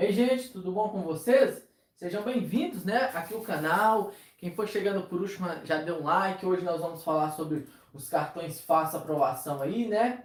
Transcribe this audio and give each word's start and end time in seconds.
Ei, 0.00 0.12
gente, 0.12 0.52
tudo 0.52 0.70
bom 0.70 0.90
com 0.90 1.02
vocês? 1.02 1.60
Sejam 1.96 2.22
bem-vindos, 2.22 2.84
né, 2.84 3.10
aqui 3.14 3.34
o 3.34 3.40
canal. 3.40 4.12
Quem 4.36 4.54
for 4.54 4.68
chegando 4.68 5.08
por 5.08 5.20
último 5.20 5.48
já 5.64 5.82
deu 5.82 5.96
um 5.96 6.04
like. 6.04 6.46
Hoje 6.46 6.64
nós 6.64 6.80
vamos 6.80 7.02
falar 7.02 7.32
sobre 7.32 7.66
os 7.92 8.08
cartões 8.08 8.60
Faça 8.60 8.98
Aprovação 8.98 9.60
aí, 9.60 9.88
né? 9.88 10.22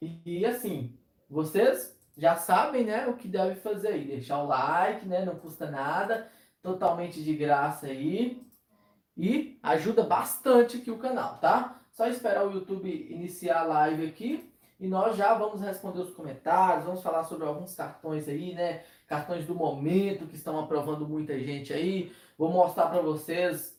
E, 0.00 0.22
e 0.24 0.46
assim, 0.46 0.98
vocês 1.28 1.94
já 2.16 2.34
sabem, 2.34 2.86
né, 2.86 3.08
o 3.08 3.14
que 3.18 3.28
deve 3.28 3.56
fazer 3.56 3.88
aí. 3.88 4.06
Deixar 4.06 4.42
o 4.42 4.46
like, 4.46 5.04
né, 5.04 5.22
não 5.22 5.36
custa 5.36 5.70
nada, 5.70 6.26
totalmente 6.62 7.22
de 7.22 7.36
graça 7.36 7.88
aí. 7.88 8.42
E 9.18 9.58
ajuda 9.62 10.02
bastante 10.02 10.78
aqui 10.78 10.90
o 10.90 10.98
canal, 10.98 11.36
tá? 11.40 11.78
Só 11.92 12.06
esperar 12.06 12.48
o 12.48 12.52
YouTube 12.52 12.88
iniciar 13.10 13.60
a 13.60 13.64
live 13.64 14.06
aqui 14.06 14.50
e 14.80 14.88
nós 14.88 15.14
já 15.14 15.34
vamos 15.34 15.60
responder 15.60 16.00
os 16.00 16.14
comentários, 16.14 16.86
vamos 16.86 17.02
falar 17.02 17.24
sobre 17.24 17.46
alguns 17.46 17.74
cartões 17.74 18.26
aí, 18.26 18.54
né? 18.54 18.82
Cartões 19.10 19.44
do 19.44 19.54
momento 19.54 20.26
que 20.26 20.36
estão 20.36 20.58
aprovando 20.60 21.08
muita 21.08 21.36
gente 21.38 21.72
aí. 21.72 22.12
Vou 22.38 22.50
mostrar 22.50 22.86
para 22.86 23.02
vocês 23.02 23.76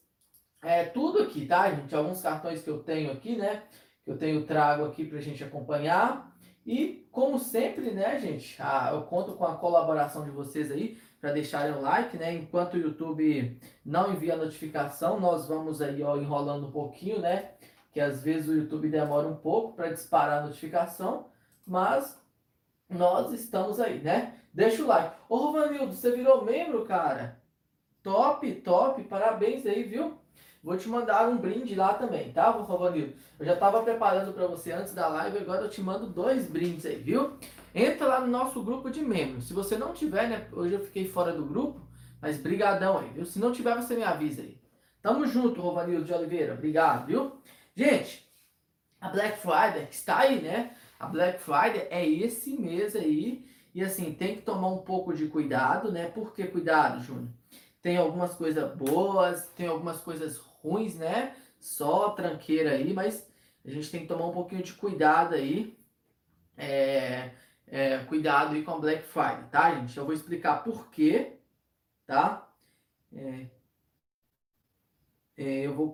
é, 0.61 0.83
tudo 0.83 1.23
aqui, 1.23 1.45
tá, 1.45 1.71
gente? 1.71 1.95
Alguns 1.95 2.21
cartões 2.21 2.61
que 2.61 2.69
eu 2.69 2.83
tenho 2.83 3.11
aqui, 3.11 3.37
né? 3.37 3.63
Que 4.03 4.11
eu 4.11 4.17
tenho 4.17 4.45
trago 4.45 4.83
aqui 4.83 5.05
para 5.05 5.19
a 5.19 5.21
gente 5.21 5.41
acompanhar. 5.43 6.35
E, 6.65 7.07
como 7.11 7.39
sempre, 7.39 7.91
né, 7.91 8.19
gente? 8.19 8.57
Ah, 8.59 8.91
eu 8.93 9.03
conto 9.03 9.33
com 9.33 9.45
a 9.45 9.55
colaboração 9.55 10.25
de 10.25 10.29
vocês 10.31 10.69
aí 10.69 10.99
para 11.19 11.31
deixarem 11.31 11.73
o 11.73 11.81
like, 11.81 12.17
né? 12.17 12.33
Enquanto 12.33 12.73
o 12.73 12.79
YouTube 12.79 13.57
não 13.85 14.11
envia 14.11 14.33
a 14.33 14.37
notificação, 14.37 15.19
nós 15.19 15.47
vamos 15.47 15.81
aí, 15.81 16.03
ó, 16.03 16.17
enrolando 16.17 16.67
um 16.67 16.71
pouquinho, 16.71 17.19
né? 17.19 17.51
que 17.91 17.99
às 17.99 18.23
vezes 18.23 18.49
o 18.49 18.53
YouTube 18.53 18.89
demora 18.89 19.27
um 19.27 19.35
pouco 19.35 19.73
para 19.75 19.91
disparar 19.91 20.39
a 20.39 20.45
notificação, 20.45 21.27
mas 21.65 22.20
nós 22.91 23.31
estamos 23.33 23.79
aí, 23.79 23.99
né? 23.99 24.35
Deixa 24.53 24.83
o 24.83 24.87
like. 24.87 25.15
Ô, 25.29 25.37
Rovanildo, 25.37 25.93
você 25.93 26.11
virou 26.11 26.43
membro, 26.43 26.85
cara? 26.85 27.39
Top, 28.03 28.51
top, 28.55 29.03
parabéns 29.03 29.65
aí, 29.65 29.83
viu? 29.83 30.17
Vou 30.63 30.77
te 30.77 30.87
mandar 30.87 31.27
um 31.27 31.37
brinde 31.37 31.73
lá 31.73 31.93
também, 31.95 32.31
tá, 32.31 32.49
Rovanildo? 32.51 33.13
Eu 33.39 33.45
já 33.45 33.53
estava 33.53 33.81
preparando 33.81 34.31
para 34.33 34.45
você 34.45 34.71
antes 34.71 34.93
da 34.93 35.07
live, 35.07 35.39
agora 35.39 35.63
eu 35.63 35.69
te 35.69 35.81
mando 35.81 36.07
dois 36.07 36.47
brindes 36.47 36.85
aí, 36.85 36.97
viu? 36.97 37.37
Entra 37.73 38.05
lá 38.05 38.19
no 38.19 38.27
nosso 38.27 38.61
grupo 38.61 38.91
de 38.91 39.01
membros. 39.01 39.47
Se 39.47 39.53
você 39.53 39.77
não 39.77 39.93
tiver, 39.93 40.29
né? 40.29 40.47
Hoje 40.51 40.75
eu 40.75 40.85
fiquei 40.85 41.07
fora 41.07 41.33
do 41.33 41.45
grupo, 41.45 41.81
mas 42.21 42.37
brigadão 42.37 42.99
aí, 42.99 43.09
viu? 43.09 43.25
Se 43.25 43.39
não 43.39 43.51
tiver, 43.51 43.75
você 43.75 43.95
me 43.95 44.03
avisa 44.03 44.41
aí. 44.41 44.59
Tamo 45.01 45.25
junto, 45.25 45.61
Rovanildo 45.61 46.05
de 46.05 46.13
Oliveira. 46.13 46.53
Obrigado, 46.53 47.07
viu? 47.07 47.41
Gente, 47.75 48.29
a 48.99 49.09
Black 49.09 49.39
Friday 49.39 49.87
está 49.89 50.19
aí, 50.19 50.41
né? 50.41 50.75
A 51.01 51.07
Black 51.07 51.39
Friday 51.39 51.87
é 51.89 52.07
esse 52.07 52.55
mês 52.55 52.95
aí. 52.95 53.43
E 53.73 53.83
assim, 53.83 54.13
tem 54.13 54.35
que 54.35 54.43
tomar 54.43 54.67
um 54.67 54.83
pouco 54.83 55.13
de 55.15 55.27
cuidado, 55.27 55.91
né? 55.91 56.07
Por 56.07 56.31
que 56.31 56.45
cuidado, 56.45 57.01
Júnior? 57.03 57.29
Tem 57.81 57.97
algumas 57.97 58.35
coisas 58.35 58.75
boas, 58.75 59.47
tem 59.55 59.65
algumas 59.65 59.99
coisas 59.99 60.37
ruins, 60.37 60.93
né? 60.95 61.35
Só 61.59 62.11
tranqueira 62.11 62.73
aí, 62.73 62.93
mas 62.93 63.27
a 63.65 63.71
gente 63.71 63.89
tem 63.89 64.01
que 64.01 64.07
tomar 64.07 64.27
um 64.27 64.33
pouquinho 64.33 64.61
de 64.61 64.73
cuidado 64.73 65.33
aí. 65.33 65.75
É, 66.55 67.31
é, 67.65 67.97
cuidado 68.03 68.53
aí 68.53 68.63
com 68.63 68.71
a 68.71 68.77
Black 68.77 69.03
Friday, 69.07 69.45
tá, 69.49 69.73
gente? 69.73 69.97
Eu 69.97 70.05
vou 70.05 70.13
explicar 70.13 70.63
por 70.63 70.91
quê, 70.91 71.39
tá? 72.05 72.47
É, 73.11 73.47
é 75.35 75.65
eu 75.65 75.73
vou 75.73 75.93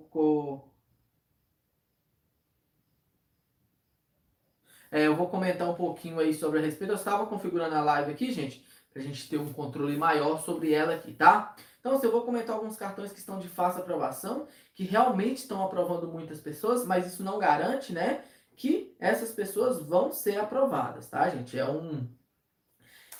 É, 4.90 5.06
eu 5.06 5.14
vou 5.14 5.28
comentar 5.28 5.68
um 5.68 5.74
pouquinho 5.74 6.18
aí 6.18 6.34
sobre 6.34 6.58
a 6.58 6.62
respeito. 6.62 6.92
Eu 6.92 6.96
estava 6.96 7.26
configurando 7.26 7.74
a 7.74 7.82
live 7.82 8.12
aqui, 8.12 8.32
gente, 8.32 8.64
para 8.92 9.02
a 9.02 9.04
gente 9.04 9.28
ter 9.28 9.38
um 9.38 9.52
controle 9.52 9.96
maior 9.96 10.42
sobre 10.42 10.72
ela 10.72 10.94
aqui, 10.94 11.12
tá? 11.12 11.54
Então, 11.80 11.94
assim, 11.94 12.06
eu 12.06 12.12
vou 12.12 12.22
comentar 12.22 12.56
alguns 12.56 12.76
cartões 12.76 13.12
que 13.12 13.18
estão 13.18 13.38
de 13.38 13.48
fácil 13.48 13.82
aprovação, 13.82 14.48
que 14.74 14.84
realmente 14.84 15.38
estão 15.38 15.64
aprovando 15.64 16.08
muitas 16.08 16.40
pessoas, 16.40 16.84
mas 16.84 17.06
isso 17.06 17.22
não 17.22 17.38
garante, 17.38 17.92
né, 17.92 18.24
que 18.56 18.94
essas 18.98 19.30
pessoas 19.30 19.80
vão 19.80 20.12
ser 20.12 20.38
aprovadas, 20.38 21.08
tá, 21.08 21.28
gente? 21.30 21.58
É 21.58 21.64
um 21.68 22.08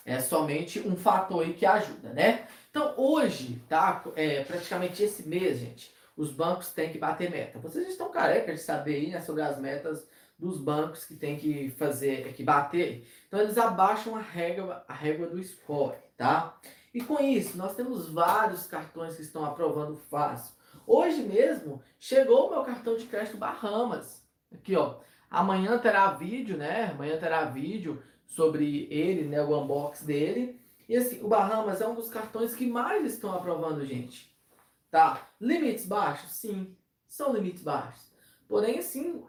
é 0.05 0.21
somente 0.21 0.81
um 0.81 0.97
fator 0.97 1.45
aí 1.45 1.53
que 1.53 1.67
ajuda, 1.67 2.13
né? 2.15 2.49
Então, 2.71 2.95
hoje, 2.97 3.63
tá, 3.69 4.03
é, 4.17 4.43
praticamente 4.43 5.03
esse 5.03 5.29
mês, 5.29 5.59
gente, 5.59 5.95
os 6.17 6.33
bancos 6.33 6.71
têm 6.73 6.91
que 6.91 6.99
bater 6.99 7.31
meta. 7.31 7.59
Vocês 7.59 7.89
estão 7.89 8.11
carecas 8.11 8.57
de 8.59 8.65
saber 8.65 8.97
aí, 8.97 9.11
né, 9.11 9.21
sobre 9.21 9.43
as 9.43 9.59
metas 9.59 10.07
dos 10.39 10.61
bancos 10.61 11.05
que 11.05 11.17
tem 11.17 11.37
que 11.37 11.71
fazer, 11.73 12.33
que 12.35 12.45
bater. 12.45 13.07
Então 13.27 13.41
eles 13.41 13.59
abaixam 13.59 14.15
a 14.15 14.21
régua, 14.21 14.85
a 14.87 14.95
régua 14.95 15.27
do 15.27 15.43
score, 15.43 15.97
tá? 16.17 16.59
E 16.95 17.03
com 17.03 17.19
isso, 17.23 17.59
nós 17.59 17.75
temos 17.75 18.09
vários 18.09 18.67
cartões 18.67 19.17
que 19.17 19.23
estão 19.23 19.45
aprovando 19.45 19.97
fácil. 19.97 20.55
Hoje 20.87 21.23
mesmo 21.23 21.83
chegou 21.99 22.47
o 22.47 22.51
meu 22.51 22.63
cartão 22.63 22.97
de 22.97 23.07
crédito 23.07 23.37
Bahamas. 23.37 24.25
Aqui, 24.53 24.77
ó. 24.77 25.01
Amanhã 25.31 25.77
terá 25.79 26.13
vídeo, 26.13 26.57
né? 26.57 26.91
Amanhã 26.93 27.19
terá 27.19 27.45
vídeo 27.45 28.03
sobre 28.25 28.87
ele, 28.91 29.25
né? 29.25 29.43
O 29.43 29.63
unbox 29.63 30.03
dele. 30.03 30.59
E 30.89 30.97
assim, 30.97 31.23
o 31.23 31.29
Bahamas 31.29 31.83
é 31.83 31.87
um 31.87 31.95
dos 31.95 32.09
cartões 32.09 32.55
que 32.55 32.67
mais 32.67 33.05
estão 33.13 33.35
aprovando, 33.35 33.85
gente. 33.85 34.35
Tá? 34.91 35.29
Limites 35.39 35.85
baixos? 35.85 36.33
Sim, 36.33 36.75
são 37.07 37.35
limites 37.35 37.63
baixos. 37.63 38.11
Porém, 38.49 38.79
assim, 38.79 39.23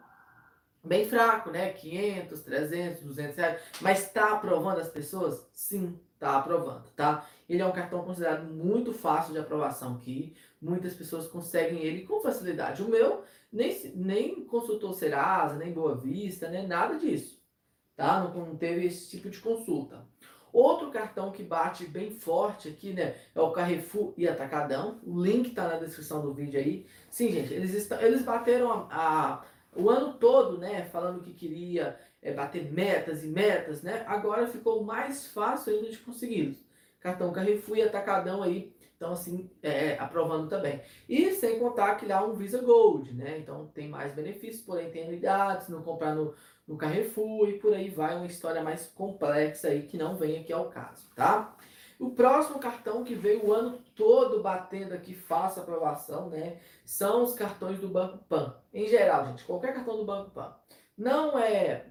bem 0.84 1.08
fraco, 1.08 1.52
né? 1.52 1.72
500, 1.72 2.42
300, 2.42 3.04
200 3.04 3.36
reais. 3.36 3.62
Mas 3.82 4.04
está 4.04 4.34
aprovando 4.34 4.80
as 4.80 4.90
pessoas? 4.90 5.48
Sim, 5.54 6.00
está 6.14 6.38
aprovando, 6.38 6.90
tá? 6.96 7.26
Ele 7.48 7.62
é 7.62 7.66
um 7.66 7.72
cartão 7.72 8.04
considerado 8.04 8.44
muito 8.44 8.94
fácil 8.94 9.34
de 9.34 9.40
aprovação 9.40 9.96
aqui. 9.96 10.36
Muitas 10.62 10.94
pessoas 10.94 11.28
conseguem 11.28 11.80
ele 11.84 12.06
com 12.06 12.22
facilidade. 12.22 12.84
O 12.84 12.90
meu 12.90 13.24
nem, 13.52 13.92
nem 13.96 14.46
consultou 14.46 14.94
Serasa, 14.94 15.56
nem 15.56 15.74
Boa 15.74 15.96
Vista, 15.96 16.50
nem 16.50 16.68
nada 16.68 16.98
disso, 16.98 17.42
tá? 17.96 18.24
Não, 18.24 18.46
não 18.46 18.56
teve 18.56 18.86
esse 18.86 19.10
tipo 19.10 19.30
de 19.30 19.40
consulta. 19.40 20.06
Outro 20.52 20.90
cartão 20.90 21.32
que 21.32 21.44
bate 21.44 21.86
bem 21.86 22.12
forte 22.12 22.70
aqui, 22.70 22.92
né, 22.92 23.16
é 23.36 23.42
o 23.42 23.52
Carrefour 23.52 24.14
e 24.18 24.28
Atacadão. 24.28 25.00
O 25.04 25.22
link 25.22 25.52
tá 25.52 25.68
na 25.68 25.78
descrição 25.78 26.22
do 26.22 26.34
vídeo 26.34 26.60
aí. 26.60 26.88
Sim, 27.10 27.32
gente, 27.32 27.54
eles, 27.54 27.74
estão, 27.74 28.02
eles 28.02 28.24
bateram 28.24 28.72
a, 28.72 28.88
a 28.90 29.46
o 29.80 29.90
ano 29.90 30.14
todo, 30.14 30.58
né, 30.58 30.86
falando 30.86 31.22
que 31.22 31.34
queria 31.34 31.98
é, 32.22 32.34
bater 32.34 32.72
metas 32.72 33.24
e 33.24 33.28
metas, 33.28 33.82
né, 33.82 34.04
agora 34.08 34.48
ficou 34.48 34.84
mais 34.84 35.28
fácil 35.28 35.74
ainda 35.74 35.90
de 35.90 35.98
conseguir. 35.98 36.58
Cartão 37.00 37.32
Carrefour 37.32 37.78
e 37.78 37.82
Atacadão 37.82 38.44
aí, 38.44 38.74
então 38.96 39.14
assim, 39.14 39.50
é, 39.64 39.98
aprovando 39.98 40.50
também. 40.50 40.82
E 41.08 41.32
sem 41.32 41.58
contar 41.58 41.96
que 41.96 42.06
lá 42.06 42.24
um 42.26 42.34
Visa 42.34 42.62
Gold, 42.62 43.14
né, 43.14 43.38
então 43.40 43.68
tem 43.68 43.88
mais 43.88 44.14
benefícios, 44.14 44.62
porém 44.62 44.92
tem 44.92 45.04
anuidades, 45.04 45.70
não 45.70 45.82
comprar 45.82 46.14
no, 46.14 46.36
no 46.68 46.78
Carrefour 46.78 47.50
e 47.50 47.58
por 47.58 47.74
aí 47.74 47.90
vai, 47.90 48.16
uma 48.16 48.26
história 48.26 48.62
mais 48.62 48.88
complexa 48.88 49.70
aí 49.70 49.84
que 49.84 49.98
não 49.98 50.16
vem 50.16 50.40
aqui 50.40 50.52
ao 50.52 50.70
caso, 50.70 51.10
tá? 51.16 51.56
O 52.00 52.12
próximo 52.12 52.60
cartão 52.60 53.04
que 53.04 53.14
veio 53.14 53.46
o 53.46 53.54
ano 53.54 53.84
todo 53.94 54.42
batendo 54.42 54.94
aqui, 54.94 55.14
faça 55.14 55.60
aprovação, 55.60 56.30
né? 56.30 56.58
São 56.86 57.24
os 57.24 57.34
cartões 57.34 57.78
do 57.80 57.90
Banco 57.90 58.20
Pan. 58.20 58.56
Em 58.74 58.88
geral, 58.88 59.28
gente, 59.28 59.44
qualquer 59.44 59.74
cartão 59.74 59.98
do 59.98 60.06
Banco 60.06 60.32
Pan. 60.32 60.56
Não 60.98 61.38
é 61.38 61.88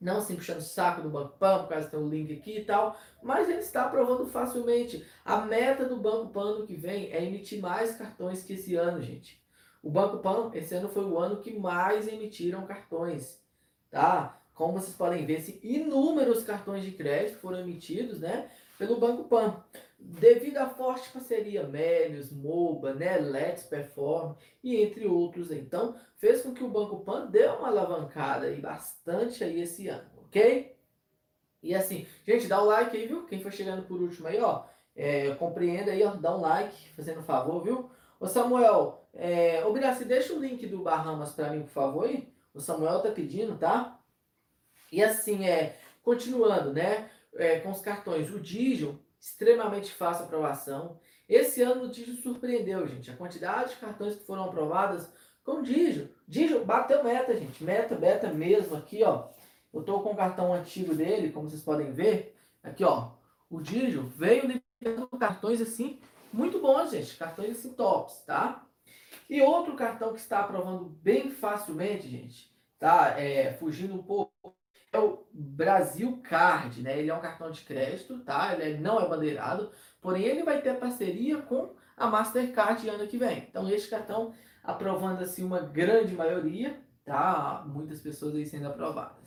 não 0.00 0.18
assim 0.18 0.36
puxando 0.36 0.58
o 0.58 0.62
saco 0.62 1.00
do 1.00 1.08
Banco 1.08 1.38
Pan, 1.38 1.60
por 1.60 1.68
causa 1.68 1.88
tem 1.88 1.98
um 1.98 2.08
link 2.08 2.32
aqui 2.32 2.58
e 2.58 2.64
tal, 2.64 2.98
mas 3.22 3.48
ele 3.48 3.60
está 3.60 3.84
aprovando 3.84 4.26
facilmente. 4.26 5.06
A 5.24 5.38
meta 5.38 5.84
do 5.86 5.96
Banco 5.96 6.28
Pan 6.32 6.58
no 6.58 6.66
que 6.66 6.74
vem 6.74 7.12
é 7.12 7.24
emitir 7.24 7.60
mais 7.60 7.96
cartões 7.96 8.42
que 8.42 8.54
esse 8.54 8.74
ano, 8.74 9.00
gente. 9.00 9.42
O 9.82 9.90
Banco 9.90 10.18
Pan, 10.18 10.50
esse 10.54 10.74
ano 10.74 10.88
foi 10.88 11.04
o 11.04 11.18
ano 11.18 11.40
que 11.40 11.56
mais 11.58 12.08
emitiram 12.08 12.66
cartões, 12.66 13.40
tá? 13.90 14.40
Como 14.52 14.74
vocês 14.74 14.96
podem 14.96 15.24
ver, 15.24 15.60
inúmeros 15.62 16.42
cartões 16.42 16.82
de 16.82 16.92
crédito 16.92 17.38
foram 17.38 17.60
emitidos, 17.60 18.20
né? 18.20 18.50
Pelo 18.78 18.98
Banco 18.98 19.24
Pan. 19.24 19.62
Devido 19.98 20.58
à 20.58 20.68
forte 20.68 21.10
parceria 21.10 21.66
Melios, 21.66 22.30
Moba, 22.30 22.94
né, 22.94 23.18
Let's 23.18 23.64
Perform 23.64 24.34
e 24.62 24.76
entre 24.76 25.06
outros, 25.06 25.50
então, 25.50 25.96
fez 26.16 26.42
com 26.42 26.52
que 26.52 26.62
o 26.62 26.68
Banco 26.68 27.00
Pan 27.00 27.26
dê 27.26 27.46
uma 27.46 27.68
alavancada 27.68 28.46
aí 28.46 28.60
bastante 28.60 29.42
aí 29.42 29.62
esse 29.62 29.88
ano, 29.88 30.08
ok? 30.26 30.76
E 31.62 31.74
assim, 31.74 32.06
gente, 32.26 32.46
dá 32.46 32.60
o 32.60 32.64
um 32.64 32.68
like 32.68 32.96
aí, 32.96 33.06
viu? 33.06 33.26
Quem 33.26 33.40
for 33.40 33.52
chegando 33.52 33.86
por 33.86 34.00
último 34.00 34.28
aí, 34.28 34.40
ó, 34.40 34.64
é, 34.94 35.34
compreenda 35.34 35.90
aí, 35.90 36.04
ó, 36.04 36.14
dá 36.14 36.36
um 36.36 36.40
like, 36.40 36.90
fazendo 36.94 37.20
um 37.20 37.24
favor, 37.24 37.64
viu? 37.64 37.90
Ô 38.20 38.26
Samuel, 38.26 39.06
é, 39.12 39.64
ô 39.64 39.72
Graça, 39.72 40.04
deixa 40.04 40.32
o 40.32 40.38
link 40.38 40.66
do 40.66 40.82
Bahamas 40.82 41.32
para 41.32 41.50
mim, 41.50 41.62
por 41.62 41.70
favor, 41.70 42.04
aí. 42.04 42.28
O 42.54 42.60
Samuel 42.60 43.02
tá 43.02 43.10
pedindo, 43.10 43.58
tá? 43.58 43.98
E 44.90 45.02
assim, 45.02 45.46
é, 45.46 45.76
continuando, 46.02 46.72
né? 46.72 47.10
É, 47.36 47.60
com 47.60 47.70
os 47.70 47.80
cartões. 47.80 48.30
O 48.30 48.40
Digio, 48.40 48.98
extremamente 49.20 49.92
fácil 49.92 50.24
aprovação. 50.24 50.98
Esse 51.28 51.62
ano 51.62 51.84
o 51.84 51.88
Digio 51.88 52.16
surpreendeu, 52.16 52.86
gente. 52.86 53.10
A 53.10 53.16
quantidade 53.16 53.70
de 53.70 53.76
cartões 53.76 54.16
que 54.16 54.24
foram 54.24 54.44
aprovadas 54.44 55.10
com 55.44 55.60
o 55.60 55.62
Digio. 55.62 56.10
Digio 56.26 56.64
bateu 56.64 57.02
meta, 57.02 57.36
gente. 57.36 57.62
Meta, 57.62 57.94
beta 57.94 58.28
mesmo 58.32 58.76
aqui, 58.76 59.02
ó. 59.02 59.28
Eu 59.72 59.82
tô 59.82 60.00
com 60.00 60.12
o 60.12 60.16
cartão 60.16 60.52
antigo 60.52 60.94
dele, 60.94 61.32
como 61.32 61.50
vocês 61.50 61.62
podem 61.62 61.92
ver. 61.92 62.36
Aqui, 62.62 62.84
ó. 62.84 63.10
o 63.50 63.60
Digio 63.60 64.02
veio 64.16 64.60
liberando 64.80 65.08
cartões 65.18 65.60
assim 65.60 66.00
muito 66.32 66.60
bons, 66.60 66.90
gente. 66.90 67.16
Cartões 67.16 67.58
assim 67.58 67.72
tops, 67.72 68.22
tá? 68.26 68.66
E 69.28 69.40
outro 69.40 69.74
cartão 69.74 70.12
que 70.12 70.20
está 70.20 70.40
aprovando 70.40 70.84
bem 70.84 71.30
facilmente, 71.30 72.08
gente, 72.08 72.52
tá? 72.78 73.18
É, 73.18 73.52
fugindo 73.54 73.94
um 73.94 74.02
pouco, 74.02 74.32
é 74.96 75.00
o 75.00 75.24
Brasil 75.32 76.20
Card, 76.22 76.82
né? 76.82 76.98
Ele 76.98 77.10
é 77.10 77.14
um 77.14 77.20
cartão 77.20 77.50
de 77.50 77.62
crédito, 77.62 78.18
tá? 78.20 78.52
Ele 78.52 78.74
é, 78.74 78.78
não 78.78 79.00
é 79.00 79.08
bandeirado, 79.08 79.70
porém 80.00 80.24
ele 80.24 80.42
vai 80.42 80.60
ter 80.60 80.78
parceria 80.78 81.38
com 81.42 81.74
a 81.96 82.06
Mastercard 82.08 82.88
ano 82.88 83.06
que 83.06 83.16
vem. 83.16 83.46
Então, 83.48 83.68
este 83.68 83.88
cartão 83.88 84.34
aprovando 84.62 85.22
assim 85.22 85.44
uma 85.44 85.60
grande 85.60 86.14
maioria, 86.14 86.80
tá? 87.04 87.64
Muitas 87.66 88.00
pessoas 88.00 88.34
aí 88.34 88.44
sendo 88.44 88.66
aprovadas. 88.66 89.26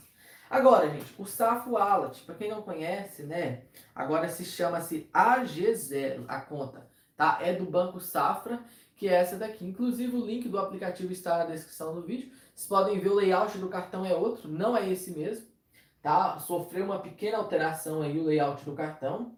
Agora, 0.50 0.90
gente, 0.90 1.14
o 1.18 1.26
Safo 1.26 1.72
Wallet, 1.72 2.22
para 2.24 2.36
quem 2.36 2.50
não 2.50 2.62
conhece, 2.62 3.24
né? 3.24 3.64
Agora 3.94 4.28
se 4.28 4.44
chama-se 4.44 5.08
AG0, 5.14 6.26
a 6.28 6.42
conta, 6.42 6.88
tá? 7.16 7.38
É 7.42 7.54
do 7.54 7.66
Banco 7.66 8.00
Safra, 8.00 8.60
que 8.96 9.08
é 9.08 9.14
essa 9.14 9.38
daqui. 9.38 9.66
Inclusive 9.66 10.16
o 10.16 10.26
link 10.26 10.50
do 10.50 10.58
aplicativo 10.58 11.14
está 11.14 11.38
na 11.38 11.46
descrição 11.46 11.94
do 11.94 12.02
vídeo. 12.02 12.32
Vocês 12.54 12.68
podem 12.68 13.00
ver 13.00 13.10
o 13.10 13.16
layout 13.16 13.58
do 13.58 13.70
cartão 13.70 14.06
é 14.06 14.14
outro, 14.14 14.50
não 14.50 14.76
é 14.76 14.90
esse 14.90 15.12
mesmo, 15.12 15.48
tá? 16.02 16.40
Sofreu 16.40 16.86
uma 16.86 17.00
pequena 17.00 17.38
alteração 17.38 18.02
aí 18.02 18.20
o 18.20 18.26
layout 18.26 18.64
do 18.64 18.74
cartão. 18.74 19.36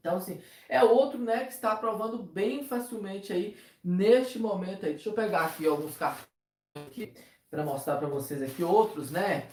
Então, 0.00 0.16
assim, 0.16 0.40
é 0.68 0.82
outro, 0.82 1.18
né, 1.18 1.44
que 1.44 1.52
está 1.52 1.72
aprovando 1.72 2.22
bem 2.22 2.64
facilmente 2.64 3.32
aí 3.32 3.56
neste 3.84 4.38
momento 4.38 4.86
aí. 4.86 4.92
Deixa 4.92 5.10
eu 5.10 5.14
pegar 5.14 5.44
aqui 5.46 5.66
alguns 5.66 5.96
cartões 5.96 6.26
aqui 6.74 7.12
para 7.50 7.64
mostrar 7.64 7.96
para 7.96 8.08
vocês 8.08 8.42
aqui 8.42 8.62
outros, 8.62 9.10
né, 9.10 9.46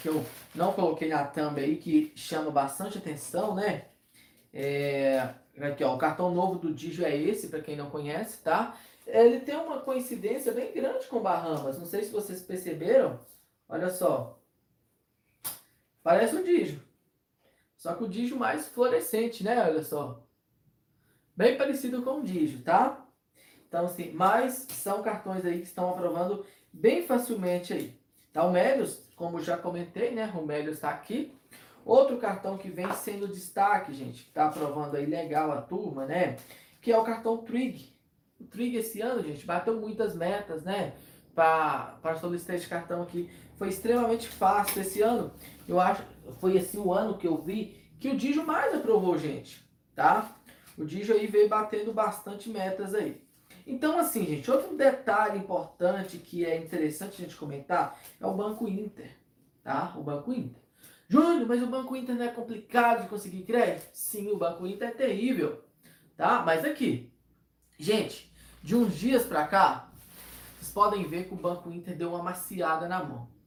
que 0.00 0.08
eu 0.08 0.24
não 0.54 0.72
coloquei 0.72 1.08
na 1.08 1.24
thumb 1.24 1.60
aí, 1.60 1.76
que 1.76 2.12
chama 2.16 2.50
bastante 2.50 2.98
atenção, 2.98 3.54
né? 3.54 3.86
É, 4.52 5.34
aqui, 5.60 5.84
ó, 5.84 5.94
o 5.94 5.98
cartão 5.98 6.32
novo 6.32 6.58
do 6.58 6.72
Digio 6.72 7.04
é 7.04 7.14
esse, 7.16 7.48
para 7.48 7.60
quem 7.60 7.76
não 7.76 7.90
conhece, 7.90 8.38
tá? 8.42 8.76
Ele 9.06 9.40
tem 9.40 9.56
uma 9.56 9.80
coincidência 9.80 10.52
bem 10.52 10.72
grande 10.72 11.06
com 11.06 11.20
Bahamas. 11.20 11.78
Não 11.78 11.86
sei 11.86 12.04
se 12.04 12.12
vocês 12.12 12.42
perceberam. 12.42 13.18
Olha 13.68 13.90
só. 13.90 14.37
Parece 16.08 16.36
o 16.36 16.42
Digio. 16.42 16.80
Só 17.76 17.92
que 17.92 18.02
o 18.02 18.08
Digio 18.08 18.38
mais 18.38 18.66
fluorescente, 18.66 19.44
né? 19.44 19.62
Olha 19.62 19.84
só. 19.84 20.24
Bem 21.36 21.58
parecido 21.58 22.00
com 22.00 22.20
o 22.20 22.24
Digio, 22.24 22.62
tá? 22.62 23.06
Então, 23.68 23.84
assim, 23.84 24.10
mas 24.12 24.66
são 24.70 25.02
cartões 25.02 25.44
aí 25.44 25.58
que 25.58 25.66
estão 25.66 25.90
aprovando 25.90 26.46
bem 26.72 27.06
facilmente 27.06 27.74
aí. 27.74 28.00
Tá, 28.32 28.42
o 28.42 28.50
Melios, 28.50 29.02
como 29.16 29.38
já 29.42 29.58
comentei, 29.58 30.10
né? 30.10 30.32
O 30.34 30.46
Melios 30.46 30.76
está 30.76 30.88
aqui. 30.88 31.30
Outro 31.84 32.16
cartão 32.16 32.56
que 32.56 32.70
vem 32.70 32.90
sendo 32.94 33.28
destaque, 33.28 33.92
gente, 33.92 34.22
que 34.22 34.30
está 34.30 34.46
aprovando 34.46 34.96
aí 34.96 35.04
legal 35.04 35.52
a 35.52 35.60
turma, 35.60 36.06
né? 36.06 36.38
Que 36.80 36.90
é 36.90 36.96
o 36.96 37.04
cartão 37.04 37.36
Trig. 37.36 37.94
O 38.40 38.44
Trig 38.44 38.76
esse 38.76 39.02
ano, 39.02 39.22
gente, 39.22 39.44
bateu 39.44 39.78
muitas 39.78 40.16
metas, 40.16 40.62
né? 40.62 40.94
Para 41.34 42.16
solicitar 42.18 42.56
esse 42.56 42.66
cartão 42.66 43.02
aqui. 43.02 43.28
Foi 43.58 43.68
extremamente 43.68 44.28
fácil 44.28 44.80
esse 44.80 45.02
ano. 45.02 45.32
Eu 45.66 45.80
acho 45.80 46.02
foi 46.40 46.56
assim 46.56 46.78
o 46.78 46.92
ano 46.92 47.18
que 47.18 47.26
eu 47.26 47.36
vi 47.36 47.76
que 47.98 48.08
o 48.08 48.16
Digio 48.16 48.46
mais 48.46 48.72
aprovou 48.72 49.18
gente, 49.18 49.68
tá? 49.94 50.36
O 50.76 50.84
Digio 50.84 51.14
aí 51.14 51.26
veio 51.26 51.48
batendo 51.48 51.92
bastante 51.92 52.48
metas 52.48 52.94
aí. 52.94 53.20
Então, 53.66 53.98
assim, 53.98 54.24
gente, 54.24 54.50
outro 54.50 54.76
detalhe 54.76 55.38
importante 55.38 56.18
que 56.18 56.44
é 56.44 56.56
interessante 56.56 57.20
a 57.20 57.24
gente 57.24 57.36
comentar 57.36 57.98
é 58.20 58.26
o 58.26 58.32
Banco 58.32 58.68
Inter, 58.68 59.10
tá? 59.62 59.92
O 59.96 60.02
Banco 60.02 60.32
Inter. 60.32 60.62
Júnior, 61.08 61.48
mas 61.48 61.62
o 61.62 61.66
Banco 61.66 61.96
Inter 61.96 62.14
não 62.14 62.24
é 62.24 62.28
complicado 62.28 63.02
de 63.02 63.08
conseguir 63.08 63.42
crédito? 63.42 63.88
Sim, 63.92 64.30
o 64.30 64.36
Banco 64.36 64.66
Inter 64.66 64.88
é 64.88 64.92
terrível, 64.92 65.64
tá? 66.16 66.42
Mas 66.46 66.64
aqui, 66.64 67.12
gente, 67.78 68.32
de 68.62 68.76
uns 68.76 68.94
dias 68.94 69.24
para 69.24 69.46
cá, 69.46 69.90
vocês 70.56 70.70
podem 70.70 71.04
ver 71.08 71.26
que 71.26 71.34
o 71.34 71.36
Banco 71.36 71.72
Inter 71.72 71.96
deu 71.96 72.10
uma 72.10 72.22
maciada 72.22 72.86
na 72.86 73.02
mão 73.02 73.37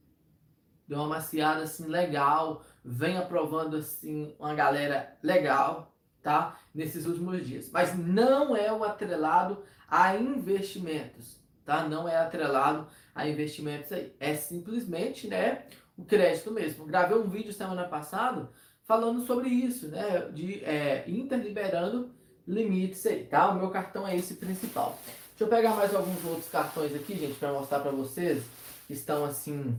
deu 0.86 0.98
uma 0.98 1.08
maciada 1.08 1.62
assim 1.62 1.86
legal, 1.86 2.64
vem 2.84 3.16
aprovando 3.16 3.76
assim 3.76 4.34
uma 4.38 4.54
galera 4.54 5.16
legal, 5.22 5.94
tá? 6.22 6.58
Nesses 6.74 7.06
últimos 7.06 7.46
dias. 7.46 7.70
Mas 7.70 7.96
não 7.96 8.56
é 8.56 8.72
o 8.72 8.84
atrelado 8.84 9.62
a 9.88 10.16
investimentos, 10.16 11.36
tá? 11.64 11.88
Não 11.88 12.08
é 12.08 12.16
atrelado 12.16 12.86
a 13.14 13.28
investimentos 13.28 13.92
aí. 13.92 14.14
É 14.18 14.34
simplesmente, 14.34 15.28
né, 15.28 15.64
o 15.96 16.04
crédito 16.04 16.50
mesmo. 16.50 16.86
Gravei 16.86 17.16
um 17.16 17.28
vídeo 17.28 17.52
semana 17.52 17.84
passada 17.84 18.50
falando 18.84 19.24
sobre 19.26 19.48
isso, 19.48 19.88
né, 19.88 20.28
de 20.32 20.64
é, 20.64 21.04
interliberando 21.06 22.10
limites 22.46 23.06
aí, 23.06 23.24
tá? 23.24 23.50
O 23.50 23.58
meu 23.58 23.70
cartão 23.70 24.06
é 24.06 24.16
esse 24.16 24.34
principal. 24.34 24.98
Deixa 25.30 25.44
eu 25.44 25.48
pegar 25.48 25.74
mais 25.74 25.94
alguns 25.94 26.24
outros 26.24 26.48
cartões 26.48 26.94
aqui, 26.94 27.16
gente, 27.16 27.34
para 27.34 27.52
mostrar 27.52 27.80
para 27.80 27.90
vocês. 27.90 28.44
Que 28.86 28.94
estão 28.94 29.24
assim 29.24 29.76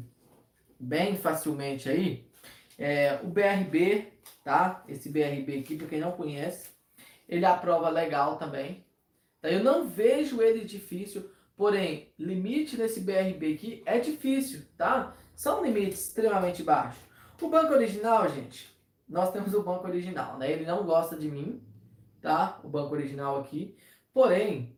bem 0.84 1.16
facilmente 1.16 1.90
aí. 1.90 2.28
É, 2.78 3.20
o 3.24 3.28
BRB, 3.28 4.12
tá? 4.44 4.84
Esse 4.88 5.10
BRB 5.10 5.60
aqui, 5.60 5.78
para 5.78 5.88
quem 5.88 6.00
não 6.00 6.12
conhece, 6.12 6.70
ele 7.28 7.46
aprova 7.46 7.90
legal 7.90 8.38
também. 8.38 8.84
Tá? 9.42 9.50
Eu 9.50 9.64
não 9.64 9.88
vejo 9.88 10.42
ele 10.42 10.66
difícil, 10.66 11.30
porém, 11.56 12.12
limite 12.20 12.78
nesse 12.78 13.00
BRB 13.00 13.54
aqui 13.54 13.84
é 13.86 14.00
difícil, 14.00 14.64
tá? 14.78 15.16
São 15.36 15.64
limites 15.64 16.08
extremamente 16.08 16.64
baixos. 16.64 17.02
O 17.42 17.50
banco 17.50 17.74
original, 17.74 18.30
gente, 18.30 18.74
nós 19.08 19.32
temos 19.32 19.54
o 19.54 19.64
banco 19.64 19.88
original, 19.88 20.38
né? 20.38 20.52
Ele 20.52 20.66
não 20.66 20.86
gosta 20.86 21.16
de 21.16 21.30
mim, 21.30 21.62
tá? 22.22 22.60
O 22.64 22.70
banco 22.70 22.94
original 22.94 23.40
aqui. 23.40 23.76
Porém, 24.14 24.78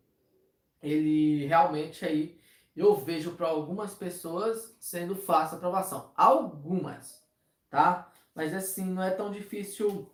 ele 0.81 1.45
realmente 1.45 2.05
aí 2.05 2.37
eu 2.75 2.95
vejo 2.95 3.31
para 3.31 3.47
algumas 3.47 3.93
pessoas 3.93 4.75
sendo 4.79 5.15
fácil 5.15 5.55
a 5.55 5.57
aprovação. 5.57 6.11
Algumas, 6.15 7.23
tá? 7.69 8.11
Mas 8.33 8.53
assim, 8.53 8.85
não 8.85 9.01
é 9.01 9.11
tão 9.11 9.31
difícil 9.31 10.11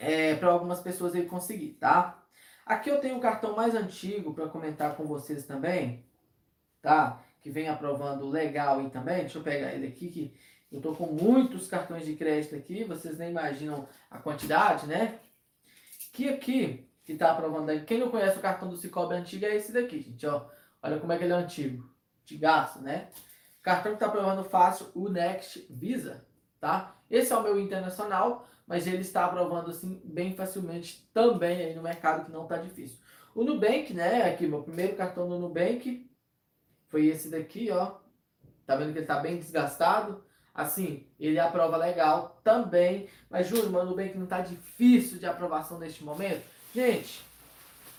é, 0.00 0.34
para 0.36 0.48
algumas 0.48 0.80
pessoas 0.80 1.14
ele 1.14 1.26
conseguir, 1.26 1.74
tá? 1.74 2.24
Aqui 2.64 2.90
eu 2.90 3.00
tenho 3.00 3.16
o 3.16 3.20
cartão 3.20 3.54
mais 3.54 3.74
antigo 3.74 4.34
para 4.34 4.48
comentar 4.48 4.94
com 4.96 5.04
vocês 5.04 5.44
também, 5.44 6.04
tá? 6.80 7.22
Que 7.40 7.50
vem 7.50 7.68
aprovando 7.68 8.28
legal 8.28 8.78
aí 8.78 8.90
também. 8.90 9.20
Deixa 9.20 9.38
eu 9.38 9.42
pegar 9.42 9.72
ele 9.72 9.86
aqui, 9.86 10.08
que 10.08 10.34
eu 10.70 10.80
tô 10.80 10.94
com 10.94 11.06
muitos 11.06 11.66
cartões 11.66 12.04
de 12.04 12.14
crédito 12.14 12.54
aqui, 12.54 12.84
vocês 12.84 13.18
nem 13.18 13.30
imaginam 13.30 13.88
a 14.10 14.18
quantidade, 14.18 14.86
né? 14.86 15.18
Que 16.12 16.28
aqui, 16.28 16.88
que 17.04 17.14
tá 17.14 17.32
aprovando 17.32 17.70
aí, 17.70 17.84
quem 17.84 17.98
não 17.98 18.10
conhece 18.10 18.38
o 18.38 18.42
cartão 18.42 18.68
do 18.68 18.76
Cicobi 18.76 19.14
antigo 19.14 19.46
é 19.46 19.56
esse 19.56 19.72
daqui, 19.72 20.00
gente, 20.00 20.26
ó. 20.26 20.46
Olha 20.82 20.98
como 20.98 21.12
é 21.12 21.18
que 21.18 21.24
ele 21.24 21.32
é 21.32 21.36
antigo. 21.36 21.88
De 22.24 22.36
gasto, 22.36 22.80
né? 22.80 23.08
Cartão 23.62 23.92
que 23.92 23.96
está 23.96 24.06
aprovando 24.06 24.44
fácil, 24.44 24.86
o 24.94 25.08
Next 25.08 25.66
Visa, 25.70 26.26
tá? 26.60 26.96
Esse 27.10 27.32
é 27.32 27.36
o 27.36 27.42
meu 27.42 27.58
internacional, 27.58 28.46
mas 28.66 28.86
ele 28.86 29.02
está 29.02 29.24
aprovando 29.24 29.70
assim 29.70 30.00
bem 30.04 30.34
facilmente 30.34 31.08
também 31.12 31.62
aí 31.62 31.74
no 31.74 31.82
mercado 31.82 32.26
que 32.26 32.32
não 32.32 32.44
está 32.44 32.58
difícil. 32.58 32.98
O 33.34 33.44
Nubank, 33.44 33.94
né? 33.94 34.30
Aqui, 34.30 34.46
meu 34.46 34.62
primeiro 34.62 34.96
cartão 34.96 35.28
do 35.28 35.38
Nubank 35.38 36.10
foi 36.88 37.06
esse 37.06 37.30
daqui, 37.30 37.70
ó. 37.70 37.96
Tá 38.66 38.76
vendo 38.76 38.92
que 38.92 38.98
ele 38.98 39.06
tá 39.06 39.20
bem 39.20 39.38
desgastado? 39.38 40.24
Assim, 40.54 41.06
ele 41.18 41.38
aprova 41.38 41.76
legal 41.76 42.40
também. 42.42 43.08
Mas 43.30 43.46
juro, 43.46 43.70
mano, 43.70 43.86
o 43.86 43.90
Nubank 43.90 44.18
não 44.18 44.26
tá 44.26 44.40
difícil 44.40 45.18
de 45.18 45.26
aprovação 45.26 45.78
neste 45.78 46.04
momento. 46.04 46.44
Gente, 46.74 47.24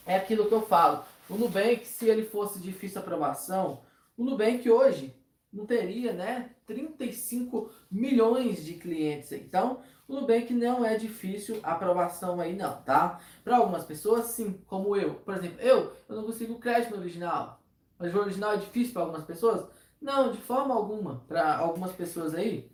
é 0.05 0.15
aquilo 0.15 0.47
que 0.47 0.53
eu 0.53 0.61
falo. 0.61 1.03
O 1.29 1.35
Nubank, 1.35 1.85
se 1.85 2.09
ele 2.09 2.25
fosse 2.25 2.59
difícil 2.59 2.99
aprovação, 2.99 3.81
o 4.17 4.23
Nubank 4.23 4.69
hoje 4.69 5.15
não 5.51 5.65
teria, 5.65 6.13
né, 6.13 6.51
35 6.65 7.71
milhões 7.89 8.63
de 8.65 8.73
clientes. 8.73 9.31
Então, 9.31 9.81
o 10.07 10.15
Nubank 10.15 10.53
não 10.53 10.83
é 10.83 10.97
difícil 10.97 11.59
aprovação 11.61 12.39
aí 12.39 12.55
não, 12.55 12.81
tá? 12.81 13.19
Para 13.43 13.57
algumas 13.57 13.85
pessoas, 13.85 14.27
sim, 14.27 14.59
como 14.65 14.95
eu. 14.95 15.15
Por 15.15 15.35
exemplo, 15.35 15.59
eu, 15.61 15.93
eu 16.07 16.15
não 16.15 16.23
consigo 16.23 16.59
crédito 16.59 16.95
original. 16.95 17.61
Mas 17.97 18.13
o 18.13 18.19
original 18.19 18.53
é 18.53 18.57
difícil 18.57 18.93
para 18.93 19.03
algumas 19.03 19.25
pessoas? 19.25 19.67
Não, 20.01 20.31
de 20.31 20.39
forma 20.39 20.73
alguma. 20.73 21.23
Para 21.27 21.57
algumas 21.57 21.91
pessoas 21.91 22.33
aí, 22.33 22.71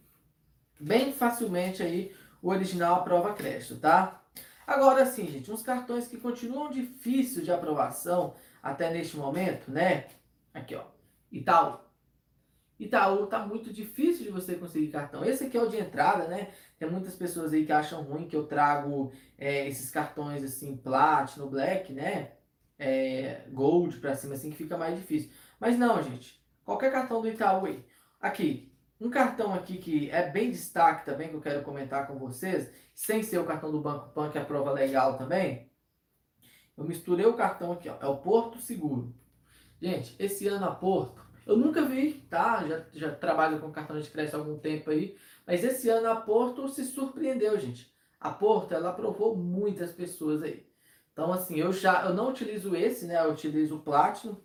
bem 0.79 1.11
facilmente 1.11 1.83
aí, 1.83 2.15
o 2.41 2.49
original 2.49 2.95
aprova 2.95 3.33
crédito, 3.33 3.77
tá? 3.77 4.21
Agora 4.67 5.05
sim, 5.05 5.27
gente, 5.27 5.51
uns 5.51 5.61
cartões 5.61 6.07
que 6.07 6.17
continuam 6.17 6.71
difíceis 6.71 7.45
de 7.45 7.51
aprovação 7.51 8.35
até 8.61 8.91
neste 8.91 9.15
momento, 9.15 9.69
né? 9.69 10.07
Aqui, 10.53 10.75
ó. 10.75 10.83
Itaú. 11.31 11.79
Itaú 12.79 13.27
tá 13.27 13.45
muito 13.45 13.71
difícil 13.71 14.25
de 14.25 14.31
você 14.31 14.55
conseguir 14.55 14.89
cartão. 14.89 15.23
Esse 15.23 15.45
aqui 15.45 15.57
é 15.57 15.61
o 15.61 15.69
de 15.69 15.77
entrada, 15.77 16.27
né? 16.27 16.51
Tem 16.77 16.89
muitas 16.89 17.15
pessoas 17.15 17.53
aí 17.53 17.65
que 17.65 17.71
acham 17.71 18.01
ruim 18.01 18.27
que 18.27 18.35
eu 18.35 18.47
trago 18.47 19.11
é, 19.37 19.67
esses 19.67 19.91
cartões 19.91 20.43
assim, 20.43 20.75
Platinum, 20.75 21.47
Black, 21.47 21.93
né? 21.93 22.31
É, 22.77 23.43
Gold 23.51 23.99
pra 23.99 24.15
cima, 24.15 24.33
assim, 24.33 24.49
que 24.49 24.57
fica 24.57 24.77
mais 24.77 24.97
difícil. 24.97 25.29
Mas 25.59 25.77
não, 25.77 26.01
gente. 26.01 26.43
Qualquer 26.65 26.91
cartão 26.91 27.21
do 27.21 27.29
Itaú 27.29 27.65
aí. 27.65 27.85
Aqui, 28.19 28.71
um 28.99 29.09
cartão 29.09 29.53
aqui 29.53 29.77
que 29.77 30.09
é 30.09 30.29
bem 30.29 30.49
destaque 30.49 31.05
também, 31.05 31.29
que 31.29 31.35
eu 31.35 31.41
quero 31.41 31.63
comentar 31.63 32.07
com 32.07 32.17
vocês, 32.17 32.71
sem 32.95 33.21
ser 33.21 33.37
o 33.37 33.45
cartão 33.45 33.71
do 33.71 33.81
Banco 33.81 34.09
Pan, 34.09 34.31
que 34.31 34.37
é 34.37 34.41
a 34.41 34.45
prova 34.45 34.71
legal 34.71 35.17
também. 35.17 35.69
Eu 36.77 36.85
misturei 36.85 37.25
o 37.25 37.33
cartão 37.33 37.73
aqui, 37.73 37.89
ó. 37.89 37.97
É 38.01 38.07
o 38.07 38.17
Porto 38.17 38.57
Seguro. 38.57 39.13
Gente, 39.81 40.15
esse 40.17 40.47
ano 40.47 40.65
a 40.65 40.73
Porto, 40.73 41.21
eu 41.45 41.57
nunca 41.57 41.83
vi, 41.83 42.13
tá? 42.29 42.65
Já, 42.65 42.85
já 42.93 43.13
trabalho 43.13 43.59
com 43.59 43.71
cartão 43.71 43.99
de 43.99 44.09
crédito 44.09 44.35
há 44.35 44.37
algum 44.39 44.57
tempo 44.57 44.89
aí. 44.89 45.17
Mas 45.45 45.63
esse 45.63 45.89
ano 45.89 46.09
a 46.09 46.15
Porto 46.15 46.67
se 46.69 46.85
surpreendeu, 46.85 47.59
gente. 47.59 47.93
A 48.19 48.31
Porto, 48.31 48.73
ela 48.73 48.89
aprovou 48.89 49.35
muitas 49.35 49.91
pessoas 49.91 50.41
aí. 50.41 50.65
Então, 51.11 51.31
assim, 51.31 51.59
eu 51.59 51.71
já 51.71 52.05
eu 52.05 52.13
não 52.13 52.29
utilizo 52.29 52.75
esse, 52.75 53.05
né? 53.05 53.23
Eu 53.23 53.31
utilizo 53.31 53.75
o 53.75 53.81
Platinum. 53.81 54.37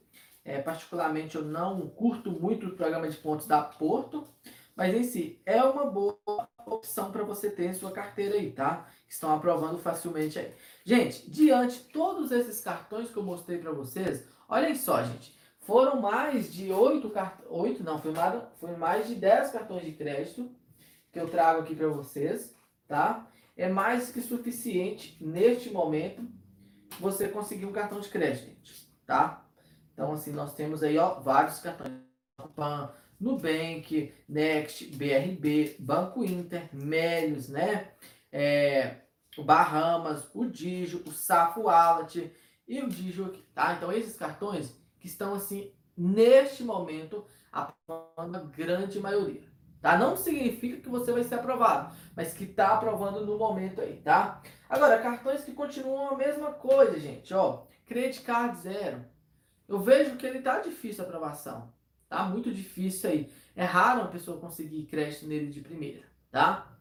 É, 0.45 0.61
particularmente, 0.61 1.37
eu 1.37 1.45
não 1.45 1.89
curto 1.89 2.31
muito 2.31 2.67
o 2.67 2.77
programa 2.77 3.09
de 3.09 3.17
pontos 3.17 3.47
da 3.47 3.63
Porto. 3.63 4.27
Mas 4.75 4.95
em 4.95 5.05
si, 5.05 5.41
é 5.47 5.63
uma 5.63 5.87
boa 5.87 6.19
opção 6.67 7.11
para 7.11 7.23
você 7.23 7.51
ter 7.51 7.67
em 7.67 7.75
sua 7.75 7.91
carteira 7.91 8.37
aí, 8.37 8.53
tá? 8.53 8.89
Estão 9.09 9.35
aprovando 9.35 9.79
facilmente 9.79 10.39
aí. 10.39 10.53
Gente, 10.85 11.31
diante 11.31 11.79
de 11.79 11.85
todos 11.85 12.31
esses 12.31 12.61
cartões 12.61 13.11
que 13.11 13.17
eu 13.17 13.23
mostrei 13.23 13.59
para 13.59 13.73
vocês, 13.73 14.27
olhem 14.49 14.75
só, 14.75 15.03
gente. 15.03 15.39
Foram 15.61 16.01
mais 16.01 16.53
de 16.53 16.73
oito 16.73 17.11
cartões. 17.11 17.49
Oito 17.51 17.85
não, 17.85 18.01
foi 18.01 18.13
mais, 18.13 18.43
foi 18.59 18.77
mais 18.77 19.07
de 19.07 19.15
10 19.15 19.51
cartões 19.51 19.85
de 19.85 19.93
crédito 19.93 20.51
que 21.13 21.21
eu 21.21 21.29
trago 21.29 21.61
aqui 21.61 21.75
para 21.75 21.89
vocês, 21.89 22.57
tá? 22.87 23.27
É 23.57 23.69
mais 23.69 24.11
que 24.11 24.21
suficiente 24.21 25.17
neste 25.21 25.71
momento 25.71 26.23
você 26.99 27.29
conseguir 27.29 27.67
um 27.67 27.73
cartão 27.73 28.01
de 28.01 28.09
crédito, 28.09 28.47
gente, 28.47 28.93
tá? 29.07 29.45
Então, 29.93 30.13
assim, 30.13 30.33
nós 30.33 30.55
temos 30.55 30.83
aí, 30.83 30.97
ó, 30.99 31.21
vários 31.21 31.59
cartões. 31.59 31.93
Nubank, 33.21 34.15
Next, 34.29 34.87
BRB, 34.87 35.77
Banco 35.79 36.25
Inter, 36.25 36.69
Melios, 36.73 37.49
né? 37.49 37.93
É, 38.33 38.97
o 39.37 39.45
Bahamas, 39.45 40.29
o 40.35 40.47
Digio, 40.47 41.03
o 41.07 41.13
Safo 41.13 41.63
Wallet 41.63 42.33
e 42.67 42.81
o 42.81 42.89
Digio 42.89 43.27
aqui, 43.27 43.43
tá? 43.55 43.75
Então, 43.75 43.93
esses 43.93 44.17
cartões 44.17 44.75
que 44.99 45.07
estão, 45.07 45.35
assim, 45.35 45.73
neste 45.97 46.63
momento, 46.63 47.25
a 47.53 47.73
grande 48.57 49.01
maioria, 49.01 49.49
tá? 49.81 49.99
Não 49.99 50.17
significa 50.17 50.81
que 50.81 50.89
você 50.89 51.13
vai 51.13 51.25
ser 51.25 51.35
aprovado, 51.37 51.95
mas 52.15 52.33
que 52.33 52.47
tá 52.47 52.75
aprovando 52.75 53.25
no 53.27 53.37
momento 53.37 53.81
aí, 53.81 53.97
tá? 53.97 54.43
Agora, 54.69 55.03
cartões 55.03 55.45
que 55.45 55.53
continuam 55.53 56.11
a 56.11 56.17
mesma 56.17 56.53
coisa, 56.53 56.99
gente, 56.99 57.35
ó. 57.35 57.65
Credit 57.87 58.23
Card 58.23 58.57
Zero. 58.59 59.05
Eu 59.67 59.81
vejo 59.81 60.17
que 60.17 60.27
ele 60.27 60.41
tá 60.41 60.61
difícil 60.61 61.05
a 61.05 61.07
aprovação, 61.07 61.73
Tá 62.11 62.25
muito 62.25 62.53
difícil 62.53 63.09
aí. 63.09 63.33
É 63.55 63.65
raro 63.65 64.01
uma 64.01 64.11
pessoa 64.11 64.41
conseguir 64.41 64.85
crédito 64.87 65.29
nele 65.29 65.47
de 65.47 65.61
primeira, 65.61 66.03
tá? 66.29 66.77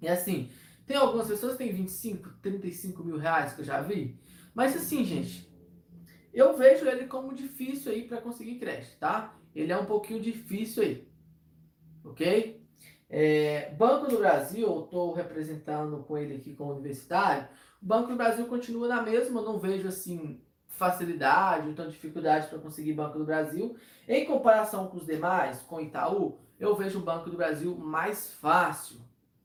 E 0.00 0.06
assim, 0.06 0.50
tem 0.86 0.94
algumas 0.94 1.26
pessoas 1.26 1.52
que 1.52 1.64
têm 1.64 1.72
25, 1.72 2.34
35 2.42 3.02
mil 3.02 3.16
reais 3.16 3.54
que 3.54 3.62
eu 3.62 3.64
já 3.64 3.80
vi. 3.80 4.20
Mas 4.54 4.76
assim, 4.76 5.06
gente, 5.06 5.50
eu 6.34 6.54
vejo 6.54 6.86
ele 6.86 7.06
como 7.06 7.34
difícil 7.34 7.90
aí 7.90 8.06
para 8.06 8.20
conseguir 8.20 8.58
crédito, 8.58 8.98
tá? 8.98 9.34
Ele 9.54 9.72
é 9.72 9.78
um 9.78 9.86
pouquinho 9.86 10.20
difícil 10.20 10.82
aí. 10.82 11.08
Ok? 12.04 12.62
É, 13.08 13.70
Banco 13.70 14.10
do 14.10 14.18
Brasil, 14.18 14.66
eu 14.66 14.84
estou 14.84 15.14
representando 15.14 16.04
com 16.04 16.18
ele 16.18 16.36
aqui 16.36 16.54
como 16.54 16.72
universitário. 16.72 17.48
O 17.82 17.86
Banco 17.86 18.08
do 18.08 18.16
Brasil 18.16 18.46
continua 18.46 18.86
na 18.86 19.00
mesma, 19.00 19.40
não 19.40 19.58
vejo 19.58 19.88
assim 19.88 20.42
facilidade, 20.78 21.68
então 21.68 21.88
dificuldade 21.88 22.46
para 22.46 22.58
conseguir 22.58 22.92
Banco 22.92 23.18
do 23.18 23.24
Brasil. 23.24 23.76
Em 24.06 24.24
comparação 24.24 24.86
com 24.86 24.96
os 24.96 25.04
demais, 25.04 25.60
com 25.60 25.76
o 25.76 25.80
Itaú, 25.80 26.38
eu 26.58 26.74
vejo 26.74 26.98
o 26.98 27.02
Banco 27.02 27.28
do 27.28 27.36
Brasil 27.36 27.76
mais 27.76 28.32
fácil, 28.32 29.00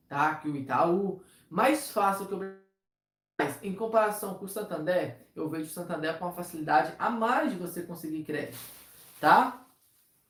tá? 0.08 0.36
Que 0.36 0.48
o 0.48 0.56
Itaú, 0.56 1.22
mais 1.50 1.92
fácil 1.92 2.28
que 2.28 2.34
o 2.34 2.38
Brasil. 2.38 2.63
Em 3.62 3.74
comparação 3.74 4.36
com 4.36 4.46
o 4.46 4.50
Santander, 4.50 5.28
eu 5.36 5.50
vejo 5.50 5.66
o 5.66 5.74
Santander 5.74 6.18
com 6.18 6.25
uma 6.25 6.34
facilidade 6.34 6.94
a 6.98 7.10
mais 7.10 7.52
de 7.52 7.58
você 7.58 7.82
conseguir 7.82 8.24
crédito, 8.24 8.58
tá? 9.20 9.66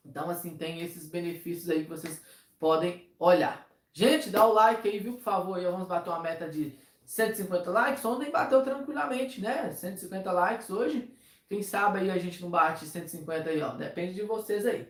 Então, 0.06 0.30
assim, 0.30 0.58
tem 0.58 0.82
esses 0.82 1.08
benefícios 1.08 1.70
aí 1.70 1.84
que 1.84 1.90
vocês 1.90 2.22
podem 2.60 3.10
olhar. 3.20 3.68
Gente, 3.92 4.30
dá 4.30 4.46
o 4.46 4.54
like 4.54 4.88
aí, 4.88 5.00
viu? 5.00 5.14
Por 5.14 5.22
favor, 5.22 5.58
aí, 5.58 5.66
vamos 5.66 5.88
bater 5.88 6.10
uma 6.10 6.20
meta 6.20 6.50
de 6.50 6.76
150 7.06 7.70
likes, 7.70 8.06
ontem 8.06 8.32
bateu 8.32 8.62
tranquilamente, 8.64 9.42
né? 9.42 9.72
150 9.72 10.32
likes 10.32 10.70
hoje. 10.70 11.14
Quem 11.48 11.62
sabe 11.62 12.00
aí 12.00 12.12
a 12.12 12.18
gente 12.18 12.42
não 12.42 12.50
bate 12.50 12.86
150 12.86 13.50
aí, 13.50 13.62
ó. 13.62 13.70
Depende 13.70 14.16
de 14.16 14.24
vocês 14.24 14.66
aí. 14.66 14.88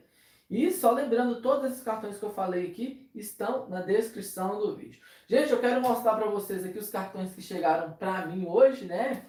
E 0.50 0.72
só 0.72 0.92
lembrando, 0.92 1.42
todos 1.42 1.72
esses 1.72 1.84
cartões 1.84 2.18
que 2.18 2.24
eu 2.24 2.34
falei 2.34 2.68
aqui 2.68 3.10
estão 3.16 3.68
na 3.70 3.82
descrição 3.82 4.60
do 4.60 4.76
vídeo. 4.76 5.02
Gente, 5.28 5.52
eu 5.52 5.60
quero 5.60 5.82
mostrar 5.82 6.16
para 6.16 6.30
vocês 6.30 6.66
aqui 6.66 6.78
os 6.78 6.90
cartões 6.90 7.34
que 7.34 7.42
chegaram 7.42 7.94
para 7.94 8.26
mim 8.28 8.46
hoje, 8.48 8.86
né? 8.86 9.26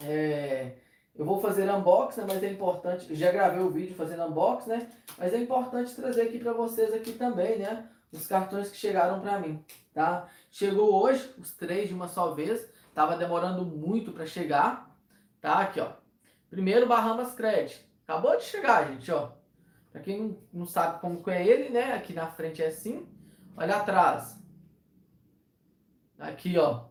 É, 0.00 0.72
eu 1.14 1.24
vou 1.24 1.40
fazer 1.40 1.70
unboxing, 1.70 2.22
né? 2.22 2.26
mas 2.28 2.42
é 2.42 2.50
importante, 2.50 3.14
já 3.14 3.30
gravei 3.30 3.60
o 3.60 3.70
vídeo 3.70 3.94
fazendo 3.94 4.24
unboxing, 4.24 4.70
né? 4.70 4.88
Mas 5.18 5.34
é 5.34 5.38
importante 5.38 5.94
trazer 5.94 6.22
aqui 6.22 6.38
para 6.38 6.52
vocês 6.52 6.94
aqui 6.94 7.12
também, 7.12 7.58
né? 7.58 7.86
Os 8.10 8.26
cartões 8.26 8.70
que 8.70 8.76
chegaram 8.76 9.20
para 9.20 9.38
mim, 9.38 9.62
tá? 9.92 10.28
Chegou 10.52 11.02
hoje, 11.02 11.34
os 11.38 11.50
três 11.54 11.88
de 11.88 11.94
uma 11.94 12.06
só 12.06 12.34
vez. 12.34 12.70
Tava 12.94 13.16
demorando 13.16 13.64
muito 13.64 14.12
para 14.12 14.26
chegar. 14.26 14.94
Tá? 15.40 15.60
Aqui, 15.60 15.80
ó. 15.80 15.92
Primeiro, 16.50 16.86
Bahamas 16.86 17.34
Credit. 17.34 17.90
Acabou 18.06 18.36
de 18.36 18.42
chegar, 18.44 18.86
gente, 18.92 19.10
ó. 19.10 19.30
Pra 19.90 20.02
quem 20.02 20.38
não 20.52 20.66
sabe 20.66 21.00
como 21.00 21.22
é 21.30 21.46
ele, 21.46 21.70
né? 21.70 21.94
Aqui 21.94 22.12
na 22.12 22.26
frente 22.26 22.62
é 22.62 22.66
assim. 22.66 23.08
Olha 23.56 23.76
atrás. 23.76 24.38
Aqui, 26.18 26.58
ó. 26.58 26.84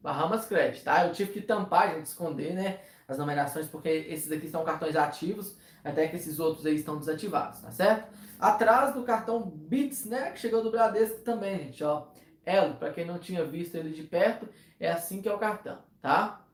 Bahamas 0.00 0.46
Credit, 0.46 0.84
tá? 0.84 1.04
Eu 1.04 1.12
tive 1.12 1.32
que 1.32 1.42
tampar, 1.42 1.96
gente, 1.96 2.06
esconder, 2.06 2.54
né? 2.54 2.80
As 3.08 3.18
numerações, 3.18 3.66
porque 3.66 3.88
esses 3.88 4.30
aqui 4.30 4.48
são 4.48 4.64
cartões 4.64 4.94
ativos, 4.94 5.56
até 5.82 6.06
que 6.06 6.14
esses 6.14 6.38
outros 6.38 6.64
aí 6.64 6.76
estão 6.76 6.98
desativados, 6.98 7.60
tá 7.60 7.72
certo? 7.72 8.12
Atrás 8.38 8.94
do 8.94 9.02
cartão 9.02 9.42
Bits, 9.42 10.04
né? 10.04 10.30
Que 10.30 10.38
chegou 10.38 10.62
do 10.62 10.70
Bradesco 10.70 11.20
também, 11.22 11.58
gente, 11.58 11.82
ó. 11.82 12.06
Elo, 12.44 12.74
para 12.74 12.92
quem 12.92 13.04
não 13.04 13.18
tinha 13.18 13.44
visto 13.44 13.76
ele 13.76 13.90
de 13.90 14.02
perto, 14.02 14.48
é 14.78 14.90
assim 14.90 15.22
que 15.22 15.28
é 15.28 15.34
o 15.34 15.38
cartão, 15.38 15.82
tá? 16.00 16.44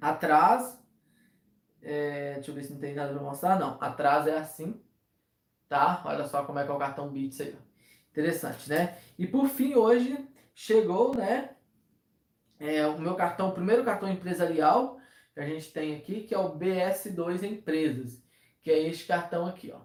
Atrás, 0.00 0.78
é, 1.82 2.34
deixa 2.34 2.50
eu 2.50 2.54
ver 2.54 2.64
se 2.64 2.72
não 2.72 2.80
tem 2.80 2.94
nada 2.94 3.12
para 3.12 3.22
mostrar, 3.22 3.58
não. 3.58 3.78
Atrás 3.80 4.26
é 4.26 4.38
assim, 4.38 4.80
tá? 5.68 6.02
Olha 6.04 6.26
só 6.26 6.44
como 6.44 6.58
é 6.58 6.64
que 6.64 6.70
é 6.70 6.74
o 6.74 6.78
cartão 6.78 7.08
Bits 7.08 7.40
aí. 7.40 7.56
Interessante, 8.10 8.68
né? 8.68 8.98
E 9.18 9.26
por 9.26 9.48
fim, 9.48 9.74
hoje 9.74 10.26
chegou, 10.54 11.14
né? 11.14 11.50
É, 12.58 12.86
o 12.86 12.98
meu 12.98 13.14
cartão, 13.14 13.50
o 13.50 13.52
primeiro 13.52 13.84
cartão 13.84 14.10
empresarial 14.10 14.98
que 15.34 15.40
a 15.40 15.46
gente 15.46 15.70
tem 15.70 15.94
aqui, 15.94 16.22
que 16.22 16.34
é 16.34 16.38
o 16.38 16.58
BS2 16.58 17.42
Empresas, 17.42 18.22
que 18.62 18.70
é 18.70 18.78
este 18.88 19.06
cartão 19.06 19.46
aqui, 19.46 19.70
ó, 19.70 19.80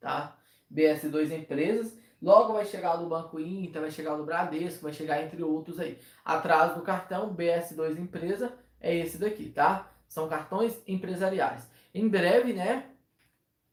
tá? 0.00 0.38
BS2 0.72 1.30
Empresas. 1.30 1.98
Logo 2.20 2.52
vai 2.52 2.64
chegar 2.64 2.96
do 2.96 3.06
Banco 3.06 3.38
Inter, 3.38 3.80
vai 3.80 3.90
chegar 3.90 4.16
do 4.16 4.24
Bradesco, 4.24 4.82
vai 4.82 4.92
chegar 4.92 5.22
entre 5.22 5.42
outros 5.42 5.78
aí. 5.78 5.98
Atrás 6.24 6.74
do 6.74 6.82
cartão 6.82 7.34
BS2 7.34 7.98
Empresa 7.98 8.52
é 8.80 8.94
esse 8.96 9.18
daqui, 9.18 9.50
tá? 9.50 9.90
São 10.08 10.28
cartões 10.28 10.76
empresariais. 10.86 11.68
Em 11.94 12.08
breve, 12.08 12.52
né? 12.52 12.86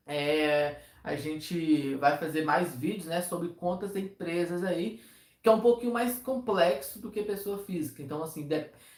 É, 0.06 0.80
a 1.04 1.16
gente 1.16 1.96
vai 1.96 2.18
fazer 2.18 2.44
mais 2.44 2.76
vídeos, 2.76 3.08
né? 3.08 3.22
Sobre 3.22 3.50
contas 3.50 3.94
de 3.94 4.02
empresas 4.02 4.64
aí, 4.64 5.02
que 5.42 5.50
é 5.50 5.52
um 5.52 5.62
pouquinho 5.62 5.94
mais 5.94 6.20
complexo 6.20 7.00
do 7.00 7.10
que 7.10 7.24
pessoa 7.24 7.58
física. 7.66 8.04
Então, 8.04 8.22
assim, 8.22 8.48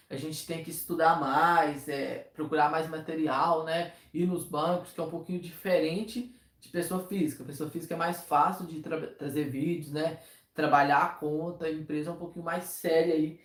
a 0.10 0.16
gente 0.18 0.46
tem 0.46 0.62
que 0.62 0.72
estudar 0.72 1.20
mais, 1.22 1.88
é, 1.88 2.30
procurar 2.34 2.70
mais 2.70 2.89
material, 2.89 3.63
né? 3.63 3.94
Ir 4.13 4.25
nos 4.25 4.44
bancos, 4.44 4.92
que 4.92 5.00
é 5.00 5.04
um 5.04 5.10
pouquinho 5.10 5.39
diferente 5.39 6.37
de 6.60 6.70
pessoa 6.70 7.08
física. 7.08 7.44
Pessoa 7.44 7.70
física 7.70 7.94
é 7.94 7.98
mais 7.98 8.22
fácil 8.22 8.66
de 8.66 8.80
tra 8.82 9.08
trazer 9.08 9.50
vídeos, 9.50 9.92
né? 9.92 10.20
Trabalhar 10.54 11.04
a 11.04 11.10
conta, 11.10 11.66
a 11.66 11.72
empresa 11.72 12.10
é 12.10 12.14
um 12.14 12.18
pouquinho 12.18 12.46
mais 12.46 12.66
séria 12.66 13.14
aí. 13.14 13.40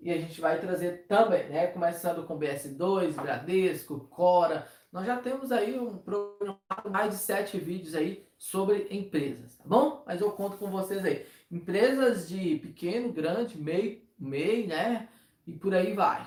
E 0.00 0.10
a 0.10 0.18
gente 0.18 0.40
vai 0.40 0.60
trazer 0.60 1.06
também, 1.06 1.48
né? 1.48 1.66
Começando 1.68 2.26
com 2.26 2.38
BS2, 2.38 3.14
Bradesco, 3.14 4.00
Cora. 4.10 4.68
Nós 4.92 5.06
já 5.06 5.16
temos 5.16 5.50
aí 5.50 5.78
um 5.78 5.96
programa, 5.98 6.60
mais 6.90 7.10
de 7.10 7.16
sete 7.16 7.58
vídeos 7.58 7.94
aí 7.94 8.28
sobre 8.38 8.86
empresas, 8.90 9.56
tá 9.56 9.64
bom? 9.66 10.04
Mas 10.06 10.20
eu 10.20 10.30
conto 10.32 10.56
com 10.56 10.70
vocês 10.70 11.04
aí. 11.04 11.26
Empresas 11.50 12.28
de 12.28 12.56
pequeno, 12.58 13.12
grande, 13.12 13.56
meio, 13.56 14.02
meio, 14.18 14.68
né? 14.68 15.08
E 15.46 15.52
por 15.52 15.74
aí 15.74 15.94
vai. 15.94 16.26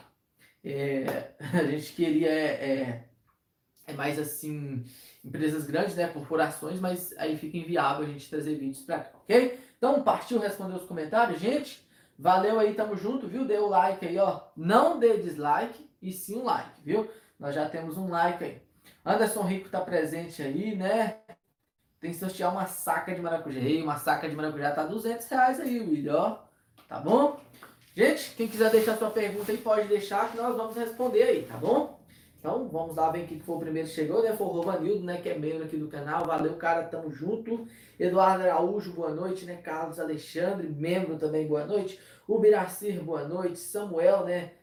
É, 0.63 1.33
a 1.53 1.63
gente 1.63 1.93
queria 1.93 2.29
é, 2.29 2.69
é, 2.69 3.09
é 3.85 3.93
mais 3.93 4.19
assim 4.19 4.83
empresas 5.27 5.65
grandes, 5.65 5.95
né, 5.95 6.07
corporações, 6.07 6.79
mas 6.79 7.13
aí 7.17 7.37
fica 7.37 7.57
inviável 7.57 8.05
a 8.05 8.09
gente 8.09 8.29
trazer 8.29 8.55
vídeos 8.55 8.79
para 8.83 8.99
cá, 8.99 9.11
ok? 9.23 9.59
Então, 9.77 10.01
partiu 10.01 10.39
responder 10.39 10.75
os 10.75 10.85
comentários, 10.85 11.39
gente? 11.39 11.85
Valeu 12.17 12.59
aí, 12.59 12.73
tamo 12.73 12.95
junto, 12.95 13.27
viu? 13.27 13.45
Dê 13.45 13.57
o 13.57 13.67
like 13.67 14.05
aí, 14.05 14.17
ó. 14.17 14.41
Não 14.55 14.97
dê 14.97 15.17
dislike, 15.17 15.87
e 16.01 16.11
sim 16.11 16.37
um 16.37 16.45
like, 16.45 16.81
viu? 16.83 17.09
Nós 17.37 17.53
já 17.53 17.69
temos 17.69 17.97
um 17.97 18.09
like 18.09 18.43
aí. 18.43 18.61
Anderson 19.05 19.41
Rico 19.41 19.69
tá 19.69 19.81
presente 19.81 20.41
aí, 20.41 20.75
né? 20.75 21.17
Tem 21.99 22.11
que 22.11 22.17
sortear 22.17 22.51
uma 22.51 22.65
saca 22.65 23.13
de 23.13 23.21
maracujá. 23.21 23.59
Ei, 23.59 23.81
uma 23.81 23.97
saca 23.97 24.29
de 24.29 24.35
maracujá 24.35 24.71
tá 24.71 24.83
200 24.83 25.27
reais 25.27 25.59
aí, 25.59 25.79
William, 25.79 26.15
ó. 26.15 26.39
Tá 26.87 26.99
bom? 26.99 27.39
Gente, 27.95 28.33
quem 28.35 28.47
quiser 28.47 28.71
deixar 28.71 28.97
sua 28.97 29.09
pergunta 29.09 29.51
aí, 29.51 29.57
pode 29.57 29.87
deixar 29.87 30.31
que 30.31 30.37
nós 30.37 30.55
vamos 30.55 30.75
responder 30.75 31.23
aí, 31.23 31.43
tá 31.43 31.57
bom? 31.57 31.96
Então, 32.47 32.69
vamos 32.69 32.95
lá 32.95 33.11
ver 33.11 33.27
quem 33.27 33.41
foi 33.41 33.57
o 33.57 33.59
primeiro 33.59 33.89
que 33.89 33.93
chegou, 33.93 34.23
né? 34.23 34.33
Foi 34.33 34.47
o 34.47 34.51
Rovanildo, 34.51 35.03
né? 35.03 35.19
Que 35.19 35.27
é 35.27 35.37
membro 35.37 35.65
aqui 35.65 35.75
do 35.75 35.89
canal. 35.89 36.23
Valeu, 36.23 36.55
cara, 36.55 36.83
tamo 36.83 37.11
junto. 37.11 37.67
Eduardo 37.99 38.45
Araújo, 38.45 38.93
boa 38.93 39.13
noite, 39.13 39.43
né? 39.43 39.57
Carlos 39.57 39.99
Alexandre, 39.99 40.69
membro 40.69 41.17
também, 41.17 41.45
boa 41.45 41.65
noite. 41.65 41.99
O 42.25 42.39
Biracir, 42.39 43.03
boa 43.03 43.27
noite. 43.27 43.59
Samuel, 43.59 44.23
né? 44.23 44.53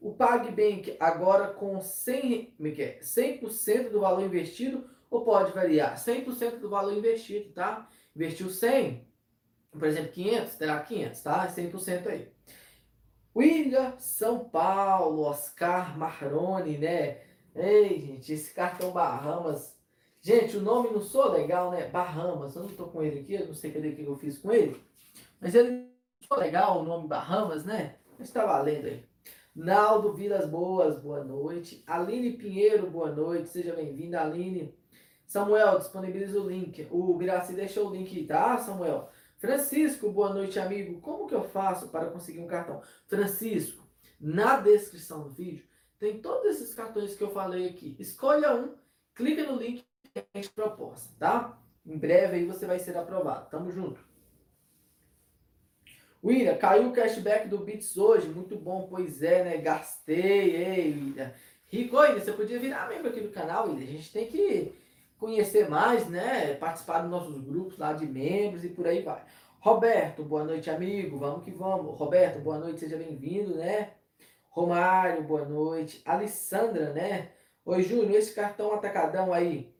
O 0.00 0.14
PagBank 0.14 0.96
agora 1.00 1.48
com 1.48 1.80
100, 1.80 2.54
100% 2.60 3.68
é 3.68 3.72
é? 3.72 3.88
do 3.88 3.98
valor 3.98 4.22
investido 4.22 4.88
ou 5.10 5.24
pode 5.24 5.50
variar? 5.50 5.96
100% 5.96 6.60
do 6.60 6.70
valor 6.70 6.92
investido, 6.92 7.52
tá? 7.52 7.88
Investiu 8.14 8.48
100, 8.48 9.08
por 9.72 9.88
exemplo, 9.88 10.12
500, 10.12 10.54
terá 10.54 10.78
500, 10.78 11.20
tá? 11.20 11.48
100% 11.48 12.06
aí. 12.06 12.28
William 13.34 13.94
São 13.98 14.48
Paulo, 14.48 15.22
Oscar 15.22 15.98
Marrone, 15.98 16.78
né? 16.78 17.23
Ei, 17.54 18.00
gente, 18.00 18.32
esse 18.32 18.52
cartão 18.52 18.90
Bahamas. 18.90 19.78
Gente, 20.20 20.56
o 20.56 20.62
nome 20.62 20.90
não 20.90 21.00
sou 21.00 21.30
legal, 21.30 21.70
né? 21.70 21.86
Bahamas. 21.88 22.56
Eu 22.56 22.64
não 22.64 22.70
tô 22.70 22.86
com 22.86 23.00
ele 23.02 23.20
aqui, 23.20 23.34
eu 23.34 23.46
não 23.46 23.54
sei 23.54 23.70
cadê 23.70 23.92
que 23.92 24.02
eu 24.02 24.16
fiz 24.16 24.38
com 24.38 24.52
ele. 24.52 24.82
Mas 25.40 25.54
ele 25.54 25.88
ficou 26.20 26.38
legal 26.38 26.80
o 26.80 26.84
nome 26.84 27.06
Bahamas, 27.06 27.64
né? 27.64 27.96
Mas 28.18 28.30
tá 28.32 28.44
valendo 28.44 28.86
aí. 28.86 29.04
Naldo 29.54 30.12
Vilas 30.14 30.48
Boas, 30.48 30.98
boa 30.98 31.22
noite. 31.22 31.84
Aline 31.86 32.32
Pinheiro, 32.32 32.90
boa 32.90 33.12
noite. 33.12 33.50
Seja 33.50 33.72
bem-vinda, 33.72 34.20
Aline. 34.20 34.76
Samuel, 35.24 35.78
disponibiliza 35.78 36.40
o 36.40 36.48
link. 36.48 36.88
O 36.90 37.14
Biraci 37.14 37.52
deixou 37.52 37.88
o 37.88 37.94
link, 37.94 38.26
tá, 38.26 38.58
Samuel? 38.58 39.08
Francisco, 39.38 40.10
boa 40.10 40.34
noite, 40.34 40.58
amigo. 40.58 41.00
Como 41.00 41.28
que 41.28 41.34
eu 41.34 41.44
faço 41.44 41.88
para 41.88 42.06
conseguir 42.06 42.40
um 42.40 42.48
cartão? 42.48 42.82
Francisco, 43.06 43.86
na 44.20 44.58
descrição 44.58 45.22
do 45.22 45.30
vídeo 45.30 45.64
tem 46.04 46.20
todos 46.20 46.44
esses 46.56 46.74
cartões 46.74 47.16
que 47.16 47.24
eu 47.24 47.30
falei 47.30 47.66
aqui. 47.66 47.96
Escolha 47.98 48.54
um, 48.54 48.74
clica 49.14 49.42
no 49.44 49.56
link 49.56 49.82
de 50.34 50.50
proposta, 50.50 51.10
tá? 51.18 51.58
Em 51.84 51.96
breve 51.96 52.36
aí 52.36 52.44
você 52.44 52.66
vai 52.66 52.78
ser 52.78 52.94
aprovado. 52.94 53.48
Tamo 53.48 53.70
junto. 53.70 53.98
William, 56.22 56.56
caiu 56.58 56.88
o 56.88 56.92
cashback 56.92 57.48
do 57.48 57.56
Bits 57.56 57.96
hoje. 57.96 58.28
Muito 58.28 58.54
bom, 58.54 58.86
pois 58.86 59.22
é, 59.22 59.44
né? 59.44 59.56
Gastei, 59.56 60.54
ei, 60.54 60.92
William. 60.92 61.32
Rico, 61.68 61.96
William, 61.96 62.20
você 62.20 62.32
podia 62.32 62.58
virar 62.58 62.86
membro 62.90 63.08
aqui 63.08 63.20
do 63.20 63.30
canal, 63.30 63.68
William. 63.68 63.84
A 63.84 63.92
gente 63.92 64.12
tem 64.12 64.26
que 64.26 64.74
conhecer 65.18 65.70
mais, 65.70 66.06
né? 66.10 66.52
Participar 66.54 67.00
dos 67.00 67.10
nossos 67.10 67.40
grupos 67.42 67.78
lá 67.78 67.94
de 67.94 68.04
membros 68.04 68.62
e 68.62 68.68
por 68.68 68.86
aí 68.86 69.00
vai. 69.00 69.24
Roberto, 69.58 70.22
boa 70.22 70.44
noite, 70.44 70.68
amigo. 70.68 71.16
Vamos 71.16 71.44
que 71.44 71.50
vamos. 71.50 71.98
Roberto, 71.98 72.40
boa 72.40 72.58
noite, 72.58 72.80
seja 72.80 72.98
bem-vindo, 72.98 73.54
né? 73.54 73.94
Romário, 74.54 75.20
boa 75.24 75.44
noite. 75.44 76.00
Alessandra, 76.04 76.92
né? 76.92 77.32
Oi, 77.64 77.82
Júnior, 77.82 78.12
esse 78.12 78.32
cartão 78.32 78.72
atacadão 78.72 79.32
aí, 79.32 79.74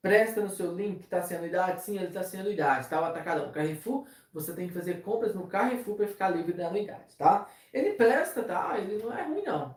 presta 0.00 0.40
no 0.40 0.48
seu 0.48 0.72
link 0.72 1.00
está 1.00 1.20
sem 1.22 1.36
anuidade? 1.36 1.82
Sim, 1.82 1.96
ele 1.96 2.06
está 2.06 2.22
sem 2.22 2.38
anuidade, 2.38 2.88
tá? 2.88 3.00
O 3.00 3.04
atacadão. 3.04 3.50
Carrefour, 3.50 4.06
você 4.32 4.54
tem 4.54 4.68
que 4.68 4.74
fazer 4.74 5.02
compras 5.02 5.34
no 5.34 5.48
Carrefour 5.48 5.96
para 5.96 6.06
ficar 6.06 6.28
livre 6.28 6.52
da 6.52 6.68
anuidade, 6.68 7.16
tá? 7.16 7.50
Ele 7.72 7.94
presta, 7.94 8.44
tá? 8.44 8.78
Ele 8.78 9.02
não 9.02 9.12
é 9.12 9.24
ruim, 9.24 9.42
não. 9.42 9.76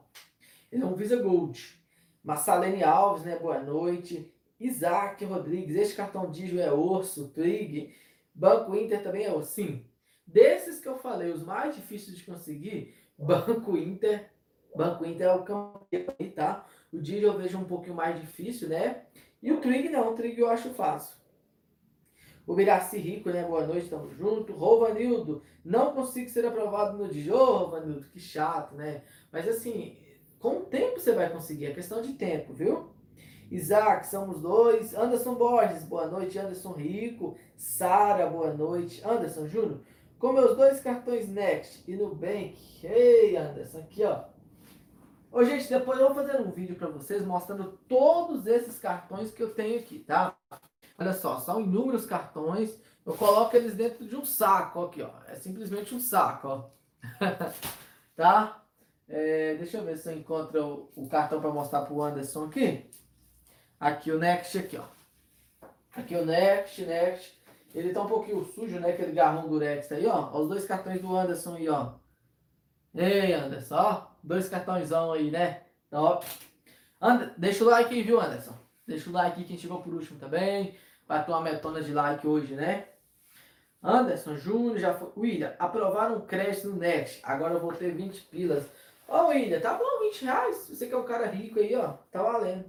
Ele 0.72 0.84
é 0.84 0.86
um 0.86 0.94
Visa 0.94 1.20
Gold. 1.20 1.82
Massalene 2.24 2.84
Alves, 2.84 3.26
né? 3.26 3.36
Boa 3.36 3.58
noite. 3.58 4.32
Isaac 4.60 5.26
Rodrigues, 5.26 5.76
este 5.76 5.96
cartão 5.96 6.30
Digio 6.30 6.62
é 6.62 6.72
osso, 6.72 7.30
Trig, 7.30 7.96
Banco 8.32 8.76
Inter 8.76 9.02
também 9.02 9.26
é 9.26 9.34
osso. 9.34 9.54
Sim. 9.54 9.84
Desses 10.28 10.80
que 10.80 10.88
eu 10.88 11.00
falei, 11.00 11.32
os 11.32 11.42
mais 11.42 11.76
difíceis 11.76 12.16
de 12.16 12.24
conseguir, 12.24 12.94
Banco 13.20 13.78
Inter, 13.78 14.30
Banco 14.76 15.06
Inter 15.06 15.28
é 15.28 15.34
o 15.34 15.44
campeão 15.44 16.16
tá? 16.36 16.66
O 16.92 17.02
Digio 17.02 17.28
eu 17.28 17.38
vejo 17.38 17.58
um 17.58 17.66
pouquinho 17.66 17.96
mais 17.96 18.20
difícil, 18.20 18.70
né? 18.70 19.04
E 19.42 19.52
o 19.52 19.60
Trig 19.60 19.90
não, 19.90 20.12
o 20.12 20.16
Trig 20.16 20.40
eu 20.40 20.50
acho 20.50 20.70
fácil. 20.74 21.18
O 22.48 22.56
Miraci 22.56 22.98
Rico, 22.98 23.30
né? 23.30 23.44
Boa 23.44 23.68
noite, 23.68 23.90
tamo 23.90 24.10
junto. 24.10 24.54
Rovanildo, 24.54 25.44
não 25.64 25.94
consigo 25.94 26.30
ser 26.30 26.46
aprovado 26.46 26.98
no 26.98 27.08
Digio. 27.10 27.36
Ô, 27.36 27.58
Rovanildo, 27.58 28.08
que 28.10 28.20
chato, 28.20 28.74
né? 28.76 29.04
Mas 29.32 29.48
assim, 29.48 29.98
com 30.40 30.58
o 30.58 30.62
tempo 30.62 31.00
você 31.00 31.12
vai 31.12 31.30
conseguir, 31.30 31.68
é 31.68 31.74
questão 31.74 32.02
de 32.02 32.14
tempo, 32.14 32.54
viu? 32.54 32.90
Isaac, 33.52 34.08
somos 34.08 34.42
dois. 34.42 34.94
Anderson 34.94 35.36
Borges, 35.36 35.84
boa 35.84 36.08
noite. 36.08 36.38
Anderson 36.38 36.72
Rico. 36.74 37.36
Sara, 37.56 38.28
boa 38.28 38.54
noite. 38.54 39.02
Anderson 39.06 39.48
Júnior, 39.48 39.82
com 40.20 40.34
meus 40.34 40.56
dois 40.56 40.82
cartões 40.82 41.30
Next 41.30 41.90
e 41.90 41.96
Nubank. 41.96 42.58
Ei, 42.84 43.38
Anderson, 43.38 43.80
aqui 43.80 44.04
ó. 44.04 44.26
Ô, 45.32 45.44
gente, 45.44 45.70
depois 45.70 46.00
eu 46.00 46.14
vou 46.14 46.16
fazer 46.16 46.42
um 46.42 46.52
vídeo 46.52 46.76
para 46.76 46.90
vocês 46.90 47.26
mostrando 47.26 47.80
todos 47.88 48.46
esses 48.46 48.78
cartões 48.78 49.32
que 49.32 49.42
eu 49.42 49.54
tenho 49.54 49.80
aqui, 49.80 50.00
tá? 50.00 50.36
Olha 50.98 51.14
só, 51.14 51.40
são 51.40 51.62
inúmeros 51.62 52.06
cartões. 52.06 52.78
Eu 53.06 53.14
coloco 53.14 53.56
eles 53.56 53.76
dentro 53.76 54.06
de 54.06 54.16
um 54.16 54.26
saco 54.26 54.84
aqui, 54.84 55.02
ó. 55.02 55.12
É 55.28 55.36
simplesmente 55.36 55.96
um 55.96 56.00
saco, 56.00 56.48
ó. 56.48 56.70
tá? 58.16 58.64
É, 59.08 59.56
deixa 59.56 59.78
eu 59.78 59.86
ver 59.86 59.98
se 59.98 60.10
eu 60.10 60.18
encontro 60.18 60.92
o, 60.96 61.04
o 61.04 61.10
cartão 61.10 61.40
para 61.40 61.52
mostrar 61.52 61.86
pro 61.86 62.02
Anderson 62.02 62.46
aqui. 62.46 62.90
Aqui 63.80 64.12
o 64.12 64.20
Next 64.20 64.58
aqui, 64.58 64.78
ó. 64.78 64.86
Aqui 65.96 66.16
o 66.16 66.26
Next, 66.26 66.82
Next. 66.86 67.39
Ele 67.74 67.94
tá 67.94 68.02
um 68.02 68.08
pouquinho 68.08 68.44
sujo, 68.46 68.80
né? 68.80 68.90
Aquele 68.90 69.12
garrão 69.12 69.48
do 69.48 69.60
Next 69.60 69.94
aí, 69.94 70.06
ó. 70.08 70.32
Os 70.38 70.50
dois 70.50 70.66
cartões 70.66 71.02
do 71.02 71.16
Anderson 71.16 71.56
aí, 71.56 71.70
ó. 71.70 71.94
Ei, 72.96 73.34
Anderson, 73.34 73.76
ó. 73.76 74.08
Dois 74.24 74.50
cartõezão 74.50 75.14
aí, 75.14 75.32
né? 75.32 75.64
Top. 75.90 76.26
And... 77.02 77.32
Deixa 77.38 77.64
o 77.64 77.68
like 77.68 77.94
aí, 77.94 78.04
viu, 78.04 78.20
Anderson? 78.20 78.56
Deixa 78.86 79.10
o 79.10 79.14
like 79.14 79.40
aí 79.40 79.46
quem 79.46 79.58
chegou 79.58 79.82
por 79.82 79.94
último 79.94 80.20
também. 80.20 80.76
Vai 81.08 81.24
ter 81.24 81.32
uma 81.32 81.42
metona 81.42 81.82
de 81.82 81.94
like 81.94 82.28
hoje, 82.28 82.56
né? 82.56 82.88
Anderson 83.82 84.36
Júnior 84.36 84.78
já 84.78 84.94
foi. 84.94 85.12
William, 85.16 85.56
aprovaram 85.58 86.18
um 86.18 86.22
crédito 86.22 86.70
no 86.70 86.76
Next. 86.78 87.22
Agora 87.24 87.54
eu 87.54 87.62
vou 87.62 87.72
ter 87.74 87.92
20 87.92 88.22
pilas. 88.24 88.66
Ó, 89.08 89.28
William, 89.28 89.60
tá 89.60 89.76
bom, 89.76 90.00
20 90.02 90.26
reais. 90.26 90.68
Você 90.70 90.88
que 90.88 90.94
é 90.94 90.98
um 90.98 91.06
cara 91.06 91.28
rico 91.28 91.60
aí, 91.60 91.76
ó. 91.76 91.94
Tá 92.12 92.22
valendo. 92.22 92.66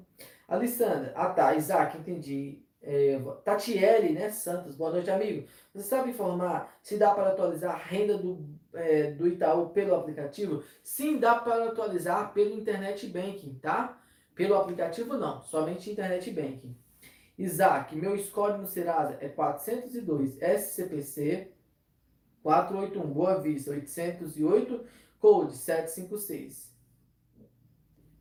Alessandra, 0.48 1.12
ah 1.16 1.30
tá, 1.30 1.54
Isaac, 1.54 1.96
entendi. 1.96 2.62
É, 2.82 3.20
Tatiele, 3.44 4.14
né, 4.14 4.30
Santos, 4.30 4.74
boa 4.74 4.90
noite, 4.90 5.10
amigo. 5.10 5.46
Você 5.74 5.86
sabe 5.86 6.10
informar 6.10 6.78
se 6.82 6.96
dá 6.96 7.14
para 7.14 7.28
atualizar 7.28 7.74
a 7.74 7.78
renda 7.78 8.16
do, 8.16 8.48
é, 8.72 9.10
do 9.10 9.28
Itaú 9.28 9.68
pelo 9.70 9.94
aplicativo? 9.94 10.62
Sim, 10.82 11.18
dá 11.18 11.34
para 11.34 11.66
atualizar 11.66 12.32
pelo 12.32 12.54
Internet 12.54 13.06
Banking, 13.06 13.58
tá? 13.60 14.00
Pelo 14.34 14.54
aplicativo 14.54 15.14
não, 15.18 15.42
somente 15.42 15.90
Internet 15.90 16.30
Banking. 16.30 16.74
Isaac, 17.36 17.94
meu 17.94 18.18
score 18.18 18.58
no 18.58 18.66
Serasa 18.66 19.18
é 19.20 19.28
402 19.28 20.40
SCPC 20.40 21.52
481 22.42 23.12
Boa 23.12 23.40
Vista 23.40 23.70
808 23.70 24.84
Code 25.18 25.56
756. 25.56 26.70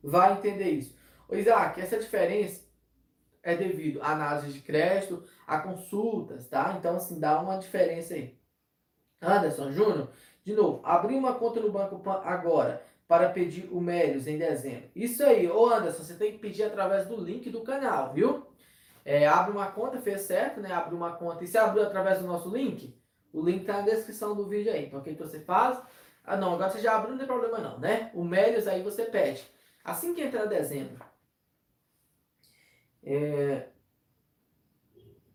Vai 0.02 0.34
entender 0.34 0.70
isso. 0.70 0.94
Ô 1.28 1.34
Isaac, 1.34 1.80
essa 1.80 1.98
diferença 1.98 2.69
é 3.42 3.54
devido 3.54 4.02
à 4.02 4.12
análise 4.12 4.52
de 4.52 4.60
crédito, 4.60 5.22
a 5.46 5.58
consultas, 5.58 6.46
tá? 6.48 6.76
Então, 6.78 6.96
assim, 6.96 7.18
dá 7.18 7.40
uma 7.40 7.58
diferença 7.58 8.14
aí. 8.14 8.38
Anderson 9.20 9.72
Júnior, 9.72 10.08
de 10.44 10.54
novo, 10.54 10.80
abrir 10.84 11.16
uma 11.16 11.34
conta 11.34 11.60
no 11.60 11.70
Banco 11.70 12.00
agora 12.24 12.82
para 13.06 13.28
pedir 13.30 13.68
o 13.72 13.80
Melios 13.80 14.26
em 14.26 14.38
dezembro. 14.38 14.88
Isso 14.94 15.24
aí, 15.24 15.50
ô 15.50 15.66
Anderson, 15.66 16.04
você 16.04 16.14
tem 16.14 16.32
que 16.32 16.38
pedir 16.38 16.62
através 16.62 17.06
do 17.06 17.16
link 17.16 17.50
do 17.50 17.62
canal, 17.62 18.12
viu? 18.12 18.46
É, 19.04 19.26
abre 19.26 19.52
uma 19.52 19.66
conta, 19.66 19.98
fez 19.98 20.22
certo, 20.22 20.60
né? 20.60 20.72
Abre 20.72 20.94
uma 20.94 21.12
conta. 21.12 21.42
E 21.42 21.46
se 21.46 21.58
abriu 21.58 21.82
através 21.82 22.20
do 22.20 22.26
nosso 22.26 22.48
link, 22.48 22.94
o 23.32 23.42
link 23.42 23.64
tá 23.64 23.78
na 23.78 23.82
descrição 23.82 24.34
do 24.34 24.46
vídeo 24.46 24.72
aí. 24.72 24.86
Então, 24.86 25.00
o 25.00 25.02
que 25.02 25.12
você 25.12 25.40
faz? 25.40 25.80
Ah, 26.24 26.36
não, 26.36 26.54
agora 26.54 26.70
você 26.70 26.80
já 26.80 26.96
abriu, 26.96 27.10
não 27.10 27.18
tem 27.18 27.26
problema 27.26 27.58
não, 27.58 27.78
né? 27.78 28.10
O 28.14 28.22
Melios 28.22 28.68
aí 28.68 28.82
você 28.82 29.04
pede. 29.04 29.42
Assim 29.82 30.14
que 30.14 30.22
entrar 30.22 30.44
dezembro, 30.44 31.02
é... 33.02 33.68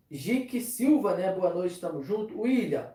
Jique 0.09 0.61
Silva, 0.61 1.15
né? 1.15 1.33
Boa 1.33 1.53
noite, 1.53 1.73
estamos 1.73 2.05
junto. 2.05 2.41
William, 2.41 2.93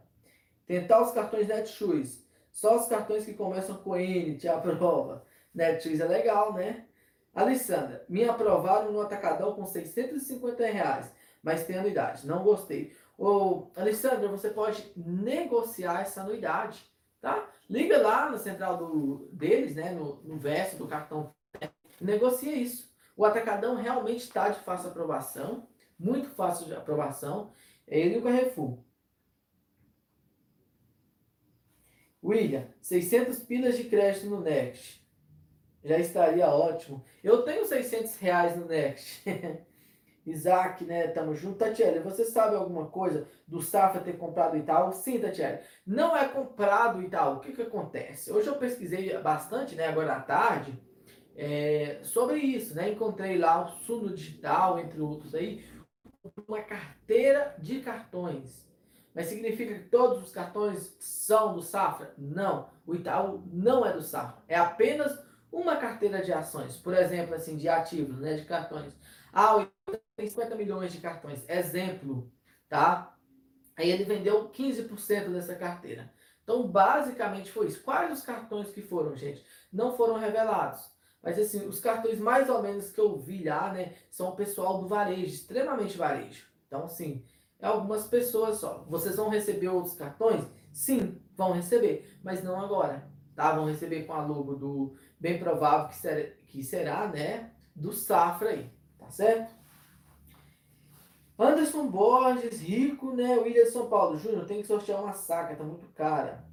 tentar 0.67 1.03
os 1.03 1.13
cartões 1.13 1.49
Netshoes. 1.49 2.25
Só 2.53 2.79
os 2.79 2.87
cartões 2.87 3.25
que 3.25 3.35
começam 3.35 3.77
com 3.77 3.97
N, 3.97 4.37
te 4.37 4.49
aprova. 4.49 5.25
Netshoes 5.55 6.01
é 6.01 6.07
legal, 6.07 6.53
né? 6.55 6.87
Alessandra, 7.35 8.05
me 8.09 8.25
aprovaram 8.25 8.93
no 8.93 9.01
atacadão 9.01 9.55
com 9.55 9.65
650 9.65 10.67
reais, 10.67 11.13
mas 11.43 11.65
tem 11.65 11.77
anuidade. 11.77 12.27
Não 12.27 12.43
gostei. 12.43 12.93
Ô, 13.17 13.71
Alessandra, 13.77 14.29
você 14.29 14.51
pode 14.51 14.93
negociar 14.97 16.01
essa 16.01 16.23
anuidade, 16.23 16.85
tá? 17.21 17.49
Liga 17.69 17.99
lá 17.99 18.31
na 18.31 18.39
central 18.39 18.77
do, 18.79 19.29
deles, 19.33 19.77
né? 19.77 19.93
No, 19.93 20.17
no 20.25 20.39
verso 20.39 20.77
do 20.77 20.89
cartão. 20.89 21.33
Negocia 22.01 22.55
isso. 22.55 22.90
O 23.21 23.25
atacadão 23.27 23.75
realmente 23.75 24.21
está 24.21 24.49
de 24.49 24.61
fácil 24.61 24.89
aprovação, 24.89 25.69
muito 25.99 26.31
fácil 26.31 26.65
de 26.65 26.75
aprovação. 26.75 27.53
É 27.87 28.01
ele 28.01 28.15
e 28.15 28.19
o 28.19 28.23
Carrefour. 28.23 28.79
William, 32.25 32.67
600 32.81 33.41
pilas 33.41 33.77
de 33.77 33.85
crédito 33.85 34.25
no 34.25 34.41
Next. 34.41 35.07
Já 35.85 35.99
estaria 35.99 36.49
ótimo. 36.49 37.05
Eu 37.23 37.43
tenho 37.43 37.67
600 37.67 38.17
reais 38.17 38.57
no 38.57 38.65
Next. 38.65 39.23
Isaac, 40.25 40.83
né? 40.85 41.09
Tamo 41.09 41.35
junto. 41.35 41.59
Tatiele, 41.59 42.01
você 42.01 42.25
sabe 42.25 42.57
alguma 42.57 42.87
coisa 42.87 43.29
do 43.47 43.61
Safra 43.61 44.01
ter 44.01 44.17
comprado 44.17 44.57
Itaú? 44.57 44.95
Sim, 44.95 45.21
Tatiele. 45.21 45.59
Não 45.87 46.17
é 46.17 46.27
comprado 46.27 47.03
Itaú. 47.03 47.37
O 47.37 47.41
que 47.41 47.53
que 47.53 47.61
acontece? 47.61 48.33
Hoje 48.33 48.49
eu 48.49 48.57
pesquisei 48.57 49.19
bastante, 49.19 49.75
né? 49.75 49.89
Agora 49.89 50.15
à 50.15 50.21
tarde, 50.21 50.73
é, 51.43 52.01
sobre 52.05 52.37
isso, 52.37 52.75
né? 52.75 52.91
Encontrei 52.91 53.39
lá 53.39 53.65
o 53.65 53.69
Suno 53.79 54.15
Digital, 54.15 54.79
entre 54.79 55.01
outros 55.01 55.35
aí, 55.35 55.65
uma 56.47 56.61
carteira 56.61 57.57
de 57.59 57.81
cartões. 57.81 58.69
Mas 59.15 59.29
significa 59.29 59.75
que 59.75 59.89
todos 59.89 60.23
os 60.23 60.33
cartões 60.33 60.95
são 61.01 61.55
do 61.55 61.63
Safra? 61.63 62.13
Não. 62.19 62.69
O 62.87 62.95
Itaú 62.95 63.43
não 63.51 63.87
é 63.87 63.93
do 63.95 64.03
Safra. 64.03 64.43
É 64.47 64.55
apenas 64.55 65.19
uma 65.51 65.77
carteira 65.77 66.23
de 66.23 66.31
ações. 66.31 66.77
Por 66.77 66.93
exemplo, 66.93 67.35
assim, 67.35 67.57
de 67.57 67.71
ativos, 67.71 68.21
né? 68.21 68.35
De 68.35 68.45
cartões. 68.45 68.95
Ah, 69.33 69.57
o 69.57 69.63
Itaú 69.63 70.01
tem 70.17 70.27
50 70.27 70.55
milhões 70.57 70.93
de 70.93 71.01
cartões. 71.01 71.49
Exemplo, 71.49 72.31
tá? 72.69 73.17
Aí 73.79 73.91
ele 73.91 74.05
vendeu 74.05 74.51
15% 74.51 75.33
dessa 75.33 75.55
carteira. 75.55 76.13
Então, 76.43 76.69
basicamente 76.69 77.51
foi 77.51 77.69
isso. 77.69 77.83
Quais 77.83 78.13
os 78.13 78.23
cartões 78.23 78.69
que 78.69 78.83
foram, 78.83 79.17
gente? 79.17 79.43
Não 79.73 79.97
foram 79.97 80.19
revelados. 80.19 81.00
Mas 81.23 81.39
assim, 81.39 81.67
os 81.67 81.81
cartões 81.81 82.19
mais 82.19 82.49
ou 82.49 82.63
menos 82.63 82.91
que 82.91 83.01
eu 83.01 83.19
vi 83.19 83.45
lá, 83.45 83.73
né, 83.73 83.95
são 84.11 84.31
o 84.31 84.37
pessoal 84.37 84.81
do 84.81 84.89
varejo, 84.89 85.35
extremamente 85.35 85.97
varejo. 85.97 86.47
Então, 86.67 86.85
assim, 86.85 87.23
é 87.59 87.67
algumas 87.67 88.07
pessoas 88.07 88.59
só. 88.59 88.85
Vocês 88.89 89.17
vão 89.17 89.29
receber 89.29 89.69
outros 89.69 89.95
cartões? 89.95 90.45
Sim, 90.73 91.21
vão 91.37 91.53
receber, 91.53 92.19
mas 92.23 92.43
não 92.43 92.61
agora, 92.61 93.07
tá? 93.35 93.55
Vão 93.55 93.67
receber 93.67 94.05
com 94.05 94.13
a 94.15 94.25
logo 94.25 94.55
do 94.55 94.97
bem 95.19 95.39
provável 95.39 95.89
que 95.89 95.97
será, 95.97 96.31
que 96.47 96.65
será 96.65 97.09
né, 97.09 97.53
do 97.75 97.93
Safra 97.93 98.51
aí, 98.51 98.71
tá 98.99 99.11
certo? 99.11 99.55
Anderson 101.39 101.89
Borges, 101.89 102.61
rico, 102.61 103.13
né? 103.13 103.39
William 103.39 103.67
São 103.67 103.89
Paulo, 103.89 104.19
Júnior, 104.19 104.47
tem 104.47 104.61
que 104.61 104.67
sortear 104.67 105.03
uma 105.03 105.15
saca, 105.15 105.57
tá 105.57 105.65
muito 105.65 105.89
cara. 105.89 106.45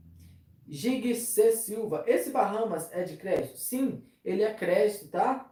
C. 0.69 1.51
Silva, 1.51 2.03
esse 2.07 2.29
Bahamas 2.29 2.91
é 2.91 3.03
de 3.03 3.17
crédito? 3.17 3.57
Sim, 3.57 4.03
ele 4.27 4.43
é 4.43 4.53
crédito, 4.53 5.07
tá? 5.07 5.49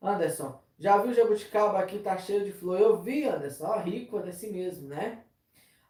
Anderson, 0.00 0.62
já 0.78 0.96
viu 0.98 1.12
jabuticaba 1.12 1.80
aqui 1.80 1.98
tá 1.98 2.16
cheio 2.16 2.44
de 2.44 2.52
flor? 2.52 2.80
Eu 2.80 3.02
vi, 3.02 3.24
Anderson, 3.24 3.66
ó, 3.66 3.78
rico 3.80 4.16
é 4.16 4.22
desse 4.22 4.48
mesmo, 4.48 4.86
né? 4.86 5.24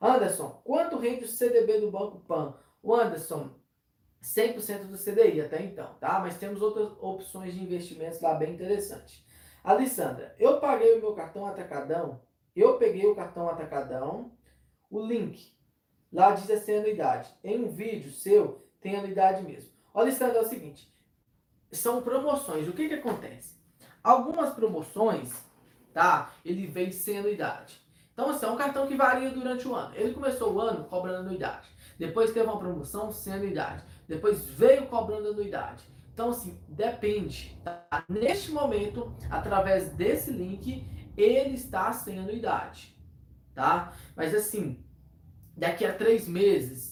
Anderson, 0.00 0.62
quanto 0.64 0.96
rende 0.96 1.24
o 1.24 1.28
CDB 1.28 1.80
do 1.80 1.90
Banco 1.90 2.20
Pan? 2.20 2.58
O 2.82 2.94
Anderson, 2.94 3.50
100% 4.22 4.86
do 4.86 4.96
CDI 4.96 5.42
até 5.42 5.62
então, 5.62 5.92
tá? 6.00 6.20
Mas 6.20 6.38
temos 6.38 6.62
outras 6.62 6.90
opções 7.02 7.52
de 7.52 7.62
investimentos 7.62 8.22
lá 8.22 8.34
bem 8.34 8.54
interessantes. 8.54 9.22
Alessandra, 9.62 10.34
eu 10.38 10.58
paguei 10.58 10.94
o 10.94 11.00
meu 11.02 11.12
cartão 11.12 11.46
atacadão, 11.46 12.22
eu 12.56 12.78
peguei 12.78 13.06
o 13.06 13.14
cartão 13.14 13.46
atacadão, 13.46 14.32
o 14.90 15.04
link 15.04 15.54
lá 16.10 16.32
diz 16.32 16.50
assim 16.50 16.76
anuidade. 16.76 17.30
Em 17.44 17.62
um 17.62 17.68
vídeo 17.68 18.10
seu, 18.10 18.66
tem 18.80 18.96
anuidade 18.96 19.42
mesmo. 19.42 19.70
Alessandra, 19.94 20.38
é 20.38 20.42
o 20.42 20.48
seguinte, 20.48 20.91
são 21.72 22.02
promoções. 22.02 22.68
O 22.68 22.72
que 22.72 22.88
que 22.88 22.94
acontece? 22.94 23.56
Algumas 24.02 24.52
promoções, 24.54 25.32
tá? 25.92 26.32
Ele 26.44 26.66
vem 26.66 26.92
sem 26.92 27.18
anuidade. 27.18 27.80
Então, 28.12 28.30
assim, 28.30 28.44
é 28.44 28.50
um 28.50 28.56
cartão 28.56 28.86
que 28.86 28.94
varia 28.94 29.30
durante 29.30 29.66
o 29.66 29.74
ano. 29.74 29.94
Ele 29.94 30.12
começou 30.12 30.52
o 30.52 30.60
ano 30.60 30.84
cobrando 30.84 31.20
anuidade. 31.20 31.68
Depois 31.98 32.32
teve 32.32 32.46
uma 32.46 32.58
promoção 32.58 33.10
sem 33.10 33.32
anuidade. 33.32 33.82
Depois 34.06 34.44
veio 34.44 34.86
cobrando 34.86 35.28
anuidade. 35.28 35.84
Então, 36.12 36.28
assim, 36.28 36.60
depende. 36.68 37.58
Tá? 37.64 38.04
Neste 38.08 38.50
momento, 38.50 39.14
através 39.30 39.90
desse 39.94 40.30
link, 40.30 40.86
ele 41.16 41.54
está 41.54 41.90
sem 41.92 42.18
anuidade. 42.18 42.94
Tá? 43.54 43.94
Mas, 44.14 44.34
assim, 44.34 44.84
daqui 45.56 45.86
a 45.86 45.94
três 45.94 46.28
meses, 46.28 46.91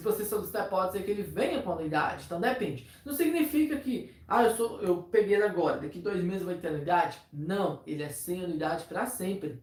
se 0.00 0.04
você 0.04 0.24
solicitar, 0.24 0.68
pode 0.68 0.92
ser 0.92 1.04
que 1.04 1.10
ele 1.10 1.22
venha 1.22 1.62
com 1.62 1.72
anuidade. 1.72 2.24
Então 2.24 2.40
depende. 2.40 2.88
Não 3.04 3.12
significa 3.12 3.76
que, 3.76 4.14
ah, 4.26 4.44
eu, 4.44 4.56
sou, 4.56 4.80
eu 4.80 5.02
peguei 5.02 5.40
agora, 5.42 5.78
daqui 5.78 5.98
dois 5.98 6.24
meses 6.24 6.42
vai 6.42 6.56
ter 6.56 6.68
anuidade. 6.68 7.20
Não, 7.32 7.82
ele 7.86 8.02
é 8.02 8.08
sem 8.08 8.42
anuidade 8.42 8.84
para 8.84 9.06
sempre. 9.06 9.62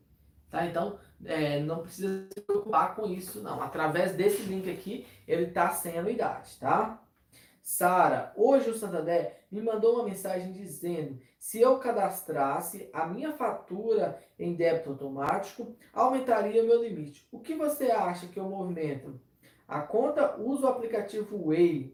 Tá? 0.49 0.65
Então, 0.65 0.97
é, 1.25 1.59
não 1.59 1.79
precisa 1.79 2.27
se 2.31 2.41
preocupar 2.41 2.95
com 2.95 3.07
isso, 3.07 3.41
não. 3.41 3.61
Através 3.61 4.13
desse 4.13 4.43
link 4.43 4.69
aqui, 4.69 5.05
ele 5.27 5.45
está 5.45 5.71
sem 5.71 5.97
anuidade, 5.97 6.55
tá? 6.59 7.01
Sara, 7.61 8.31
hoje 8.35 8.69
o 8.69 8.77
Santander 8.77 9.41
me 9.51 9.61
mandou 9.61 9.95
uma 9.95 10.05
mensagem 10.05 10.53
dizendo 10.53 11.19
se 11.37 11.59
eu 11.59 11.79
cadastrasse 11.79 12.89
a 12.93 13.05
minha 13.05 13.33
fatura 13.33 14.21
em 14.39 14.53
débito 14.53 14.91
automático, 14.91 15.75
aumentaria 15.91 16.63
meu 16.63 16.81
limite. 16.81 17.27
O 17.29 17.39
que 17.39 17.55
você 17.55 17.91
acha 17.91 18.27
que 18.27 18.39
o 18.39 18.49
movimento? 18.49 19.19
A 19.67 19.81
conta 19.81 20.37
usa 20.37 20.67
o 20.67 20.69
aplicativo 20.69 21.47
Way. 21.47 21.93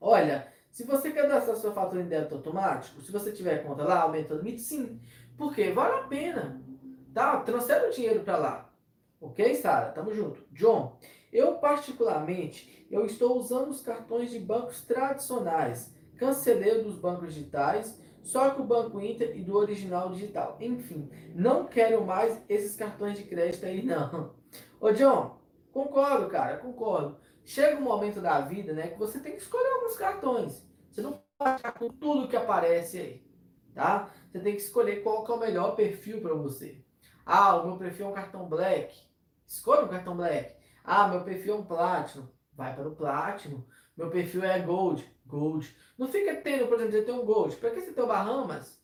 Olha, 0.00 0.52
se 0.70 0.84
você 0.84 1.10
cadastrar 1.10 1.56
sua 1.56 1.72
fatura 1.72 2.02
em 2.02 2.06
débito 2.06 2.34
automático, 2.34 3.00
se 3.00 3.10
você 3.10 3.32
tiver 3.32 3.64
conta 3.64 3.82
lá, 3.82 4.02
aumenta 4.02 4.34
o 4.34 4.36
limite, 4.36 4.60
sim. 4.60 5.00
Porque 5.38 5.70
vale 5.70 6.00
a 6.00 6.06
pena. 6.06 6.62
Tá? 7.14 7.40
Transfere 7.40 7.86
o 7.86 7.92
dinheiro 7.92 8.20
para 8.20 8.36
lá. 8.36 8.70
Ok, 9.18 9.54
Sara? 9.54 9.90
Tamo 9.92 10.12
junto. 10.12 10.44
John, 10.52 10.98
eu 11.32 11.54
particularmente, 11.54 12.86
eu 12.90 13.06
estou 13.06 13.38
usando 13.38 13.70
os 13.70 13.80
cartões 13.80 14.30
de 14.30 14.38
bancos 14.38 14.82
tradicionais. 14.82 15.94
Cancelei 16.18 16.82
dos 16.82 16.98
bancos 16.98 17.32
digitais, 17.32 17.98
só 18.22 18.50
que 18.50 18.60
o 18.60 18.64
Banco 18.64 19.00
Inter 19.00 19.34
e 19.36 19.42
do 19.42 19.56
original 19.56 20.10
digital. 20.10 20.58
Enfim, 20.60 21.08
não 21.34 21.64
quero 21.64 22.04
mais 22.04 22.42
esses 22.48 22.76
cartões 22.76 23.16
de 23.16 23.24
crédito 23.24 23.64
aí, 23.64 23.82
não. 23.82 24.34
Ô, 24.78 24.90
John, 24.92 25.38
Concordo, 25.76 26.30
cara, 26.30 26.56
concordo. 26.56 27.18
Chega 27.44 27.76
um 27.76 27.82
momento 27.82 28.18
da 28.18 28.40
vida, 28.40 28.72
né, 28.72 28.88
que 28.88 28.98
você 28.98 29.20
tem 29.20 29.32
que 29.32 29.42
escolher 29.42 29.68
alguns 29.74 29.94
cartões. 29.98 30.66
Você 30.90 31.02
não 31.02 31.22
pode 31.36 31.58
ficar 31.58 31.72
com 31.72 31.90
tudo 31.90 32.28
que 32.28 32.34
aparece 32.34 32.98
aí, 32.98 33.30
tá? 33.74 34.10
Você 34.26 34.40
tem 34.40 34.54
que 34.54 34.62
escolher 34.62 35.02
qual 35.02 35.22
que 35.22 35.30
é 35.30 35.34
o 35.34 35.38
melhor 35.38 35.76
perfil 35.76 36.22
para 36.22 36.32
você. 36.32 36.82
Ah, 37.26 37.56
o 37.56 37.66
meu 37.66 37.76
perfil 37.76 38.06
é 38.06 38.08
um 38.08 38.14
cartão 38.14 38.48
Black. 38.48 38.98
Escolha 39.46 39.84
um 39.84 39.88
cartão 39.88 40.16
Black. 40.16 40.56
Ah, 40.82 41.08
meu 41.08 41.22
perfil 41.22 41.56
é 41.56 41.58
um 41.58 41.66
Platinum. 41.66 42.26
Vai 42.54 42.74
para 42.74 42.88
o 42.88 42.96
Platinum. 42.96 43.62
Meu 43.94 44.08
perfil 44.08 44.44
é 44.44 44.58
Gold. 44.60 45.06
Gold. 45.26 45.76
Não 45.98 46.08
fica 46.08 46.36
tendo, 46.36 46.68
por 46.68 46.76
exemplo, 46.76 46.92
você 46.92 47.02
tem 47.02 47.14
um 47.14 47.26
Gold. 47.26 47.54
Para 47.56 47.70
que 47.72 47.82
você 47.82 47.92
tem 47.92 48.02
o 48.02 48.06
Bahamas? 48.06 48.82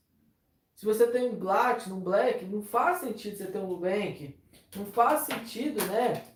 Se 0.74 0.84
você 0.84 1.06
tem 1.06 1.26
um 1.26 1.38
Platinum, 1.38 1.96
um 1.96 2.00
Black, 2.00 2.44
não 2.44 2.62
faz 2.62 2.98
sentido 2.98 3.38
você 3.38 3.46
ter 3.46 3.58
um 3.60 3.68
Nubank. 3.68 4.38
Não 4.76 4.84
faz 4.84 5.20
sentido, 5.20 5.82
né? 5.86 6.31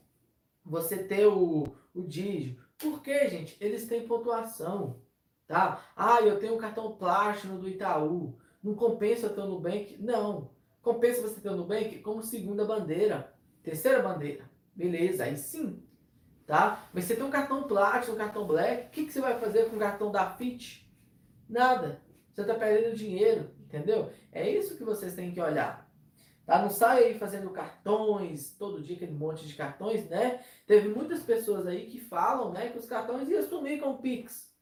Você 0.66 0.98
ter 0.98 1.26
o, 1.26 1.64
o 1.94 2.02
Digio. 2.02 2.58
Por 2.76 3.02
quê, 3.02 3.28
gente? 3.28 3.56
Eles 3.60 3.86
têm 3.86 4.06
pontuação, 4.06 5.00
tá? 5.46 5.82
Ah, 5.96 6.20
eu 6.20 6.38
tenho 6.38 6.54
um 6.54 6.58
cartão 6.58 6.92
plástico 6.92 7.56
do 7.56 7.68
Itaú. 7.68 8.36
Não 8.62 8.74
compensa 8.74 9.30
ter 9.30 9.40
o 9.40 9.46
Nubank? 9.46 9.96
Não. 9.98 10.50
Compensa 10.82 11.22
você 11.22 11.40
ter 11.40 11.48
o 11.48 11.56
Nubank 11.56 12.00
como 12.00 12.22
segunda 12.22 12.64
bandeira, 12.64 13.32
terceira 13.62 14.02
bandeira. 14.02 14.50
Beleza, 14.74 15.24
aí 15.24 15.36
sim. 15.36 15.82
Tá? 16.46 16.88
Mas 16.92 17.04
você 17.04 17.16
tem 17.16 17.24
um 17.24 17.30
cartão 17.30 17.64
plástico, 17.64 18.14
um 18.14 18.18
cartão 18.18 18.46
black, 18.46 18.86
o 18.86 18.90
que, 18.90 19.06
que 19.06 19.12
você 19.12 19.20
vai 19.20 19.38
fazer 19.40 19.68
com 19.68 19.76
o 19.76 19.80
cartão 19.80 20.12
da 20.12 20.30
FIT? 20.30 20.88
Nada. 21.48 22.00
Você 22.32 22.42
está 22.42 22.54
perdendo 22.54 22.94
dinheiro, 22.94 23.50
entendeu? 23.64 24.12
É 24.30 24.48
isso 24.48 24.76
que 24.76 24.84
vocês 24.84 25.14
têm 25.14 25.32
que 25.32 25.40
olhar. 25.40 25.85
Tá? 26.46 26.62
Não 26.62 26.70
sai 26.70 27.04
aí 27.04 27.18
fazendo 27.18 27.50
cartões, 27.50 28.54
todo 28.56 28.80
dia 28.80 28.94
aquele 28.94 29.12
monte 29.12 29.44
de 29.46 29.54
cartões, 29.54 30.08
né? 30.08 30.44
Teve 30.64 30.88
muitas 30.88 31.24
pessoas 31.24 31.66
aí 31.66 31.86
que 31.86 31.98
falam, 31.98 32.52
né, 32.52 32.68
que 32.68 32.78
os 32.78 32.86
cartões 32.86 33.28
iam 33.28 33.42
sumir 33.42 33.80
com 33.80 33.90
o 33.90 33.98
Pix. 33.98 34.54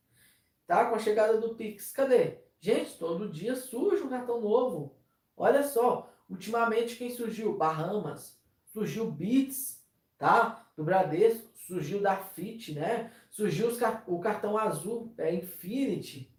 Tá? 0.66 0.86
Com 0.86 0.96
a 0.96 0.98
chegada 0.98 1.38
do 1.38 1.54
Pix. 1.54 1.92
Cadê? 1.92 2.38
Gente, 2.58 2.98
todo 2.98 3.28
dia 3.28 3.54
surge 3.54 4.02
um 4.02 4.08
cartão 4.08 4.40
novo. 4.40 4.96
Olha 5.36 5.62
só, 5.62 6.10
ultimamente 6.30 6.96
quem 6.96 7.10
surgiu? 7.10 7.54
Bahamas, 7.54 8.40
surgiu 8.72 9.10
Bits, 9.10 9.84
tá? 10.16 10.66
Do 10.74 10.82
Bradesco, 10.82 11.46
surgiu 11.66 12.00
da 12.00 12.16
FIT, 12.16 12.72
né? 12.72 13.12
Surgiu 13.30 13.68
o 14.06 14.20
cartão 14.20 14.56
azul, 14.56 15.12
é 15.18 15.34
Infinity. 15.34 16.32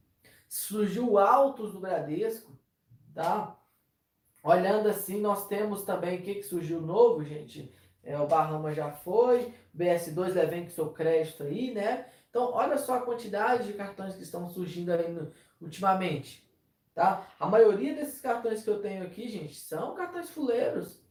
Surgiu 0.48 1.12
o 1.12 1.20
Autos 1.20 1.74
do 1.74 1.80
Bradesco, 1.80 2.58
tá? 3.14 3.56
Olhando 4.46 4.90
assim, 4.90 5.20
nós 5.20 5.48
temos 5.48 5.82
também 5.82 6.20
o 6.20 6.22
que, 6.22 6.36
que 6.36 6.44
surgiu 6.44 6.80
novo, 6.80 7.24
gente. 7.24 7.74
É, 8.04 8.16
o 8.20 8.28
Bahama 8.28 8.72
já 8.72 8.92
foi, 8.92 9.52
BS2 9.76 10.34
Leven 10.34 10.66
que 10.66 10.72
seu 10.72 10.92
crédito 10.92 11.42
aí, 11.42 11.74
né? 11.74 12.06
Então, 12.30 12.52
olha 12.54 12.78
só 12.78 12.94
a 12.94 13.02
quantidade 13.02 13.66
de 13.66 13.74
cartões 13.74 14.14
que 14.14 14.22
estão 14.22 14.48
surgindo 14.48 14.92
aí 14.92 15.12
no, 15.12 15.32
ultimamente, 15.60 16.48
tá? 16.94 17.28
A 17.40 17.48
maioria 17.48 17.96
desses 17.96 18.22
cartões 18.22 18.64
que 18.64 18.70
eu 18.70 18.80
tenho 18.80 19.04
aqui, 19.04 19.28
gente, 19.28 19.56
são 19.56 19.96
cartões 19.96 20.30
fuleiros, 20.30 21.02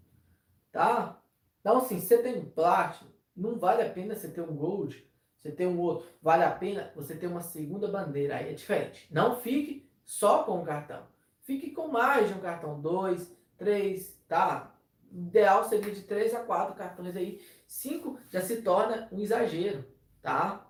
tá? 0.71 1.21
Então, 1.61 1.79
assim, 1.79 1.99
você 1.99 2.19
tem 2.19 2.39
um 2.39 2.49
Platinum, 2.49 3.11
não 3.37 3.59
vale 3.59 3.83
a 3.83 3.91
pena 3.91 4.15
você 4.15 4.29
ter 4.29 4.43
um 4.43 4.55
Gold. 4.55 5.05
você 5.43 5.51
tem 5.51 5.67
um 5.67 5.81
outro, 5.81 6.07
vale 6.23 6.45
a 6.45 6.53
pena 6.53 6.93
você 6.95 7.17
ter 7.17 7.27
uma 7.27 7.43
segunda 7.43 7.89
bandeira, 7.89 8.37
aí 8.37 8.51
é 8.51 8.53
diferente. 8.53 9.09
Não 9.11 9.41
fique 9.41 9.91
só 10.05 10.45
com 10.45 10.61
um 10.61 10.65
cartão. 10.65 11.14
Fique 11.45 11.71
com 11.71 11.89
mais 11.89 12.29
de 12.29 12.35
um 12.35 12.41
cartão, 12.41 12.81
dois, 12.81 13.31
três, 13.57 14.19
tá? 14.27 14.75
O 15.13 15.19
ideal 15.19 15.69
seria 15.69 15.95
de 15.95 16.03
três 16.03 16.35
a 16.35 16.41
quatro 16.41 16.75
cartões 16.75 17.15
aí. 17.15 17.41
Cinco 17.67 18.19
já 18.31 18.41
se 18.41 18.63
torna 18.63 19.09
um 19.13 19.21
exagero, 19.21 19.85
tá? 20.23 20.67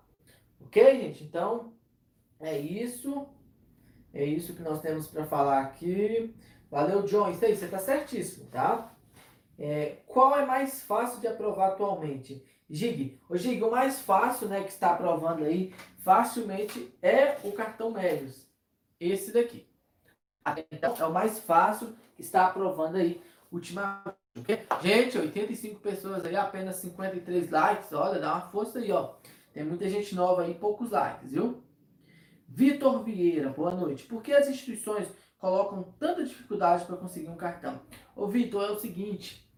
Ok, 0.59 0.83
gente? 0.99 1.23
Então, 1.23 1.73
é 2.39 2.59
isso. 2.59 3.25
É 4.13 4.23
isso 4.23 4.53
que 4.53 4.61
nós 4.61 4.81
temos 4.81 5.07
para 5.07 5.25
falar 5.25 5.61
aqui. 5.61 6.35
Valeu, 6.69 7.03
John. 7.03 7.29
Isso 7.29 7.45
aí, 7.45 7.55
você 7.55 7.65
está 7.65 7.79
certíssimo, 7.79 8.47
tá? 8.47 8.93
É, 9.57 10.01
qual 10.05 10.37
é 10.37 10.45
mais 10.45 10.83
fácil 10.83 11.21
de 11.21 11.27
aprovar 11.27 11.69
atualmente? 11.69 12.45
Gig. 12.69 13.19
O 13.29 13.37
Gig, 13.37 13.63
o 13.63 13.71
mais 13.71 14.01
fácil, 14.01 14.49
né, 14.49 14.61
que 14.61 14.69
está 14.69 14.91
aprovando 14.91 15.45
aí, 15.45 15.73
facilmente 15.99 16.93
é 17.01 17.37
o 17.43 17.53
cartão 17.53 17.91
Melios. 17.91 18.45
Esse 18.99 19.31
daqui. 19.31 19.65
Então, 20.71 20.95
é 20.99 21.05
o 21.05 21.13
mais 21.13 21.39
fácil 21.39 21.95
que 22.15 22.21
está 22.21 22.45
aprovando 22.47 22.97
aí 22.97 23.21
ultimamente. 23.51 24.15
Gente, 24.81 25.17
85 25.17 25.79
pessoas 25.79 26.25
aí, 26.25 26.35
apenas 26.35 26.75
53 26.77 27.49
likes. 27.49 27.93
Olha, 27.93 28.19
dá 28.19 28.33
uma 28.33 28.41
força 28.41 28.79
aí, 28.79 28.91
ó. 28.91 29.13
Tem 29.53 29.63
muita 29.63 29.89
gente 29.89 30.13
nova 30.13 30.43
aí, 30.43 30.53
poucos 30.53 30.91
likes, 30.91 31.31
viu? 31.31 31.63
Vitor 32.47 33.03
Vieira, 33.03 33.49
boa 33.49 33.71
noite. 33.73 34.05
Por 34.05 34.21
que 34.21 34.33
as 34.33 34.47
instituições 34.47 35.07
colocam 35.37 35.93
tanta 35.97 36.23
dificuldade 36.23 36.85
para 36.85 36.97
conseguir 36.97 37.29
um 37.29 37.35
cartão? 37.35 37.79
Ô, 38.15 38.27
Vitor, 38.27 38.63
é 38.63 38.71
o 38.71 38.79
seguinte, 38.79 39.49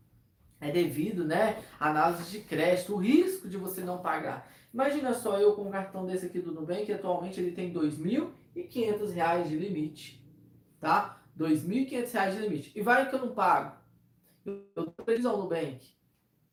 é 0.60 0.72
devido, 0.72 1.26
né, 1.26 1.64
análise 1.80 2.30
de 2.32 2.40
crédito, 2.40 2.94
o 2.94 2.98
risco 2.98 3.50
de 3.50 3.58
você 3.58 3.82
não 3.82 4.00
pagar. 4.00 4.52
Imagina 4.74 5.14
só 5.14 5.40
eu 5.40 5.56
com 5.56 5.64
um 5.64 5.72
cartão 5.72 6.06
desse 6.06 6.28
aqui 6.28 6.40
do 6.40 6.52
Nubank, 6.52 6.92
atualmente 6.92 7.40
ele 7.40 7.52
tem 7.52 7.70
R$ 7.70 7.80
2.500 7.80 9.48
de 9.48 9.56
limite, 9.56 10.24
tá? 10.80 11.22
R$ 11.38 11.46
2.500 11.46 12.32
de 12.32 12.40
limite. 12.40 12.72
E 12.76 12.82
vai 12.82 13.10
que 13.10 13.16
eu 13.16 13.26
não 13.26 13.34
pago. 13.34 13.76
Eu 14.46 14.66
dou 14.74 14.88
previsão 14.88 15.38
no 15.38 15.44
Nubank. 15.44 15.96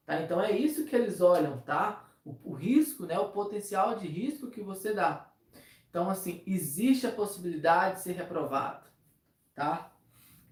Tá? 0.04 0.20
Então 0.22 0.40
é 0.40 0.50
isso 0.50 0.84
que 0.84 0.94
eles 0.94 1.20
olham, 1.20 1.60
tá? 1.60 2.08
O, 2.24 2.52
o 2.52 2.54
risco, 2.54 3.06
né, 3.06 3.18
o 3.18 3.30
potencial 3.30 3.96
de 3.96 4.06
risco 4.06 4.50
que 4.50 4.62
você 4.62 4.92
dá. 4.92 5.30
Então, 5.88 6.10
assim, 6.10 6.42
existe 6.46 7.06
a 7.06 7.12
possibilidade 7.12 7.96
de 7.96 8.02
ser 8.02 8.12
reprovado, 8.14 8.84
tá? 9.54 9.92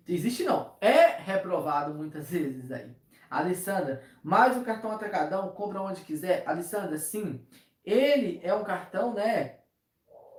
Existe 0.07 0.45
não, 0.45 0.77
é 0.81 1.17
reprovado 1.17 1.95
muitas 1.95 2.31
vezes 2.31 2.71
aí. 2.71 2.95
Alessandra, 3.29 4.05
mais 4.23 4.57
um 4.57 4.63
cartão 4.63 4.93
atacadão, 4.93 5.51
compra 5.51 5.83
onde 5.83 6.03
quiser. 6.03 6.45
Alessandra, 6.47 6.99
sim, 6.99 7.45
ele 7.85 8.41
é 8.43 8.55
um 8.55 8.63
cartão, 8.63 9.15
né? 9.15 9.59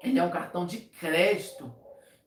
Ele 0.02 0.20
é 0.20 0.24
um 0.24 0.30
cartão 0.30 0.66
de 0.66 0.78
crédito. 0.78 1.74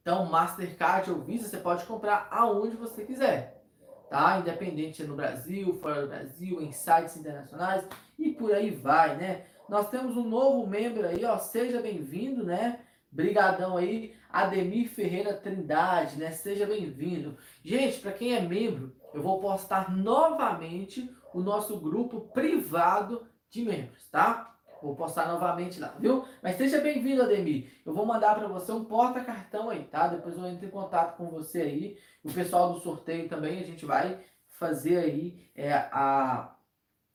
Então, 0.06 0.24
Mastercard 0.26 1.10
ou 1.10 1.18
Visa, 1.18 1.48
você 1.48 1.56
pode 1.56 1.84
comprar 1.84 2.28
aonde 2.30 2.76
você 2.76 3.04
quiser, 3.04 3.60
tá? 4.08 4.38
Independente 4.38 5.02
no 5.02 5.16
Brasil, 5.16 5.74
fora 5.80 6.02
do 6.02 6.06
Brasil, 6.06 6.62
em 6.62 6.70
sites 6.70 7.16
internacionais 7.16 7.84
e 8.16 8.30
por 8.30 8.54
aí 8.54 8.70
vai, 8.70 9.16
né? 9.16 9.46
Nós 9.68 9.90
temos 9.90 10.16
um 10.16 10.22
novo 10.22 10.64
membro 10.64 11.04
aí, 11.04 11.24
ó. 11.24 11.36
Seja 11.38 11.82
bem-vindo, 11.82 12.44
né? 12.44 12.82
Brigadão 13.10 13.76
aí, 13.76 14.14
Ademir 14.30 14.88
Ferreira 14.90 15.34
Trindade, 15.34 16.18
né? 16.18 16.30
Seja 16.30 16.66
bem-vindo. 16.66 17.36
Gente, 17.64 17.98
para 17.98 18.12
quem 18.12 18.32
é 18.32 18.40
membro, 18.40 18.94
eu 19.12 19.20
vou 19.20 19.40
postar 19.40 19.92
novamente 19.92 21.12
o 21.34 21.40
nosso 21.40 21.80
grupo 21.80 22.20
privado 22.32 23.26
de 23.50 23.64
membros, 23.64 24.08
tá? 24.08 24.55
Vou 24.82 24.94
postar 24.94 25.26
novamente 25.28 25.80
lá, 25.80 25.94
viu? 25.98 26.24
Mas 26.42 26.56
seja 26.56 26.80
bem-vindo, 26.80 27.22
Ademir. 27.22 27.72
Eu 27.84 27.92
vou 27.94 28.06
mandar 28.06 28.34
para 28.34 28.48
você 28.48 28.72
um 28.72 28.84
porta-cartão 28.84 29.70
aí, 29.70 29.84
tá? 29.84 30.08
Depois 30.08 30.36
eu 30.36 30.46
entro 30.46 30.66
em 30.66 30.70
contato 30.70 31.16
com 31.16 31.30
você 31.30 31.62
aí. 31.62 31.98
O 32.22 32.32
pessoal 32.32 32.72
do 32.72 32.80
sorteio 32.80 33.28
também, 33.28 33.60
a 33.60 33.64
gente 33.64 33.84
vai 33.86 34.20
fazer 34.50 34.98
aí 34.98 35.50
é, 35.54 35.72
a, 35.72 36.54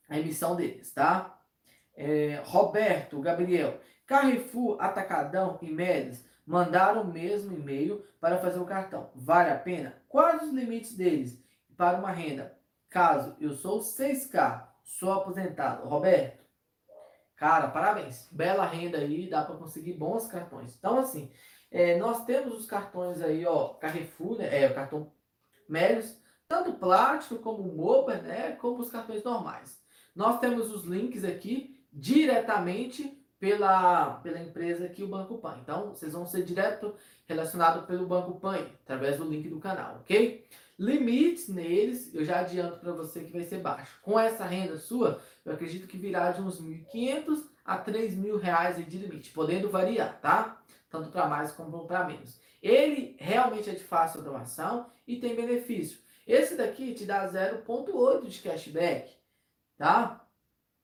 a 0.10 0.20
emissão 0.20 0.56
deles, 0.56 0.92
tá? 0.94 1.38
é, 1.96 2.42
Roberto, 2.46 3.20
Gabriel, 3.22 3.80
Carrefour, 4.06 4.78
Atacadão 4.82 5.60
e 5.62 5.70
Médios 5.70 6.26
mandaram 6.46 7.04
o 7.04 7.14
mesmo 7.14 7.56
e-mail 7.56 8.04
para 8.20 8.40
fazer 8.40 8.60
o 8.60 8.66
cartão. 8.66 9.10
Vale 9.16 9.52
a 9.52 9.58
pena? 9.58 9.96
Quais 10.08 10.44
os 10.44 10.52
limites 10.52 10.96
deles 10.96 11.42
para 11.78 11.98
uma 11.98 12.12
renda? 12.12 12.58
Caso 12.90 13.36
eu 13.40 13.54
sou 13.54 13.80
6K, 13.80 14.68
sou 14.84 15.14
aposentado. 15.14 15.88
Roberto, 15.88 16.41
cara, 17.42 17.70
parabéns. 17.70 18.30
Bela 18.32 18.68
renda 18.68 19.00
aí, 19.00 19.28
dá 19.28 19.44
para 19.44 19.56
conseguir 19.56 19.94
bons 19.94 20.28
cartões. 20.28 20.76
Então, 20.78 21.00
assim, 21.00 21.32
é, 21.72 21.98
nós 21.98 22.24
temos 22.24 22.54
os 22.54 22.68
cartões 22.68 23.20
aí, 23.20 23.44
ó, 23.48 23.70
Carrefour, 23.70 24.38
né, 24.38 24.62
é, 24.62 24.70
o 24.70 24.76
cartão 24.76 25.12
Médios, 25.68 26.16
tanto 26.48 26.74
plástico 26.74 27.42
como 27.42 27.64
Moba, 27.64 28.18
né, 28.18 28.52
como 28.52 28.80
os 28.80 28.92
cartões 28.92 29.24
normais. 29.24 29.82
Nós 30.16 30.40
temos 30.40 30.72
os 30.72 30.84
links 30.86 31.24
aqui 31.24 31.84
diretamente 31.92 33.20
pela, 33.40 34.20
pela 34.22 34.40
empresa 34.40 34.86
aqui, 34.86 35.02
o 35.02 35.08
Banco 35.08 35.40
Pan. 35.40 35.58
Então, 35.64 35.90
vocês 35.96 36.14
vão 36.14 36.28
ser 36.28 36.44
direto 36.44 36.94
relacionados 37.28 37.88
pelo 37.88 38.06
Banco 38.06 38.40
Pan, 38.40 38.68
através 38.84 39.18
do 39.18 39.28
link 39.28 39.50
do 39.50 39.60
canal, 39.60 39.96
ok? 40.02 40.48
Limites 40.82 41.48
neles, 41.48 42.12
eu 42.12 42.26
já 42.26 42.40
adianto 42.40 42.80
para 42.80 42.92
você 42.92 43.24
que 43.24 43.32
vai 43.32 43.44
ser 43.44 43.60
baixo. 43.60 44.00
Com 44.02 44.20
essa 44.20 44.44
renda 44.46 44.80
sua, 44.80 45.22
eu 45.46 45.54
acredito 45.54 45.88
que 45.88 45.96
virá 45.96 46.32
de 46.32 46.42
uns 46.42 46.60
1.500 46.60 47.44
a 47.64 47.78
3 47.78 48.16
mil 48.16 48.40
reais 48.40 48.78
de 48.78 48.98
limite, 48.98 49.30
podendo 49.30 49.70
variar, 49.70 50.20
tá? 50.20 50.60
Tanto 50.90 51.12
para 51.12 51.28
mais 51.28 51.52
como 51.52 51.86
para 51.86 52.06
menos. 52.06 52.42
Ele 52.64 53.16
realmente 53.20 53.70
é 53.70 53.74
de 53.74 53.84
fácil 53.84 54.22
aprovação 54.22 54.88
e 55.06 55.20
tem 55.20 55.36
benefício. 55.36 56.00
Esse 56.26 56.56
daqui 56.56 56.96
te 56.96 57.06
dá 57.06 57.32
0,8 57.32 58.26
de 58.26 58.40
cashback, 58.40 59.16
tá? 59.78 60.26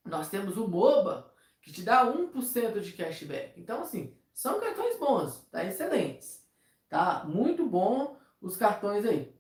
Nós 0.06 0.30
temos 0.30 0.58
o 0.58 0.68
MOBA, 0.68 1.34
que 1.60 1.74
te 1.74 1.82
dá 1.82 2.06
1% 2.06 2.82
de 2.82 2.92
cashback. 2.92 3.60
Então, 3.60 3.82
assim, 3.82 4.16
são 4.32 4.60
cartões 4.60 5.00
bons, 5.00 5.44
tá? 5.50 5.66
Excelentes. 5.66 6.46
Tá? 6.88 7.26
Muito 7.26 7.66
bom 7.66 8.16
os 8.40 8.56
cartões 8.56 9.04
aí. 9.04 9.36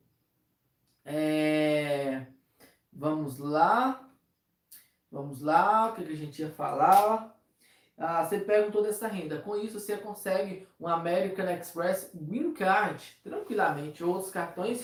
É... 1.10 2.26
Vamos 2.91 3.39
lá. 3.39 4.06
Vamos 5.10 5.41
lá. 5.41 5.88
O 5.88 5.96
que 5.96 6.04
a 6.04 6.15
gente 6.15 6.41
ia 6.41 6.50
falar? 6.50 7.34
Ah, 7.98 8.26
você 8.26 8.39
pega 8.39 8.70
toda 8.70 8.89
essa 8.89 9.08
renda. 9.08 9.39
Com 9.39 9.56
isso, 9.56 9.80
você 9.80 9.96
consegue 9.96 10.67
um 10.78 10.86
American 10.86 11.50
Express 11.50 12.12
Green 12.13 12.54
Card 12.54 13.02
tranquilamente. 13.24 14.04
Outros 14.04 14.32
cartões 14.32 14.84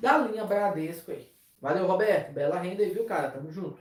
da 0.00 0.18
linha 0.18 0.44
Bradesco 0.44 1.12
aí. 1.12 1.30
Valeu, 1.60 1.86
Roberto. 1.86 2.32
Bela 2.32 2.58
renda 2.58 2.82
aí, 2.82 2.90
viu, 2.90 3.04
cara? 3.04 3.30
Tamo 3.30 3.50
junto. 3.52 3.78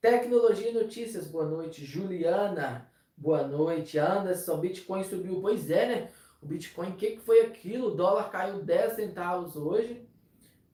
Tecnologia 0.00 0.70
e 0.70 0.74
notícias, 0.74 1.28
boa 1.28 1.44
noite. 1.44 1.84
Juliana, 1.84 2.90
boa 3.16 3.46
noite. 3.46 3.96
Anderson, 3.96 4.58
Bitcoin 4.58 5.04
subiu. 5.04 5.40
Pois 5.40 5.70
é, 5.70 5.86
né? 5.86 6.10
O 6.42 6.46
Bitcoin, 6.46 6.90
o 6.90 6.96
que, 6.96 7.12
que 7.12 7.20
foi 7.20 7.42
aquilo? 7.42 7.88
O 7.88 7.94
dólar 7.94 8.28
caiu 8.30 8.62
10 8.62 8.94
centavos 8.94 9.54
hoje. 9.54 10.07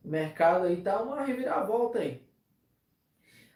Mercado 0.05 0.67
aí 0.67 0.83
tá 0.83 1.01
uma 1.03 1.23
reviravolta 1.23 2.01
aí. 2.01 2.23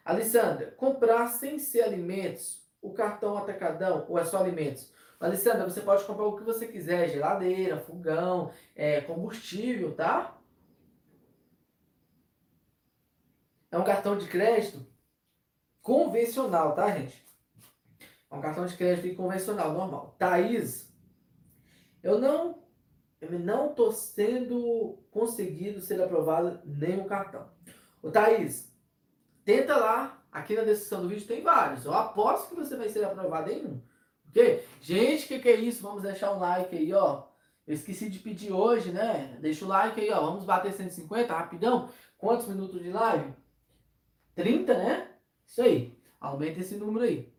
Alessandra, 0.03 0.71
comprar 0.71 1.27
sem 1.27 1.59
ser 1.59 1.83
alimentos, 1.83 2.67
o 2.81 2.91
cartão 2.91 3.37
atacadão 3.37 4.05
ou 4.09 4.17
é 4.17 4.25
só 4.25 4.39
alimentos? 4.39 4.91
Alessandra, 5.19 5.69
você 5.69 5.81
pode 5.81 6.03
comprar 6.05 6.25
o 6.25 6.35
que 6.35 6.43
você 6.43 6.65
quiser, 6.65 7.09
geladeira, 7.09 7.77
fogão, 7.77 8.51
é, 8.75 9.01
combustível, 9.01 9.93
tá? 9.93 10.35
É 13.69 13.77
um 13.77 13.83
cartão 13.83 14.17
de 14.17 14.27
crédito 14.27 14.83
convencional, 15.83 16.73
tá, 16.73 16.89
gente? 16.97 17.23
É 18.31 18.35
um 18.35 18.41
cartão 18.41 18.65
de 18.65 18.75
crédito 18.75 19.15
convencional, 19.15 19.73
normal. 19.73 20.15
Thaís, 20.17 20.91
eu 22.01 22.19
não, 22.19 22.63
eu 23.19 23.37
não 23.37 23.73
tô 23.75 23.91
sendo 23.91 24.97
conseguido 25.11 25.81
ser 25.81 26.01
aprovado 26.01 26.59
nenhum 26.65 27.05
cartão. 27.05 27.49
Ô, 28.01 28.09
Thaís, 28.09 28.71
tenta 29.43 29.75
lá, 29.75 30.21
aqui 30.31 30.55
na 30.55 30.63
descrição 30.63 31.01
do 31.01 31.09
vídeo 31.09 31.27
tem 31.27 31.41
vários. 31.41 31.85
Eu 31.85 31.93
aposto 31.93 32.49
que 32.49 32.55
você 32.55 32.75
vai 32.75 32.89
ser 32.89 33.03
aprovado 33.03 33.51
em 33.51 33.65
um. 33.65 33.81
Ok? 34.29 34.63
Gente, 34.81 35.25
o 35.25 35.27
que, 35.27 35.39
que 35.39 35.49
é 35.49 35.55
isso? 35.55 35.81
Vamos 35.81 36.03
deixar 36.03 36.33
um 36.33 36.39
like 36.39 36.75
aí, 36.75 36.93
ó. 36.93 37.23
Eu 37.65 37.73
esqueci 37.73 38.09
de 38.09 38.19
pedir 38.19 38.51
hoje, 38.51 38.91
né? 38.91 39.37
Deixa 39.39 39.65
o 39.65 39.67
like 39.67 39.99
aí, 39.99 40.11
ó. 40.11 40.21
Vamos 40.21 40.45
bater 40.45 40.73
150 40.73 41.33
rapidão. 41.33 41.89
Quantos 42.17 42.47
minutos 42.47 42.81
de 42.81 42.91
live? 42.91 43.33
30, 44.35 44.77
né? 44.77 45.07
Isso 45.45 45.61
aí. 45.61 45.99
Aumenta 46.19 46.59
esse 46.59 46.75
número 46.75 47.05
aí. 47.05 47.31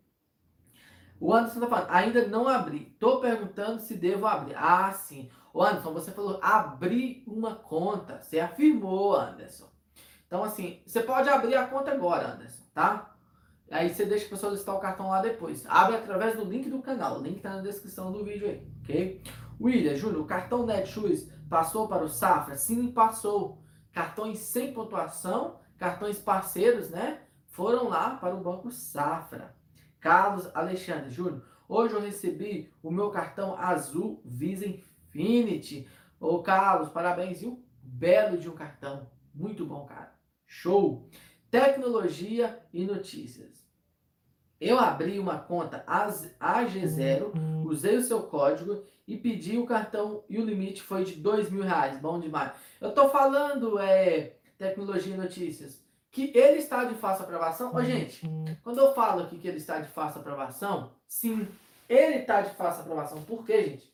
O 1.19 1.33
Anderson 1.33 1.59
tá 1.59 1.67
falando, 1.67 1.89
ainda 1.91 2.27
não 2.27 2.47
abri. 2.47 2.95
Tô 2.99 3.19
perguntando 3.19 3.79
se 3.79 3.93
devo 3.93 4.25
abrir. 4.25 4.55
Ah, 4.55 4.91
sim. 4.91 5.29
O 5.53 5.61
Anderson, 5.61 5.93
você 5.93 6.11
falou 6.11 6.39
abrir 6.41 7.23
uma 7.27 7.55
conta. 7.55 8.21
Você 8.21 8.39
afirmou, 8.39 9.15
Anderson. 9.15 9.69
Então, 10.25 10.43
assim, 10.43 10.81
você 10.85 11.01
pode 11.01 11.27
abrir 11.29 11.55
a 11.55 11.67
conta 11.67 11.91
agora, 11.91 12.33
Anderson, 12.33 12.63
tá? 12.73 13.13
Aí 13.69 13.93
você 13.93 14.05
deixa 14.05 14.27
para 14.27 14.37
solicitar 14.37 14.75
o 14.75 14.79
cartão 14.79 15.09
lá 15.09 15.21
depois. 15.21 15.65
Abre 15.67 15.95
através 15.95 16.35
do 16.35 16.43
link 16.43 16.69
do 16.69 16.81
canal. 16.81 17.19
O 17.19 17.21
link 17.21 17.37
está 17.37 17.55
na 17.55 17.61
descrição 17.61 18.11
do 18.11 18.23
vídeo 18.23 18.47
aí, 18.47 18.67
ok? 18.81 19.21
William, 19.59 19.95
Júnior, 19.95 20.21
o 20.21 20.25
cartão 20.25 20.65
Netshoes 20.65 21.29
passou 21.49 21.87
para 21.87 22.03
o 22.03 22.09
Safra? 22.09 22.55
Sim, 22.55 22.91
passou. 22.91 23.61
Cartões 23.93 24.39
sem 24.39 24.73
pontuação, 24.73 25.59
cartões 25.77 26.17
parceiros, 26.17 26.89
né? 26.89 27.21
Foram 27.47 27.87
lá 27.87 28.15
para 28.15 28.35
o 28.35 28.41
Banco 28.41 28.71
Safra. 28.71 29.55
Carlos 29.99 30.49
Alexandre, 30.53 31.11
Júnior, 31.11 31.43
hoje 31.67 31.93
eu 31.93 32.01
recebi 32.01 32.73
o 32.81 32.89
meu 32.89 33.09
cartão 33.09 33.55
azul 33.57 34.21
Visa 34.25 34.65
Infinity. 35.13 35.87
Ô, 36.19 36.39
Carlos, 36.39 36.89
parabéns, 36.89 37.41
viu? 37.41 37.63
Belo 37.83 38.37
de 38.37 38.49
um 38.49 38.55
cartão. 38.55 39.07
Muito 39.33 39.65
bom, 39.65 39.85
cara. 39.85 40.13
Show! 40.45 41.07
Tecnologia 41.49 42.59
e 42.73 42.85
notícias. 42.85 43.61
Eu 44.59 44.77
abri 44.77 45.19
uma 45.19 45.39
conta 45.39 45.83
AG0, 45.87 47.35
uhum. 47.35 47.63
usei 47.65 47.97
o 47.97 48.03
seu 48.03 48.23
código 48.23 48.83
e 49.07 49.17
pedi 49.17 49.57
o 49.57 49.65
cartão 49.65 50.23
e 50.29 50.37
o 50.37 50.45
limite 50.45 50.81
foi 50.83 51.03
de 51.03 51.15
dois 51.15 51.49
mil 51.49 51.63
reais. 51.63 51.99
Bom 51.99 52.19
demais. 52.19 52.53
Eu 52.79 52.93
tô 52.93 53.09
falando 53.09 53.79
é, 53.79 54.35
tecnologia 54.57 55.13
e 55.13 55.17
notícias 55.17 55.83
que 56.11 56.31
ele 56.35 56.59
está 56.59 56.83
de 56.85 56.95
fácil 56.95 57.23
aprovação. 57.23 57.73
Ô, 57.73 57.77
uhum. 57.77 57.85
gente, 57.85 58.21
quando 58.63 58.79
eu 58.79 58.93
falo 58.93 59.23
aqui 59.23 59.37
que 59.39 59.47
ele 59.47 59.57
está 59.57 59.79
de 59.79 59.89
fácil 59.89 60.21
aprovação, 60.21 60.91
sim, 61.07 61.47
ele 61.89 62.17
está 62.17 62.41
de 62.41 62.55
fácil 62.55 62.83
aprovação. 62.83 63.21
Por 63.23 63.45
quê, 63.45 63.63
gente? 63.63 63.90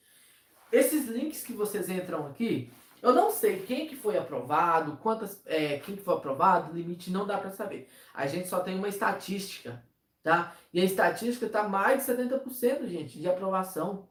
Esses 0.71 1.08
links 1.08 1.43
que 1.43 1.53
vocês 1.53 1.89
entram 1.89 2.27
aqui, 2.27 2.71
eu 3.01 3.13
não 3.13 3.32
sei 3.32 3.62
quem 3.62 3.88
que 3.88 3.95
foi 3.95 4.17
aprovado, 4.17 4.97
quantas, 4.97 5.41
é, 5.45 5.80
quem 5.80 5.95
que 5.95 6.03
foi 6.03 6.15
aprovado, 6.15 6.75
limite 6.75 7.12
não 7.12 7.25
dá 7.25 7.38
para 7.38 7.51
saber. 7.51 7.88
A 8.13 8.27
gente 8.27 8.47
só 8.47 8.60
tem 8.60 8.75
uma 8.75 8.89
estatística 8.89 9.82
tá? 10.27 10.53
E 10.73 10.82
a 10.82 10.84
estatística 10.84 11.45
está 11.45 11.69
mais 11.69 12.06
de 12.06 12.12
70%, 12.12 12.86
gente, 12.86 13.17
de 13.17 13.30
aprovação. 13.30 14.10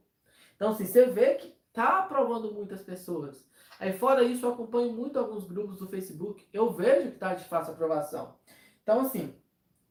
Então, 0.54 0.70
assim, 0.70 0.86
você 0.86 1.04
vê 1.04 1.34
que 1.34 1.54
tá 1.74 1.98
aprovando 1.98 2.54
muitas 2.54 2.80
pessoas. 2.80 3.44
Aí, 3.78 3.92
fora 3.92 4.22
isso, 4.22 4.46
eu 4.46 4.54
acompanho 4.54 4.94
muito 4.94 5.18
alguns 5.18 5.44
grupos 5.44 5.78
do 5.78 5.86
Facebook, 5.86 6.46
eu 6.54 6.72
vejo 6.72 7.10
que 7.10 7.18
tá 7.18 7.34
de 7.34 7.44
fácil 7.44 7.74
aprovação. 7.74 8.34
Então, 8.82 9.00
assim, 9.00 9.34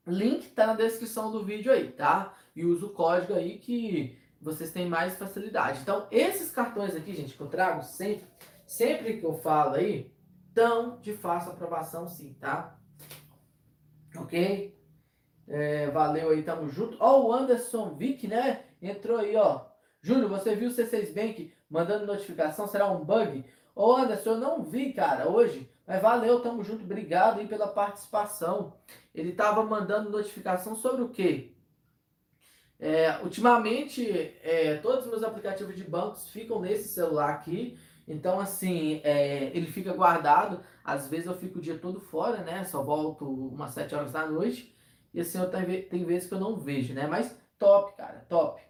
link 0.07 0.49
tá 0.49 0.65
na 0.65 0.73
descrição 0.73 1.31
do 1.31 1.43
vídeo 1.43 1.71
aí, 1.71 1.91
tá? 1.91 2.35
E 2.55 2.65
usa 2.65 2.87
o 2.87 2.89
código 2.89 3.35
aí 3.35 3.59
que 3.59 4.17
vocês 4.45 4.71
têm 4.71 4.87
mais 4.87 5.17
facilidade. 5.17 5.79
Então, 5.81 6.07
esses 6.11 6.51
cartões 6.51 6.95
aqui, 6.95 7.15
gente, 7.15 7.33
que 7.33 7.41
eu 7.41 7.47
trago 7.47 7.81
sempre, 7.81 8.27
sempre 8.63 9.17
que 9.17 9.25
eu 9.25 9.33
falo 9.33 9.73
aí, 9.73 10.13
estão 10.49 10.99
de 10.99 11.13
fácil 11.13 11.51
aprovação 11.51 12.07
sim, 12.07 12.35
tá? 12.39 12.77
Ok? 14.15 14.79
É, 15.47 15.89
valeu 15.89 16.29
aí, 16.29 16.43
tamo 16.43 16.69
junto. 16.69 16.95
Ó, 16.99 17.23
o 17.23 17.33
Anderson 17.33 17.95
Vick, 17.95 18.27
né? 18.27 18.65
Entrou 18.79 19.17
aí, 19.17 19.35
ó. 19.35 19.65
Júnior, 19.99 20.29
você 20.29 20.55
viu 20.55 20.69
o 20.69 20.71
C6 20.71 21.11
Bank 21.13 21.51
mandando 21.67 22.05
notificação? 22.05 22.67
Será 22.67 22.89
um 22.91 23.03
bug? 23.03 23.43
Ô, 23.75 23.93
Anderson, 23.93 24.31
eu 24.31 24.37
não 24.37 24.63
vi, 24.63 24.93
cara, 24.93 25.27
hoje. 25.27 25.67
Mas 25.87 26.01
valeu, 26.01 26.39
tamo 26.41 26.63
junto. 26.63 26.83
Obrigado 26.83 27.39
aí 27.39 27.47
pela 27.47 27.67
participação. 27.67 28.73
Ele 29.13 29.31
tava 29.31 29.63
mandando 29.63 30.11
notificação 30.11 30.75
sobre 30.75 31.01
o 31.01 31.09
quê? 31.09 31.54
É, 32.79 33.19
ultimamente, 33.23 34.09
é, 34.43 34.75
todos 34.77 35.05
os 35.05 35.11
meus 35.11 35.23
aplicativos 35.23 35.75
de 35.75 35.83
bancos 35.83 36.29
ficam 36.29 36.59
nesse 36.59 36.89
celular 36.89 37.29
aqui. 37.29 37.77
Então, 38.07 38.39
assim, 38.39 39.01
é, 39.03 39.45
ele 39.55 39.67
fica 39.67 39.93
guardado. 39.93 40.61
Às 40.83 41.07
vezes 41.07 41.25
eu 41.25 41.35
fico 41.35 41.57
o 41.57 41.61
dia 41.61 41.77
todo 41.77 41.99
fora, 41.99 42.43
né? 42.43 42.63
Só 42.65 42.83
volto 42.83 43.27
umas 43.27 43.71
7 43.71 43.95
horas 43.95 44.11
da 44.11 44.27
noite. 44.27 44.75
E 45.13 45.21
assim, 45.21 45.39
eu 45.39 45.49
tem, 45.49 46.03
vezes 46.05 46.27
que 46.27 46.33
eu 46.33 46.39
não 46.39 46.57
vejo, 46.57 46.93
né? 46.93 47.07
Mas 47.07 47.35
top, 47.57 47.95
cara, 47.95 48.25
top. 48.29 48.61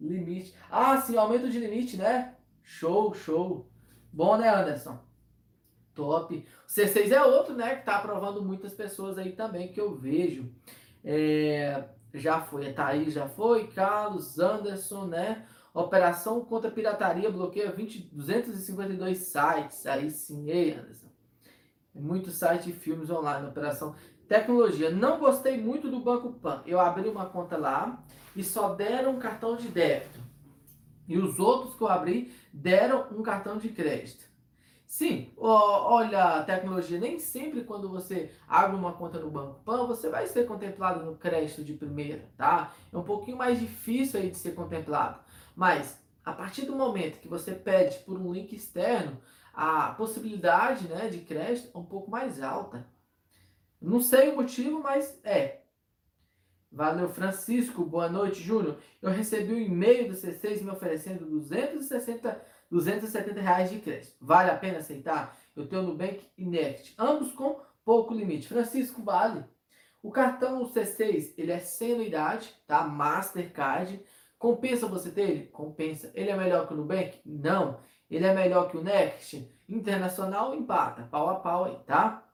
Limite. 0.00 0.54
Ah, 0.70 1.00
sim, 1.00 1.16
aumento 1.16 1.48
de 1.48 1.58
limite, 1.58 1.96
né? 1.96 2.34
Show, 2.62 3.14
show. 3.14 3.70
Bom, 4.12 4.36
né, 4.36 4.48
Anderson? 4.48 4.98
Top. 5.94 6.34
O 6.34 6.68
C6 6.68 7.12
é 7.12 7.22
outro, 7.24 7.54
né? 7.54 7.76
Que 7.76 7.86
tá 7.86 7.96
aprovando 7.96 8.42
muitas 8.42 8.74
pessoas 8.74 9.16
aí 9.16 9.32
também, 9.32 9.72
que 9.72 9.80
eu 9.80 9.94
vejo. 9.94 10.52
É, 11.02 11.84
já 12.14 12.40
foi, 12.40 12.68
a 12.68 12.72
Thaís 12.72 13.12
já 13.12 13.28
foi, 13.28 13.66
Carlos, 13.66 14.38
Anderson, 14.38 15.06
né? 15.06 15.44
Operação 15.74 16.44
contra 16.44 16.70
pirataria 16.70 17.28
bloqueia 17.28 17.72
20, 17.72 18.10
252 18.12 19.18
sites. 19.18 19.84
Aí 19.86 20.10
sim, 20.10 20.48
ei, 20.48 20.74
Anderson. 20.74 21.08
Muitos 21.92 22.34
sites 22.34 22.68
e 22.68 22.72
filmes 22.72 23.10
online. 23.10 23.48
Operação. 23.48 23.94
Tecnologia. 24.28 24.90
Não 24.90 25.18
gostei 25.18 25.60
muito 25.60 25.90
do 25.90 26.00
Banco 26.00 26.32
Pan. 26.32 26.62
Eu 26.64 26.78
abri 26.78 27.08
uma 27.08 27.26
conta 27.26 27.56
lá 27.56 28.02
e 28.36 28.44
só 28.44 28.74
deram 28.74 29.16
um 29.16 29.18
cartão 29.18 29.56
de 29.56 29.68
débito. 29.68 30.20
E 31.08 31.18
os 31.18 31.38
outros 31.38 31.74
que 31.74 31.82
eu 31.82 31.88
abri 31.88 32.32
deram 32.52 33.06
um 33.10 33.22
cartão 33.22 33.58
de 33.58 33.68
crédito. 33.68 34.24
Sim, 34.96 35.32
olha, 35.36 36.44
tecnologia, 36.44 37.00
nem 37.00 37.18
sempre 37.18 37.64
quando 37.64 37.88
você 37.88 38.30
abre 38.46 38.76
uma 38.76 38.92
conta 38.92 39.18
no 39.18 39.28
Banco 39.28 39.58
Pan, 39.64 39.88
você 39.88 40.08
vai 40.08 40.24
ser 40.28 40.46
contemplado 40.46 41.04
no 41.04 41.16
crédito 41.16 41.64
de 41.64 41.72
primeira, 41.72 42.30
tá? 42.36 42.72
É 42.92 42.96
um 42.96 43.02
pouquinho 43.02 43.36
mais 43.36 43.58
difícil 43.58 44.20
aí 44.20 44.30
de 44.30 44.36
ser 44.38 44.54
contemplado. 44.54 45.18
Mas, 45.56 46.00
a 46.24 46.32
partir 46.32 46.64
do 46.64 46.76
momento 46.76 47.18
que 47.18 47.26
você 47.26 47.56
pede 47.56 47.98
por 48.04 48.16
um 48.16 48.32
link 48.32 48.54
externo, 48.54 49.20
a 49.52 49.88
possibilidade 49.94 50.86
né, 50.86 51.08
de 51.08 51.18
crédito 51.18 51.76
é 51.76 51.76
um 51.76 51.84
pouco 51.84 52.08
mais 52.08 52.40
alta. 52.40 52.86
Não 53.82 54.00
sei 54.00 54.30
o 54.30 54.36
motivo, 54.36 54.80
mas 54.80 55.18
é. 55.24 55.62
Valeu, 56.70 57.08
Francisco. 57.08 57.84
Boa 57.84 58.08
noite, 58.08 58.40
Júnior. 58.40 58.78
Eu 59.02 59.10
recebi 59.10 59.54
um 59.54 59.58
e-mail 59.58 60.08
do 60.08 60.14
C6 60.14 60.62
me 60.62 60.70
oferecendo 60.70 61.24
260, 61.24 62.53
270 62.74 63.40
reais 63.40 63.70
de 63.70 63.78
crédito. 63.78 64.16
Vale 64.20 64.50
a 64.50 64.56
pena 64.56 64.78
aceitar? 64.78 65.38
Eu 65.54 65.68
tenho 65.68 65.82
Nubank 65.82 66.28
e 66.36 66.44
Next, 66.44 66.92
ambos 66.98 67.30
com 67.30 67.60
pouco 67.84 68.12
limite. 68.12 68.48
Francisco, 68.48 69.00
vale. 69.00 69.44
O 70.02 70.10
cartão 70.10 70.68
C6, 70.68 71.34
ele 71.38 71.52
é 71.52 71.60
sem 71.60 71.92
anuidade, 71.92 72.52
tá? 72.66 72.82
Mastercard. 72.82 74.04
Compensa 74.36 74.88
você 74.88 75.12
ter 75.12 75.30
ele? 75.30 75.46
Compensa. 75.46 76.10
Ele 76.14 76.30
é 76.30 76.36
melhor 76.36 76.66
que 76.66 76.74
o 76.74 76.76
Nubank? 76.76 77.20
Não. 77.24 77.78
Ele 78.10 78.26
é 78.26 78.34
melhor 78.34 78.68
que 78.68 78.76
o 78.76 78.82
Next? 78.82 79.48
Internacional 79.68 80.52
empata, 80.52 81.04
pau 81.04 81.28
a 81.30 81.36
pau 81.36 81.64
aí, 81.66 81.78
tá? 81.86 82.26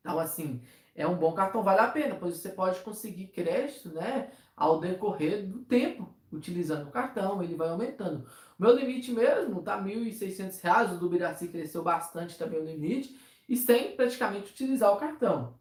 Então, 0.00 0.18
assim, 0.18 0.62
é 0.94 1.06
um 1.06 1.16
bom 1.16 1.32
cartão, 1.32 1.62
vale 1.62 1.80
a 1.80 1.88
pena, 1.88 2.16
pois 2.16 2.36
você 2.36 2.50
pode 2.50 2.80
conseguir 2.80 3.28
crédito, 3.28 3.88
né, 3.88 4.30
ao 4.54 4.78
decorrer 4.78 5.46
do 5.46 5.64
tempo, 5.64 6.13
utilizando 6.34 6.88
o 6.88 6.90
cartão, 6.90 7.42
ele 7.42 7.54
vai 7.54 7.68
aumentando. 7.68 8.26
O 8.58 8.62
meu 8.62 8.74
limite 8.76 9.12
mesmo 9.12 9.62
tá 9.62 9.80
R$ 9.80 9.94
1.600, 9.94 10.94
o 10.94 10.98
do 10.98 11.08
Biraci 11.08 11.48
cresceu 11.48 11.82
bastante 11.82 12.36
também 12.38 12.60
o 12.60 12.64
limite, 12.64 13.18
e 13.48 13.56
sem 13.56 13.94
praticamente 13.94 14.50
utilizar 14.50 14.92
o 14.92 14.96
cartão, 14.96 15.58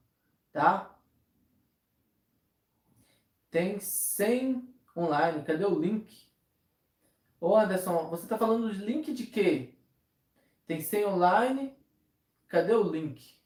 tá? 0.52 0.96
Tem 3.52 3.80
100 3.80 4.68
online, 4.96 5.44
cadê 5.44 5.66
o 5.66 5.80
link? 5.80 6.28
Ô 7.40 7.58
Anderson, 7.58 8.10
você 8.10 8.26
tá 8.26 8.38
falando 8.38 8.74
de 8.74 8.84
link 8.84 9.14
de 9.14 9.28
quê? 9.28 9.76
Tem 10.66 10.80
100 10.80 11.06
online, 11.06 11.78
cadê 12.48 12.74
o 12.74 12.84
link? 12.84 13.38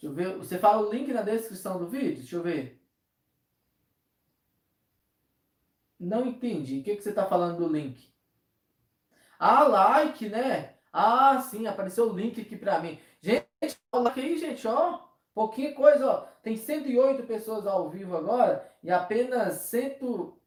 Deixa 0.00 0.06
eu 0.06 0.12
ver. 0.12 0.38
Você 0.38 0.58
fala 0.58 0.88
o 0.88 0.90
link 0.90 1.12
na 1.12 1.20
descrição 1.20 1.78
do 1.78 1.86
vídeo? 1.86 2.16
Deixa 2.16 2.36
eu 2.36 2.42
ver. 2.42 2.79
Não 6.00 6.26
entendi. 6.26 6.80
O 6.80 6.82
que, 6.82 6.96
que 6.96 7.02
você 7.02 7.10
está 7.10 7.26
falando 7.26 7.58
do 7.58 7.68
link? 7.68 8.10
Ah, 9.38 9.64
like, 9.64 10.28
né? 10.30 10.74
Ah, 10.92 11.38
sim, 11.40 11.66
apareceu 11.66 12.10
o 12.10 12.16
link 12.16 12.40
aqui 12.40 12.56
para 12.56 12.80
mim. 12.80 12.98
Gente, 13.20 13.46
olha 13.92 14.08
aqui, 14.08 14.38
gente, 14.38 14.66
ó. 14.66 15.00
Pouquinha 15.34 15.74
coisa, 15.74 16.06
ó. 16.10 16.16
Tem 16.42 16.56
108 16.56 17.24
pessoas 17.24 17.66
ao 17.66 17.90
vivo 17.90 18.16
agora 18.16 18.66
e 18.82 18.90
apenas 18.90 19.54
100. 19.70 19.98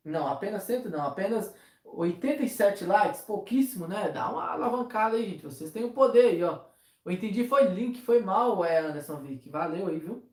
Não, 0.04 0.28
apenas 0.28 0.64
100 0.64 0.90
não, 0.90 1.06
apenas 1.06 1.54
87 1.86 2.86
likes. 2.86 3.22
Pouquíssimo, 3.22 3.88
né? 3.88 4.10
Dá 4.10 4.30
uma 4.30 4.52
alavancada 4.52 5.16
aí, 5.16 5.30
gente. 5.30 5.46
Vocês 5.46 5.72
têm 5.72 5.84
o 5.84 5.94
poder 5.94 6.26
aí, 6.30 6.44
ó. 6.44 6.60
Eu 7.06 7.12
entendi, 7.12 7.48
foi 7.48 7.66
link, 7.68 8.02
foi 8.02 8.22
mal, 8.22 8.64
é, 8.66 8.80
Anderson 8.80 9.18
Vick. 9.22 9.50
Valeu 9.50 9.88
aí, 9.88 10.00
viu? 10.00 10.24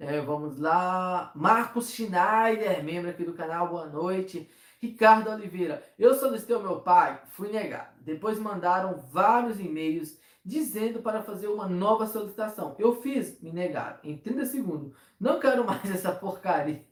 É, 0.00 0.18
vamos 0.18 0.58
lá. 0.58 1.30
Marcos 1.34 1.90
Schneider, 1.90 2.82
membro 2.82 3.10
aqui 3.10 3.22
do 3.22 3.34
canal, 3.34 3.68
boa 3.68 3.84
noite. 3.84 4.50
Ricardo 4.80 5.28
Oliveira, 5.28 5.84
eu 5.98 6.14
solicitei 6.14 6.56
ao 6.56 6.62
meu 6.62 6.80
pai, 6.80 7.20
fui 7.32 7.52
negado. 7.52 7.90
Depois 8.00 8.38
mandaram 8.38 8.96
vários 9.12 9.60
e-mails 9.60 10.16
dizendo 10.42 11.02
para 11.02 11.22
fazer 11.22 11.48
uma 11.48 11.68
nova 11.68 12.06
solicitação. 12.06 12.74
Eu 12.78 13.02
fiz, 13.02 13.38
me 13.42 13.52
negaram 13.52 13.98
em 14.02 14.16
30 14.16 14.46
segundos. 14.46 14.96
Não 15.20 15.38
quero 15.38 15.66
mais 15.66 15.84
essa 15.94 16.12
porcaria. 16.12 16.82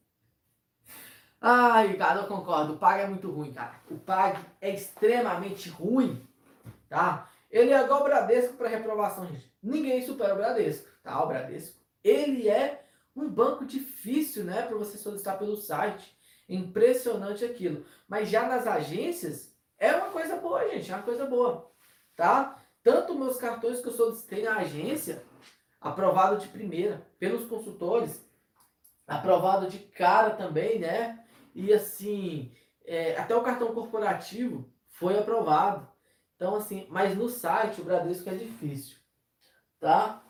Ah, 1.40 1.80
Ricardo, 1.80 2.20
eu 2.20 2.26
concordo. 2.26 2.74
O 2.74 2.78
PAG 2.78 3.04
é 3.04 3.08
muito 3.08 3.30
ruim, 3.30 3.54
cara. 3.54 3.80
O 3.90 3.96
PAG 3.96 4.38
é 4.60 4.68
extremamente 4.74 5.70
ruim, 5.70 6.22
tá? 6.90 7.30
Ele 7.50 7.72
é 7.72 7.82
igual 7.82 8.02
o 8.02 8.04
Bradesco 8.04 8.52
para 8.58 8.68
reprovação, 8.68 9.26
gente. 9.26 9.50
Ninguém 9.62 10.04
supera 10.04 10.34
o 10.34 10.36
Bradesco, 10.36 10.86
tá? 11.02 11.24
O 11.24 11.26
Bradesco, 11.26 11.74
ele 12.04 12.50
é 12.50 12.84
Um 13.18 13.28
banco 13.28 13.64
difícil, 13.64 14.44
né, 14.44 14.62
para 14.62 14.76
você 14.76 14.96
solicitar 14.96 15.36
pelo 15.38 15.56
site. 15.56 16.16
Impressionante 16.48 17.44
aquilo. 17.44 17.84
Mas 18.06 18.30
já 18.30 18.46
nas 18.46 18.66
agências, 18.66 19.52
é 19.76 19.94
uma 19.96 20.10
coisa 20.10 20.36
boa, 20.36 20.68
gente, 20.70 20.90
é 20.90 20.94
uma 20.94 21.02
coisa 21.02 21.26
boa, 21.26 21.70
tá? 22.14 22.62
Tanto 22.82 23.18
meus 23.18 23.36
cartões 23.36 23.80
que 23.80 23.88
eu 23.88 23.92
solicitei 23.92 24.44
na 24.44 24.56
agência, 24.58 25.24
aprovado 25.80 26.40
de 26.40 26.48
primeira, 26.48 27.06
pelos 27.18 27.46
consultores, 27.48 28.24
aprovado 29.06 29.66
de 29.66 29.78
cara 29.78 30.30
também, 30.30 30.78
né? 30.78 31.24
E 31.54 31.72
assim, 31.72 32.52
é, 32.84 33.16
até 33.16 33.34
o 33.36 33.42
cartão 33.42 33.74
corporativo 33.74 34.72
foi 34.90 35.18
aprovado. 35.18 35.88
Então, 36.36 36.54
assim, 36.54 36.86
mas 36.88 37.16
no 37.16 37.28
site 37.28 37.80
o 37.80 37.84
Bradesco 37.84 38.30
é 38.30 38.34
difícil, 38.34 38.96
tá? 39.80 40.22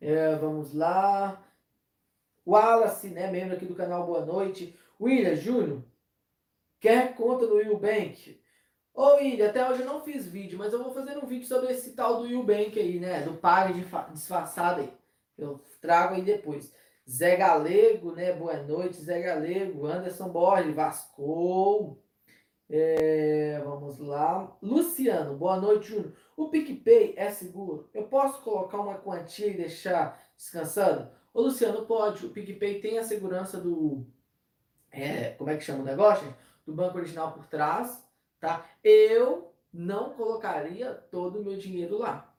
É, 0.00 0.34
vamos 0.36 0.72
lá. 0.72 1.44
Wallace, 2.46 3.08
né, 3.08 3.30
membro 3.30 3.56
aqui 3.56 3.66
do 3.66 3.74
canal 3.74 4.06
Boa 4.06 4.24
Noite. 4.24 4.78
William 5.00 5.36
Júnior, 5.36 5.84
quer 6.80 7.14
conta 7.14 7.46
do 7.46 7.76
Bank? 7.76 8.40
Ô 8.94 9.16
William, 9.16 9.48
até 9.48 9.68
hoje 9.68 9.82
eu 9.82 9.86
não 9.86 10.00
fiz 10.00 10.26
vídeo, 10.26 10.58
mas 10.58 10.72
eu 10.72 10.82
vou 10.82 10.92
fazer 10.92 11.16
um 11.18 11.26
vídeo 11.26 11.46
sobre 11.46 11.72
esse 11.72 11.92
tal 11.92 12.22
do 12.22 12.42
Bank 12.42 12.78
aí, 12.78 12.98
né, 12.98 13.22
do 13.22 13.34
pague 13.34 13.84
disfarçado 14.12 14.80
aí. 14.80 14.92
Eu 15.38 15.60
trago 15.80 16.14
aí 16.14 16.22
depois. 16.22 16.74
Zé 17.08 17.36
Galego, 17.36 18.12
né, 18.12 18.32
boa 18.32 18.56
noite, 18.62 18.96
Zé 18.96 19.20
Galego. 19.20 19.86
Anderson 19.86 20.28
Borges, 20.28 20.74
Vasco. 20.74 21.98
É, 22.72 23.60
vamos 23.64 23.98
lá. 23.98 24.56
Luciano, 24.62 25.36
boa 25.36 25.56
noite, 25.56 25.88
Júnior. 25.88 26.12
O 26.36 26.50
PicPay 26.50 27.14
é 27.16 27.28
seguro? 27.28 27.90
Eu 27.92 28.04
posso 28.04 28.40
colocar 28.42 28.80
uma 28.80 28.94
quantia 28.94 29.48
e 29.48 29.56
deixar 29.56 30.22
descansando? 30.36 31.10
Ô, 31.34 31.42
Luciano, 31.42 31.84
pode. 31.84 32.24
O 32.24 32.30
PicPay 32.30 32.80
tem 32.80 32.96
a 32.96 33.02
segurança 33.02 33.60
do. 33.60 34.06
É, 34.92 35.30
como 35.30 35.50
é 35.50 35.56
que 35.56 35.64
chama 35.64 35.82
o 35.82 35.84
negócio? 35.84 36.32
Do 36.64 36.72
banco 36.72 36.96
original 36.96 37.32
por 37.32 37.44
trás, 37.46 38.04
tá? 38.38 38.64
Eu 38.84 39.52
não 39.72 40.10
colocaria 40.10 40.94
todo 41.10 41.40
o 41.40 41.44
meu 41.44 41.58
dinheiro 41.58 41.98
lá. 41.98 42.32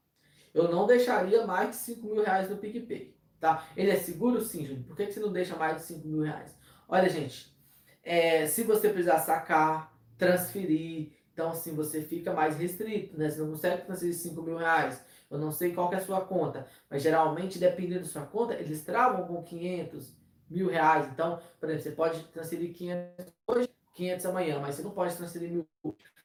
Eu 0.53 0.71
não 0.71 0.87
deixaria 0.87 1.45
mais 1.45 1.71
de 1.71 1.75
5 1.75 2.07
mil 2.07 2.23
reais 2.23 2.49
no 2.49 2.55
PicPay, 2.55 3.13
tá? 3.37 3.67
Ele 3.75 3.91
é 3.91 3.97
seguro? 3.97 4.39
Sim, 4.39 4.65
Júnior. 4.65 4.85
Por 4.85 4.95
que, 4.95 5.07
que 5.07 5.11
você 5.11 5.19
não 5.19 5.33
deixa 5.33 5.57
mais 5.57 5.75
de 5.75 5.83
5 5.83 6.07
mil 6.07 6.21
reais? 6.21 6.57
Olha, 6.87 7.09
gente, 7.09 7.53
é, 8.01 8.45
se 8.47 8.63
você 8.63 8.89
precisar 8.89 9.19
sacar, 9.19 9.90
transferir, 10.21 11.13
então 11.33 11.49
assim, 11.49 11.73
você 11.73 11.99
fica 12.03 12.31
mais 12.31 12.55
restrito, 12.55 13.17
né? 13.17 13.27
Você 13.27 13.39
não 13.41 13.49
consegue 13.49 13.85
transferir 13.85 14.13
5 14.13 14.39
mil 14.43 14.57
reais. 14.57 15.03
Eu 15.31 15.39
não 15.39 15.51
sei 15.51 15.73
qual 15.73 15.91
é 15.91 15.95
a 15.95 16.01
sua 16.01 16.21
conta, 16.21 16.67
mas 16.87 17.01
geralmente, 17.01 17.57
dependendo 17.57 18.01
da 18.01 18.05
sua 18.05 18.25
conta, 18.25 18.53
eles 18.53 18.83
travam 18.83 19.25
com 19.25 19.41
500 19.41 20.13
mil 20.47 20.69
reais. 20.69 21.07
Então, 21.11 21.41
por 21.59 21.69
exemplo, 21.69 21.83
você 21.83 21.91
pode 21.91 22.23
transferir 22.25 22.73
500 22.73 23.33
hoje, 23.47 23.69
500 23.95 24.25
amanhã, 24.27 24.59
mas 24.59 24.75
você 24.75 24.83
não 24.83 24.91
pode 24.91 25.15
transferir 25.15 25.49
mil. 25.49 25.67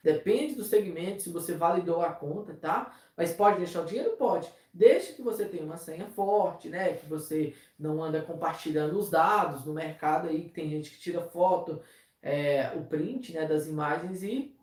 Depende 0.03 0.55
do 0.55 0.65
segmento, 0.65 1.23
se 1.23 1.31
você 1.31 1.55
validou 1.55 2.03
a 2.03 2.13
conta, 2.13 2.53
tá? 2.55 2.95
Mas 3.17 3.33
pode 3.33 3.59
deixar 3.59 3.81
o 3.81 3.87
dinheiro? 3.87 4.17
Pode. 4.17 4.53
Desde 4.73 5.15
que 5.15 5.23
você 5.23 5.47
tenha 5.47 5.65
uma 5.65 5.79
senha 5.79 6.07
forte, 6.07 6.69
né? 6.69 6.93
Que 6.93 7.07
você 7.07 7.55
não 7.79 8.03
anda 8.05 8.21
compartilhando 8.21 8.99
os 8.99 9.09
dados 9.09 9.65
no 9.65 9.73
mercado 9.73 10.29
aí, 10.29 10.43
que 10.43 10.51
tem 10.51 10.69
gente 10.69 10.91
que 10.91 10.99
tira 10.99 11.23
foto, 11.23 11.81
é, 12.23 12.73
o 12.77 12.85
print 12.85 13.33
né, 13.33 13.47
das 13.47 13.67
imagens 13.67 14.23
e, 14.23 14.57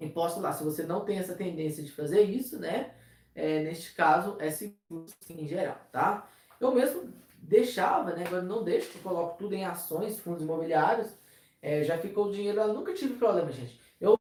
e 0.00 0.08
posta 0.08 0.40
lá. 0.40 0.52
Se 0.52 0.64
você 0.64 0.84
não 0.84 1.04
tem 1.04 1.18
essa 1.18 1.34
tendência 1.34 1.82
de 1.82 1.92
fazer 1.92 2.22
isso, 2.22 2.58
né? 2.58 2.94
é, 3.36 3.62
neste 3.62 3.92
caso, 3.92 4.36
é 4.40 4.50
seguro 4.50 5.06
sim, 5.20 5.42
em 5.42 5.46
geral, 5.46 5.78
tá? 5.92 6.26
Eu 6.58 6.74
mesmo 6.74 7.12
deixava, 7.36 8.14
né? 8.14 8.24
Agora 8.26 8.42
não 8.42 8.64
deixo, 8.64 8.96
eu 8.96 9.02
coloco 9.02 9.36
tudo 9.36 9.54
em 9.54 9.64
ações, 9.64 10.18
fundos 10.18 10.42
imobiliários, 10.42 11.12
é, 11.60 11.84
já 11.84 11.98
ficou 11.98 12.26
o 12.26 12.32
dinheiro 12.32 12.58
lá, 12.58 12.66
nunca 12.68 12.94
tive 12.94 13.14
problema, 13.14 13.52
gente. 13.52 13.78
Eu 14.00 14.18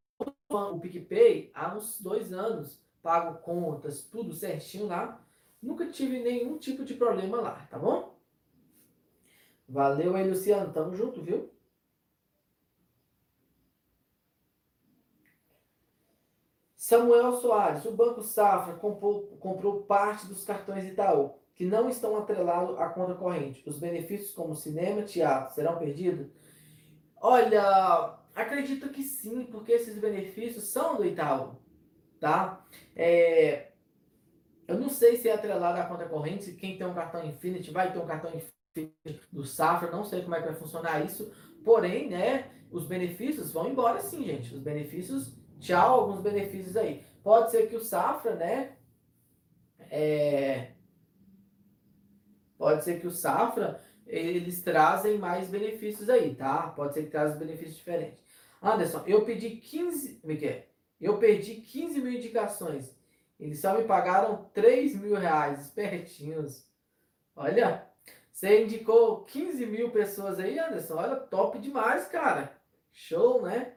o 0.49 0.79
PicPay 0.79 1.51
há 1.53 1.75
uns 1.75 1.99
dois 1.99 2.31
anos, 2.33 2.79
pago 3.01 3.39
contas, 3.39 4.03
tudo 4.03 4.33
certinho 4.33 4.87
lá, 4.87 5.21
nunca 5.61 5.85
tive 5.87 6.19
nenhum 6.19 6.57
tipo 6.57 6.83
de 6.83 6.93
problema 6.93 7.39
lá, 7.41 7.67
tá 7.69 7.79
bom? 7.79 8.15
Valeu 9.67 10.15
aí, 10.15 10.29
Luciano, 10.29 10.71
tamo 10.73 10.93
junto, 10.93 11.21
viu? 11.21 11.49
Samuel 16.85 17.33
Soares, 17.41 17.83
o 17.83 17.91
Banco 17.93 18.21
Safra 18.21 18.75
comprou, 18.75 19.23
comprou 19.39 19.81
parte 19.81 20.27
dos 20.27 20.45
cartões 20.45 20.85
Itaú, 20.85 21.33
que 21.55 21.65
não 21.65 21.89
estão 21.89 22.15
atrelados 22.15 22.79
à 22.79 22.87
conta 22.89 23.15
corrente. 23.15 23.67
Os 23.67 23.79
benefícios 23.79 24.35
como 24.35 24.53
cinema, 24.53 25.01
teatro, 25.01 25.55
serão 25.55 25.79
perdidos? 25.79 26.27
Olha, 27.19 28.19
acredito 28.35 28.89
que 28.89 29.01
sim, 29.01 29.47
porque 29.47 29.71
esses 29.71 29.97
benefícios 29.97 30.65
são 30.65 30.95
do 30.95 31.03
Itaú, 31.03 31.55
tá? 32.19 32.63
É, 32.95 33.71
eu 34.67 34.77
não 34.77 34.87
sei 34.87 35.17
se 35.17 35.27
é 35.27 35.33
atrelado 35.33 35.79
à 35.79 35.85
conta 35.85 36.05
corrente, 36.05 36.43
se 36.43 36.53
quem 36.53 36.77
tem 36.77 36.85
um 36.85 36.93
cartão 36.93 37.25
Infinity 37.25 37.71
vai 37.71 37.91
ter 37.91 37.97
um 37.97 38.05
cartão 38.05 38.29
Infinity 38.29 39.27
do 39.31 39.43
Safra, 39.43 39.89
não 39.89 40.03
sei 40.03 40.21
como 40.21 40.35
é 40.35 40.39
que 40.39 40.49
vai 40.49 40.55
funcionar 40.55 41.03
isso, 41.03 41.33
porém, 41.63 42.09
né, 42.09 42.51
os 42.69 42.85
benefícios 42.85 43.51
vão 43.51 43.69
embora 43.69 43.99
sim, 44.01 44.23
gente. 44.23 44.53
Os 44.53 44.61
benefícios 44.61 45.33
tchau, 45.65 46.01
alguns 46.01 46.21
benefícios 46.21 46.77
aí. 46.77 47.03
Pode 47.23 47.51
ser 47.51 47.67
que 47.67 47.75
o 47.75 47.83
Safra, 47.83 48.35
né? 48.35 48.77
É, 49.89 50.71
pode 52.57 52.83
ser 52.83 52.99
que 52.99 53.07
o 53.07 53.11
Safra 53.11 53.81
eles 54.05 54.61
trazem 54.61 55.17
mais 55.17 55.49
benefícios 55.49 56.09
aí, 56.09 56.35
tá? 56.35 56.67
Pode 56.67 56.93
ser 56.93 57.03
que 57.03 57.09
trazem 57.09 57.39
benefícios 57.39 57.77
diferentes. 57.77 58.19
Anderson, 58.61 59.03
eu 59.07 59.25
pedi 59.25 59.57
15. 59.57 60.21
Miguel, 60.23 60.63
eu 61.01 61.17
perdi 61.17 61.55
15 61.55 61.99
mil 61.99 62.13
indicações. 62.13 62.95
Eles 63.39 63.59
só 63.59 63.75
me 63.75 63.83
pagaram 63.83 64.49
3 64.53 64.95
mil 64.95 65.15
reais, 65.15 65.61
espertinhos. 65.61 66.65
Olha, 67.35 67.85
você 68.31 68.63
indicou 68.63 69.25
15 69.25 69.65
mil 69.65 69.89
pessoas 69.89 70.39
aí, 70.39 70.57
Anderson. 70.59 70.95
Olha, 70.95 71.15
top 71.15 71.57
demais, 71.59 72.07
cara. 72.07 72.55
Show, 72.91 73.41
né? 73.41 73.74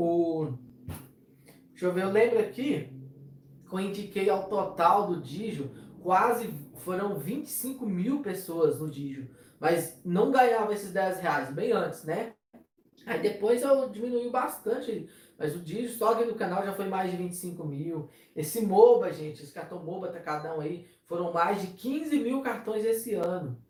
O... 0.00 0.52
Deixa 1.70 1.86
eu 1.86 1.92
ver, 1.92 2.04
eu 2.04 2.12
lembro 2.12 2.38
aqui 2.38 2.88
que 3.68 3.74
eu 3.74 3.80
indiquei 3.80 4.30
ao 4.30 4.48
total 4.48 5.08
do 5.08 5.20
Digio, 5.20 5.72
quase 6.00 6.54
foram 6.84 7.18
25 7.18 7.84
mil 7.84 8.22
pessoas 8.22 8.78
no 8.78 8.88
Digio, 8.88 9.28
mas 9.58 10.00
não 10.04 10.30
ganhava 10.30 10.72
esses 10.72 10.92
10 10.92 11.18
reais, 11.18 11.52
bem 11.52 11.72
antes, 11.72 12.04
né? 12.04 12.34
Aí 13.06 13.20
depois 13.20 13.60
eu 13.62 13.88
diminui 13.88 14.30
bastante, 14.30 15.08
mas 15.36 15.56
o 15.56 15.58
Digio 15.58 15.90
só 15.90 16.12
aqui 16.12 16.26
no 16.26 16.36
canal 16.36 16.64
já 16.64 16.72
foi 16.72 16.86
mais 16.86 17.10
de 17.10 17.16
25 17.16 17.64
mil. 17.64 18.08
Esse 18.36 18.64
MOBA, 18.64 19.12
gente, 19.12 19.42
esse 19.42 19.52
cartão 19.52 19.82
MOBA 19.82 20.12
Tacadão 20.12 20.60
aí, 20.60 20.86
foram 21.06 21.32
mais 21.32 21.60
de 21.60 21.66
15 21.66 22.20
mil 22.20 22.40
cartões 22.40 22.84
esse 22.84 23.14
ano, 23.14 23.60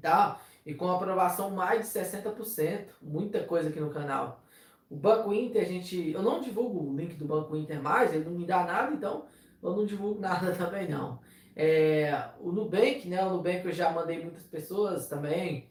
tá? 0.00 0.40
E 0.64 0.72
com 0.72 0.90
aprovação 0.90 1.50
mais 1.50 1.82
de 1.82 2.00
60%, 2.00 2.86
muita 3.02 3.44
coisa 3.44 3.68
aqui 3.68 3.78
no 3.78 3.90
canal. 3.90 4.42
O 4.90 4.96
Banco 4.96 5.32
Inter, 5.32 5.62
a 5.62 5.64
gente. 5.64 6.10
Eu 6.10 6.20
não 6.20 6.40
divulgo 6.40 6.90
o 6.90 6.96
link 6.96 7.14
do 7.14 7.24
Banco 7.24 7.56
Inter 7.56 7.80
mais, 7.80 8.12
ele 8.12 8.24
não 8.24 8.32
me 8.32 8.44
dá 8.44 8.64
nada, 8.64 8.92
então 8.92 9.24
eu 9.62 9.76
não 9.76 9.86
divulgo 9.86 10.18
nada 10.20 10.52
também 10.52 10.88
não. 10.88 11.20
É, 11.54 12.30
o 12.40 12.50
Nubank, 12.50 13.08
né? 13.08 13.24
O 13.24 13.30
Nubank 13.30 13.64
eu 13.64 13.72
já 13.72 13.92
mandei 13.92 14.20
muitas 14.20 14.46
pessoas 14.46 15.06
também. 15.06 15.70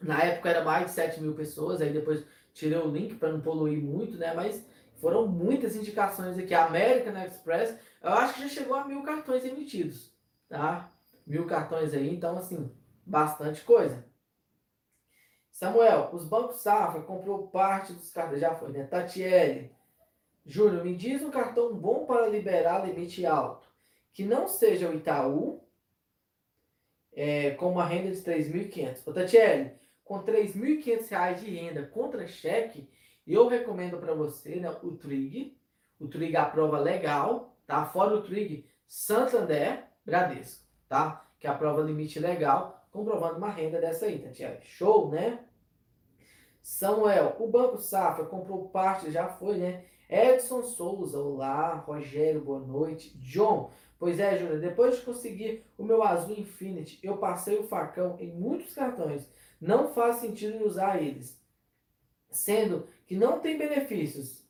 Na 0.00 0.22
época 0.22 0.48
era 0.48 0.64
mais 0.64 0.86
de 0.86 0.92
7 0.92 1.20
mil 1.20 1.34
pessoas, 1.34 1.80
aí 1.80 1.92
depois 1.92 2.24
tirei 2.52 2.78
o 2.78 2.90
link 2.90 3.16
para 3.16 3.32
não 3.32 3.40
poluir 3.40 3.82
muito, 3.82 4.16
né? 4.16 4.32
Mas 4.32 4.64
foram 5.00 5.26
muitas 5.26 5.74
indicações 5.74 6.38
aqui. 6.38 6.54
A 6.54 6.66
American 6.66 7.20
Express, 7.24 7.76
eu 8.00 8.10
acho 8.10 8.34
que 8.34 8.42
já 8.42 8.48
chegou 8.48 8.76
a 8.76 8.86
mil 8.86 9.02
cartões 9.02 9.44
emitidos, 9.44 10.14
tá? 10.48 10.92
Mil 11.26 11.46
cartões 11.46 11.92
aí, 11.92 12.14
então 12.14 12.36
assim, 12.36 12.70
bastante 13.04 13.62
coisa. 13.64 14.04
Samuel, 15.56 16.10
os 16.12 16.22
bancos 16.22 16.56
Safra 16.56 17.00
comprou 17.00 17.48
parte 17.48 17.94
dos 17.94 18.12
cartões. 18.12 18.42
Já 18.42 18.54
foi, 18.54 18.72
né? 18.72 18.84
Tatiele. 18.84 19.74
Júnior, 20.44 20.84
me 20.84 20.94
diz 20.94 21.22
um 21.22 21.30
cartão 21.30 21.74
bom 21.74 22.04
para 22.04 22.28
liberar 22.28 22.86
limite 22.86 23.24
alto. 23.24 23.66
Que 24.12 24.22
não 24.22 24.46
seja 24.46 24.90
o 24.90 24.94
Itaú, 24.94 25.64
é, 27.10 27.52
com 27.52 27.72
uma 27.72 27.86
renda 27.86 28.10
de 28.10 28.20
3.500. 28.20 29.00
Ô, 29.06 29.14
Tatiele, 29.14 29.72
com 30.04 30.22
3.500 30.22 31.08
reais 31.08 31.40
de 31.40 31.50
renda 31.50 31.86
contra 31.86 32.28
cheque, 32.28 32.86
eu 33.26 33.48
recomendo 33.48 33.96
para 33.96 34.12
você 34.12 34.56
né, 34.56 34.70
o 34.82 34.92
Trig. 34.92 35.58
O 35.98 36.06
Trig 36.06 36.36
aprova 36.36 36.78
legal, 36.78 37.56
tá? 37.66 37.82
Fora 37.86 38.14
o 38.14 38.22
Trig, 38.22 38.68
Santander, 38.86 39.84
Bradesco, 40.04 40.66
tá? 40.86 41.26
Que 41.40 41.46
aprova 41.46 41.80
limite 41.80 42.20
legal, 42.20 42.86
comprovando 42.90 43.38
uma 43.38 43.48
renda 43.48 43.80
dessa 43.80 44.04
aí, 44.04 44.18
Tatiele. 44.18 44.60
Show, 44.62 45.10
né? 45.10 45.45
Samuel, 46.66 47.36
o 47.38 47.46
Banco 47.46 47.78
Safra 47.78 48.24
comprou 48.24 48.68
parte, 48.68 49.08
já 49.12 49.28
foi, 49.28 49.56
né? 49.56 49.84
Edson 50.10 50.64
Souza, 50.64 51.16
olá. 51.16 51.74
Rogério, 51.74 52.40
boa 52.40 52.58
noite. 52.58 53.16
John, 53.18 53.70
pois 53.96 54.18
é, 54.18 54.36
Júnior, 54.36 54.58
depois 54.58 54.96
de 54.96 55.02
conseguir 55.02 55.64
o 55.78 55.84
meu 55.84 56.02
azul 56.02 56.36
Infinity, 56.36 56.98
eu 57.04 57.18
passei 57.18 57.56
o 57.56 57.68
facão 57.68 58.16
em 58.18 58.32
muitos 58.32 58.74
cartões. 58.74 59.28
Não 59.60 59.94
faz 59.94 60.16
sentido 60.16 60.66
usar 60.66 61.00
eles. 61.00 61.40
Sendo 62.30 62.88
que 63.06 63.14
não 63.14 63.38
tem 63.38 63.56
benefícios. 63.56 64.44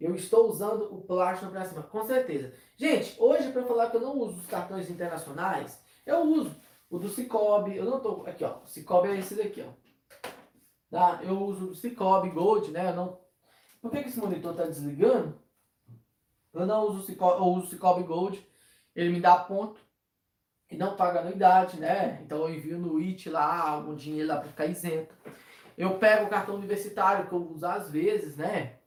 Eu 0.00 0.14
estou 0.14 0.48
usando 0.48 0.94
o 0.94 1.00
Platinum 1.00 1.50
para 1.50 1.64
cima, 1.64 1.82
com 1.82 2.06
certeza. 2.06 2.54
Gente, 2.76 3.20
hoje 3.20 3.50
para 3.50 3.66
falar 3.66 3.90
que 3.90 3.96
eu 3.96 4.02
não 4.02 4.16
uso 4.16 4.38
os 4.38 4.46
cartões 4.46 4.88
internacionais, 4.88 5.82
eu 6.06 6.20
uso 6.20 6.54
o 6.88 6.96
do 6.96 7.08
Cicobi, 7.08 7.76
eu 7.76 7.84
não 7.84 7.98
tô 7.98 8.22
aqui, 8.24 8.44
ó. 8.44 8.58
O 8.64 8.68
Cicobi 8.68 9.08
é 9.08 9.18
esse 9.18 9.34
daqui, 9.34 9.62
ó. 9.62 9.85
Tá? 10.90 11.20
Eu 11.22 11.42
uso 11.42 11.70
o 11.70 11.74
Cicobi 11.74 12.30
Gold, 12.30 12.70
né? 12.70 12.90
Eu 12.90 12.96
não 12.96 13.20
Por 13.80 13.90
que, 13.90 14.02
que 14.02 14.08
esse 14.08 14.18
monitor 14.18 14.54
tá 14.54 14.64
desligando? 14.64 15.38
Eu 16.52 16.66
não 16.66 16.86
uso 16.88 17.00
o 17.00 17.02
Cicobi, 17.02 17.38
eu 17.38 17.46
uso 17.46 17.66
o 17.66 17.70
Cicobi 17.70 18.02
Gold. 18.02 18.46
Ele 18.94 19.10
me 19.10 19.20
dá 19.20 19.36
ponto 19.36 19.78
e 20.70 20.76
não 20.76 20.96
paga 20.96 21.20
anuidade, 21.20 21.78
né? 21.78 22.20
Então 22.22 22.38
eu 22.38 22.54
envio 22.54 22.78
no 22.78 22.98
IT 22.98 23.28
lá 23.28 23.68
algum 23.68 23.94
dinheiro 23.94 24.28
lá 24.28 24.36
para 24.36 24.48
ficar 24.48 24.66
isento. 24.66 25.14
Eu 25.76 25.98
pego 25.98 26.24
o 26.26 26.30
cartão 26.30 26.54
universitário 26.54 27.28
que 27.28 27.34
eu 27.34 27.50
uso 27.50 27.66
às 27.66 27.90
vezes, 27.90 28.36
né? 28.36 28.78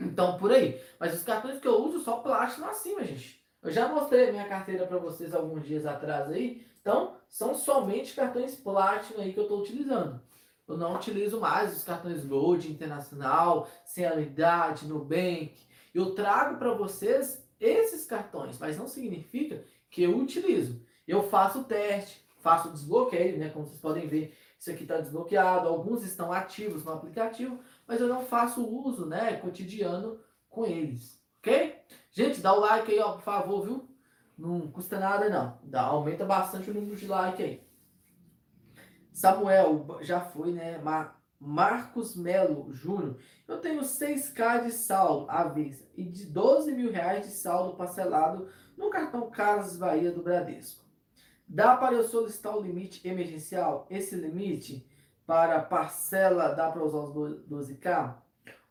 Então, 0.00 0.38
por 0.38 0.50
aí. 0.50 0.80
Mas 0.98 1.14
os 1.14 1.22
cartões 1.22 1.60
que 1.60 1.68
eu 1.68 1.84
uso 1.84 2.00
só 2.00 2.18
plástico 2.18 2.66
acima, 2.66 3.04
gente. 3.04 3.44
Eu 3.62 3.70
já 3.70 3.88
mostrei 3.88 4.28
a 4.28 4.32
minha 4.32 4.48
carteira 4.48 4.86
para 4.86 4.98
vocês 4.98 5.34
alguns 5.34 5.66
dias 5.66 5.86
atrás 5.86 6.30
aí. 6.30 6.66
Então, 6.80 7.16
são 7.28 7.54
somente 7.54 8.14
cartões 8.14 8.54
Platinum 8.54 9.20
aí 9.20 9.32
que 9.32 9.38
eu 9.38 9.44
estou 9.44 9.60
utilizando. 9.60 10.20
Eu 10.66 10.76
não 10.76 10.94
utilizo 10.94 11.40
mais 11.40 11.76
os 11.76 11.84
cartões 11.84 12.24
Gold 12.24 12.70
Internacional, 12.70 13.68
sem 13.84 14.06
anuidade, 14.06 14.86
Nubank. 14.86 15.54
Eu 15.94 16.14
trago 16.14 16.58
para 16.58 16.72
vocês 16.72 17.46
esses 17.60 18.06
cartões, 18.06 18.58
mas 18.58 18.78
não 18.78 18.88
significa 18.88 19.64
que 19.90 20.02
eu 20.02 20.16
utilizo. 20.18 20.80
Eu 21.06 21.22
faço 21.22 21.60
o 21.60 21.64
teste, 21.64 22.24
faço 22.40 22.68
o 22.68 22.72
desbloqueio, 22.72 23.38
né? 23.38 23.50
Como 23.50 23.66
vocês 23.66 23.80
podem 23.80 24.08
ver, 24.08 24.36
isso 24.58 24.70
aqui 24.70 24.82
está 24.82 24.98
desbloqueado. 24.98 25.68
Alguns 25.68 26.02
estão 26.02 26.32
ativos 26.32 26.84
no 26.84 26.92
aplicativo, 26.92 27.58
mas 27.86 28.00
eu 28.00 28.08
não 28.08 28.24
faço 28.24 28.66
uso, 28.66 29.06
né, 29.06 29.36
cotidiano 29.36 30.18
com 30.48 30.64
eles, 30.64 31.20
ok? 31.38 31.76
Gente, 32.10 32.40
dá 32.40 32.52
o 32.52 32.60
like 32.60 32.90
aí, 32.90 33.00
ó, 33.00 33.12
por 33.12 33.22
favor, 33.22 33.64
viu? 33.64 33.88
Não 34.38 34.68
custa 34.70 34.98
nada, 34.98 35.28
não. 35.28 35.58
Dá, 35.62 35.82
aumenta 35.82 36.24
bastante 36.24 36.70
o 36.70 36.74
número 36.74 36.96
de 36.96 37.06
like 37.06 37.42
aí. 37.42 37.63
Samuel, 39.14 39.86
já 40.02 40.20
foi, 40.20 40.52
né? 40.52 40.76
Mar 40.78 41.22
Marcos 41.40 42.16
Melo 42.16 42.72
Júnior. 42.72 43.18
Eu 43.46 43.58
tenho 43.58 43.82
6K 43.82 44.64
de 44.64 44.72
saldo 44.72 45.30
à 45.30 45.44
vista 45.44 45.86
e 45.94 46.02
de 46.02 46.24
12 46.24 46.72
mil 46.72 46.90
reais 46.90 47.26
de 47.26 47.32
saldo 47.32 47.76
parcelado 47.76 48.48
no 48.76 48.88
cartão 48.88 49.30
Casas 49.30 49.76
Bahia 49.76 50.10
do 50.10 50.22
Bradesco. 50.22 50.82
Dá 51.46 51.76
para 51.76 51.94
eu 51.94 52.04
solicitar 52.04 52.56
o 52.56 52.62
limite 52.62 53.06
emergencial? 53.06 53.86
Esse 53.90 54.16
limite 54.16 54.88
para 55.26 55.60
parcela 55.60 56.54
dá 56.54 56.70
para 56.70 56.82
usar 56.82 56.98
os 56.98 57.46
12K? 57.46 58.16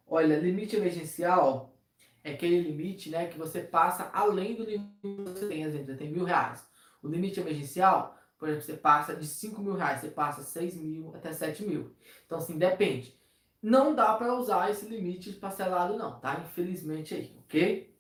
Olha, 0.08 0.40
limite 0.40 0.76
emergencial 0.76 1.76
é 2.24 2.34
aquele 2.34 2.60
limite 2.60 3.10
né, 3.10 3.28
que 3.28 3.38
você 3.38 3.62
passa 3.62 4.10
além 4.14 4.56
do 4.56 4.64
limite 4.64 4.98
que 5.00 5.22
você 5.22 5.48
tem. 5.48 5.64
Exemplo, 5.64 5.86
você 5.86 5.96
tem 5.96 6.12
mil 6.12 6.26
reais. 6.26 6.66
O 7.04 7.08
limite 7.08 7.40
emergencial, 7.40 8.18
por 8.44 8.50
exemplo, 8.50 8.66
você 8.66 8.74
passa 8.74 9.16
de 9.16 9.26
5 9.26 9.62
mil 9.62 9.74
reais, 9.74 10.02
você 10.02 10.10
passa 10.10 10.44
6 10.44 10.76
mil 10.76 11.16
até 11.16 11.32
7 11.32 11.66
mil. 11.66 11.96
Então, 12.26 12.40
assim, 12.40 12.58
depende. 12.58 13.18
Não 13.62 13.96
dá 13.96 14.14
para 14.16 14.36
usar 14.36 14.70
esse 14.70 14.86
limite 14.86 15.32
parcelado, 15.32 15.98
não, 15.98 16.20
tá? 16.20 16.42
Infelizmente 16.44 17.14
aí, 17.14 17.34
ok? 17.40 17.98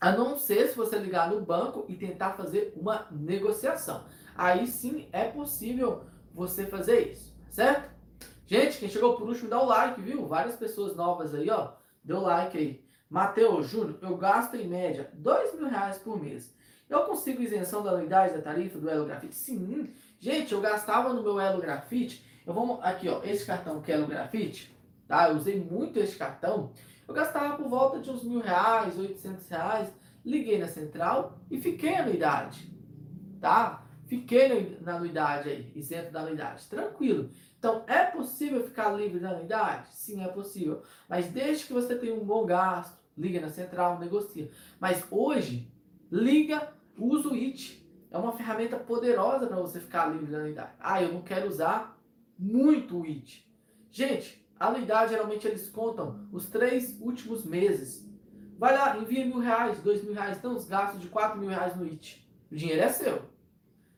A 0.00 0.10
não 0.10 0.36
ser 0.36 0.66
se 0.66 0.76
você 0.76 0.98
ligar 0.98 1.30
no 1.30 1.40
banco 1.40 1.84
e 1.88 1.94
tentar 1.94 2.32
fazer 2.32 2.72
uma 2.74 3.06
negociação. 3.12 4.06
Aí 4.34 4.66
sim 4.66 5.08
é 5.12 5.22
possível 5.28 6.02
você 6.32 6.66
fazer 6.66 7.12
isso, 7.12 7.32
certo? 7.50 7.94
Gente, 8.44 8.78
quem 8.78 8.88
chegou 8.88 9.16
por 9.16 9.28
último, 9.28 9.48
dá 9.48 9.62
o 9.62 9.66
like, 9.66 10.00
viu? 10.00 10.26
Várias 10.26 10.56
pessoas 10.56 10.96
novas 10.96 11.32
aí, 11.32 11.48
ó. 11.48 11.74
Deu 12.02 12.22
like 12.22 12.58
aí. 12.58 12.84
Mateus 13.08 13.68
Júnior, 13.68 14.00
eu 14.02 14.16
gasto 14.16 14.56
em 14.56 14.66
média 14.66 15.12
dois 15.14 15.54
mil 15.54 15.68
reais 15.68 15.96
por 15.96 16.20
mês. 16.20 16.52
Eu 16.88 17.04
consigo 17.04 17.42
isenção 17.42 17.82
da 17.82 17.90
anuidade 17.90 18.34
da 18.34 18.42
tarifa 18.42 18.78
do 18.78 18.88
Elo 18.88 19.06
Grafite? 19.06 19.34
Sim. 19.34 19.92
Gente, 20.18 20.52
eu 20.52 20.60
gastava 20.60 21.12
no 21.12 21.22
meu 21.22 21.40
Elo 21.40 21.60
Grafite. 21.60 22.24
Eu 22.46 22.52
vou 22.52 22.80
aqui, 22.82 23.08
ó, 23.08 23.22
esse 23.22 23.44
cartão 23.44 23.80
que 23.80 23.90
é 23.90 23.94
Elo 23.94 24.06
Grafite, 24.06 24.74
tá? 25.08 25.28
Eu 25.28 25.36
usei 25.36 25.58
muito 25.58 25.98
esse 25.98 26.16
cartão. 26.16 26.72
Eu 27.06 27.14
gastava 27.14 27.56
por 27.56 27.68
volta 27.68 28.00
de 28.00 28.10
uns 28.10 28.22
mil 28.22 28.40
reais, 28.40 28.98
oitocentos 28.98 29.48
reais. 29.48 29.92
Liguei 30.24 30.58
na 30.58 30.68
central 30.68 31.38
e 31.50 31.60
fiquei 31.60 31.96
anuidade, 31.96 32.70
tá? 33.40 33.84
Fiquei 34.06 34.78
na 34.80 34.96
anuidade 34.96 35.48
aí, 35.48 35.72
isento 35.74 36.12
da 36.12 36.20
anuidade. 36.20 36.66
Tranquilo. 36.66 37.30
Então, 37.58 37.82
é 37.86 38.04
possível 38.04 38.62
ficar 38.62 38.90
livre 38.92 39.18
da 39.18 39.30
anuidade? 39.30 39.88
Sim, 39.92 40.22
é 40.22 40.28
possível. 40.28 40.82
Mas 41.08 41.26
desde 41.28 41.66
que 41.66 41.72
você 41.72 41.94
tenha 41.94 42.14
um 42.14 42.24
bom 42.24 42.44
gasto, 42.44 42.98
liga 43.16 43.40
na 43.40 43.48
central, 43.48 43.98
negocia. 43.98 44.50
Mas 44.78 45.04
hoje, 45.10 45.72
liga, 46.14 46.72
usa 46.96 47.28
o 47.28 47.34
IT. 47.34 47.84
É 48.10 48.16
uma 48.16 48.32
ferramenta 48.32 48.76
poderosa 48.76 49.46
para 49.48 49.56
você 49.56 49.80
ficar 49.80 50.06
livre 50.06 50.30
da 50.30 50.38
anuidade. 50.38 50.72
Ah, 50.78 51.02
eu 51.02 51.12
não 51.12 51.22
quero 51.22 51.48
usar 51.48 51.98
muito 52.38 53.00
o 53.00 53.04
IT. 53.04 53.44
Gente, 53.90 54.46
a 54.58 54.68
anuidade 54.68 55.10
geralmente 55.10 55.46
eles 55.46 55.68
contam 55.68 56.28
os 56.32 56.46
três 56.46 56.96
últimos 57.00 57.44
meses. 57.44 58.08
Vai 58.56 58.76
lá, 58.76 58.96
envia 58.96 59.26
mil 59.26 59.40
reais, 59.40 59.80
dois 59.80 60.04
mil 60.04 60.14
reais, 60.14 60.38
então 60.38 60.54
os 60.54 60.64
gastos 60.64 61.00
de 61.00 61.08
quatro 61.08 61.38
mil 61.38 61.48
reais 61.48 61.76
no 61.76 61.84
IT. 61.84 62.24
O 62.50 62.54
dinheiro 62.54 62.82
é 62.82 62.88
seu. 62.88 63.22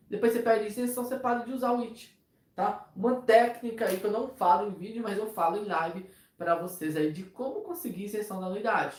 Depois 0.08 0.32
você 0.32 0.40
pede 0.40 0.68
isenção, 0.68 1.04
você 1.04 1.16
para 1.18 1.40
de 1.40 1.52
usar 1.52 1.72
o 1.72 1.82
IT. 1.82 2.16
Tá? 2.54 2.88
Uma 2.96 3.16
técnica 3.16 3.84
aí 3.84 3.98
que 3.98 4.04
eu 4.06 4.12
não 4.12 4.28
falo 4.28 4.68
em 4.68 4.74
vídeo, 4.74 5.02
mas 5.02 5.18
eu 5.18 5.26
falo 5.26 5.58
em 5.58 5.64
live 5.64 6.08
para 6.38 6.54
vocês 6.54 6.96
aí 6.96 7.12
de 7.12 7.24
como 7.24 7.60
conseguir 7.60 8.04
isenção 8.04 8.40
da 8.40 8.46
anuidade. 8.46 8.96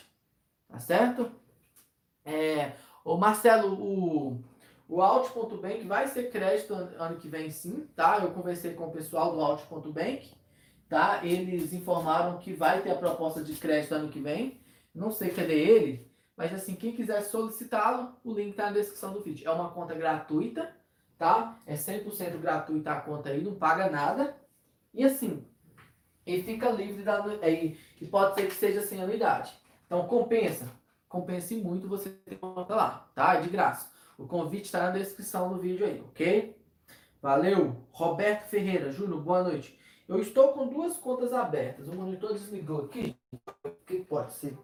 Tá 0.68 0.80
certo? 0.80 1.32
É, 2.24 2.74
o 3.14 3.18
Marcelo, 3.18 3.74
o, 3.74 4.43
o 4.89 5.01
Alt.bank 5.01 5.88
vai 5.88 6.08
ser 6.08 6.30
crédito 6.30 6.74
ano 6.74 7.18
que 7.18 7.30
vem 7.30 7.49
sim, 7.49 7.88
tá? 7.95 8.20
Eu 8.20 8.32
conversei 8.32 8.74
com 8.74 8.88
o 8.88 8.91
pessoal 8.91 9.34
do 9.34 9.41
Alt.bank, 9.41 10.34
tá? 10.89 11.26
Eles 11.26 11.72
informaram 11.72 12.38
que 12.38 12.53
vai 12.53 12.82
ter 12.82 12.91
a 12.91 12.95
proposta 12.95 13.41
de 13.41 13.53
crédito 13.53 13.93
ano 13.93 14.10
que 14.10 14.20
vem. 14.20 14.60
Não 14.93 15.10
sei 15.10 15.30
cadê 15.30 15.53
ele, 15.53 16.12
mas 16.36 16.53
assim, 16.53 16.76
quem 16.76 16.93
quiser 16.93 17.22
solicitá-lo, 17.22 18.16
o 18.24 18.34
link 18.34 18.51
está 18.51 18.66
na 18.66 18.74
descrição 18.74 19.14
do 19.14 19.22
vídeo. 19.22 19.47
É 19.47 19.51
uma 19.51 19.70
conta 19.70 19.95
gratuita, 19.95 20.76
tá? 21.18 21.58
É 21.66 21.76
100% 21.76 22.38
gratuita 22.39 22.91
a 22.91 22.99
conta 22.99 23.30
aí, 23.30 23.41
não 23.41 23.55
paga 23.55 23.89
nada. 23.89 24.36
E 24.93 25.05
assim, 25.05 25.45
ele 26.26 26.43
fica 26.43 26.70
livre 26.70 27.03
da 27.03 27.24
e 27.41 28.05
pode 28.12 28.36
ser 28.36 28.47
que 28.47 28.53
seja 28.53 28.82
sem 28.82 29.01
anuidade. 29.01 29.53
Então 29.86 30.05
compensa, 30.08 30.70
compense 31.08 31.55
muito 31.55 31.88
você 31.88 32.10
ter 32.10 32.36
conta 32.36 32.76
lá, 32.76 33.10
tá? 33.16 33.36
É 33.36 33.41
de 33.41 33.49
graça. 33.49 33.91
O 34.18 34.26
convite 34.28 34.66
está 34.66 34.84
na 34.84 34.91
descrição 34.91 35.49
do 35.49 35.60
vídeo 35.60 35.86
aí, 35.86 36.01
ok? 36.01 36.58
Valeu. 37.22 37.88
Roberto 37.91 38.47
Ferreira, 38.47 38.91
Júnior, 38.91 39.22
boa 39.22 39.43
noite. 39.43 39.78
Eu 40.08 40.20
estou 40.20 40.53
com 40.53 40.68
duas 40.68 40.97
contas 40.97 41.34
abertas. 41.34 41.88
O 41.88 41.95
monitor 41.95 42.34
desligou 42.34 42.86
aqui. 42.86 43.18
O 43.64 43.72
que 43.86 43.99
pode 43.99 44.34
ser? 44.34 44.58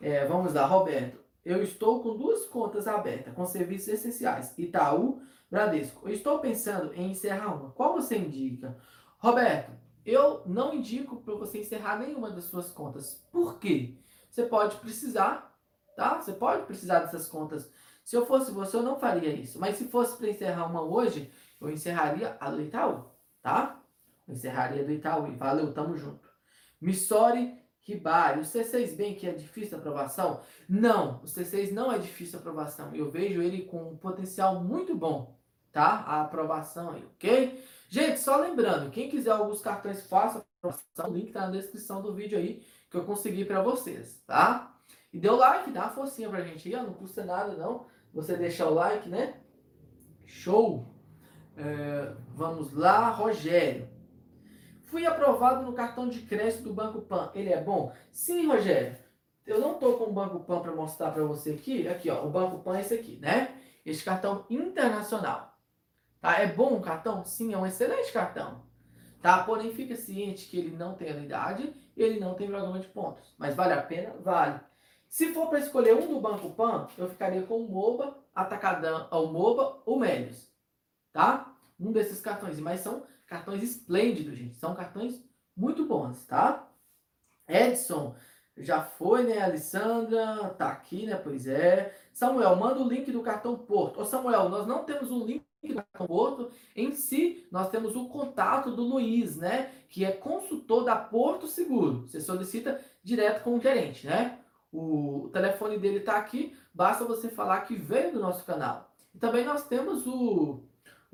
É, 0.00 0.24
vamos 0.26 0.54
lá, 0.54 0.66
Roberto 0.66 1.24
eu 1.44 1.62
estou 1.62 2.02
com 2.02 2.16
duas 2.16 2.46
contas 2.46 2.86
abertas 2.88 3.34
com 3.34 3.44
serviços 3.44 3.88
essenciais, 3.88 4.54
Itaú, 4.56 5.20
Bradesco. 5.50 6.08
Eu 6.08 6.14
estou 6.14 6.38
pensando 6.38 6.94
em 6.94 7.10
encerrar 7.10 7.54
uma. 7.54 7.70
Qual 7.70 7.92
você 7.92 8.16
indica? 8.16 8.76
Roberto, 9.18 9.72
eu 10.06 10.42
não 10.46 10.74
indico 10.74 11.20
para 11.20 11.34
você 11.34 11.60
encerrar 11.60 11.98
nenhuma 11.98 12.30
das 12.30 12.44
suas 12.44 12.70
contas. 12.70 13.22
Por 13.30 13.58
quê? 13.58 13.94
Você 14.34 14.42
pode 14.46 14.74
precisar, 14.78 15.56
tá? 15.94 16.20
Você 16.20 16.32
pode 16.32 16.66
precisar 16.66 16.98
dessas 16.98 17.28
contas. 17.28 17.70
Se 18.02 18.16
eu 18.16 18.26
fosse 18.26 18.50
você, 18.50 18.76
eu 18.76 18.82
não 18.82 18.98
faria 18.98 19.30
isso. 19.32 19.60
Mas 19.60 19.76
se 19.76 19.84
fosse 19.84 20.18
para 20.18 20.28
encerrar 20.28 20.66
uma 20.66 20.82
hoje, 20.82 21.32
eu 21.60 21.70
encerraria 21.70 22.36
a 22.40 22.50
do 22.50 22.60
Itaú, 22.60 23.04
tá? 23.40 23.80
Eu 24.26 24.34
encerraria 24.34 24.82
do 24.82 24.90
Itaú. 24.90 25.36
Valeu, 25.36 25.72
tamo 25.72 25.96
junto. 25.96 26.28
Missori 26.80 27.56
Ribari, 27.78 28.40
o 28.40 28.42
C6 28.42 28.96
bem 28.96 29.14
que 29.14 29.28
é 29.28 29.32
difícil 29.32 29.76
a 29.76 29.80
aprovação? 29.80 30.40
Não, 30.68 31.20
o 31.22 31.26
C6 31.26 31.70
não 31.70 31.92
é 31.92 31.98
difícil 31.98 32.36
a 32.36 32.40
aprovação. 32.40 32.92
Eu 32.92 33.08
vejo 33.12 33.40
ele 33.40 33.62
com 33.66 33.92
um 33.92 33.96
potencial 33.96 34.64
muito 34.64 34.96
bom, 34.96 35.38
tá? 35.70 36.02
A 36.08 36.22
aprovação 36.22 36.90
aí, 36.90 37.04
ok? 37.04 37.64
Gente, 37.88 38.18
só 38.18 38.36
lembrando, 38.38 38.90
quem 38.90 39.08
quiser 39.08 39.30
alguns 39.30 39.60
cartões 39.60 40.04
fáceis 40.08 40.42
aprovação, 40.64 41.10
o 41.10 41.14
link 41.14 41.30
tá 41.30 41.42
na 41.42 41.50
descrição 41.50 42.00
do 42.02 42.14
vídeo 42.14 42.38
aí 42.38 42.64
que 42.94 42.98
eu 42.98 43.04
consegui 43.04 43.44
para 43.44 43.60
vocês, 43.60 44.22
tá? 44.24 44.72
E 45.12 45.28
o 45.28 45.36
like, 45.36 45.72
dá 45.72 45.82
uma 45.82 45.90
forcinha 45.90 46.28
pra 46.28 46.42
gente 46.42 46.72
aí, 46.72 46.80
não 46.80 46.94
custa 46.94 47.24
nada 47.24 47.52
não. 47.56 47.86
Você 48.12 48.36
deixar 48.36 48.68
o 48.68 48.74
like, 48.74 49.08
né? 49.08 49.34
Show! 50.24 50.86
É, 51.56 52.14
vamos 52.28 52.72
lá, 52.72 53.10
Rogério. 53.10 53.88
Fui 54.84 55.04
aprovado 55.04 55.66
no 55.66 55.72
cartão 55.72 56.08
de 56.08 56.20
crédito 56.20 56.62
do 56.62 56.72
Banco 56.72 57.02
Pan. 57.02 57.32
Ele 57.34 57.52
é 57.52 57.60
bom? 57.60 57.92
Sim, 58.12 58.46
Rogério. 58.46 58.96
Eu 59.44 59.60
não 59.60 59.72
estou 59.72 59.98
com 59.98 60.04
o 60.04 60.12
Banco 60.12 60.38
Pan 60.44 60.60
para 60.60 60.70
mostrar 60.70 61.10
para 61.10 61.24
você 61.24 61.50
aqui. 61.50 61.88
Aqui, 61.88 62.08
ó. 62.08 62.24
O 62.24 62.30
Banco 62.30 62.60
Pan 62.60 62.76
é 62.76 62.80
esse 62.80 62.94
aqui, 62.94 63.18
né? 63.20 63.60
Esse 63.84 64.04
cartão 64.04 64.46
internacional. 64.48 65.58
Tá? 66.20 66.38
É 66.38 66.46
bom 66.46 66.74
o 66.74 66.80
cartão? 66.80 67.24
Sim, 67.24 67.54
é 67.54 67.58
um 67.58 67.66
excelente 67.66 68.12
cartão. 68.12 68.62
Tá? 69.24 69.42
Porém, 69.42 69.72
fica 69.72 69.96
ciente 69.96 70.46
que 70.50 70.58
ele 70.58 70.76
não 70.76 70.92
tem 70.92 71.08
anuidade 71.08 71.72
e 71.96 72.02
ele 72.02 72.20
não 72.20 72.34
tem 72.34 72.46
programa 72.46 72.78
de 72.78 72.88
pontos. 72.88 73.34
Mas 73.38 73.54
vale 73.54 73.72
a 73.72 73.80
pena? 73.80 74.12
Vale. 74.20 74.60
Se 75.08 75.32
for 75.32 75.48
para 75.48 75.60
escolher 75.60 75.94
um 75.94 76.06
do 76.06 76.20
Banco 76.20 76.50
Pan, 76.50 76.88
eu 76.98 77.08
ficaria 77.08 77.40
com 77.40 77.64
o 77.64 77.66
MOBA, 77.66 78.18
Atacadão, 78.34 79.08
o 79.10 79.26
MOBA 79.28 79.80
ou 79.86 79.98
Melios. 79.98 80.52
Tá? 81.10 81.56
Um 81.80 81.90
desses 81.90 82.20
cartões. 82.20 82.60
Mas 82.60 82.80
são 82.80 83.06
cartões 83.26 83.62
esplêndidos, 83.62 84.36
gente. 84.36 84.56
São 84.56 84.74
cartões 84.74 85.24
muito 85.56 85.86
bons, 85.86 86.26
tá? 86.26 86.68
Edson, 87.48 88.14
já 88.58 88.82
foi, 88.82 89.24
né? 89.24 89.40
Alessandra, 89.40 90.50
tá 90.50 90.68
aqui, 90.68 91.06
né? 91.06 91.16
Pois 91.16 91.46
é. 91.46 91.96
Samuel, 92.12 92.56
manda 92.56 92.78
o 92.78 92.86
link 92.86 93.10
do 93.10 93.22
cartão 93.22 93.56
Porto. 93.56 94.02
Ô, 94.02 94.04
Samuel, 94.04 94.50
nós 94.50 94.66
não 94.66 94.84
temos 94.84 95.10
o 95.10 95.24
link 95.24 95.42
do 95.68 95.74
cartão 95.74 96.06
Porto. 96.06 96.50
Em 96.74 96.92
si, 96.92 97.46
nós 97.50 97.70
temos 97.70 97.96
o 97.96 98.08
contato 98.08 98.70
do 98.74 98.82
Luiz, 98.82 99.36
né? 99.36 99.72
Que 99.88 100.04
é 100.04 100.12
consultor 100.12 100.84
da 100.84 100.96
Porto 100.96 101.46
Seguro. 101.46 102.06
Você 102.06 102.20
solicita 102.20 102.80
direto 103.02 103.42
com 103.42 103.56
o 103.56 103.60
gerente, 103.60 104.06
né? 104.06 104.38
O 104.72 105.30
telefone 105.32 105.78
dele 105.78 106.00
tá 106.00 106.16
aqui. 106.16 106.56
Basta 106.72 107.04
você 107.04 107.28
falar 107.28 107.60
que 107.60 107.76
veio 107.76 108.12
do 108.12 108.20
nosso 108.20 108.44
canal. 108.44 108.92
E 109.14 109.18
também 109.18 109.44
nós 109.44 109.66
temos 109.66 110.06
o 110.06 110.62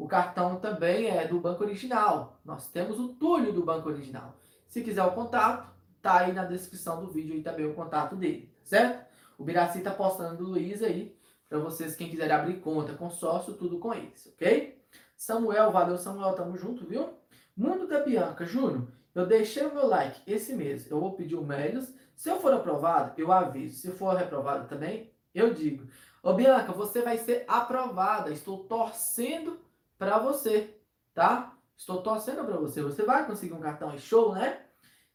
o 0.01 0.09
cartão 0.09 0.59
também 0.59 1.11
é 1.11 1.29
do 1.29 1.39
Banco 1.39 1.63
Original. 1.63 2.41
Nós 2.43 2.67
temos 2.69 2.99
o 2.99 3.09
Túlio 3.09 3.53
do 3.53 3.63
Banco 3.63 3.91
Original. 3.91 4.35
Se 4.67 4.83
quiser 4.83 5.03
o 5.05 5.13
contato, 5.13 5.71
tá 6.01 6.21
aí 6.21 6.33
na 6.33 6.47
descrição 6.47 7.05
do 7.05 7.13
vídeo 7.13 7.37
e 7.37 7.43
também 7.43 7.67
o 7.67 7.75
contato 7.75 8.17
dele, 8.17 8.51
certo? 8.65 9.05
O 9.37 9.45
Biraci 9.45 9.83
tá 9.83 9.91
postando 9.91 10.43
o 10.43 10.49
Luiz 10.49 10.83
aí 10.83 11.15
para 11.51 11.59
vocês 11.59 11.97
quem 11.97 12.09
quiser 12.09 12.31
abrir 12.31 12.61
conta, 12.61 12.95
consórcio, 12.95 13.55
tudo 13.55 13.81
com 13.81 13.93
eles, 13.93 14.27
ok? 14.29 14.81
Samuel, 15.17 15.73
valeu 15.73 15.99
Samuel, 15.99 16.35
tamo 16.35 16.57
junto, 16.57 16.87
viu? 16.87 17.11
Mundo 17.57 17.89
da 17.89 17.99
Bianca, 17.99 18.47
Júnior, 18.47 18.87
eu 19.13 19.27
deixei 19.27 19.67
o 19.67 19.75
meu 19.75 19.89
like 19.89 20.23
esse 20.27 20.55
mês, 20.55 20.89
eu 20.89 21.01
vou 21.01 21.15
pedir 21.15 21.35
o 21.35 21.43
Melios. 21.43 21.93
Se 22.15 22.31
eu 22.31 22.41
for 22.41 22.55
aprovado, 22.55 23.21
eu 23.21 23.33
aviso. 23.33 23.81
Se 23.81 23.91
for 23.91 24.15
reprovado 24.15 24.69
também, 24.69 25.13
eu 25.35 25.53
digo. 25.53 25.89
Ô 26.23 26.35
Bianca, 26.35 26.73
você 26.73 27.03
vai 27.03 27.19
ser 27.19 27.45
aprovada. 27.49 28.31
Estou 28.31 28.65
torcendo 28.65 29.59
para 29.99 30.19
você, 30.19 30.77
tá? 31.13 31.57
Estou 31.77 32.03
torcendo 32.03 32.45
para 32.45 32.59
você. 32.59 32.83
Você 32.83 33.03
vai 33.03 33.27
conseguir 33.27 33.55
um 33.55 33.61
cartão 33.61 33.99
show, 33.99 34.35
né? 34.35 34.61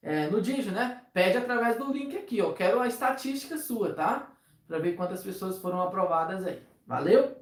É, 0.01 0.27
no 0.27 0.41
Digio, 0.41 0.71
né? 0.71 1.03
Pede 1.13 1.37
através 1.37 1.77
do 1.77 1.93
link 1.93 2.17
aqui, 2.17 2.41
ó. 2.41 2.51
Quero 2.51 2.81
a 2.81 2.87
estatística 2.87 3.57
sua, 3.57 3.93
tá? 3.93 4.34
Para 4.67 4.79
ver 4.79 4.95
quantas 4.95 5.23
pessoas 5.23 5.57
foram 5.59 5.81
aprovadas 5.81 6.45
aí. 6.45 6.61
Valeu? 6.85 7.35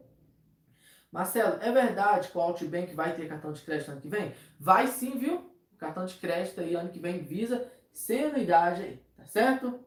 Marcelo, 1.12 1.58
é 1.62 1.72
verdade 1.72 2.30
que 2.30 2.38
o 2.38 2.42
Outbank 2.42 2.94
vai 2.96 3.16
ter 3.16 3.28
cartão 3.28 3.54
de 3.54 3.62
crédito 3.62 3.92
ano 3.92 4.02
que 4.02 4.10
vem? 4.10 4.34
Vai 4.60 4.88
sim, 4.88 5.18
viu? 5.18 5.36
O 5.72 5.78
cartão 5.78 6.06
de 6.06 6.16
crédito 6.16 6.60
aí 6.60 6.76
ano 6.76 6.90
que 6.90 7.00
vem 7.00 7.20
visa 7.20 7.70
sem 7.92 8.26
anuidade 8.26 8.82
aí, 8.82 9.06
tá 9.16 9.26
certo? 9.26 9.80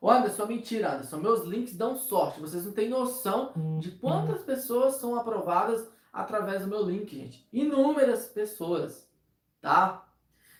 Ô 0.00 0.10
Anderson, 0.10 0.46
mentira, 0.46 0.94
Anderson. 0.94 1.18
Meus 1.18 1.44
links 1.44 1.76
dão 1.76 1.94
sorte. 1.94 2.40
Vocês 2.40 2.64
não 2.64 2.72
têm 2.72 2.88
noção 2.88 3.52
de 3.78 3.90
quantas 3.90 4.42
pessoas 4.42 4.94
são 4.94 5.14
aprovadas 5.14 5.86
através 6.10 6.62
do 6.62 6.68
meu 6.68 6.82
link, 6.82 7.14
gente. 7.14 7.46
Inúmeras 7.52 8.26
pessoas, 8.26 9.06
tá? 9.60 10.08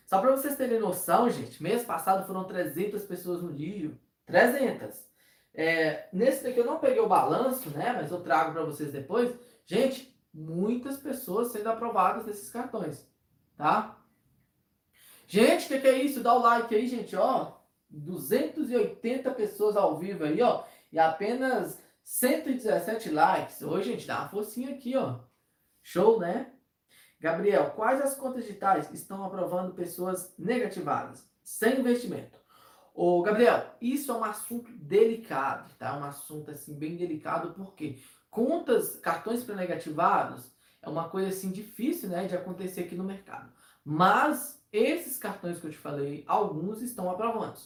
Só 0.04 0.20
para 0.20 0.32
vocês 0.32 0.56
terem 0.56 0.78
noção, 0.78 1.30
gente, 1.30 1.62
mês 1.62 1.84
passado 1.84 2.26
foram 2.26 2.44
300 2.44 3.02
pessoas 3.04 3.42
no 3.42 3.54
dia. 3.54 3.90
300. 4.26 5.09
É, 5.52 6.08
nesse 6.12 6.44
daqui 6.44 6.58
eu 6.58 6.64
não 6.64 6.78
peguei 6.78 7.00
o 7.00 7.08
balanço, 7.08 7.70
né? 7.70 7.92
Mas 7.92 8.10
eu 8.10 8.20
trago 8.20 8.52
para 8.52 8.64
vocês 8.64 8.92
depois. 8.92 9.34
Gente, 9.66 10.16
muitas 10.32 10.98
pessoas 10.98 11.52
sendo 11.52 11.68
aprovadas 11.68 12.26
desses 12.26 12.50
cartões, 12.50 13.06
tá? 13.56 13.96
Gente, 15.26 15.66
o 15.66 15.68
que, 15.68 15.80
que, 15.80 15.86
é 15.86 16.02
isso? 16.02 16.22
Dá 16.22 16.34
o 16.34 16.40
like 16.40 16.74
aí, 16.74 16.88
gente, 16.88 17.14
ó. 17.14 17.52
280 17.88 19.30
pessoas 19.32 19.76
ao 19.76 19.96
vivo 19.96 20.24
aí, 20.24 20.40
ó. 20.42 20.64
E 20.92 20.98
apenas 20.98 21.80
117 22.02 23.10
likes. 23.10 23.62
Hoje, 23.62 23.92
gente, 23.92 24.06
dá 24.06 24.20
uma 24.20 24.28
forcinha 24.28 24.70
aqui, 24.70 24.96
ó. 24.96 25.20
Show, 25.82 26.18
né? 26.18 26.52
Gabriel, 27.20 27.70
quais 27.72 28.00
as 28.00 28.16
contas 28.16 28.44
digitais 28.44 28.90
estão 28.92 29.22
aprovando 29.22 29.74
pessoas 29.74 30.34
negativadas, 30.38 31.28
sem 31.44 31.78
investimento? 31.78 32.39
Ô, 33.02 33.22
Gabriel, 33.22 33.64
isso 33.80 34.12
é 34.12 34.14
um 34.14 34.22
assunto 34.22 34.70
delicado, 34.72 35.72
tá? 35.78 35.96
Um 35.96 36.04
assunto, 36.04 36.50
assim, 36.50 36.78
bem 36.78 36.98
delicado, 36.98 37.54
porque 37.54 37.98
contas, 38.30 38.96
cartões 38.96 39.42
para 39.42 39.54
negativados 39.54 40.52
é 40.82 40.86
uma 40.90 41.08
coisa, 41.08 41.30
assim, 41.30 41.50
difícil, 41.50 42.10
né, 42.10 42.26
de 42.26 42.36
acontecer 42.36 42.82
aqui 42.82 42.94
no 42.94 43.02
mercado. 43.02 43.50
Mas 43.82 44.62
esses 44.70 45.16
cartões 45.16 45.58
que 45.58 45.66
eu 45.66 45.70
te 45.70 45.78
falei, 45.78 46.24
alguns 46.26 46.82
estão 46.82 47.10
aprovando. 47.10 47.58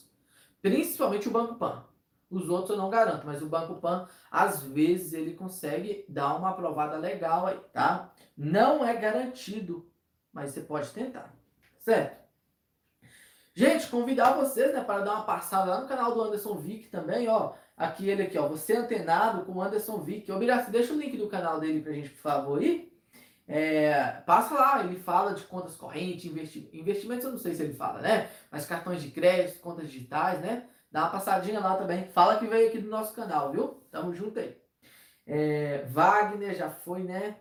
Principalmente 0.62 1.26
o 1.26 1.32
Banco 1.32 1.57
Pan. 1.57 1.85
Os 2.30 2.49
outros 2.49 2.70
eu 2.70 2.76
não 2.76 2.89
garanto, 2.89 3.26
mas 3.26 3.43
o 3.43 3.49
Banco 3.49 3.80
Pan, 3.80 4.09
às 4.30 4.62
vezes, 4.62 5.14
ele 5.14 5.35
consegue 5.35 6.05
dar 6.09 6.37
uma 6.37 6.51
aprovada 6.51 6.97
legal 6.97 7.49
aí, 7.49 7.59
tá? 7.72 8.14
Não 8.37 8.85
é 8.85 8.95
garantido, 8.95 9.91
mas 10.32 10.53
você 10.53 10.61
pode 10.61 10.93
tentar, 10.93 11.35
certo? 11.80 12.24
Gente, 13.57 13.87
convidar 13.87 14.33
vocês, 14.33 14.75
né, 14.75 14.83
para 14.83 15.05
dar 15.05 15.13
uma 15.13 15.23
passada 15.23 15.71
lá 15.71 15.81
no 15.81 15.87
canal 15.87 16.13
do 16.13 16.21
Anderson 16.21 16.57
Vick 16.57 16.89
também, 16.89 17.29
ó. 17.29 17.53
Aqui 17.77 18.09
ele 18.09 18.25
aqui, 18.25 18.37
ó, 18.37 18.49
você 18.49 18.75
antenado 18.75 19.45
com 19.45 19.53
o 19.53 19.63
Anderson 19.63 19.99
Vick. 19.99 20.31
Ô, 20.33 20.39
Miraci, 20.39 20.73
deixa 20.73 20.93
o 20.93 20.97
link 20.97 21.17
do 21.17 21.29
canal 21.29 21.61
dele 21.61 21.81
pra 21.81 21.93
gente, 21.93 22.11
por 22.11 22.21
favor, 22.21 22.59
aí. 22.59 22.93
É, 23.47 24.23
passa 24.27 24.55
lá, 24.55 24.83
ele 24.83 24.99
fala 24.99 25.35
de 25.35 25.45
contas 25.45 25.77
correntes, 25.77 26.25
investi 26.25 26.69
investimentos, 26.73 27.25
eu 27.25 27.31
não 27.31 27.39
sei 27.39 27.55
se 27.55 27.63
ele 27.63 27.75
fala, 27.75 28.01
né? 28.01 28.29
Mas 28.51 28.67
cartões 28.67 29.01
de 29.01 29.11
crédito, 29.11 29.61
contas 29.61 29.89
digitais, 29.89 30.41
né? 30.41 30.67
Dá 30.91 31.03
uma 31.03 31.11
passadinha 31.11 31.61
lá 31.61 31.77
também. 31.77 32.09
Fala 32.09 32.39
que 32.39 32.47
veio 32.47 32.69
aqui 32.69 32.79
do 32.79 32.89
nosso 32.89 33.15
canal, 33.15 33.53
viu? 33.53 33.83
Tamo 33.91 34.13
junto 34.15 34.41
aí. 34.41 34.57
É, 35.27 35.85
Wagner 35.91 36.57
já 36.57 36.71
foi, 36.71 37.05
né? 37.05 37.37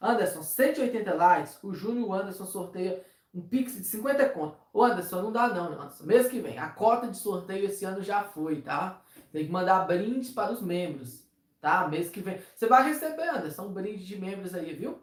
Anderson, 0.00 0.42
180 0.42 1.14
likes. 1.14 1.58
O 1.62 1.72
Júnior 1.72 2.12
Anderson 2.14 2.46
sorteia 2.46 3.04
um 3.34 3.40
Pix 3.40 3.74
de 3.76 3.84
50 3.84 4.28
conto. 4.30 4.56
Ô 4.72 4.84
Anderson, 4.84 5.22
não 5.22 5.32
dá 5.32 5.48
não, 5.48 5.72
Anderson. 5.72 6.04
Mês 6.04 6.28
que 6.28 6.40
vem. 6.40 6.58
A 6.58 6.68
cota 6.68 7.08
de 7.08 7.16
sorteio 7.16 7.66
esse 7.66 7.84
ano 7.84 8.02
já 8.02 8.22
foi, 8.22 8.60
tá? 8.60 9.02
Tem 9.32 9.46
que 9.46 9.52
mandar 9.52 9.86
brindes 9.86 10.30
para 10.30 10.52
os 10.52 10.60
membros, 10.60 11.26
tá? 11.60 11.88
Mês 11.88 12.10
que 12.10 12.20
vem. 12.20 12.40
Você 12.54 12.66
vai 12.66 12.84
receber, 12.84 13.28
Anderson, 13.28 13.66
um 13.66 13.72
brinde 13.72 14.04
de 14.04 14.20
membros 14.20 14.54
aí, 14.54 14.74
viu? 14.74 15.00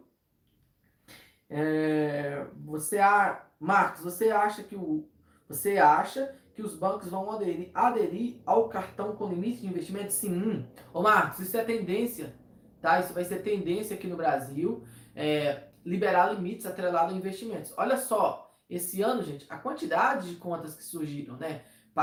É, 1.48 2.46
você, 2.64 2.98
a, 2.98 3.44
Marcos, 3.58 4.04
você 4.04 4.30
acha 4.30 4.62
que 4.62 4.76
o, 4.76 5.08
você 5.48 5.78
acha 5.78 6.32
que 6.54 6.62
os 6.62 6.76
bancos 6.76 7.08
vão 7.08 7.28
aderir, 7.32 7.70
aderir 7.74 8.36
ao 8.46 8.68
cartão 8.68 9.16
com 9.16 9.28
limite 9.28 9.62
de 9.62 9.66
investimento? 9.66 10.12
Sim. 10.12 10.64
Ô 10.94 11.02
Marcos, 11.02 11.40
isso 11.40 11.56
é 11.56 11.64
tendência, 11.64 12.36
tá? 12.80 13.00
Isso 13.00 13.12
vai 13.12 13.24
ser 13.24 13.42
tendência 13.42 13.96
aqui 13.96 14.06
no 14.06 14.16
Brasil, 14.16 14.84
é, 15.16 15.64
liberar 15.84 16.32
limites 16.32 16.66
atrelados 16.66 17.14
a 17.14 17.16
investimentos. 17.16 17.72
Olha 17.76 17.96
só, 17.96 18.54
esse 18.68 19.02
ano, 19.02 19.22
gente, 19.22 19.46
a 19.48 19.58
quantidade 19.58 20.30
de 20.30 20.36
contas 20.36 20.74
que 20.74 20.84
surgiram, 20.84 21.36
né? 21.36 21.62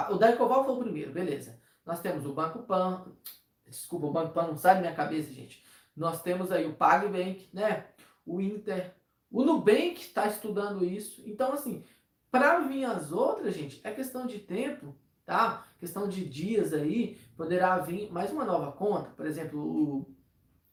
O 0.09 0.15
Daicoval 0.15 0.65
foi 0.65 0.75
o 0.75 0.79
primeiro, 0.79 1.11
beleza. 1.11 1.59
Nós 1.85 2.01
temos 2.01 2.25
o 2.25 2.33
Banco 2.33 2.59
Pan, 2.63 3.05
desculpa, 3.65 4.07
o 4.07 4.11
Banco 4.11 4.33
Pan 4.33 4.47
não 4.47 4.57
sai 4.57 4.75
da 4.75 4.81
minha 4.81 4.95
cabeça, 4.95 5.31
gente. 5.31 5.63
Nós 5.95 6.21
temos 6.21 6.51
aí 6.51 6.67
o 6.67 6.75
PagBank, 6.75 7.49
né? 7.53 7.85
O 8.25 8.41
Inter, 8.41 8.93
o 9.31 9.43
Nubank 9.43 9.99
está 9.99 10.27
estudando 10.27 10.85
isso. 10.85 11.23
Então, 11.25 11.53
assim, 11.53 11.83
para 12.29 12.59
vir 12.59 12.85
as 12.85 13.11
outras, 13.11 13.55
gente, 13.55 13.79
é 13.83 13.91
questão 13.91 14.25
de 14.27 14.39
tempo, 14.39 14.95
tá? 15.25 15.65
Questão 15.79 16.07
de 16.07 16.25
dias 16.25 16.73
aí, 16.73 17.19
poderá 17.35 17.77
vir 17.79 18.11
mais 18.11 18.31
uma 18.31 18.45
nova 18.45 18.71
conta. 18.71 19.09
Por 19.11 19.25
exemplo, 19.25 19.59
o, 19.59 20.16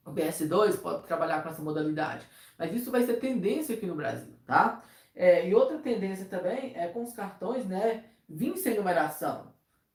o 0.05 0.13
BS2 0.13 0.79
pode 0.81 1.07
trabalhar 1.07 1.43
com 1.43 1.49
essa 1.49 1.63
modalidade. 1.63 2.27
Mas 2.59 2.75
isso 2.75 2.91
vai 2.91 3.05
ser 3.05 3.15
tendência 3.15 3.75
aqui 3.75 3.87
no 3.87 3.95
Brasil, 3.95 4.35
tá? 4.47 4.83
É, 5.15 5.49
e 5.49 5.55
outra 5.55 5.79
tendência 5.79 6.27
também 6.27 6.73
é 6.77 6.89
com 6.89 7.03
os 7.03 7.13
cartões, 7.13 7.67
né? 7.67 8.05
Vim 8.29 8.57
sem 8.57 8.77
numeração, 8.77 9.53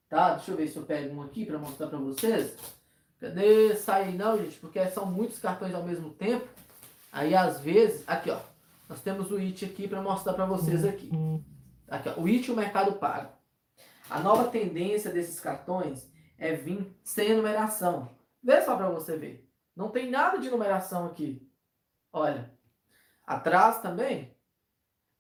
tá? 0.08 0.36
Deixa 0.36 0.52
eu 0.52 0.58
ver 0.58 0.68
se 0.68 0.78
eu 0.78 0.84
pego 0.84 1.16
um 1.16 1.24
aqui 1.24 1.46
para 1.46 1.58
mostrar 1.58 1.88
para 1.88 2.00
vocês. 2.00 2.56
Cadê? 3.20 3.76
Sai 3.76 4.12
não, 4.14 4.38
gente, 4.38 4.58
porque 4.60 4.86
são 4.88 5.06
muitos 5.06 5.40
cartões 5.40 5.74
ao 5.76 5.84
mesmo 5.84 6.12
tempo. 6.12 6.48
Aí 7.12 7.36
às 7.36 7.60
vezes, 7.60 8.04
aqui 8.08 8.30
ó, 8.30 8.40
nós 8.88 9.02
temos 9.02 9.32
o 9.32 9.38
IT 9.38 9.66
aqui 9.66 9.88
para 9.88 10.02
mostrar 10.02 10.34
para 10.34 10.46
vocês 10.46 10.86
aqui. 10.86 11.12
Aqui, 11.88 12.10
ó, 12.10 12.22
o 12.22 12.28
IT 12.28 12.48
e 12.48 12.52
o 12.52 12.56
Mercado 12.56 12.94
Pago. 12.94 13.34
A 14.10 14.20
nova 14.20 14.50
tendência 14.50 15.12
desses 15.12 15.40
cartões 15.40 16.10
é 16.38 16.54
vir 16.54 16.96
sem 17.04 17.36
numeração. 17.36 18.10
Vê 18.42 18.62
só 18.62 18.76
para 18.76 18.90
você 18.90 19.18
ver. 19.18 19.49
Não 19.80 19.90
tem 19.90 20.12
nada 20.12 20.38
de 20.38 20.50
numeração 20.50 21.06
aqui. 21.06 21.50
Olha. 22.12 22.54
Atrás 23.26 23.82
também. 23.82 24.36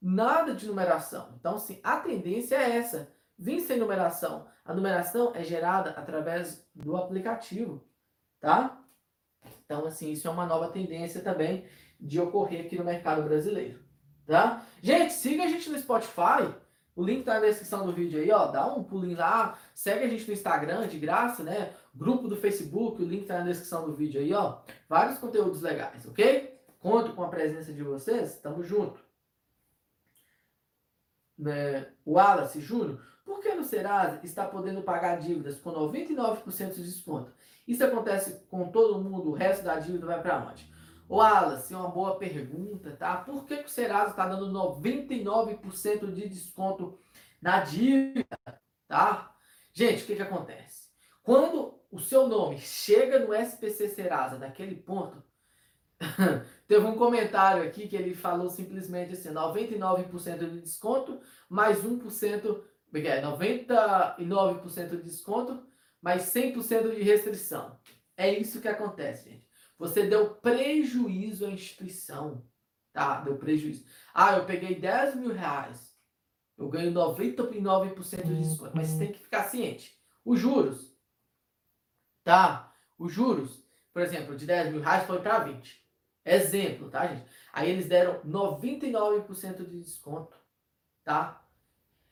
nada 0.01 0.53
de 0.53 0.67
numeração. 0.67 1.33
Então, 1.39 1.57
sim, 1.57 1.79
a 1.81 1.97
tendência 1.97 2.55
é 2.55 2.77
essa. 2.77 3.13
Vim 3.37 3.61
sem 3.61 3.79
numeração. 3.79 4.47
A 4.65 4.73
numeração 4.73 5.31
é 5.33 5.45
gerada 5.45 5.91
através 5.91 6.69
do 6.75 6.97
aplicativo, 6.97 7.87
tá? 8.41 8.83
Então, 9.63 9.85
assim, 9.85 10.11
isso 10.11 10.27
é 10.27 10.31
uma 10.31 10.45
nova 10.45 10.69
tendência 10.69 11.21
também 11.21 11.65
de 11.97 12.19
ocorrer 12.19 12.65
aqui 12.65 12.77
no 12.77 12.83
mercado 12.83 13.23
brasileiro, 13.23 13.81
tá? 14.25 14.65
Gente, 14.81 15.13
siga 15.13 15.43
a 15.43 15.47
gente 15.47 15.69
no 15.69 15.79
Spotify. 15.79 16.53
O 16.95 17.03
link 17.03 17.23
tá 17.23 17.35
na 17.35 17.45
descrição 17.45 17.85
do 17.85 17.93
vídeo 17.93 18.19
aí, 18.19 18.31
ó. 18.31 18.47
Dá 18.47 18.65
um 18.67 18.83
pulinho 18.83 19.17
lá. 19.17 19.57
Segue 19.73 20.05
a 20.05 20.09
gente 20.09 20.27
no 20.27 20.33
Instagram, 20.33 20.87
de 20.87 20.99
graça, 20.99 21.43
né? 21.43 21.73
Grupo 21.95 22.27
do 22.27 22.35
Facebook, 22.35 23.01
o 23.01 23.05
link 23.05 23.25
tá 23.25 23.39
na 23.39 23.45
descrição 23.45 23.85
do 23.85 23.93
vídeo 23.93 24.19
aí, 24.19 24.33
ó. 24.33 24.59
Vários 24.87 25.17
conteúdos 25.17 25.61
legais, 25.61 26.05
ok? 26.05 26.59
Conto 26.79 27.13
com 27.13 27.23
a 27.23 27.29
presença 27.29 27.73
de 27.73 27.83
vocês. 27.83 28.35
Tamo 28.39 28.63
junto. 28.63 28.99
Né? 31.37 31.87
O 32.03 32.13
Wallace 32.13 32.59
Júnior, 32.59 33.01
por 33.23 33.39
que 33.39 33.53
no 33.53 33.63
Serasa 33.63 34.19
está 34.23 34.45
podendo 34.45 34.81
pagar 34.81 35.19
dívidas 35.19 35.59
com 35.59 35.71
99% 35.71 36.73
de 36.73 36.83
desconto? 36.83 37.31
Isso 37.67 37.83
acontece 37.83 38.45
com 38.49 38.71
todo 38.71 39.01
mundo, 39.01 39.29
o 39.29 39.33
resto 39.33 39.63
da 39.63 39.79
dívida 39.79 40.05
vai 40.05 40.21
para 40.21 40.49
onde? 40.49 40.68
Wallace, 41.09 41.73
uma 41.73 41.89
boa 41.89 42.17
pergunta, 42.17 42.91
tá? 42.91 43.17
Por 43.17 43.45
que, 43.45 43.57
que 43.57 43.65
o 43.65 43.69
Serasa 43.69 44.11
está 44.11 44.27
dando 44.27 44.51
99% 44.51 46.13
de 46.13 46.29
desconto 46.29 46.99
na 47.41 47.61
dívida, 47.61 48.27
tá? 48.87 49.35
Gente, 49.73 50.03
o 50.03 50.05
que, 50.05 50.15
que 50.15 50.21
acontece? 50.21 50.89
Quando 51.23 51.79
o 51.91 51.99
seu 51.99 52.27
nome 52.27 52.59
chega 52.59 53.19
no 53.19 53.33
SPC 53.33 53.89
Serasa 53.89 54.37
daquele 54.37 54.75
ponto, 54.75 55.23
Teve 56.67 56.85
um 56.85 56.95
comentário 56.95 57.63
aqui 57.63 57.87
que 57.87 57.95
ele 57.95 58.13
falou 58.13 58.49
simplesmente 58.49 59.13
assim: 59.13 59.29
99% 59.29 60.37
de 60.49 60.61
desconto, 60.61 61.19
mais 61.47 61.83
1%, 61.83 62.61
é 62.93 63.21
99% 63.21 64.89
de 64.89 65.03
desconto, 65.03 65.63
mais 66.01 66.23
100% 66.33 66.95
de 66.95 67.03
restrição. 67.03 67.77
É 68.15 68.31
isso 68.31 68.61
que 68.61 68.67
acontece, 68.67 69.29
gente. 69.29 69.48
Você 69.79 70.05
deu 70.05 70.35
prejuízo 70.35 71.45
à 71.45 71.49
instituição. 71.49 72.45
Tá? 72.91 73.21
Deu 73.21 73.37
prejuízo. 73.37 73.85
Ah, 74.13 74.35
eu 74.35 74.45
peguei 74.45 74.75
10 74.75 75.15
mil 75.15 75.33
reais. 75.33 75.97
Eu 76.57 76.67
ganho 76.67 76.91
99% 76.91 78.23
de 78.23 78.41
desconto. 78.41 78.75
Mas 78.75 78.89
você 78.89 78.99
tem 78.99 79.11
que 79.13 79.23
ficar 79.23 79.45
ciente. 79.45 79.97
Os 80.25 80.37
juros. 80.37 80.93
Tá? 82.25 82.75
Os 82.97 83.13
juros, 83.13 83.63
por 83.93 84.01
exemplo, 84.01 84.35
de 84.35 84.45
10 84.45 84.73
mil 84.73 84.81
reais 84.81 85.07
foi 85.07 85.21
para 85.21 85.39
20. 85.39 85.87
Exemplo, 86.25 86.89
tá, 86.89 87.07
gente? 87.07 87.25
Aí 87.53 87.71
eles 87.71 87.87
deram 87.87 88.21
99% 88.21 89.65
de 89.65 89.79
desconto, 89.79 90.37
tá? 91.03 91.43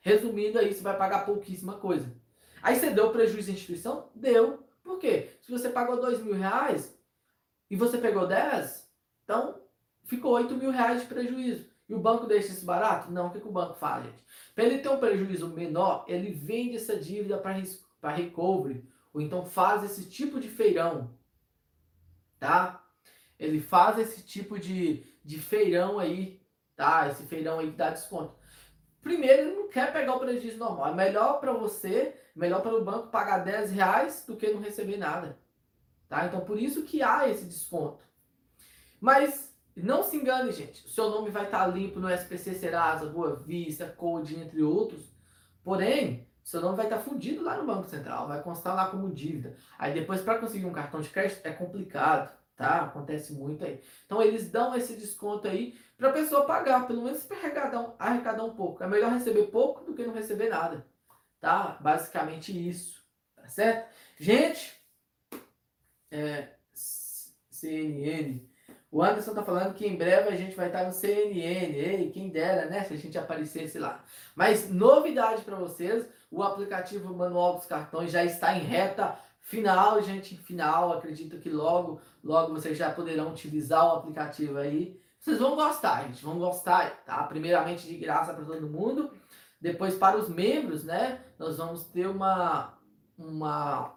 Resumindo 0.00 0.58
aí, 0.58 0.72
você 0.72 0.80
vai 0.80 0.96
pagar 0.96 1.26
pouquíssima 1.26 1.74
coisa. 1.74 2.10
Aí 2.62 2.74
você 2.74 2.90
deu 2.90 3.12
prejuízo 3.12 3.50
à 3.50 3.54
instituição? 3.54 4.10
Deu. 4.14 4.66
Por 4.82 4.98
quê? 4.98 5.36
Se 5.42 5.52
você 5.52 5.68
pagou 5.68 6.00
2 6.00 6.22
mil 6.22 6.34
reais 6.34 6.97
e 7.70 7.76
você 7.76 7.98
pegou 7.98 8.26
10, 8.26 8.90
então 9.24 9.60
ficou 10.04 10.32
8 10.32 10.54
mil 10.54 10.70
reais 10.70 11.02
de 11.02 11.06
prejuízo. 11.06 11.68
E 11.88 11.94
o 11.94 11.98
banco 11.98 12.26
deixa 12.26 12.48
isso 12.48 12.66
barato? 12.66 13.10
Não, 13.10 13.28
o 13.28 13.30
que, 13.30 13.40
que 13.40 13.48
o 13.48 13.52
banco 13.52 13.74
faz, 13.74 14.04
gente? 14.04 14.22
Para 14.54 14.64
ele 14.64 14.78
ter 14.78 14.88
um 14.90 14.98
prejuízo 14.98 15.48
menor, 15.48 16.04
ele 16.06 16.32
vende 16.32 16.76
essa 16.76 16.96
dívida 16.96 17.38
para 17.38 18.12
recovery. 18.12 18.86
Ou 19.12 19.22
então 19.22 19.46
faz 19.46 19.82
esse 19.84 20.04
tipo 20.08 20.38
de 20.38 20.48
feirão. 20.48 21.10
Tá? 22.38 22.84
Ele 23.38 23.60
faz 23.60 23.98
esse 23.98 24.22
tipo 24.22 24.58
de, 24.58 25.04
de 25.24 25.38
feirão 25.38 25.98
aí, 25.98 26.42
tá? 26.76 27.08
Esse 27.08 27.24
feirão 27.24 27.58
aí 27.58 27.70
que 27.70 27.76
dá 27.76 27.90
desconto. 27.90 28.34
Primeiro, 29.00 29.42
ele 29.42 29.56
não 29.56 29.68
quer 29.68 29.92
pegar 29.92 30.16
o 30.16 30.20
prejuízo 30.20 30.58
normal. 30.58 30.88
É 30.88 30.94
melhor 30.94 31.40
para 31.40 31.52
você, 31.52 32.20
melhor 32.36 32.60
para 32.60 32.74
o 32.74 32.84
banco 32.84 33.08
pagar 33.08 33.38
10 33.38 33.70
reais 33.70 34.24
do 34.26 34.36
que 34.36 34.50
não 34.50 34.60
receber 34.60 34.98
nada. 34.98 35.38
Tá? 36.08 36.26
Então, 36.26 36.40
por 36.40 36.58
isso 36.58 36.84
que 36.84 37.02
há 37.02 37.28
esse 37.28 37.44
desconto. 37.44 38.02
Mas 39.00 39.54
não 39.76 40.02
se 40.02 40.16
engane, 40.16 40.50
gente. 40.52 40.86
O 40.86 40.88
seu 40.88 41.10
nome 41.10 41.30
vai 41.30 41.44
estar 41.44 41.66
limpo 41.66 42.00
no 42.00 42.10
SPC 42.10 42.54
Serasa, 42.54 43.06
Boa 43.06 43.36
Vista, 43.36 43.86
Code, 43.86 44.38
entre 44.38 44.62
outros. 44.62 45.12
Porém, 45.62 46.26
seu 46.42 46.60
nome 46.60 46.76
vai 46.76 46.86
estar 46.86 46.98
fundido 46.98 47.42
lá 47.42 47.56
no 47.56 47.66
Banco 47.66 47.88
Central, 47.88 48.26
vai 48.26 48.42
constar 48.42 48.74
lá 48.74 48.90
como 48.90 49.12
dívida. 49.12 49.56
Aí 49.78 49.92
depois, 49.92 50.22
para 50.22 50.38
conseguir 50.38 50.64
um 50.64 50.72
cartão 50.72 51.00
de 51.00 51.10
crédito, 51.10 51.44
é 51.44 51.52
complicado 51.52 52.32
tá? 52.58 52.82
Acontece 52.82 53.32
muito 53.32 53.64
aí. 53.64 53.80
Então 54.04 54.20
eles 54.20 54.50
dão 54.50 54.74
esse 54.74 54.96
desconto 54.96 55.46
aí 55.46 55.78
para 55.96 56.10
a 56.10 56.12
pessoa 56.12 56.44
pagar, 56.44 56.86
pelo 56.86 57.02
menos 57.02 57.30
arrecadar, 57.30 57.94
arrecadar 57.98 58.44
um 58.44 58.54
pouco. 58.54 58.82
É 58.82 58.88
melhor 58.88 59.12
receber 59.12 59.44
pouco 59.44 59.84
do 59.84 59.94
que 59.94 60.04
não 60.04 60.12
receber 60.12 60.50
nada, 60.50 60.84
tá? 61.40 61.78
Basicamente 61.80 62.52
isso, 62.68 63.02
tá 63.36 63.48
certo? 63.48 63.88
Gente, 64.18 64.77
é, 66.10 66.48
CNN. 66.72 68.40
O 68.90 69.02
Anderson 69.02 69.34
tá 69.34 69.42
falando 69.42 69.74
que 69.74 69.86
em 69.86 69.96
breve 69.96 70.28
a 70.28 70.36
gente 70.36 70.56
vai 70.56 70.68
estar 70.68 70.84
no 70.84 70.92
CNN. 70.92 71.74
Ei, 71.74 72.10
quem 72.10 72.30
dera, 72.30 72.66
né? 72.66 72.84
Se 72.84 72.94
a 72.94 72.96
gente 72.96 73.18
aparecesse 73.18 73.78
lá. 73.78 74.02
Mas 74.34 74.70
novidade 74.70 75.42
para 75.42 75.56
vocês, 75.56 76.06
o 76.30 76.42
aplicativo 76.42 77.14
Manual 77.14 77.56
dos 77.56 77.66
Cartões 77.66 78.10
já 78.10 78.24
está 78.24 78.56
em 78.56 78.62
reta 78.62 79.18
Final, 79.48 80.02
gente, 80.02 80.36
final, 80.36 80.92
acredito 80.92 81.38
que 81.38 81.48
logo, 81.48 82.02
logo 82.22 82.52
vocês 82.52 82.76
já 82.76 82.92
poderão 82.92 83.30
utilizar 83.30 83.82
o 83.82 83.96
aplicativo 83.96 84.58
aí. 84.58 85.00
Vocês 85.18 85.38
vão 85.38 85.56
gostar, 85.56 86.02
gente, 86.02 86.22
vão 86.22 86.38
gostar, 86.38 87.02
tá? 87.06 87.22
Primeiramente 87.24 87.86
de 87.86 87.96
graça 87.96 88.34
para 88.34 88.44
todo 88.44 88.68
mundo, 88.68 89.10
depois 89.58 89.94
para 89.94 90.18
os 90.18 90.28
membros, 90.28 90.84
né? 90.84 91.24
Nós 91.38 91.56
vamos 91.56 91.84
ter 91.84 92.06
uma 92.06 92.74
uma 93.16 93.94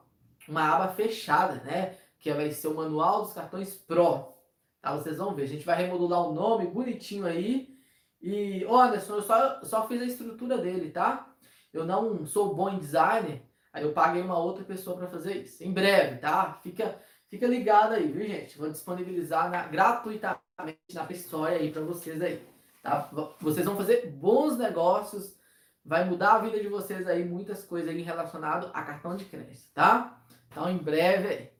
uma 0.47 0.74
aba 0.74 0.88
fechada, 0.93 1.55
né? 1.66 1.97
Que 2.22 2.32
vai 2.34 2.51
ser 2.51 2.69
o 2.69 2.76
manual 2.76 3.24
dos 3.24 3.34
cartões 3.34 3.76
Pro. 3.76 4.34
Tá? 4.82 4.95
Vocês 4.95 5.17
vão 5.17 5.36
ver, 5.36 5.43
a 5.43 5.47
gente 5.47 5.65
vai 5.65 5.76
remodular 5.76 6.22
o 6.22 6.34
nome 6.34 6.67
bonitinho 6.67 7.26
aí. 7.26 7.78
E, 8.22 8.65
Anderson, 8.69 9.15
eu 9.15 9.24
só, 9.24 9.63
só 9.65 9.88
fiz 9.88 10.01
a 10.01 10.05
estrutura 10.05 10.57
dele, 10.57 10.91
tá? 10.91 11.28
Eu 11.74 11.84
não 11.84 12.26
sou 12.26 12.55
bom 12.55 12.69
em 12.69 12.80
design, 12.80 13.43
Aí 13.74 13.84
eu 13.84 13.93
paguei 13.93 14.22
uma 14.22 14.38
outra 14.38 14.63
pessoa 14.63 14.97
para 14.97 15.07
fazer 15.07 15.43
isso. 15.43 15.63
Em 15.63 15.72
breve, 15.72 16.17
tá? 16.17 16.59
Fica, 16.61 16.99
fica 17.30 17.47
ligado 17.47 17.93
aí, 17.93 18.11
viu, 18.11 18.28
gente? 18.28 18.57
Vou 18.57 18.69
disponibilizar 18.69 19.49
na, 19.49 19.63
gratuitamente 19.63 20.80
na 20.93 21.07
história 21.09 21.57
aí 21.57 21.72
para 21.72 21.82
vocês 21.82 22.22
aí. 22.22 22.45
Tá? 22.84 23.09
Vocês 23.39 23.65
vão 23.65 23.78
fazer 23.78 24.07
bons 24.07 24.57
negócios, 24.57 25.38
vai 25.86 26.03
mudar 26.03 26.34
a 26.34 26.39
vida 26.39 26.59
de 26.59 26.67
vocês 26.67 27.07
aí, 27.07 27.24
muitas 27.24 27.63
coisas 27.63 27.89
aí 27.89 28.01
relacionado 28.01 28.69
a 28.74 28.84
cartão 28.84 29.15
de 29.15 29.24
crédito, 29.24 29.72
tá? 29.74 30.22
Então, 30.49 30.69
em 30.69 30.78
breve 30.78 31.28
aí. 31.28 31.51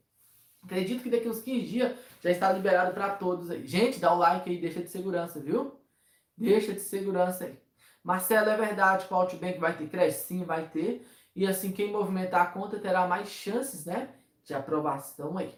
Acredito 0.62 1.02
que 1.02 1.10
daqui 1.10 1.28
uns 1.28 1.40
15 1.40 1.66
dias 1.66 1.98
já 2.22 2.30
está 2.30 2.52
liberado 2.52 2.94
para 2.94 3.10
todos 3.10 3.50
aí. 3.50 3.66
Gente, 3.66 3.98
dá 3.98 4.14
o 4.14 4.18
like 4.18 4.48
aí, 4.48 4.60
deixa 4.60 4.80
de 4.80 4.88
segurança, 4.88 5.40
viu? 5.40 5.80
Deixa 6.36 6.72
de 6.72 6.80
segurança 6.80 7.44
aí. 7.44 7.58
Marcelo, 8.02 8.50
é 8.50 8.56
verdade 8.56 9.06
que 9.06 9.14
o 9.14 9.16
Outbank 9.16 9.58
vai 9.58 9.76
ter 9.76 9.88
crédito? 9.88 10.18
Sim, 10.18 10.44
vai 10.44 10.68
ter. 10.68 11.06
E 11.34 11.46
assim, 11.46 11.72
quem 11.72 11.90
movimentar 11.90 12.42
a 12.42 12.46
conta 12.46 12.78
terá 12.78 13.06
mais 13.06 13.28
chances, 13.28 13.84
né? 13.84 14.10
De 14.44 14.54
aprovação 14.54 15.38
aí. 15.38 15.52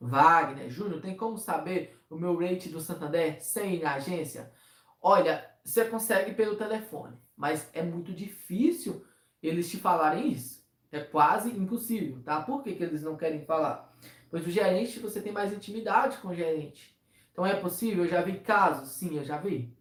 Wagner, 0.00 0.68
Júnior, 0.68 1.00
tem 1.00 1.16
como 1.16 1.38
saber 1.38 1.98
o 2.10 2.16
meu 2.16 2.38
rate 2.38 2.68
do 2.68 2.80
Santander 2.80 3.42
sem 3.42 3.76
ir 3.76 3.82
na 3.82 3.94
agência? 3.94 4.52
Olha, 5.00 5.48
você 5.64 5.84
consegue 5.84 6.34
pelo 6.34 6.56
telefone, 6.56 7.16
mas 7.36 7.68
é 7.72 7.82
muito 7.82 8.12
difícil 8.12 9.04
eles 9.42 9.70
te 9.70 9.78
falarem 9.78 10.30
isso. 10.30 10.64
É 10.92 11.00
quase 11.00 11.50
impossível, 11.50 12.22
tá? 12.22 12.40
Por 12.40 12.62
que, 12.62 12.74
que 12.74 12.82
eles 12.82 13.02
não 13.02 13.16
querem 13.16 13.44
falar? 13.44 13.94
Pois 14.30 14.46
o 14.46 14.50
gerente, 14.50 14.98
você 14.98 15.20
tem 15.20 15.32
mais 15.32 15.52
intimidade 15.52 16.18
com 16.18 16.28
o 16.28 16.34
gerente. 16.34 16.96
Então 17.32 17.46
é 17.46 17.54
possível? 17.54 18.04
Eu 18.04 18.10
já 18.10 18.22
vi 18.22 18.40
casos? 18.40 18.90
Sim, 18.90 19.16
eu 19.16 19.24
já 19.24 19.38
vi. 19.38 19.76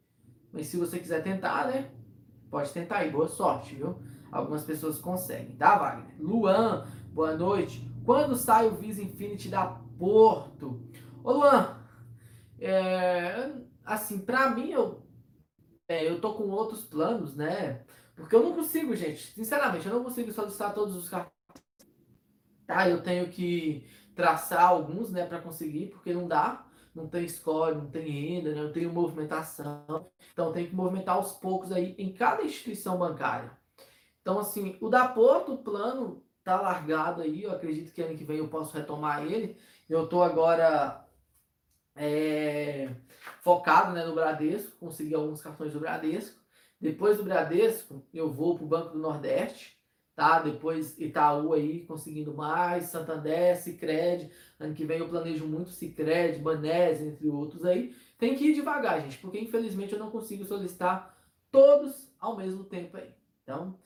Mas 0.52 0.68
se 0.68 0.78
você 0.78 1.00
quiser 1.00 1.24
tentar, 1.24 1.68
né? 1.68 1.90
Pode 2.50 2.72
tentar 2.72 2.98
aí. 2.98 3.10
Boa 3.10 3.28
sorte, 3.28 3.76
viu? 3.76 4.02
Algumas 4.32 4.64
pessoas 4.64 5.00
conseguem, 5.00 5.56
tá, 5.56 5.78
Wagner? 5.78 6.16
Luan, 6.20 6.86
boa 7.14 7.36
noite. 7.36 7.90
Quando 8.04 8.36
sai 8.36 8.68
o 8.68 8.76
Visa 8.76 9.02
Infinity 9.02 9.50
da 9.50 9.66
Porto? 9.98 10.82
Ô, 11.24 11.32
Luan, 11.32 11.78
é, 12.60 13.52
assim, 13.84 14.20
pra 14.20 14.50
mim, 14.50 14.72
eu, 14.72 15.02
é, 15.88 16.10
eu 16.10 16.20
tô 16.20 16.34
com 16.34 16.50
outros 16.50 16.84
planos, 16.84 17.36
né? 17.36 17.84
Porque 18.16 18.36
eu 18.36 18.44
não 18.44 18.54
consigo, 18.54 18.96
gente. 18.96 19.34
Sinceramente, 19.34 19.88
eu 19.88 19.94
não 19.94 20.04
consigo 20.04 20.32
solicitar 20.32 20.74
todos 20.74 20.96
os 20.96 21.10
cartões. 21.10 21.34
Tá, 22.68 22.90
eu 22.90 23.02
tenho 23.02 23.30
que 23.30 23.88
traçar 24.16 24.70
alguns, 24.70 25.12
né, 25.12 25.26
para 25.26 25.42
conseguir, 25.42 25.88
porque 25.88 26.14
não 26.14 26.28
dá. 26.28 26.66
Não 26.94 27.10
tem 27.10 27.28
score, 27.28 27.76
não 27.76 27.90
tem 27.92 28.08
renda, 28.08 28.56
né, 28.56 28.64
não 28.64 28.72
tem 28.72 28.88
movimentação. 28.88 30.10
Então, 30.32 30.54
tem 30.54 30.68
que 30.68 30.76
movimentar 30.76 31.16
aos 31.16 31.34
poucos 31.34 31.72
aí 31.72 31.94
em 31.98 32.14
cada 32.14 32.44
instituição 32.44 32.98
bancária. 32.98 33.52
Então, 34.22 34.40
assim, 34.40 34.78
o 34.80 34.90
da 34.90 35.08
Porto, 35.08 35.54
o 35.54 35.58
plano 35.58 36.24
tá 36.44 36.60
largado 36.62 37.22
aí. 37.22 37.44
Eu 37.44 37.52
acredito 37.52 37.94
que 37.94 38.02
ano 38.02 38.18
que 38.18 38.24
vem 38.24 38.38
eu 38.38 38.48
posso 38.48 38.76
retomar 38.76 39.24
ele. 39.24 39.58
Eu 39.90 40.08
tô 40.08 40.24
agora 40.24 41.06
é, 41.96 42.96
focado 43.42 43.94
né, 43.94 44.06
no 44.06 44.14
Bradesco, 44.14 44.78
consegui 44.78 45.16
alguns 45.16 45.42
cartões 45.42 45.74
do 45.74 45.80
Bradesco. 45.80 46.40
Depois 46.80 47.18
do 47.18 47.24
Bradesco, 47.24 48.06
eu 48.14 48.32
vou 48.32 48.56
para 48.56 48.64
o 48.64 48.68
Banco 48.68 48.90
do 48.94 49.00
Nordeste, 49.00 49.75
tá? 50.16 50.40
Depois 50.40 50.98
Itaú 50.98 51.54
aí 51.54 51.82
conseguindo 51.86 52.34
mais, 52.34 52.86
Santander, 52.86 53.58
Sicredi. 53.58 54.32
Ano 54.60 54.74
que 54.74 54.86
vem 54.86 55.00
eu 55.00 55.10
planejo 55.10 55.46
muito 55.46 55.70
Sicredi, 55.70 56.40
Banese, 56.40 57.06
entre 57.06 57.28
outros 57.28 57.66
aí. 57.66 57.94
Tem 58.18 58.36
que 58.36 58.48
ir 58.48 58.54
devagar, 58.54 59.02
gente, 59.02 59.18
porque 59.18 59.40
infelizmente 59.40 59.94
eu 59.94 60.00
não 60.00 60.10
consigo 60.10 60.46
solicitar 60.46 61.18
todos 61.52 62.10
ao 62.20 62.38
mesmo 62.38 62.64
tempo 62.64 62.96
aí. 62.98 63.10
Então, 63.44 63.78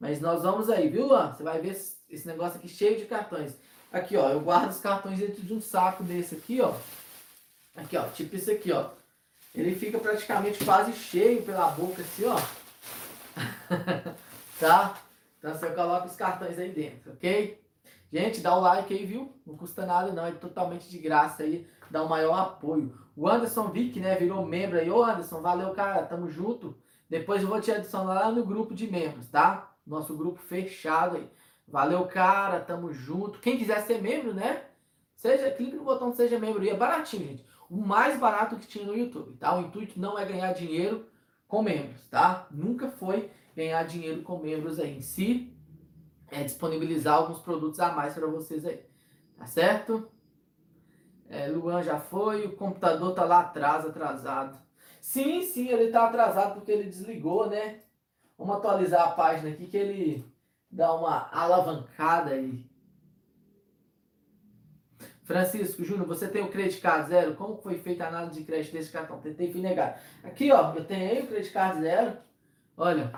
mas 0.00 0.20
nós 0.20 0.42
vamos 0.42 0.70
aí, 0.70 0.88
viu, 0.88 1.06
Luan? 1.06 1.32
Você 1.32 1.42
vai 1.42 1.60
ver 1.60 1.70
esse 2.08 2.26
negócio 2.26 2.58
aqui 2.58 2.68
cheio 2.68 2.98
de 2.98 3.04
cartões. 3.04 3.54
Aqui, 3.92 4.16
ó, 4.16 4.30
eu 4.30 4.40
guardo 4.40 4.70
os 4.70 4.80
cartões 4.80 5.18
dentro 5.18 5.42
de 5.42 5.54
um 5.54 5.60
saco 5.60 6.02
desse 6.02 6.34
aqui, 6.34 6.60
ó. 6.60 6.74
Aqui, 7.74 7.96
ó, 7.96 8.08
tipo 8.08 8.34
isso 8.36 8.50
aqui, 8.50 8.72
ó. 8.72 8.90
Ele 9.54 9.74
fica 9.74 9.98
praticamente 9.98 10.64
quase 10.64 10.92
cheio 10.92 11.42
pela 11.42 11.68
boca, 11.70 12.02
assim, 12.02 12.24
ó. 12.24 12.36
tá? 14.60 15.00
Então 15.46 15.56
você 15.56 15.70
coloca 15.70 16.06
os 16.06 16.16
cartões 16.16 16.58
aí 16.58 16.72
dentro, 16.72 17.12
ok? 17.12 17.64
Gente, 18.12 18.40
dá 18.40 18.56
o 18.56 18.60
like 18.60 18.92
aí, 18.92 19.06
viu? 19.06 19.32
Não 19.46 19.56
custa 19.56 19.86
nada 19.86 20.12
não, 20.12 20.26
é 20.26 20.32
totalmente 20.32 20.90
de 20.90 20.98
graça 20.98 21.44
aí, 21.44 21.68
dá 21.88 22.02
o 22.02 22.08
maior 22.08 22.34
apoio. 22.34 22.92
O 23.14 23.28
Anderson 23.28 23.68
Vick, 23.68 24.00
né, 24.00 24.16
virou 24.16 24.44
membro 24.44 24.76
aí. 24.76 24.90
Ô 24.90 25.04
Anderson, 25.04 25.40
valeu, 25.40 25.70
cara, 25.70 26.02
tamo 26.02 26.28
junto. 26.28 26.76
Depois 27.08 27.42
eu 27.42 27.48
vou 27.48 27.60
te 27.60 27.70
adicionar 27.70 28.14
lá 28.14 28.32
no 28.32 28.44
grupo 28.44 28.74
de 28.74 28.90
membros, 28.90 29.28
tá? 29.28 29.72
Nosso 29.86 30.16
grupo 30.16 30.40
fechado 30.40 31.16
aí. 31.16 31.30
Valeu, 31.68 32.04
cara, 32.06 32.58
tamo 32.58 32.92
junto. 32.92 33.38
Quem 33.38 33.56
quiser 33.56 33.82
ser 33.82 34.02
membro, 34.02 34.34
né? 34.34 34.64
Seja, 35.14 35.48
clique 35.52 35.76
no 35.76 35.84
botão 35.84 36.12
Seja 36.12 36.40
Membro 36.40 36.64
e 36.64 36.70
é 36.70 36.74
baratinho, 36.74 37.28
gente 37.28 37.46
o 37.68 37.76
mais 37.76 38.18
barato 38.18 38.56
que 38.56 38.66
tinha 38.66 38.84
no 38.84 38.96
YouTube, 38.96 39.36
tá? 39.38 39.56
O 39.56 39.62
intuito 39.62 39.98
não 39.98 40.18
é 40.18 40.24
ganhar 40.24 40.52
dinheiro 40.52 41.06
com 41.48 41.62
membros, 41.62 42.00
tá? 42.08 42.46
Nunca 42.50 42.90
foi 42.90 43.30
ganhar 43.56 43.82
dinheiro 43.84 44.22
com 44.22 44.38
membros 44.38 44.78
aí 44.78 44.98
em 44.98 45.00
si, 45.00 45.56
é 46.30 46.44
disponibilizar 46.44 47.14
alguns 47.14 47.38
produtos 47.38 47.80
a 47.80 47.90
mais 47.92 48.12
para 48.12 48.26
vocês 48.26 48.66
aí, 48.66 48.84
tá 49.38 49.46
certo? 49.46 50.10
É, 51.28 51.48
Luan 51.48 51.82
já 51.82 51.98
foi, 51.98 52.46
o 52.46 52.56
computador 52.56 53.14
tá 53.14 53.24
lá 53.24 53.40
atrás, 53.40 53.86
atrasado. 53.86 54.58
Sim, 55.00 55.42
sim, 55.42 55.68
ele 55.68 55.90
tá 55.90 56.06
atrasado 56.06 56.54
porque 56.54 56.70
ele 56.70 56.90
desligou, 56.90 57.48
né? 57.48 57.80
Vamos 58.36 58.56
atualizar 58.56 59.08
a 59.08 59.12
página 59.12 59.50
aqui 59.50 59.66
que 59.66 59.76
ele 59.76 60.24
dá 60.70 60.92
uma 60.94 61.28
alavancada 61.32 62.32
aí. 62.32 62.64
Francisco, 65.24 65.82
Júnior, 65.82 66.06
você 66.06 66.28
tem 66.28 66.42
o 66.42 66.50
Credit 66.50 66.80
Card 66.80 67.08
Zero? 67.08 67.34
Como 67.34 67.56
foi 67.56 67.78
feita 67.78 68.04
a 68.04 68.08
análise 68.08 68.38
de 68.38 68.44
crédito 68.44 68.72
desse 68.72 68.92
cartão? 68.92 69.20
Tentei 69.20 69.50
fui 69.50 69.60
negar. 69.60 70.00
Aqui, 70.22 70.52
ó, 70.52 70.72
eu 70.74 70.84
tenho 70.84 71.10
aí 71.10 71.22
o 71.22 71.26
Credit 71.26 71.52
Card 71.52 71.80
Zero. 71.80 72.16
Olha, 72.76 73.10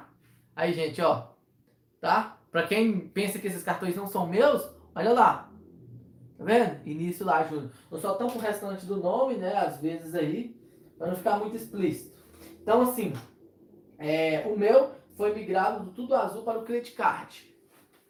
aí, 0.58 0.72
gente, 0.72 1.00
ó. 1.00 1.28
Tá? 2.00 2.36
Pra 2.50 2.66
quem 2.66 3.08
pensa 3.08 3.38
que 3.38 3.46
esses 3.46 3.62
cartões 3.62 3.94
não 3.94 4.08
são 4.08 4.26
meus, 4.26 4.68
olha 4.94 5.12
lá. 5.12 5.50
Tá 6.36 6.44
vendo? 6.44 6.86
Início 6.86 7.24
lá, 7.24 7.44
Júnior. 7.44 7.70
Eu 7.90 7.98
só 7.98 8.14
tampo 8.14 8.38
o 8.38 8.40
restante 8.40 8.84
do 8.84 8.96
nome, 8.96 9.36
né? 9.36 9.56
Às 9.56 9.80
vezes 9.80 10.14
aí, 10.14 10.56
pra 10.96 11.06
não 11.06 11.16
ficar 11.16 11.38
muito 11.38 11.56
explícito. 11.56 12.18
Então, 12.60 12.82
assim, 12.82 13.12
é, 13.98 14.46
o 14.46 14.58
meu 14.58 14.90
foi 15.16 15.32
migrado 15.32 15.84
do 15.84 15.92
tudo 15.92 16.14
azul 16.14 16.42
para 16.42 16.58
o 16.58 16.64
Credit 16.64 16.92
Card. 16.92 17.54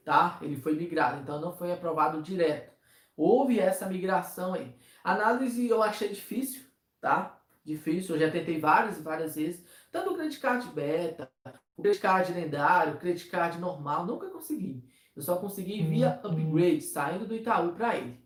Tá? 0.04 0.38
Ele 0.40 0.56
foi 0.56 0.74
migrado, 0.74 1.20
então 1.20 1.40
não 1.40 1.52
foi 1.52 1.70
aprovado 1.70 2.22
direto. 2.22 2.72
Houve 3.14 3.60
essa 3.60 3.86
migração 3.86 4.54
aí. 4.54 4.74
Análise 5.04 5.68
eu 5.68 5.82
achei 5.82 6.08
difícil, 6.08 6.62
tá? 7.00 7.40
Difícil, 7.64 8.14
eu 8.14 8.20
já 8.20 8.30
tentei 8.30 8.58
várias, 8.58 9.02
várias 9.02 9.36
vezes. 9.36 9.64
Tanto 9.98 10.12
o 10.12 10.16
credit 10.16 10.38
card 10.38 10.68
beta, 10.68 11.30
o 11.76 11.82
credit 11.82 12.00
card 12.00 12.32
lendário, 12.32 12.94
o 12.94 12.98
credit 12.98 13.26
card 13.26 13.58
normal, 13.58 14.06
nunca 14.06 14.28
consegui. 14.30 14.84
Eu 15.16 15.22
só 15.22 15.36
consegui 15.36 15.82
via 15.82 16.20
uhum. 16.22 16.30
upgrade, 16.30 16.82
saindo 16.82 17.26
do 17.26 17.34
Itaú 17.34 17.72
para 17.72 17.96
ele. 17.96 18.20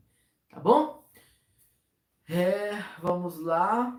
Tá 0.50 0.60
bom? 0.60 1.02
É, 2.28 2.72
vamos 3.00 3.40
lá. 3.40 3.98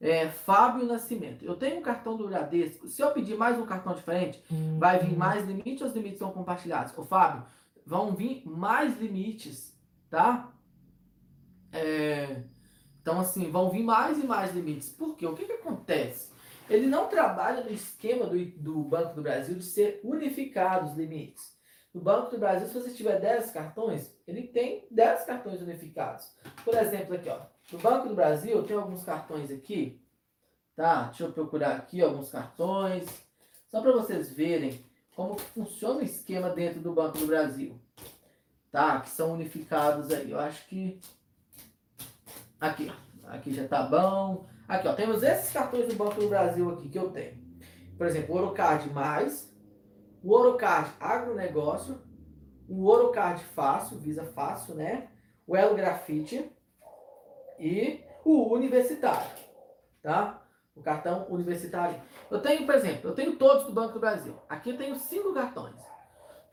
É, 0.00 0.30
Fábio 0.30 0.86
Nascimento. 0.86 1.44
Eu 1.44 1.56
tenho 1.56 1.78
um 1.78 1.82
cartão 1.82 2.16
do 2.16 2.26
Bradesco. 2.26 2.88
Se 2.88 3.02
eu 3.02 3.10
pedir 3.12 3.36
mais 3.36 3.58
um 3.58 3.66
cartão 3.66 3.94
diferente, 3.94 4.42
vai 4.78 4.98
vir 4.98 5.12
uhum. 5.12 5.18
mais 5.18 5.46
limites 5.46 5.82
ou 5.82 5.88
os 5.88 5.94
limites 5.94 6.18
são 6.18 6.32
compartilhados? 6.32 6.96
Ô, 6.96 7.04
Fábio, 7.04 7.44
vão 7.84 8.14
vir 8.14 8.42
mais 8.46 8.98
limites 8.98 9.74
tá? 10.08 10.52
É, 11.72 12.42
então, 13.02 13.20
assim, 13.20 13.50
vão 13.50 13.70
vir 13.70 13.82
mais 13.82 14.16
e 14.18 14.26
mais 14.26 14.54
limites. 14.54 14.88
Por 14.90 15.16
quê? 15.16 15.26
O 15.26 15.34
que, 15.34 15.44
que 15.44 15.52
acontece? 15.52 16.33
Ele 16.74 16.86
não 16.86 17.08
trabalha 17.08 17.62
no 17.62 17.70
esquema 17.70 18.26
do, 18.26 18.44
do 18.44 18.82
Banco 18.82 19.14
do 19.14 19.22
Brasil 19.22 19.54
de 19.54 19.64
ser 19.64 20.00
unificado 20.02 20.86
os 20.86 20.96
limites. 20.96 21.54
No 21.92 22.00
Banco 22.00 22.30
do 22.30 22.38
Brasil, 22.38 22.66
se 22.66 22.74
você 22.74 22.90
tiver 22.90 23.20
10 23.20 23.52
cartões, 23.52 24.12
ele 24.26 24.48
tem 24.48 24.86
10 24.90 25.24
cartões 25.24 25.62
unificados. 25.62 26.32
Por 26.64 26.74
exemplo, 26.74 27.14
aqui, 27.14 27.28
ó. 27.28 27.40
No 27.72 27.78
Banco 27.78 28.08
do 28.08 28.14
Brasil, 28.14 28.62
tenho 28.64 28.80
alguns 28.80 29.04
cartões 29.04 29.50
aqui. 29.50 30.00
Tá? 30.74 31.04
Deixa 31.04 31.24
eu 31.24 31.32
procurar 31.32 31.76
aqui 31.76 32.02
alguns 32.02 32.30
cartões. 32.30 33.06
Só 33.70 33.80
para 33.80 33.92
vocês 33.92 34.32
verem 34.32 34.84
como 35.14 35.38
funciona 35.38 36.00
o 36.00 36.04
esquema 36.04 36.50
dentro 36.50 36.80
do 36.80 36.92
Banco 36.92 37.18
do 37.18 37.26
Brasil 37.26 37.80
tá? 38.74 39.00
Que 39.00 39.08
são 39.08 39.32
unificados 39.32 40.10
aí. 40.10 40.32
Eu 40.32 40.40
acho 40.40 40.66
que 40.66 41.00
aqui, 42.60 42.90
ó. 42.90 43.30
aqui 43.30 43.54
já 43.54 43.68
tá 43.68 43.84
bom. 43.84 44.48
Aqui, 44.66 44.88
ó, 44.88 44.94
temos 44.94 45.22
esses 45.22 45.52
cartões 45.52 45.88
do 45.88 45.94
Banco 45.94 46.20
do 46.20 46.28
Brasil 46.28 46.70
aqui 46.70 46.88
que 46.88 46.98
eu 46.98 47.10
tenho. 47.10 47.36
Por 47.96 48.06
exemplo, 48.06 48.34
o 48.34 48.38
Orocard 48.38 48.88
mais, 48.90 49.52
o 50.22 50.32
Orocard 50.32 50.90
agronegócio, 50.98 52.00
o 52.68 52.86
Orocard 52.86 53.44
fácil, 53.44 53.98
Visa 53.98 54.24
fácil, 54.24 54.74
né? 54.74 55.08
O 55.46 55.56
Elo 55.56 55.74
Grafite 55.74 56.50
e 57.58 58.00
o 58.24 58.52
universitário, 58.52 59.30
tá? 60.02 60.42
O 60.74 60.82
cartão 60.82 61.26
universitário. 61.28 62.00
Eu 62.30 62.40
tenho, 62.40 62.64
por 62.64 62.74
exemplo, 62.74 63.10
eu 63.10 63.14
tenho 63.14 63.36
todos 63.36 63.66
do 63.66 63.72
Banco 63.72 63.94
do 63.94 64.00
Brasil. 64.00 64.34
Aqui 64.48 64.70
eu 64.70 64.78
tenho 64.78 64.96
cinco 64.96 65.32
cartões 65.34 65.94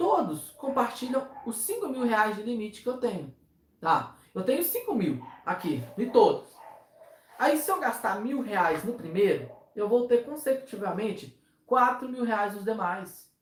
todos 0.01 0.49
compartilham 0.57 1.27
os 1.45 1.57
5 1.57 1.87
mil 1.87 2.03
reais 2.03 2.35
de 2.35 2.41
limite 2.41 2.81
que 2.81 2.89
eu 2.89 2.97
tenho. 2.97 3.31
Tá? 3.79 4.15
Eu 4.33 4.41
tenho 4.41 4.63
5 4.63 4.95
mil 4.95 5.23
aqui, 5.45 5.83
de 5.95 6.07
todos. 6.07 6.49
Aí 7.41 7.57
se 7.57 7.71
eu 7.71 7.79
gastar 7.79 8.21
mil 8.21 8.39
reais 8.39 8.83
no 8.83 8.93
primeiro, 8.93 9.49
eu 9.75 9.89
vou 9.89 10.07
ter 10.07 10.23
consecutivamente 10.23 11.35
4 11.65 12.07
mil 12.07 12.23
reais 12.23 12.53
nos 12.53 12.63
demais. 12.63 13.33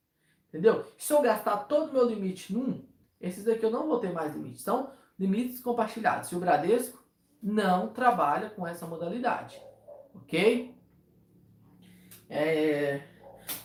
Entendeu? 0.47 0.85
Se 0.97 1.11
eu 1.11 1.21
gastar 1.21 1.57
todo 1.65 1.89
o 1.89 1.93
meu 1.93 2.05
limite 2.07 2.53
num, 2.53 2.81
esses 3.19 3.45
aqui 3.45 3.65
eu 3.65 3.69
não 3.69 3.89
vou 3.89 3.99
ter 3.99 4.13
mais 4.13 4.33
limite. 4.33 4.61
São 4.61 4.91
limites 5.19 5.59
compartilhados. 5.59 6.31
E 6.31 6.35
o 6.37 6.39
Bradesco 6.39 7.03
não 7.43 7.89
trabalha 7.89 8.49
com 8.49 8.65
essa 8.65 8.87
modalidade. 8.87 9.61
Ok? 10.15 10.73
É... 12.29 13.01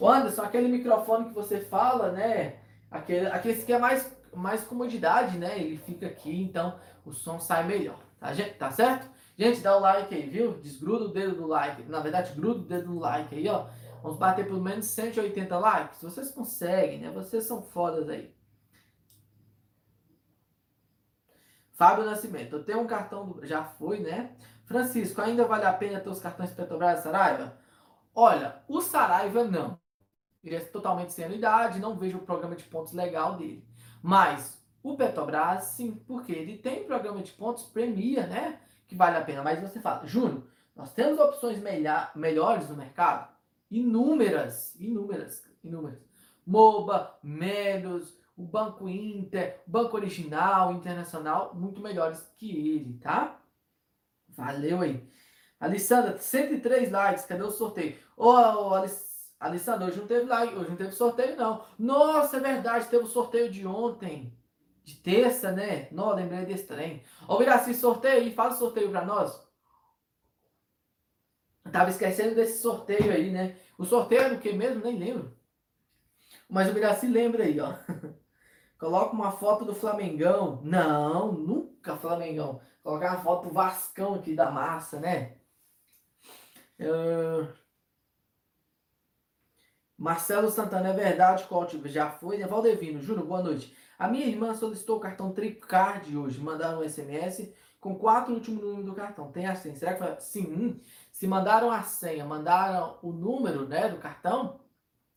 O 0.00 0.08
Anderson, 0.08 0.42
aquele 0.42 0.66
microfone 0.66 1.28
que 1.28 1.34
você 1.34 1.60
fala, 1.60 2.10
né? 2.10 2.56
Aquele, 2.90 3.28
aquele 3.28 3.62
que 3.62 3.72
é 3.72 3.78
mais, 3.78 4.12
mais 4.34 4.64
comodidade, 4.64 5.38
né? 5.38 5.60
Ele 5.60 5.78
fica 5.78 6.08
aqui, 6.08 6.42
então 6.42 6.76
o 7.06 7.12
som 7.12 7.38
sai 7.38 7.62
melhor. 7.68 8.00
Tá, 8.18 8.32
gente? 8.32 8.54
tá 8.54 8.72
certo? 8.72 9.13
Gente, 9.36 9.60
dá 9.60 9.76
o 9.76 9.80
like 9.80 10.14
aí, 10.14 10.28
viu? 10.28 10.54
Desgruda 10.54 11.06
o 11.06 11.12
dedo 11.12 11.34
do 11.34 11.46
like. 11.46 11.82
Na 11.84 12.00
verdade, 12.00 12.32
gruda 12.34 12.60
o 12.60 12.64
dedo 12.64 12.92
no 12.92 13.00
like 13.00 13.34
aí, 13.34 13.48
ó. 13.48 13.66
Vamos 14.02 14.18
bater 14.18 14.46
pelo 14.46 14.60
menos 14.60 14.86
180 14.86 15.58
likes. 15.58 16.02
Vocês 16.02 16.30
conseguem, 16.30 17.00
né? 17.00 17.10
Vocês 17.10 17.44
são 17.44 17.62
fodas 17.62 18.08
aí. 18.08 18.34
Fábio 21.72 22.04
Nascimento, 22.04 22.56
eu 22.56 22.64
tenho 22.64 22.80
um 22.80 22.86
cartão, 22.86 23.26
do... 23.26 23.44
já 23.44 23.64
foi, 23.64 23.98
né? 23.98 24.36
Francisco, 24.64 25.20
ainda 25.20 25.44
vale 25.44 25.64
a 25.64 25.72
pena 25.72 25.98
ter 25.98 26.08
os 26.08 26.20
cartões 26.20 26.52
Petrobras 26.52 27.00
Saraiva? 27.00 27.58
Olha, 28.14 28.62
o 28.68 28.80
Saraiva 28.80 29.42
não 29.42 29.78
ele 30.44 30.56
é 30.56 30.60
totalmente 30.60 31.12
sem 31.12 31.24
anuidade, 31.24 31.80
não 31.80 31.96
vejo 31.96 32.18
o 32.18 32.22
programa 32.22 32.54
de 32.54 32.64
pontos 32.64 32.92
legal 32.92 33.36
dele. 33.36 33.66
Mas 34.02 34.62
o 34.82 34.96
Petrobras, 34.96 35.64
sim, 35.64 35.92
porque 36.06 36.32
ele 36.32 36.58
tem 36.58 36.84
programa 36.84 37.22
de 37.22 37.32
pontos, 37.32 37.64
premia, 37.64 38.26
né? 38.26 38.60
Que 38.94 38.98
vale 38.98 39.16
a 39.16 39.24
pena. 39.24 39.42
Mas 39.42 39.60
você 39.60 39.80
fala, 39.80 40.06
Júnior, 40.06 40.44
nós 40.76 40.92
temos 40.92 41.18
opções 41.18 41.58
melhor, 41.58 42.12
melhores 42.14 42.68
no 42.68 42.76
mercado? 42.76 43.28
Inúmeras, 43.68 44.72
inúmeras, 44.78 45.42
inúmeras. 45.64 45.98
MOBA, 46.46 47.18
Menos, 47.20 48.16
o 48.36 48.44
Banco 48.44 48.88
Inter, 48.88 49.60
o 49.66 49.70
Banco 49.72 49.96
Original, 49.96 50.72
Internacional, 50.72 51.52
muito 51.56 51.80
melhores 51.80 52.24
que 52.36 52.52
ele, 52.52 52.96
tá? 52.98 53.40
Valeu 54.28 54.82
aí. 54.82 55.04
Alessandra, 55.58 56.16
103 56.16 56.92
likes, 56.92 57.26
cadê 57.26 57.42
o 57.42 57.50
sorteio? 57.50 57.98
Ô, 58.16 58.28
oh, 58.28 58.74
Alessandra, 59.40 59.88
hoje 59.88 59.98
não 59.98 60.06
teve 60.06 60.26
live, 60.26 60.54
hoje 60.54 60.70
não 60.70 60.76
teve 60.76 60.92
sorteio, 60.92 61.36
não. 61.36 61.64
Nossa, 61.76 62.36
é 62.36 62.40
verdade, 62.40 62.86
teve 62.86 63.02
o 63.02 63.08
sorteio 63.08 63.50
de 63.50 63.66
ontem. 63.66 64.32
De 64.84 64.96
terça, 64.96 65.50
né? 65.50 65.88
Não, 65.90 66.14
lembrei 66.14 66.44
desse 66.44 66.66
trem. 66.66 67.02
Ô, 67.26 67.38
Viraci, 67.38 67.72
sorteio 67.74 68.20
aí, 68.20 68.34
faz 68.34 68.56
o 68.56 68.58
sorteio 68.58 68.90
para 68.90 69.04
nós. 69.04 69.42
Tava 71.72 71.90
esquecendo 71.90 72.34
desse 72.34 72.60
sorteio 72.60 73.10
aí, 73.10 73.30
né? 73.30 73.56
O 73.78 73.84
sorteio 73.84 74.22
é 74.22 74.30
do 74.30 74.38
que 74.38 74.52
mesmo? 74.52 74.84
Nem 74.84 74.98
lembro. 74.98 75.34
Mas 76.48 76.68
o 76.70 76.74
Miraci 76.74 77.06
lembra 77.06 77.44
aí, 77.44 77.58
ó. 77.58 77.74
Coloca 78.78 79.14
uma 79.14 79.32
foto 79.32 79.64
do 79.64 79.74
Flamengão. 79.74 80.60
Não, 80.62 81.32
nunca 81.32 81.96
Flamengão. 81.96 82.60
Colocar 82.82 83.14
uma 83.14 83.22
foto 83.24 83.48
do 83.48 83.54
Vascão 83.54 84.14
aqui 84.14 84.34
da 84.34 84.50
massa, 84.50 85.00
né? 85.00 85.36
Uh... 86.78 87.63
Marcelo 90.04 90.50
Santana, 90.50 90.90
é 90.90 90.92
verdade, 90.92 91.44
Cote, 91.44 91.80
já 91.86 92.10
foi. 92.10 92.36
Né? 92.36 92.46
Valdevino, 92.46 93.00
Júnior, 93.00 93.26
boa 93.26 93.42
noite. 93.42 93.74
A 93.98 94.06
minha 94.06 94.26
irmã 94.26 94.54
solicitou 94.54 94.98
o 94.98 95.00
cartão 95.00 95.32
Tricard 95.32 96.14
hoje. 96.14 96.38
Mandaram 96.38 96.82
um 96.82 96.86
SMS 96.86 97.50
com 97.80 97.94
quatro 97.94 98.34
últimos 98.34 98.62
números 98.62 98.84
do 98.84 98.92
cartão. 98.92 99.32
Tem 99.32 99.46
a 99.46 99.54
senha? 99.56 99.74
Será 99.74 99.94
que 99.94 100.00
foi? 100.00 100.20
Sim. 100.20 100.78
Se 101.10 101.26
mandaram 101.26 101.70
a 101.70 101.82
senha, 101.84 102.22
mandaram 102.26 102.98
o 103.00 103.12
número 103.12 103.66
né, 103.66 103.88
do 103.88 103.96
cartão, 103.96 104.60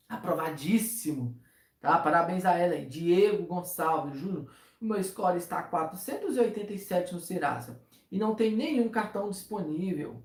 aprovadíssimo. 0.08 1.38
Tá? 1.82 1.98
Parabéns 1.98 2.46
a 2.46 2.58
ela 2.58 2.76
aí. 2.76 2.86
Diego 2.86 3.46
Gonçalves 3.46 4.18
Júnior. 4.18 4.50
O 4.80 4.86
meu 4.86 5.04
score 5.04 5.38
está 5.38 5.62
487 5.64 7.14
no 7.14 7.20
Serasa. 7.20 7.82
E 8.10 8.18
não 8.18 8.34
tem 8.34 8.56
nenhum 8.56 8.88
cartão 8.88 9.30
disponível. 9.30 10.24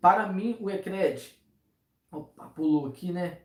Para 0.00 0.26
mim, 0.26 0.56
o 0.58 0.68
Ecred. 0.68 1.39
Opa, 2.10 2.46
pulou 2.48 2.86
aqui, 2.86 3.12
né? 3.12 3.42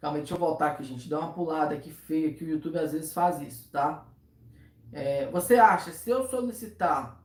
Calma 0.00 0.18
aí, 0.18 0.22
deixa 0.22 0.34
eu 0.34 0.38
voltar 0.38 0.72
aqui, 0.72 0.84
gente. 0.84 1.08
Dá 1.08 1.18
uma 1.18 1.32
pulada 1.32 1.74
aqui 1.74 1.90
feia 1.90 2.34
que 2.34 2.44
o 2.44 2.48
YouTube 2.48 2.78
às 2.78 2.92
vezes 2.92 3.12
faz 3.12 3.40
isso, 3.40 3.70
tá? 3.70 4.06
É, 4.92 5.26
você 5.30 5.56
acha, 5.56 5.92
se 5.92 6.10
eu 6.10 6.28
solicitar 6.28 7.22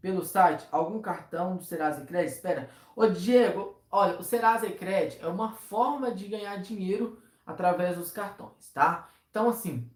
pelo 0.00 0.24
site 0.24 0.66
algum 0.70 1.00
cartão 1.00 1.56
do 1.56 1.64
Serasa 1.64 2.04
Cred, 2.04 2.30
espera. 2.30 2.70
Ô 2.96 3.06
Diego, 3.06 3.80
olha, 3.90 4.18
o 4.18 4.22
Serasa 4.22 4.70
Cred 4.70 5.18
é 5.20 5.26
uma 5.26 5.52
forma 5.52 6.10
de 6.12 6.28
ganhar 6.28 6.56
dinheiro 6.56 7.22
através 7.44 7.96
dos 7.96 8.10
cartões, 8.10 8.70
tá? 8.72 9.08
Então, 9.30 9.48
assim, 9.48 9.90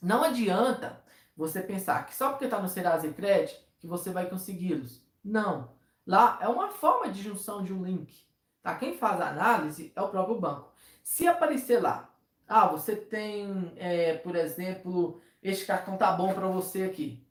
não 0.00 0.22
adianta 0.22 1.02
você 1.36 1.60
pensar 1.60 2.06
que 2.06 2.14
só 2.14 2.30
porque 2.30 2.46
está 2.46 2.60
no 2.60 2.68
Serasa 2.68 3.12
Cred 3.12 3.56
que 3.78 3.86
você 3.86 4.10
vai 4.10 4.28
consegui-los. 4.28 5.02
Não. 5.24 5.74
Lá 6.06 6.38
é 6.40 6.48
uma 6.48 6.70
forma 6.70 7.10
de 7.10 7.22
junção 7.22 7.62
de 7.62 7.72
um 7.72 7.84
link. 7.84 8.26
Tá? 8.66 8.74
Quem 8.74 8.98
faz 8.98 9.20
a 9.20 9.28
análise 9.28 9.92
é 9.94 10.02
o 10.02 10.08
próprio 10.08 10.40
banco. 10.40 10.72
Se 11.00 11.28
aparecer 11.28 11.80
lá, 11.80 12.12
ah, 12.48 12.66
você 12.66 12.96
tem, 12.96 13.72
é, 13.76 14.14
por 14.14 14.34
exemplo, 14.34 15.20
este 15.40 15.64
cartão 15.64 15.96
tá 15.96 16.10
bom 16.10 16.34
para 16.34 16.48
você 16.48 16.82
aqui, 16.82 17.24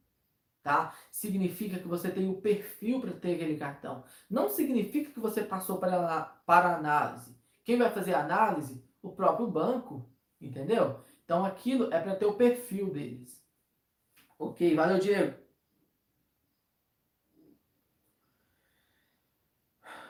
tá? 0.63 0.95
Significa 1.11 1.77
que 1.77 1.89
você 1.89 2.09
tem 2.09 2.29
o 2.29 2.39
perfil 2.39 3.01
para 3.01 3.11
ter 3.11 3.35
aquele 3.35 3.57
cartão. 3.57 4.05
Não 4.29 4.47
significa 4.47 5.11
que 5.11 5.19
você 5.19 5.43
passou 5.43 5.77
para, 5.77 6.23
para 6.45 6.77
análise. 6.77 7.35
Quem 7.65 7.77
vai 7.77 7.91
fazer 7.91 8.13
a 8.13 8.21
análise? 8.21 8.81
O 9.01 9.11
próprio 9.11 9.45
banco, 9.45 10.09
entendeu? 10.39 11.01
Então 11.25 11.43
aquilo 11.43 11.93
é 11.93 11.99
para 11.99 12.15
ter 12.15 12.27
o 12.27 12.35
perfil 12.35 12.91
deles. 12.91 13.43
Ok, 14.39 14.73
valeu, 14.73 14.99
Diego. 14.99 15.35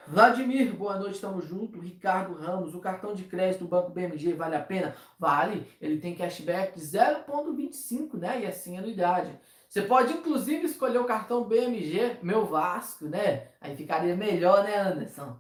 Vladimir, 0.08 0.72
boa 0.76 1.00
noite, 1.00 1.16
estamos 1.16 1.48
juntos. 1.48 1.82
Ricardo 1.82 2.36
Ramos, 2.36 2.76
o 2.76 2.80
cartão 2.80 3.16
de 3.16 3.24
crédito 3.24 3.62
do 3.62 3.68
Banco 3.68 3.90
BMG 3.90 4.34
vale 4.34 4.56
a 4.56 4.62
pena? 4.62 4.96
Vale, 5.18 5.68
ele 5.82 6.00
tem 6.00 6.14
cashback 6.16 6.80
de 6.80 6.86
0,25, 6.86 8.16
né? 8.16 8.42
E 8.42 8.46
assim 8.46 8.78
anuidade. 8.78 9.36
Você 9.68 9.82
pode 9.82 10.14
inclusive 10.14 10.68
escolher 10.68 11.00
o 11.00 11.06
cartão 11.06 11.44
BMG, 11.46 12.20
meu 12.22 12.46
Vasco, 12.46 13.06
né? 13.06 13.48
Aí 13.60 13.76
ficaria 13.76 14.16
melhor, 14.16 14.64
né, 14.64 14.78
Anderson? 14.78 15.40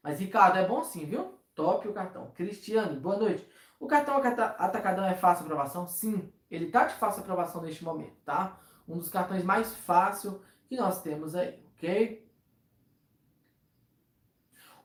Mas 0.00 0.20
Ricardo, 0.20 0.58
é 0.58 0.66
bom 0.66 0.84
sim, 0.84 1.04
viu? 1.04 1.34
Top 1.56 1.86
o 1.88 1.92
cartão. 1.92 2.30
Cristiano, 2.30 3.00
boa 3.00 3.16
noite. 3.16 3.44
O 3.80 3.88
cartão 3.88 4.16
Atacadão 4.18 5.04
é 5.04 5.14
fácil 5.14 5.44
aprovação? 5.46 5.88
Sim, 5.88 6.32
ele 6.48 6.70
tá 6.70 6.84
de 6.84 6.94
fácil 6.94 7.22
aprovação 7.22 7.60
neste 7.60 7.82
momento, 7.82 8.14
tá? 8.24 8.56
Um 8.88 8.98
dos 8.98 9.08
cartões 9.08 9.42
mais 9.42 9.74
fáceis 9.74 10.32
que 10.68 10.76
nós 10.76 11.02
temos 11.02 11.34
aí, 11.34 11.58
ok? 11.76 12.25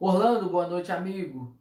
Orlando, 0.03 0.49
boa 0.49 0.65
noite, 0.65 0.91
amigo. 0.91 1.55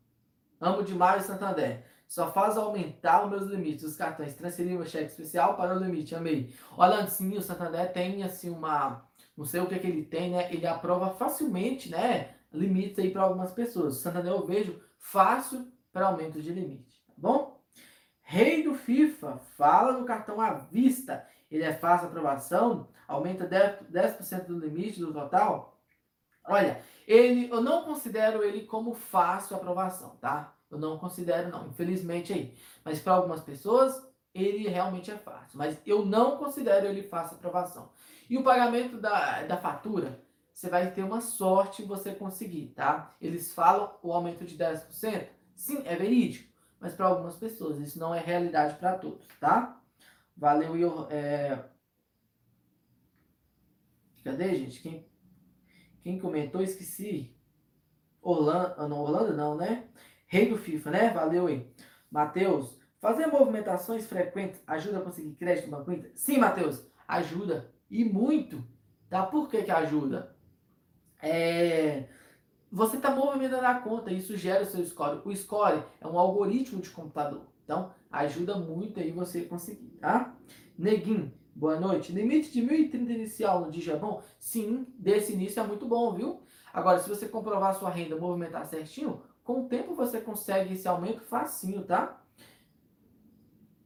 Amo 0.58 0.82
demais 0.82 1.24
o 1.24 1.26
Santander. 1.26 1.84
Só 2.08 2.32
faz 2.32 2.56
aumentar 2.56 3.22
os 3.22 3.30
meus 3.30 3.42
limites 3.50 3.82
dos 3.82 3.96
cartões. 3.96 4.34
Transferir 4.34 4.78
meu 4.78 4.86
cheque 4.86 5.10
especial 5.10 5.58
para 5.58 5.76
o 5.76 5.78
limite. 5.78 6.14
Amei. 6.14 6.50
Orlando, 6.74 7.10
sim, 7.10 7.36
o 7.36 7.42
Santander 7.42 7.92
tem 7.92 8.22
assim 8.22 8.48
uma. 8.48 9.06
Não 9.36 9.44
sei 9.44 9.60
o 9.60 9.66
que, 9.66 9.74
é 9.74 9.78
que 9.78 9.86
ele 9.86 10.06
tem, 10.06 10.30
né? 10.30 10.50
Ele 10.50 10.66
aprova 10.66 11.10
facilmente, 11.10 11.90
né? 11.90 12.30
Limites 12.50 12.98
aí 12.98 13.10
para 13.10 13.24
algumas 13.24 13.52
pessoas. 13.52 13.98
O 13.98 14.00
Santander 14.00 14.32
eu 14.32 14.46
vejo 14.46 14.80
fácil 14.96 15.70
para 15.92 16.06
aumento 16.06 16.40
de 16.40 16.50
limite. 16.50 17.04
Tá 17.06 17.12
bom? 17.18 17.62
Rei 18.22 18.62
do 18.62 18.74
FIFA, 18.74 19.36
fala 19.36 19.92
do 19.92 20.06
cartão 20.06 20.40
à 20.40 20.54
vista. 20.54 21.26
Ele 21.50 21.64
é 21.64 21.74
fácil 21.74 22.08
aprovação, 22.08 22.88
aumenta 23.06 23.46
10%, 23.46 23.90
10 23.90 24.46
do 24.46 24.58
limite 24.58 24.98
do 24.98 25.12
total. 25.12 25.69
Olha, 26.50 26.82
ele, 27.06 27.48
eu 27.48 27.60
não 27.60 27.84
considero 27.84 28.42
ele 28.42 28.62
como 28.66 28.92
fácil 28.92 29.56
aprovação, 29.56 30.16
tá? 30.20 30.52
Eu 30.68 30.78
não 30.78 30.98
considero, 30.98 31.48
não, 31.48 31.68
infelizmente 31.68 32.32
aí. 32.32 32.56
Mas 32.84 33.00
para 33.00 33.14
algumas 33.14 33.40
pessoas, 33.40 34.02
ele 34.34 34.68
realmente 34.68 35.12
é 35.12 35.16
fácil. 35.16 35.56
Mas 35.56 35.78
eu 35.86 36.04
não 36.04 36.36
considero 36.38 36.86
ele 36.86 37.04
fácil 37.04 37.36
aprovação. 37.36 37.90
E 38.28 38.36
o 38.36 38.42
pagamento 38.42 38.98
da, 38.98 39.42
da 39.44 39.56
fatura, 39.56 40.20
você 40.52 40.68
vai 40.68 40.90
ter 40.90 41.04
uma 41.04 41.20
sorte 41.20 41.84
você 41.84 42.14
conseguir, 42.14 42.72
tá? 42.74 43.14
Eles 43.20 43.52
falam 43.52 43.94
o 44.02 44.12
aumento 44.12 44.44
de 44.44 44.56
10%. 44.56 45.28
Sim, 45.54 45.82
é 45.84 45.94
verídico. 45.94 46.50
Mas 46.80 46.94
para 46.94 47.06
algumas 47.06 47.36
pessoas, 47.36 47.78
isso 47.78 47.98
não 47.98 48.12
é 48.14 48.20
realidade 48.20 48.74
para 48.74 48.98
todos, 48.98 49.24
tá? 49.38 49.80
Valeu, 50.36 51.06
é... 51.10 51.64
Cadê, 54.24 54.54
gente? 54.56 54.80
Quem 54.80 55.09
quem 56.02 56.18
comentou, 56.18 56.62
esqueci. 56.62 57.34
Orlando, 58.22 58.74
ah, 58.76 58.88
não, 58.88 59.00
Orlando 59.00 59.36
não, 59.36 59.56
né? 59.56 59.88
Rei 60.26 60.48
do 60.48 60.58
FIFA, 60.58 60.90
né? 60.90 61.10
Valeu 61.10 61.46
aí. 61.46 61.66
Matheus, 62.10 62.78
fazer 63.00 63.26
movimentações 63.26 64.06
frequentes 64.06 64.60
ajuda 64.66 64.98
a 64.98 65.02
conseguir 65.02 65.34
crédito 65.34 65.70
no 65.70 65.78
Banco 65.78 65.92
Inter? 65.92 66.12
Sim, 66.14 66.38
Matheus, 66.38 66.86
ajuda. 67.08 67.72
E 67.90 68.04
muito. 68.04 68.64
Tá? 69.08 69.24
Por 69.24 69.48
que 69.48 69.62
que 69.62 69.70
ajuda? 69.70 70.36
É... 71.22 72.08
Você 72.70 72.96
está 72.96 73.10
movimentando 73.10 73.66
a 73.66 73.74
conta, 73.74 74.12
isso 74.12 74.36
gera 74.36 74.62
o 74.62 74.66
seu 74.66 74.84
score. 74.84 75.20
O 75.24 75.34
score 75.34 75.82
é 76.00 76.06
um 76.06 76.18
algoritmo 76.18 76.80
de 76.80 76.90
computador. 76.90 77.42
Então, 77.64 77.92
ajuda 78.10 78.56
muito 78.56 79.00
aí 79.00 79.10
você 79.10 79.42
conseguir, 79.42 79.90
tá? 80.00 80.36
Neguinho, 80.78 81.32
Boa 81.60 81.78
noite. 81.78 82.10
Limite 82.10 82.50
de 82.50 82.62
1.030 82.62 83.10
inicial 83.10 83.60
no 83.60 83.98
bom? 83.98 84.22
Sim, 84.38 84.86
desse 84.98 85.34
início 85.34 85.60
é 85.60 85.66
muito 85.66 85.84
bom, 85.84 86.14
viu? 86.14 86.40
Agora, 86.72 86.98
se 86.98 87.06
você 87.06 87.28
comprovar 87.28 87.74
sua 87.74 87.90
renda, 87.90 88.16
movimentar 88.16 88.64
certinho, 88.64 89.22
com 89.44 89.66
o 89.66 89.68
tempo 89.68 89.94
você 89.94 90.22
consegue 90.22 90.72
esse 90.72 90.88
aumento 90.88 91.20
facinho, 91.20 91.84
tá? 91.84 92.18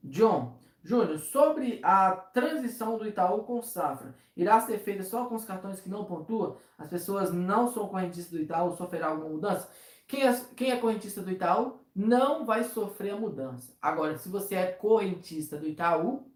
John, 0.04 0.56
Júnior, 0.84 1.18
sobre 1.18 1.80
a 1.82 2.12
transição 2.12 2.96
do 2.96 3.08
Itaú 3.08 3.42
com 3.42 3.60
Safra, 3.60 4.14
irá 4.36 4.60
ser 4.60 4.78
feita 4.78 5.02
só 5.02 5.24
com 5.24 5.34
os 5.34 5.44
cartões 5.44 5.80
que 5.80 5.90
não 5.90 6.04
pontuam? 6.04 6.56
As 6.78 6.86
pessoas 6.86 7.32
não 7.32 7.72
são 7.72 7.88
correntistas 7.88 8.38
do 8.38 8.44
Itaú, 8.44 8.76
sofrerá 8.76 9.08
alguma 9.08 9.30
mudança? 9.30 9.68
Quem 10.06 10.24
é, 10.24 10.40
quem 10.54 10.70
é 10.70 10.76
correntista 10.76 11.20
do 11.20 11.32
Itaú 11.32 11.80
não 11.92 12.46
vai 12.46 12.62
sofrer 12.62 13.14
a 13.14 13.16
mudança. 13.16 13.76
Agora, 13.82 14.16
se 14.16 14.28
você 14.28 14.54
é 14.54 14.70
correntista 14.70 15.58
do 15.58 15.66
Itaú, 15.66 16.30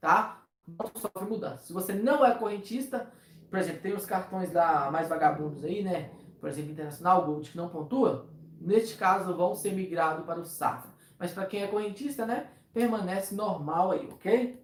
tá? 0.00 0.43
Não 0.66 0.90
sofre 0.94 1.28
mudança. 1.28 1.64
Se 1.64 1.72
você 1.72 1.92
não 1.92 2.24
é 2.24 2.34
correntista, 2.34 3.10
por 3.50 3.58
exemplo, 3.58 3.82
tem 3.82 3.94
os 3.94 4.06
cartões 4.06 4.52
lá 4.52 4.90
mais 4.90 5.08
vagabundos 5.08 5.64
aí, 5.64 5.82
né? 5.82 6.10
Por 6.40 6.48
exemplo, 6.48 6.72
Internacional, 6.72 7.24
Gold, 7.24 7.50
que 7.50 7.56
não 7.56 7.68
pontua, 7.68 8.28
neste 8.60 8.96
caso 8.96 9.36
vão 9.36 9.54
ser 9.54 9.72
migrados 9.72 10.24
para 10.24 10.40
o 10.40 10.44
Safra. 10.44 10.90
Mas 11.18 11.32
para 11.32 11.46
quem 11.46 11.62
é 11.62 11.66
correntista, 11.66 12.26
né? 12.26 12.50
Permanece 12.72 13.34
normal 13.34 13.92
aí, 13.92 14.08
ok? 14.08 14.62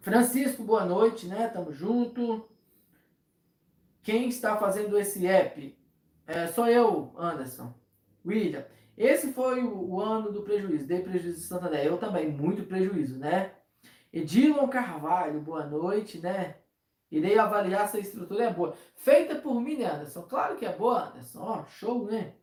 Francisco, 0.00 0.62
boa 0.62 0.84
noite, 0.84 1.26
né? 1.26 1.48
Tamo 1.48 1.72
junto. 1.72 2.48
Quem 4.02 4.28
está 4.28 4.56
fazendo 4.56 4.98
esse 4.98 5.26
app? 5.26 5.78
É, 6.26 6.46
sou 6.46 6.66
eu, 6.66 7.12
Anderson. 7.18 7.74
William. 8.24 8.64
Esse 8.96 9.32
foi 9.32 9.62
o, 9.62 9.90
o 9.90 10.00
ano 10.00 10.32
do 10.32 10.42
prejuízo. 10.42 10.86
Dei 10.86 11.00
prejuízo 11.00 11.40
de 11.40 11.46
Santander. 11.46 11.84
Eu 11.84 11.98
também, 11.98 12.30
muito 12.30 12.62
prejuízo, 12.64 13.18
né? 13.18 13.52
Edilon 14.12 14.68
Carvalho, 14.68 15.40
boa 15.40 15.66
noite, 15.66 16.18
né? 16.18 16.56
Irei 17.10 17.38
avaliar 17.38 17.88
se 17.88 17.96
a 17.96 18.00
estrutura 18.00 18.44
é 18.44 18.52
boa. 18.52 18.76
Feita 18.96 19.36
por 19.36 19.60
mim, 19.60 19.76
né, 19.76 19.86
Anderson? 19.86 20.22
Claro 20.22 20.56
que 20.56 20.64
é 20.64 20.76
boa, 20.76 21.08
Anderson. 21.08 21.40
Ó, 21.40 21.64
show, 21.66 22.06
né? 22.06 22.34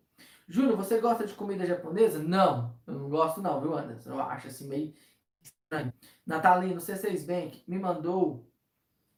Júnior, 0.48 0.78
você 0.78 1.00
gosta 1.00 1.26
de 1.26 1.34
comida 1.34 1.66
japonesa? 1.66 2.20
Não, 2.20 2.78
eu 2.86 2.94
não 2.94 3.10
gosto 3.10 3.42
não, 3.42 3.62
viu, 3.62 3.78
Anderson? 3.78 4.12
Eu 4.12 4.22
acho 4.22 4.48
assim 4.48 4.68
meio 4.68 4.94
estranho. 5.42 5.94
Natalino, 6.26 6.80
C6 6.80 7.26
Bank 7.26 7.64
me 7.68 7.80
mandou 7.80 8.50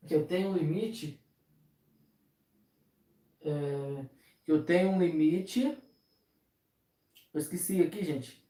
que 0.08 0.16
eu 0.16 0.26
tenho 0.26 0.50
um 0.50 0.58
limite 0.58 1.24
É, 3.42 4.06
eu 4.48 4.64
tenho 4.66 4.92
um 4.92 5.00
limite. 5.00 5.78
Eu 7.34 7.40
esqueci 7.40 7.82
aqui, 7.82 8.04
gente. 8.04 8.44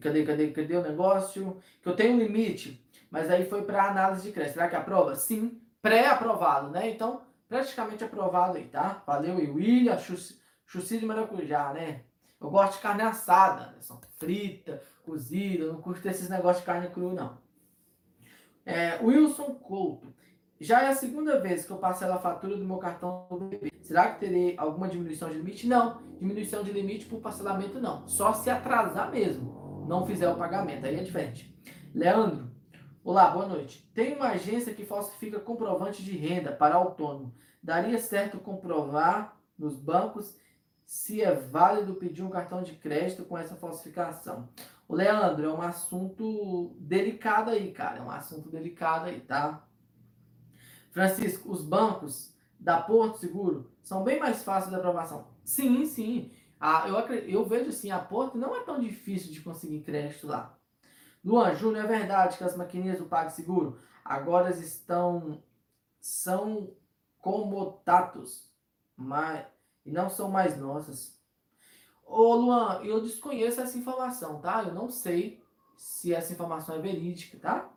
Cadê, 0.00 0.24
cadê, 0.24 0.50
cadê 0.52 0.76
o 0.76 0.82
negócio? 0.82 1.60
Que 1.82 1.88
eu 1.88 1.96
tenho 1.96 2.14
um 2.14 2.18
limite, 2.18 2.84
mas 3.10 3.30
aí 3.30 3.48
foi 3.48 3.62
para 3.62 3.88
análise 3.88 4.22
de 4.22 4.32
crédito. 4.32 4.54
Será 4.54 4.68
que 4.68 4.76
aprova? 4.76 5.16
Sim, 5.16 5.60
pré-aprovado, 5.82 6.70
né? 6.70 6.90
Então, 6.90 7.22
praticamente 7.48 8.04
aprovado 8.04 8.56
aí, 8.56 8.68
tá? 8.68 9.02
Valeu 9.06 9.36
aí, 9.36 9.50
William, 9.50 9.98
chuci 9.98 10.98
de 10.98 11.04
maracujá, 11.04 11.72
né? 11.72 12.04
Eu 12.40 12.48
gosto 12.48 12.76
de 12.76 12.82
carne 12.82 13.02
assada, 13.02 13.72
né? 13.72 13.80
São 13.80 14.00
frita, 14.18 14.82
cozida, 15.04 15.66
não 15.66 15.82
curto 15.82 16.06
esses 16.08 16.28
negócios 16.28 16.60
de 16.60 16.66
carne 16.66 16.88
crua, 16.88 17.12
não. 17.12 17.38
É, 18.64 18.98
Wilson 19.02 19.54
Couto. 19.54 20.14
Já 20.60 20.82
é 20.82 20.88
a 20.88 20.94
segunda 20.94 21.40
vez 21.40 21.64
que 21.64 21.70
eu 21.70 21.78
parcelo 21.78 22.12
a 22.12 22.18
fatura 22.18 22.56
do 22.56 22.64
meu 22.64 22.76
cartão 22.76 23.26
do 23.30 23.46
BB. 23.46 23.72
Será 23.80 24.12
que 24.12 24.20
terei 24.20 24.54
alguma 24.58 24.88
diminuição 24.88 25.30
de 25.30 25.38
limite? 25.38 25.66
Não. 25.66 26.02
Diminuição 26.18 26.62
de 26.62 26.70
limite 26.70 27.06
por 27.06 27.20
parcelamento, 27.20 27.80
não. 27.80 28.06
Só 28.06 28.34
se 28.34 28.50
atrasar 28.50 29.10
mesmo. 29.10 29.86
Não 29.88 30.06
fizer 30.06 30.28
o 30.28 30.36
pagamento. 30.36 30.86
Aí 30.86 30.96
é 30.96 31.02
diferente. 31.02 31.52
Leandro. 31.94 32.49
Olá, 33.02 33.30
boa 33.30 33.46
noite. 33.46 33.90
Tem 33.94 34.14
uma 34.14 34.28
agência 34.28 34.74
que 34.74 34.84
falsifica 34.84 35.40
comprovante 35.40 36.04
de 36.04 36.14
renda 36.14 36.52
para 36.52 36.74
autônomo. 36.74 37.34
Daria 37.62 37.98
certo 37.98 38.38
comprovar 38.38 39.40
nos 39.58 39.74
bancos 39.74 40.36
se 40.84 41.22
é 41.22 41.34
válido 41.34 41.94
pedir 41.94 42.22
um 42.22 42.28
cartão 42.28 42.62
de 42.62 42.72
crédito 42.72 43.24
com 43.24 43.38
essa 43.38 43.56
falsificação? 43.56 44.50
O 44.86 44.94
Leandro, 44.94 45.46
é 45.46 45.52
um 45.52 45.62
assunto 45.62 46.76
delicado 46.78 47.50
aí, 47.50 47.72
cara. 47.72 48.00
É 48.00 48.02
um 48.02 48.10
assunto 48.10 48.50
delicado 48.50 49.06
aí, 49.06 49.20
tá? 49.20 49.66
Francisco, 50.90 51.50
os 51.50 51.62
bancos 51.62 52.36
da 52.58 52.82
Porto 52.82 53.16
Seguro 53.16 53.72
são 53.82 54.04
bem 54.04 54.20
mais 54.20 54.42
fáceis 54.42 54.68
de 54.68 54.76
aprovação. 54.76 55.26
Sim, 55.42 55.86
sim. 55.86 56.32
Ah, 56.60 56.84
eu, 56.86 56.96
eu 56.96 57.46
vejo 57.46 57.70
assim, 57.70 57.90
a 57.90 57.98
Porto 57.98 58.36
não 58.36 58.54
é 58.54 58.62
tão 58.62 58.78
difícil 58.78 59.32
de 59.32 59.40
conseguir 59.40 59.80
crédito 59.80 60.26
lá. 60.26 60.59
Luan 61.24 61.54
Júnior, 61.54 61.84
é 61.84 61.88
verdade 61.88 62.38
que 62.38 62.44
as 62.44 62.56
maquininhas 62.56 62.98
do 62.98 63.06
PagSeguro 63.06 63.78
agora 64.04 64.50
estão 64.50 65.42
são 66.00 66.74
comodatos, 67.18 68.50
mas 68.96 69.46
e 69.84 69.90
não 69.92 70.08
são 70.08 70.30
mais 70.30 70.56
nossas. 70.58 71.18
Ô 72.04 72.34
Luan, 72.34 72.80
eu 72.82 73.00
desconheço 73.02 73.60
essa 73.60 73.78
informação, 73.78 74.40
tá? 74.40 74.62
Eu 74.64 74.74
não 74.74 74.90
sei 74.90 75.42
se 75.76 76.12
essa 76.12 76.32
informação 76.32 76.76
é 76.76 76.78
verídica, 76.80 77.38
tá? 77.38 77.70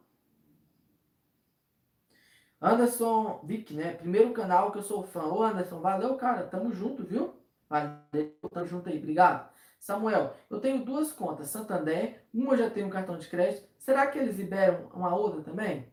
Anderson 2.61 3.41
Vic, 3.43 3.73
né? 3.73 3.93
Primeiro 3.93 4.31
canal 4.33 4.71
que 4.71 4.77
eu 4.79 4.83
sou 4.83 5.03
fã. 5.03 5.25
Ô 5.25 5.43
Anderson, 5.43 5.81
valeu, 5.81 6.15
cara. 6.15 6.47
Tamo 6.47 6.71
junto, 6.73 7.03
viu? 7.03 7.33
Valeu, 7.69 8.33
tamo 8.51 8.65
junto 8.65 8.89
aí. 8.89 8.97
Obrigado. 8.97 9.52
Samuel, 9.83 10.33
eu 10.49 10.61
tenho 10.61 10.85
duas 10.85 11.11
contas, 11.11 11.49
Santander, 11.49 12.25
uma 12.33 12.55
já 12.55 12.69
tenho 12.69 12.87
um 12.87 12.89
cartão 12.89 13.17
de 13.17 13.27
crédito. 13.27 13.67
Será 13.77 14.07
que 14.07 14.17
eles 14.17 14.37
liberam 14.37 14.89
uma 14.93 15.13
outra 15.13 15.41
também? 15.41 15.91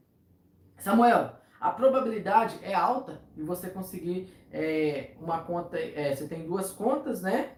Samuel, 0.78 1.32
a 1.60 1.72
probabilidade 1.72 2.56
é 2.62 2.72
alta 2.72 3.20
de 3.34 3.42
você 3.42 3.68
conseguir 3.68 4.32
é, 4.52 5.16
uma 5.18 5.42
conta. 5.42 5.76
É, 5.76 6.14
você 6.14 6.28
tem 6.28 6.46
duas 6.46 6.70
contas, 6.70 7.20
né? 7.20 7.56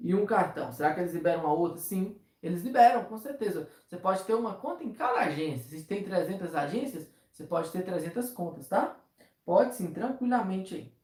E 0.00 0.14
um 0.14 0.24
cartão. 0.24 0.72
Será 0.72 0.94
que 0.94 1.00
eles 1.00 1.12
liberam 1.12 1.40
uma 1.40 1.52
outra? 1.52 1.76
Sim, 1.76 2.18
eles 2.42 2.62
liberam, 2.62 3.04
com 3.04 3.18
certeza. 3.18 3.68
Você 3.86 3.98
pode 3.98 4.24
ter 4.24 4.32
uma 4.32 4.54
conta 4.54 4.82
em 4.82 4.94
cada 4.94 5.20
agência. 5.20 5.68
Se 5.68 5.84
tem 5.84 6.02
300 6.02 6.54
agências, 6.54 7.06
você 7.30 7.44
pode 7.44 7.70
ter 7.70 7.82
300 7.82 8.30
contas, 8.30 8.68
tá? 8.68 8.96
Pode 9.44 9.74
sim, 9.74 9.92
tranquilamente 9.92 10.76
aí. 10.76 10.94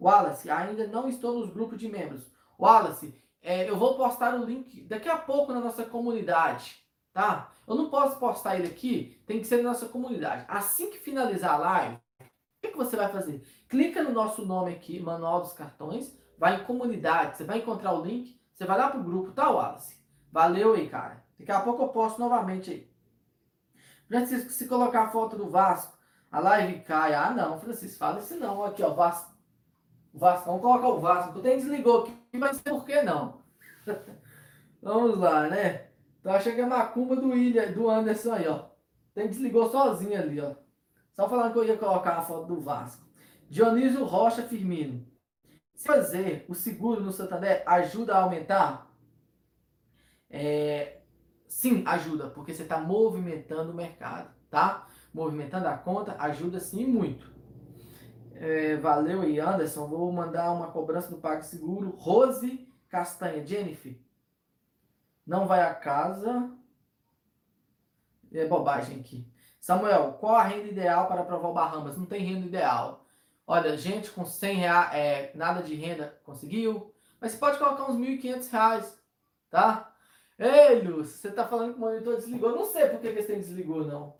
Wallace, 0.00 0.48
ainda 0.48 0.86
não 0.86 1.08
estou 1.08 1.40
nos 1.40 1.52
grupos 1.52 1.80
de 1.80 1.88
membros. 1.88 2.30
Wallace, 2.56 3.20
é, 3.42 3.68
eu 3.68 3.76
vou 3.76 3.96
postar 3.96 4.34
o 4.34 4.44
link 4.44 4.82
daqui 4.82 5.08
a 5.08 5.16
pouco 5.18 5.52
na 5.52 5.60
nossa 5.60 5.84
comunidade, 5.84 6.76
tá? 7.12 7.50
Eu 7.66 7.74
não 7.74 7.90
posso 7.90 8.18
postar 8.18 8.56
ele 8.56 8.68
aqui, 8.68 9.20
tem 9.26 9.40
que 9.40 9.46
ser 9.46 9.58
na 9.58 9.70
nossa 9.70 9.86
comunidade. 9.86 10.44
Assim 10.48 10.90
que 10.90 10.98
finalizar 10.98 11.54
a 11.54 11.58
live, 11.58 11.96
o 11.96 12.24
que, 12.62 12.68
que 12.68 12.76
você 12.76 12.96
vai 12.96 13.10
fazer? 13.10 13.42
Clica 13.68 14.02
no 14.02 14.12
nosso 14.12 14.46
nome 14.46 14.72
aqui, 14.72 15.00
Manual 15.00 15.42
dos 15.42 15.52
Cartões, 15.52 16.16
vai 16.38 16.60
em 16.60 16.64
comunidade, 16.64 17.36
você 17.36 17.44
vai 17.44 17.58
encontrar 17.58 17.92
o 17.92 18.04
link, 18.04 18.40
você 18.54 18.64
vai 18.64 18.78
lá 18.78 18.88
pro 18.88 19.02
grupo, 19.02 19.32
tá, 19.32 19.50
Wallace? 19.50 19.96
Valeu 20.30 20.74
aí, 20.74 20.88
cara. 20.88 21.22
Daqui 21.38 21.50
a 21.50 21.60
pouco 21.60 21.82
eu 21.82 21.88
posto 21.88 22.20
novamente 22.20 22.70
aí. 22.70 22.92
Francisco, 24.06 24.50
se 24.50 24.68
colocar 24.68 25.04
a 25.04 25.10
foto 25.10 25.36
do 25.36 25.50
Vasco, 25.50 25.98
a 26.30 26.38
live 26.38 26.80
cai. 26.80 27.14
Ah, 27.14 27.30
não, 27.30 27.58
Francisco, 27.58 27.98
fala 27.98 28.20
isso 28.20 28.36
não. 28.36 28.64
Aqui, 28.64 28.82
ó, 28.82 28.90
Vasco. 28.94 29.32
Vasco, 30.14 30.46
vamos 30.46 30.62
colocar 30.62 30.88
o 30.88 31.00
Vasco. 31.00 31.32
Tu 31.32 31.40
tem 31.40 31.56
desligou 31.56 32.02
aqui, 32.02 32.21
mas 32.32 32.60
por 32.60 32.84
que 32.84 33.02
não? 33.02 33.42
vamos 34.82 35.18
lá, 35.18 35.48
né? 35.48 35.88
Tô 36.22 36.30
achando 36.30 36.54
que 36.54 36.60
é 36.60 36.66
macumba 36.66 37.16
do 37.16 37.28
William, 37.28 37.72
do 37.72 37.90
Anderson 37.90 38.32
aí, 38.32 38.46
ó. 38.46 38.66
Tem 39.14 39.28
desligou 39.28 39.70
sozinho 39.70 40.18
ali, 40.18 40.40
ó. 40.40 40.54
Só 41.12 41.28
falando 41.28 41.52
que 41.52 41.58
eu 41.58 41.64
ia 41.64 41.76
colocar 41.76 42.16
a 42.16 42.22
foto 42.22 42.46
do 42.46 42.60
Vasco. 42.60 43.04
Dionísio 43.50 44.04
Rocha 44.04 44.42
Firmino. 44.42 45.06
Se 45.74 45.86
fazer 45.86 46.44
o 46.48 46.54
seguro 46.54 47.00
no 47.02 47.12
Santander 47.12 47.62
ajuda 47.66 48.14
a 48.14 48.22
aumentar? 48.22 48.90
É, 50.30 51.00
sim, 51.46 51.82
ajuda, 51.86 52.30
porque 52.30 52.54
você 52.54 52.62
está 52.62 52.78
movimentando 52.78 53.72
o 53.72 53.74
mercado, 53.74 54.30
tá? 54.48 54.86
Movimentando 55.12 55.68
a 55.68 55.76
conta 55.76 56.16
ajuda 56.18 56.60
sim 56.60 56.86
muito. 56.86 57.31
É, 58.34 58.76
valeu 58.76 59.22
aí, 59.22 59.38
Anderson. 59.38 59.86
Vou 59.86 60.10
mandar 60.12 60.52
uma 60.52 60.70
cobrança 60.70 61.08
do 61.08 61.18
PagSeguro. 61.18 61.90
Rose 61.90 62.68
Castanha, 62.88 63.44
Jennifer. 63.44 63.96
Não 65.26 65.46
vai 65.46 65.62
a 65.62 65.74
casa. 65.74 66.50
É 68.32 68.46
bobagem 68.46 69.00
aqui. 69.00 69.26
Samuel, 69.60 70.14
qual 70.14 70.34
a 70.34 70.42
renda 70.42 70.68
ideal 70.68 71.06
para 71.06 71.20
aprovar 71.20 71.48
o 71.48 71.54
Bahamas? 71.54 71.96
Não 71.96 72.06
tem 72.06 72.24
renda 72.24 72.46
ideal. 72.46 73.06
Olha, 73.46 73.76
gente 73.76 74.10
com 74.10 74.24
100 74.24 74.56
reais, 74.56 74.94
é, 74.94 75.32
nada 75.34 75.62
de 75.62 75.74
renda 75.74 76.18
conseguiu. 76.24 76.92
Mas 77.20 77.32
você 77.32 77.38
pode 77.38 77.58
colocar 77.58 77.84
uns 77.84 77.96
1.500 77.96 78.50
reais, 78.50 78.98
tá? 79.50 79.94
Ei, 80.38 80.80
Lúcio, 80.80 81.16
você 81.18 81.30
tá 81.30 81.46
falando 81.46 81.74
que 81.74 81.78
o 81.78 81.80
monitor 81.80 82.16
desligou. 82.16 82.50
Não 82.50 82.64
sei 82.64 82.88
por 82.88 83.00
que 83.00 83.08
esse 83.08 83.36
desligou, 83.36 83.84
não. 83.84 84.16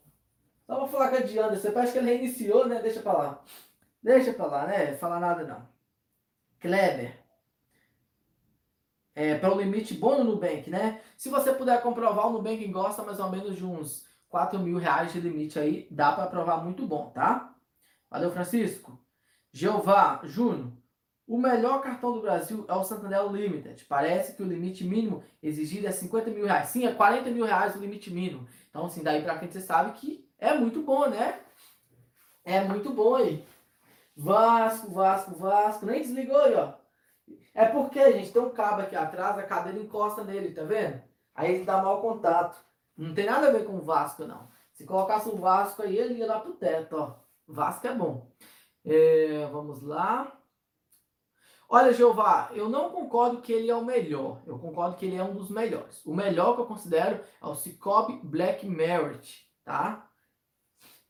Só 0.67 0.79
vou 0.79 0.89
falar 0.89 1.09
com 1.09 1.17
a 1.17 1.21
Diana. 1.21 1.57
Você 1.57 1.71
parece 1.73 1.93
que 1.93 1.99
ele 1.99 2.11
reiniciou, 2.11 2.69
né? 2.69 2.81
Deixa 2.81 3.01
pra 3.01 3.13
lá. 3.13 3.45
Deixa 4.03 4.33
pra 4.33 4.47
lá, 4.47 4.67
né? 4.67 4.97
Falar 4.97 5.21
nada, 5.21 5.45
não. 5.45 5.69
Kleber 6.61 7.23
é, 9.15 9.37
para 9.37 9.55
o 9.55 9.61
limite 9.61 9.95
bom 9.95 10.19
no 10.19 10.25
Nubank, 10.25 10.71
né? 10.71 11.01
Se 11.17 11.29
você 11.29 11.53
puder 11.53 11.83
comprovar, 11.83 12.29
o 12.29 12.33
Nubank 12.33 12.67
gosta 12.69 13.03
mais 13.03 13.21
ou 13.21 13.31
menos 13.31 13.57
de 13.57 13.65
uns 13.65 14.07
4 14.29 14.59
mil 14.59 14.79
reais 14.79 15.13
de 15.13 15.21
limite 15.21 15.59
aí, 15.59 15.87
dá 15.91 16.13
para 16.13 16.27
provar 16.27 16.65
muito 16.65 16.87
bom, 16.87 17.11
tá? 17.11 17.55
Valeu, 18.11 18.31
Francisco. 18.31 18.99
Jeová, 19.53 20.21
Júnior, 20.25 20.73
o 21.27 21.37
melhor 21.37 21.83
cartão 21.83 22.13
do 22.15 22.23
Brasil 22.23 22.65
é 22.69 22.75
o 22.75 22.85
Santander 22.85 23.27
Limited. 23.31 23.85
Parece 23.85 24.35
que 24.35 24.43
o 24.43 24.47
limite 24.47 24.83
mínimo 24.83 25.23
exigido 25.43 25.87
é 25.87 25.93
50 25.93 26.31
mil 26.31 26.47
reais. 26.47 26.69
Sim, 26.69 26.87
é 26.87 26.93
40 26.93 27.31
mil 27.31 27.45
reais 27.45 27.77
o 27.77 27.79
limite 27.79 28.11
mínimo. 28.11 28.49
Então, 28.71 28.87
assim, 28.87 29.03
daí 29.03 29.23
para 29.23 29.39
quem 29.39 29.51
você 29.51 29.61
sabe 29.61 29.93
que 29.93 30.27
é 30.39 30.55
muito 30.55 30.83
bom, 30.83 31.09
né? 31.09 31.41
É 32.45 32.65
muito 32.65 32.91
bom 32.91 33.15
aí. 33.15 33.45
Vasco, 34.17 34.91
Vasco, 34.91 35.35
Vasco. 35.35 35.87
Nem 35.87 36.03
desligou 36.03 36.39
aí, 36.39 36.55
ó. 36.55 36.75
É 37.55 37.67
porque, 37.67 38.13
gente, 38.13 38.33
tem 38.33 38.43
um 38.43 38.51
cabo 38.51 38.83
aqui 38.83 38.97
atrás, 38.97 39.39
a 39.39 39.43
cadeira 39.43 39.79
encosta 39.79 40.25
nele, 40.25 40.55
tá 40.55 40.65
vendo? 40.65 41.03
Aí 41.35 41.55
ele 41.55 41.65
dá 41.65 41.83
mau 41.83 42.01
contato. 42.01 42.63
Não 42.97 43.15
tem 43.15 43.27
nada 43.27 43.49
a 43.49 43.53
ver 43.53 43.65
com 43.65 43.77
o 43.77 43.83
Vasco, 43.83 44.25
não. 44.25 44.49
Se 44.73 44.85
colocasse 44.85 45.29
o 45.29 45.37
Vasco 45.37 45.83
aí, 45.83 45.97
ele 45.97 46.15
ia 46.15 46.27
lá 46.27 46.41
pro 46.41 46.55
teto, 46.55 46.97
ó. 46.97 47.15
Vasco 47.47 47.87
é 47.87 47.95
bom. 47.95 48.31
É, 48.85 49.47
vamos 49.51 49.83
lá. 49.83 50.33
Olha, 51.69 51.93
Jeová, 51.93 52.51
eu 52.53 52.69
não 52.69 52.91
concordo 52.91 53.41
que 53.41 53.53
ele 53.53 53.71
é 53.71 53.75
o 53.75 53.85
melhor. 53.85 54.43
Eu 54.47 54.59
concordo 54.59 54.97
que 54.97 55.07
ele 55.07 55.17
é 55.17 55.25
um 55.25 55.35
dos 55.35 55.51
melhores. 55.51 56.05
O 56.05 56.15
melhor 56.15 56.55
que 56.55 56.61
eu 56.61 56.67
considero 56.67 57.25
é 57.41 57.47
o 57.47 57.55
Cicobi 57.55 58.21
Black 58.23 58.67
Merit, 58.67 59.49
tá? 59.65 60.07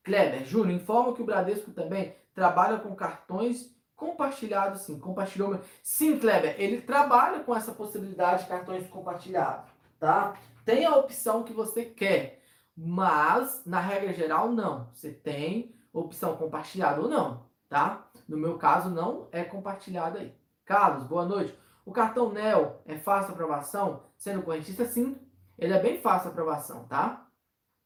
Kleber, 0.04 0.44
Júnior, 0.44 0.80
informa 0.80 1.14
que 1.14 1.22
o 1.22 1.24
Bradesco 1.24 1.72
também 1.72 2.16
trabalha 2.34 2.78
com 2.78 2.94
cartões 2.94 3.74
compartilhado, 3.96 4.78
sim. 4.78 4.98
Compartilhou. 4.98 5.60
Sim, 5.82 6.18
Kleber, 6.18 6.56
ele 6.58 6.80
trabalha 6.80 7.40
com 7.40 7.54
essa 7.54 7.72
possibilidade 7.72 8.42
de 8.42 8.48
cartões 8.48 8.88
compartilhados, 8.88 9.70
tá? 9.98 10.34
Tem 10.64 10.84
a 10.84 10.96
opção 10.96 11.42
que 11.42 11.52
você 11.52 11.84
quer, 11.84 12.42
mas 12.76 13.62
na 13.64 13.80
regra 13.80 14.12
geral 14.12 14.50
não. 14.50 14.88
Você 14.92 15.10
tem 15.12 15.74
opção 15.92 16.36
compartilhada 16.36 17.00
ou 17.00 17.08
não, 17.08 17.46
tá? 17.68 18.08
No 18.28 18.36
meu 18.36 18.58
caso 18.58 18.90
não 18.90 19.28
é 19.30 19.44
compartilhado 19.44 20.18
aí. 20.18 20.34
Carlos, 20.64 21.04
boa 21.04 21.24
noite. 21.24 21.56
O 21.84 21.92
cartão 21.92 22.32
NEL 22.32 22.80
é 22.86 22.96
fácil 22.96 23.32
aprovação? 23.32 24.04
Sendo 24.16 24.42
correntista, 24.42 24.84
sim. 24.84 25.16
Ele 25.58 25.74
é 25.74 25.80
bem 25.80 26.00
fácil 26.00 26.30
aprovação, 26.30 26.84
tá? 26.84 27.21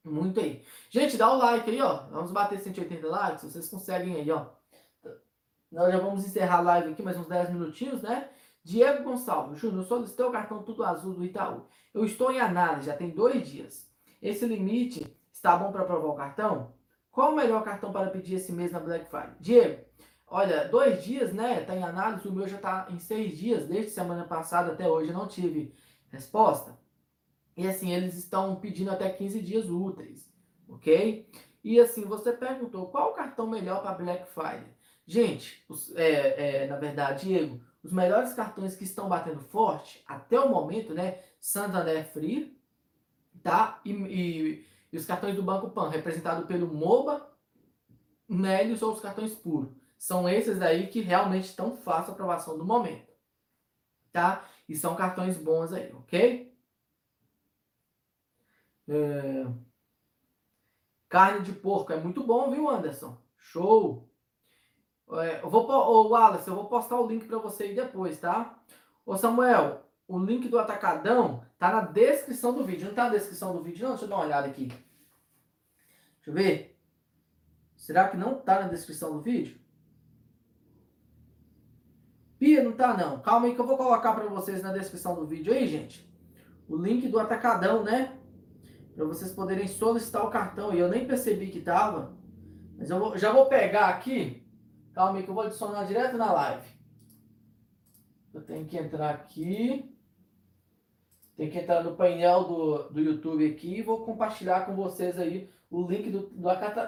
Muito 0.06 0.38
aí. 0.38 0.62
Gente, 0.88 1.16
dá 1.16 1.32
o 1.32 1.36
like 1.36 1.68
aí, 1.68 1.80
ó. 1.80 2.06
Vamos 2.10 2.30
bater 2.30 2.60
180 2.60 3.06
likes. 3.06 3.42
Vocês 3.42 3.68
conseguem 3.68 4.14
aí, 4.14 4.30
ó 4.30 4.46
Nós 5.70 5.92
já 5.92 5.98
vamos 5.98 6.24
encerrar 6.24 6.58
a 6.58 6.60
live 6.60 6.92
aqui, 6.92 7.02
mais 7.02 7.16
uns 7.16 7.26
10 7.26 7.50
minutinhos, 7.50 8.02
né? 8.02 8.30
Diego 8.62 9.04
Gonçalves, 9.04 9.58
Júnior, 9.58 9.84
solicitei 9.84 10.24
o 10.24 10.30
cartão 10.30 10.62
tudo 10.62 10.84
azul 10.84 11.14
do 11.14 11.24
Itaú. 11.24 11.66
Eu 11.92 12.04
estou 12.04 12.32
em 12.32 12.40
análise, 12.40 12.86
já 12.86 12.96
tem 12.96 13.10
dois 13.10 13.48
dias. 13.48 13.88
Esse 14.22 14.46
limite 14.46 15.06
está 15.32 15.56
bom 15.56 15.70
para 15.70 15.82
aprovar 15.82 16.08
o 16.08 16.14
cartão? 16.14 16.74
Qual 17.10 17.32
o 17.32 17.36
melhor 17.36 17.62
cartão 17.64 17.92
para 17.92 18.10
pedir 18.10 18.36
esse 18.36 18.52
mês 18.52 18.72
na 18.72 18.80
Black 18.80 19.08
Friday? 19.08 19.34
Diego, 19.40 19.84
olha, 20.26 20.68
dois 20.68 21.02
dias, 21.02 21.32
né? 21.32 21.60
Está 21.60 21.74
em 21.76 21.82
análise, 21.82 22.28
o 22.28 22.32
meu 22.32 22.48
já 22.48 22.56
está 22.56 22.86
em 22.90 22.98
seis 22.98 23.36
dias, 23.36 23.66
desde 23.66 23.90
semana 23.90 24.24
passada 24.24 24.72
até 24.72 24.88
hoje, 24.88 25.10
eu 25.10 25.14
não 25.16 25.26
tive 25.26 25.74
resposta. 26.10 26.76
E 27.56 27.66
assim, 27.66 27.92
eles 27.92 28.14
estão 28.16 28.56
pedindo 28.56 28.90
até 28.90 29.08
15 29.08 29.40
dias 29.40 29.70
úteis, 29.70 30.28
ok? 30.68 31.28
E 31.64 31.80
assim, 31.80 32.04
você 32.04 32.32
perguntou 32.32 32.88
qual 32.88 33.10
o 33.10 33.14
cartão 33.14 33.46
melhor 33.46 33.82
para 33.82 33.94
Black 33.94 34.30
Friday? 34.30 34.76
Gente, 35.06 35.64
os, 35.68 35.94
é, 35.96 36.64
é, 36.64 36.66
na 36.66 36.76
verdade, 36.76 37.26
Diego, 37.26 37.60
os 37.82 37.92
melhores 37.92 38.34
cartões 38.34 38.76
que 38.76 38.84
estão 38.84 39.08
batendo 39.08 39.40
forte 39.40 40.02
até 40.06 40.38
o 40.38 40.50
momento, 40.50 40.92
né? 40.92 41.20
Santander 41.40 42.04
Free, 42.12 42.60
tá? 43.42 43.80
E, 43.84 43.92
e, 43.92 44.66
e 44.92 44.96
os 44.96 45.06
cartões 45.06 45.36
do 45.36 45.42
Banco 45.42 45.70
Pan, 45.70 45.88
representado 45.88 46.46
pelo 46.46 46.72
MOBA, 46.72 47.26
Melios 48.28 48.82
ou 48.82 48.92
os 48.92 49.00
cartões 49.00 49.34
puros. 49.34 49.70
São 49.96 50.28
esses 50.28 50.60
aí 50.60 50.88
que 50.88 51.00
realmente 51.00 51.44
estão 51.44 51.76
fácil 51.76 52.12
aprovação 52.12 52.58
do 52.58 52.64
momento, 52.64 53.08
tá? 54.12 54.44
E 54.68 54.74
são 54.76 54.96
cartões 54.96 55.38
bons 55.38 55.72
aí, 55.72 55.92
ok? 55.92 56.55
É... 58.88 59.46
Carne 61.08 61.42
de 61.42 61.52
porco 61.52 61.92
é 61.92 61.96
muito 61.96 62.24
bom, 62.24 62.50
viu, 62.50 62.68
Anderson? 62.68 63.16
Show! 63.36 64.08
É, 65.12 65.40
eu 65.42 65.48
vou, 65.48 65.68
ô 65.70 66.08
Wallace, 66.08 66.48
eu 66.48 66.56
vou 66.56 66.66
postar 66.66 67.00
o 67.00 67.06
link 67.06 67.26
para 67.26 67.38
você 67.38 67.64
aí 67.64 67.74
depois, 67.74 68.18
tá? 68.18 68.58
Ô 69.04 69.16
Samuel, 69.16 69.84
o 70.08 70.18
link 70.18 70.48
do 70.48 70.58
Atacadão 70.58 71.44
tá 71.58 71.70
na 71.72 71.80
descrição 71.82 72.52
do 72.52 72.64
vídeo. 72.64 72.88
Não 72.88 72.94
tá 72.94 73.04
na 73.04 73.10
descrição 73.10 73.52
do 73.52 73.62
vídeo, 73.62 73.84
não? 73.84 73.90
Deixa 73.90 74.04
eu 74.04 74.08
dar 74.08 74.16
uma 74.16 74.24
olhada 74.24 74.48
aqui. 74.48 74.66
Deixa 74.66 76.30
eu 76.30 76.34
ver. 76.34 76.76
Será 77.76 78.08
que 78.08 78.16
não 78.16 78.34
tá 78.40 78.60
na 78.60 78.68
descrição 78.68 79.12
do 79.12 79.20
vídeo? 79.20 79.60
Pia, 82.38 82.62
não 82.62 82.72
tá 82.72 82.96
não. 82.96 83.20
Calma 83.20 83.46
aí 83.46 83.54
que 83.54 83.60
eu 83.60 83.66
vou 83.66 83.76
colocar 83.76 84.12
para 84.12 84.26
vocês 84.26 84.62
na 84.62 84.72
descrição 84.72 85.14
do 85.14 85.26
vídeo 85.26 85.52
aí, 85.52 85.66
gente. 85.66 86.06
O 86.68 86.76
link 86.76 87.08
do 87.08 87.18
Atacadão, 87.18 87.84
né? 87.84 88.15
Para 88.96 89.04
vocês 89.04 89.32
poderem 89.32 89.68
solicitar 89.68 90.24
o 90.24 90.30
cartão. 90.30 90.74
E 90.74 90.78
eu 90.80 90.88
nem 90.88 91.06
percebi 91.06 91.48
que 91.48 91.60
tava. 91.60 92.16
Mas 92.76 92.90
eu 92.90 92.98
vou, 92.98 93.16
já 93.16 93.32
vou 93.32 93.46
pegar 93.46 93.88
aqui 93.88 94.46
Calma 94.96 95.18
aí 95.18 95.24
que 95.24 95.28
eu 95.28 95.34
vou 95.34 95.44
adicionar 95.44 95.84
direto 95.84 96.16
na 96.16 96.32
live. 96.32 96.66
Eu 98.32 98.40
tenho 98.40 98.64
que 98.64 98.78
entrar 98.78 99.10
aqui. 99.10 99.94
Tem 101.36 101.50
que 101.50 101.58
entrar 101.58 101.84
no 101.84 101.96
painel 101.96 102.44
do, 102.44 102.88
do 102.88 103.00
YouTube 103.00 103.46
aqui 103.46 103.74
e 103.76 103.82
vou 103.82 104.06
compartilhar 104.06 104.64
com 104.64 104.74
vocês 104.74 105.18
aí 105.18 105.52
o 105.70 105.86
link 105.86 106.10
do, 106.10 106.30
do, 106.30 106.40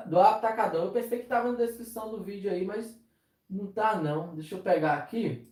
do 0.06 0.20
atacadão. 0.20 0.86
Eu 0.86 0.90
pensei 0.90 1.18
que 1.18 1.24
estava 1.24 1.52
na 1.52 1.58
descrição 1.58 2.10
do 2.10 2.24
vídeo 2.24 2.50
aí, 2.50 2.64
mas 2.64 2.98
não 3.48 3.70
tá 3.70 4.00
não. 4.00 4.34
Deixa 4.34 4.54
eu 4.54 4.62
pegar 4.62 4.94
aqui. 4.94 5.46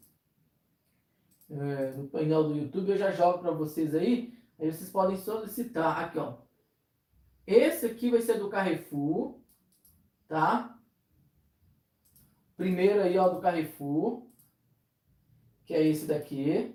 É, 1.51 1.91
no 1.91 2.09
painel 2.09 2.45
do 2.45 2.57
YouTube 2.57 2.89
eu 2.89 2.97
já 2.97 3.11
jogo 3.11 3.41
para 3.41 3.51
vocês 3.51 3.95
aí. 3.95 4.33
Aí 4.59 4.73
vocês 4.73 4.89
podem 4.89 5.19
solicitar. 5.19 6.05
Aqui, 6.05 6.19
ó. 6.19 6.46
Esse 7.47 7.87
aqui 7.87 8.11
vai 8.11 8.21
ser 8.21 8.39
do 8.39 8.49
Carrefour, 8.49 9.39
tá? 10.27 10.77
Primeiro 12.57 13.03
aí, 13.03 13.17
ó, 13.19 13.29
do 13.29 13.41
Carrefour, 13.41 14.27
que 15.65 15.75
é 15.75 15.87
esse 15.87 16.07
daqui. 16.07 16.75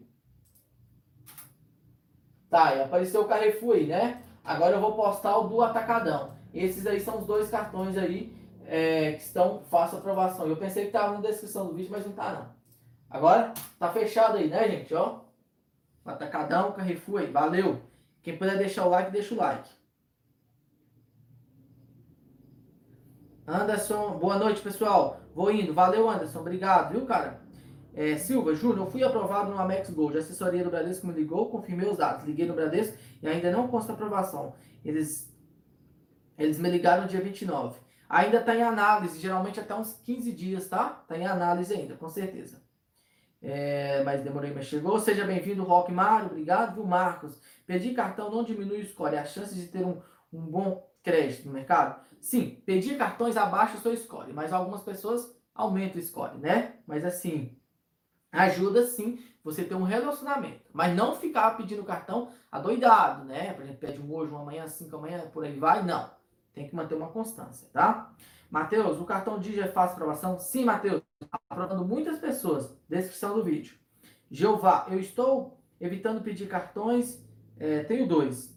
Tá, 2.50 2.76
e 2.76 2.82
apareceu 2.82 3.22
o 3.22 3.28
Carrefour 3.28 3.76
aí, 3.76 3.88
né? 3.88 4.24
Agora 4.44 4.76
eu 4.76 4.82
vou 4.82 4.96
postar 4.96 5.38
o 5.38 5.48
do 5.48 5.62
Atacadão. 5.62 6.36
Esses 6.54 6.86
aí 6.86 7.00
são 7.00 7.20
os 7.20 7.26
dois 7.26 7.50
cartões 7.50 7.98
aí 7.98 8.36
é, 8.66 9.14
que 9.14 9.24
estão 9.24 9.64
fácil 9.64 9.98
aprovação. 9.98 10.48
Eu 10.48 10.58
pensei 10.58 10.86
que 10.86 10.92
tava 10.92 11.14
na 11.16 11.22
descrição 11.22 11.68
do 11.68 11.74
vídeo, 11.74 11.92
mas 11.92 12.06
não 12.06 12.14
tá 12.14 12.34
não. 12.34 12.56
Agora 13.10 13.54
tá 13.78 13.92
fechado 13.92 14.38
aí, 14.38 14.48
né, 14.48 14.70
gente? 14.70 14.94
Ó, 14.94 15.20
Atacadão, 16.06 16.72
Carrefour 16.72 17.22
aí. 17.22 17.28
Valeu! 17.32 17.82
Quem 18.22 18.38
puder 18.38 18.58
deixar 18.58 18.86
o 18.86 18.90
like, 18.90 19.12
deixa 19.12 19.34
o 19.34 19.38
like. 19.38 19.70
Anderson, 23.52 24.18
boa 24.18 24.38
noite, 24.38 24.62
pessoal. 24.62 25.20
Vou 25.36 25.52
indo. 25.52 25.74
Valeu, 25.74 26.10
Anderson. 26.10 26.40
Obrigado, 26.40 26.94
viu, 26.94 27.06
cara? 27.06 27.42
É, 27.94 28.16
Silva, 28.16 28.56
Júnior, 28.56 28.86
eu 28.86 28.92
fui 28.92 29.04
aprovado 29.04 29.52
no 29.52 29.60
Amex 29.60 29.90
Gold. 29.90 30.16
A 30.16 30.22
assessoria 30.22 30.64
do 30.64 30.70
Bradesco 30.70 31.06
me 31.06 31.14
ligou, 31.14 31.50
confirmei 31.50 31.90
os 31.90 31.98
dados. 31.98 32.24
Liguei 32.24 32.46
no 32.48 32.54
Bradesco 32.54 32.98
e 33.22 33.28
ainda 33.28 33.52
não 33.52 33.68
consta 33.68 33.92
aprovação. 33.92 34.56
Eles, 34.86 35.30
eles 36.38 36.58
me 36.58 36.70
ligaram 36.70 37.08
dia 37.08 37.20
29. 37.20 37.78
Ainda 38.08 38.38
está 38.38 38.56
em 38.56 38.64
análise, 38.64 39.20
geralmente 39.20 39.60
até 39.60 39.76
uns 39.76 39.98
15 39.98 40.32
dias, 40.32 40.70
tá? 40.70 41.02
Está 41.02 41.18
em 41.18 41.28
análise 41.28 41.74
ainda, 41.74 41.96
com 41.96 42.08
certeza. 42.08 42.64
É, 43.42 44.02
mas 44.06 44.24
demorei, 44.24 44.54
mas 44.54 44.68
chegou. 44.68 44.98
Seja 44.98 45.26
bem-vindo, 45.26 45.64
Rock 45.64 45.92
Mário. 45.92 46.28
Obrigado, 46.28 46.76
viu, 46.76 46.86
Marcos? 46.86 47.38
Pedir 47.68 47.94
cartão 47.94 48.32
não 48.32 48.46
diminui 48.46 48.80
o 48.80 48.88
score. 48.88 49.18
A 49.18 49.26
chance 49.26 49.54
de 49.54 49.68
ter 49.68 49.86
um, 49.86 50.02
um 50.32 50.40
bom 50.40 50.90
crédito 51.04 51.48
no 51.48 51.54
mercado 51.54 52.00
Sim, 52.22 52.62
pedir 52.68 53.00
cartões 53.00 53.36
abaixo 53.36 53.78
do 53.78 53.82
seu 53.82 53.98
score, 53.98 54.32
mas 54.32 54.54
algumas 54.54 54.84
pessoas 54.84 55.36
aumentam 55.56 56.00
o 56.00 56.04
score, 56.04 56.38
né? 56.38 56.76
Mas 56.86 57.04
assim, 57.04 57.58
ajuda 58.32 58.86
sim 58.86 59.20
você 59.44 59.64
ter 59.64 59.74
um 59.74 59.82
relacionamento, 59.82 60.62
mas 60.72 60.96
não 60.96 61.16
ficar 61.16 61.58
pedindo 61.58 61.84
cartão 61.84 62.32
adoidado, 62.52 63.26
né? 63.26 63.54
Por 63.54 63.64
exemplo, 63.64 63.80
pede 63.80 64.00
um 64.00 64.14
hoje, 64.14 64.32
um 64.32 64.38
amanhã, 64.38 64.68
cinco 64.68 64.98
amanhã, 64.98 65.28
por 65.34 65.44
aí 65.44 65.58
vai, 65.58 65.84
não. 65.84 66.12
Tem 66.54 66.70
que 66.70 66.76
manter 66.76 66.94
uma 66.94 67.10
constância, 67.10 67.68
tá? 67.74 68.14
Matheus, 68.52 69.00
o 69.00 69.06
cartão 69.06 69.40
Digi 69.40 69.60
é 69.60 69.68
fácil 69.68 69.96
aprovação? 69.96 70.40
Sim, 70.40 70.66
Matheus, 70.66 71.02
aprovando 71.50 71.84
muitas 71.84 72.20
pessoas. 72.20 72.72
Descrição 72.88 73.34
do 73.34 73.44
vídeo. 73.44 73.76
Jeová, 74.30 74.86
eu 74.92 75.00
estou 75.00 75.60
evitando 75.80 76.22
pedir 76.22 76.48
cartões, 76.48 77.20
é, 77.58 77.84
tenho 77.84 78.08
dois. 78.08 78.56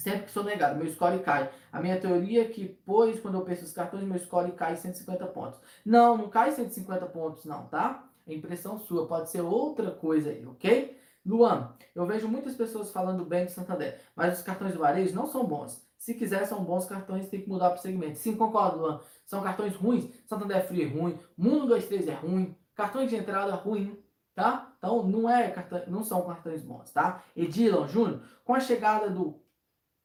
Sempre 0.00 0.22
que 0.22 0.30
sou 0.30 0.42
negado, 0.42 0.78
meu 0.82 0.90
score 0.90 1.18
cai. 1.18 1.50
A 1.70 1.78
minha 1.78 2.00
teoria 2.00 2.40
é 2.40 2.48
que, 2.48 2.66
pois, 2.86 3.20
quando 3.20 3.34
eu 3.34 3.42
penso 3.42 3.66
os 3.66 3.72
cartões, 3.72 4.02
meu 4.02 4.18
score 4.18 4.50
cai 4.52 4.74
150 4.74 5.26
pontos. 5.26 5.60
Não, 5.84 6.16
não 6.16 6.30
cai 6.30 6.52
150 6.52 7.04
pontos, 7.06 7.44
não, 7.44 7.66
tá? 7.66 8.08
É 8.26 8.32
impressão 8.32 8.78
sua, 8.78 9.06
pode 9.06 9.28
ser 9.28 9.42
outra 9.42 9.90
coisa 9.90 10.30
aí, 10.30 10.46
ok? 10.46 10.98
Luan, 11.24 11.74
eu 11.94 12.06
vejo 12.06 12.26
muitas 12.28 12.56
pessoas 12.56 12.90
falando 12.90 13.26
bem 13.26 13.44
do 13.44 13.50
Santander, 13.50 14.00
mas 14.16 14.38
os 14.38 14.42
cartões 14.42 14.72
do 14.72 14.78
varejo 14.78 15.14
não 15.14 15.26
são 15.26 15.44
bons. 15.44 15.86
Se 15.98 16.14
quiser, 16.14 16.46
são 16.46 16.64
bons 16.64 16.86
cartões, 16.86 17.28
tem 17.28 17.42
que 17.42 17.48
mudar 17.50 17.68
para 17.68 17.78
o 17.78 17.82
segmento. 17.82 18.16
Sim, 18.16 18.36
concordo, 18.36 18.78
Luan. 18.78 19.00
São 19.26 19.42
cartões 19.42 19.76
ruins. 19.76 20.08
Santander 20.26 20.66
Free 20.66 20.84
é 20.84 20.88
ruim. 20.88 21.18
Mundo 21.36 21.74
23 21.74 22.08
é 22.08 22.14
ruim. 22.14 22.56
Cartões 22.74 23.10
de 23.10 23.16
entrada 23.16 23.54
ruim, 23.54 24.02
tá? 24.34 24.72
Então, 24.78 25.06
não, 25.06 25.28
é 25.28 25.50
cartão, 25.50 25.82
não 25.88 26.02
são 26.02 26.22
cartões 26.22 26.62
bons, 26.62 26.90
tá? 26.90 27.22
Edilon 27.36 27.86
Júnior, 27.86 28.22
com 28.46 28.54
a 28.54 28.60
chegada 28.60 29.10
do 29.10 29.38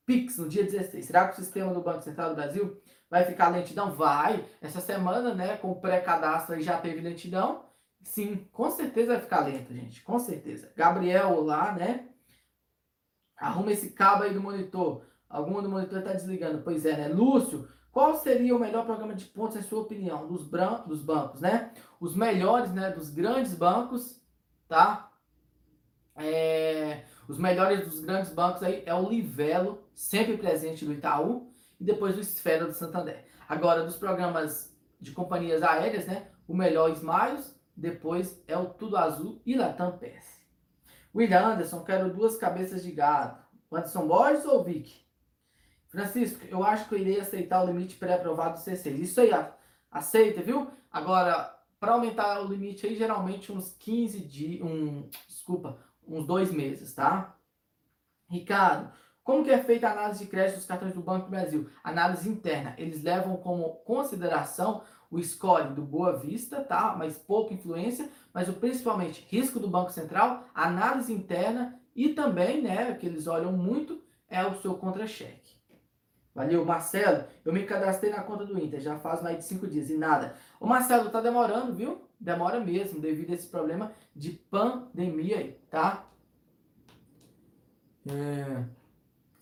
Pix 0.06 0.38
no 0.38 0.48
dia 0.48 0.64
16. 0.64 1.06
Será 1.06 1.28
que 1.28 1.34
o 1.34 1.44
sistema 1.44 1.74
do 1.74 1.82
Banco 1.82 2.04
Central 2.04 2.30
do 2.30 2.36
Brasil 2.36 2.80
vai 3.10 3.26
ficar 3.26 3.50
lentidão? 3.50 3.92
Vai. 3.92 4.46
Essa 4.62 4.80
semana, 4.80 5.34
né, 5.34 5.58
com 5.58 5.72
o 5.72 5.82
pré-cadastro 5.82 6.56
aí 6.56 6.62
já 6.62 6.78
teve 6.78 7.02
lentidão. 7.02 7.66
Sim, 8.04 8.48
com 8.52 8.70
certeza 8.70 9.14
vai 9.14 9.22
ficar 9.22 9.46
lento, 9.46 9.74
gente. 9.74 10.04
Com 10.04 10.20
certeza. 10.20 10.72
Gabriel 10.76 11.42
lá, 11.42 11.74
né? 11.74 12.08
Arruma 13.36 13.72
esse 13.72 13.92
cabo 13.92 14.24
aí 14.24 14.34
do 14.34 14.42
monitor. 14.42 15.04
Algum 15.28 15.62
do 15.62 15.70
monitor 15.70 16.00
está 16.00 16.14
desligando. 16.14 16.62
Pois 16.62 16.86
é, 16.86 16.96
né? 16.96 17.08
Lúcio, 17.08 17.68
qual 17.92 18.16
seria 18.16 18.56
o 18.56 18.60
melhor 18.60 18.86
programa 18.86 19.16
de 19.16 19.26
pontos, 19.26 19.58
em 19.58 19.64
sua 19.64 19.82
opinião, 19.82 20.28
dos, 20.28 20.48
dos 20.86 21.02
bancos, 21.02 21.42
né? 21.42 21.74
Os 22.00 22.16
melhores, 22.16 22.72
né? 22.74 22.92
Dos 22.92 23.10
grandes 23.10 23.56
bancos, 23.56 24.22
tá? 24.68 25.12
É, 26.16 27.06
os 27.28 27.38
melhores 27.38 27.86
dos 27.86 28.00
grandes 28.00 28.32
bancos 28.32 28.64
aí 28.64 28.84
é 28.86 28.94
o 28.94 29.10
Livelo, 29.10 29.84
sempre 29.94 30.38
presente 30.38 30.86
do 30.86 30.94
Itaú, 30.94 31.52
e 31.80 31.84
depois 31.84 32.18
o 32.18 32.22
Esfera 32.22 32.66
do 32.66 32.74
Santander. 32.74 33.26
Agora, 33.48 33.84
dos 33.84 33.98
programas 33.98 34.76
de 35.00 35.12
companhias 35.12 35.62
aéreas, 35.62 36.06
né? 36.06 36.28
O 36.48 36.56
melhor 36.56 36.92
Smiles, 36.92 37.56
depois 37.76 38.42
é 38.48 38.58
o 38.58 38.68
Tudo 38.68 38.98
Azul 38.98 39.42
e 39.46 39.56
Latam 39.56 39.98
PS. 39.98 40.36
William 41.14 41.54
Anderson, 41.54 41.84
quero 41.84 42.14
duas 42.14 42.38
cabeças 42.38 42.84
de 42.84 42.92
gado. 42.92 43.38
Anderson 43.72 44.08
Borges 44.08 44.46
ou 44.46 44.64
Vic? 44.64 45.06
Francisco, 45.88 46.46
eu 46.50 46.64
acho 46.64 46.88
que 46.88 46.96
eu 46.96 47.00
irei 47.00 47.20
aceitar 47.20 47.64
o 47.64 47.68
limite 47.68 47.96
pré-aprovado 47.96 48.56
do 48.56 48.60
C6. 48.60 49.00
Isso 49.00 49.22
aí, 49.22 49.32
aceita, 49.90 50.42
viu? 50.42 50.70
Agora, 50.92 51.58
para 51.80 51.94
aumentar 51.94 52.42
o 52.42 52.48
limite 52.48 52.86
aí, 52.86 52.96
geralmente 52.96 53.52
uns 53.52 53.74
15 53.74 54.20
dias, 54.20 54.62
um, 54.62 55.10
desculpa, 55.28 55.78
uns 56.08 56.26
dois 56.26 56.52
meses, 56.52 56.94
tá? 56.94 57.36
Ricardo, 58.30 58.92
como 59.24 59.44
que 59.44 59.52
é 59.52 59.64
feita 59.64 59.88
a 59.88 59.92
análise 59.92 60.24
de 60.24 60.30
crédito 60.30 60.58
dos 60.58 60.66
cartões 60.66 60.94
do 60.94 61.02
Banco 61.02 61.26
do 61.26 61.32
Brasil? 61.32 61.70
Análise 61.84 62.30
interna. 62.30 62.76
Eles 62.78 63.04
levam 63.04 63.38
como 63.38 63.76
consideração 63.84 64.84
o 65.10 65.22
score 65.24 65.74
do 65.74 65.82
Boa 65.82 66.18
Vista, 66.18 66.62
tá? 66.62 66.96
Mas 66.98 67.18
pouca 67.18 67.54
influência, 67.54 68.10
mas 68.34 68.50
o 68.50 68.54
principalmente 68.54 69.26
risco 69.30 69.60
do 69.60 69.68
Banco 69.68 69.92
Central, 69.92 70.44
análise 70.54 71.12
interna 71.14 71.80
e 71.96 72.10
também, 72.10 72.62
né, 72.62 72.94
que 72.94 73.06
eles 73.06 73.26
olham 73.26 73.52
muito 73.52 74.04
é 74.30 74.46
o 74.46 74.62
seu 74.62 74.76
contra-cheque. 74.76 75.56
Valeu, 76.36 76.66
Marcelo. 76.66 77.24
Eu 77.46 77.54
me 77.54 77.64
cadastrei 77.64 78.12
na 78.12 78.22
conta 78.22 78.46
do 78.46 78.60
Inter, 78.60 78.82
já 78.82 78.98
faz 79.00 79.24
mais 79.24 79.38
de 79.38 79.46
cinco 79.46 79.66
dias 79.66 79.90
e 79.90 79.98
nada. 79.98 80.36
O 80.60 80.68
Marcelo 80.68 81.10
tá 81.10 81.22
demorando, 81.22 81.74
viu? 81.74 82.05
Demora 82.20 82.60
mesmo, 82.60 83.00
devido 83.00 83.32
a 83.32 83.36
esse 83.36 83.48
problema 83.48 83.92
de 84.16 84.32
pandemia 84.32 85.38
aí, 85.38 85.60
tá? 85.70 86.08
É... 88.08 88.64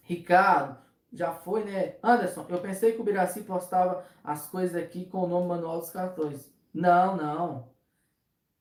Ricardo, 0.02 0.78
já 1.12 1.32
foi, 1.32 1.64
né? 1.64 1.96
Anderson, 2.02 2.46
eu 2.50 2.60
pensei 2.60 2.94
que 2.94 3.02
o 3.02 3.04
Biraci 3.04 3.44
postava 3.44 4.06
as 4.24 4.48
coisas 4.48 4.76
aqui 4.76 5.06
com 5.06 5.20
o 5.20 5.28
nome 5.28 5.48
manual 5.48 5.80
dos 5.80 5.92
cartões. 5.92 6.52
Não, 6.74 7.16
não. 7.16 7.70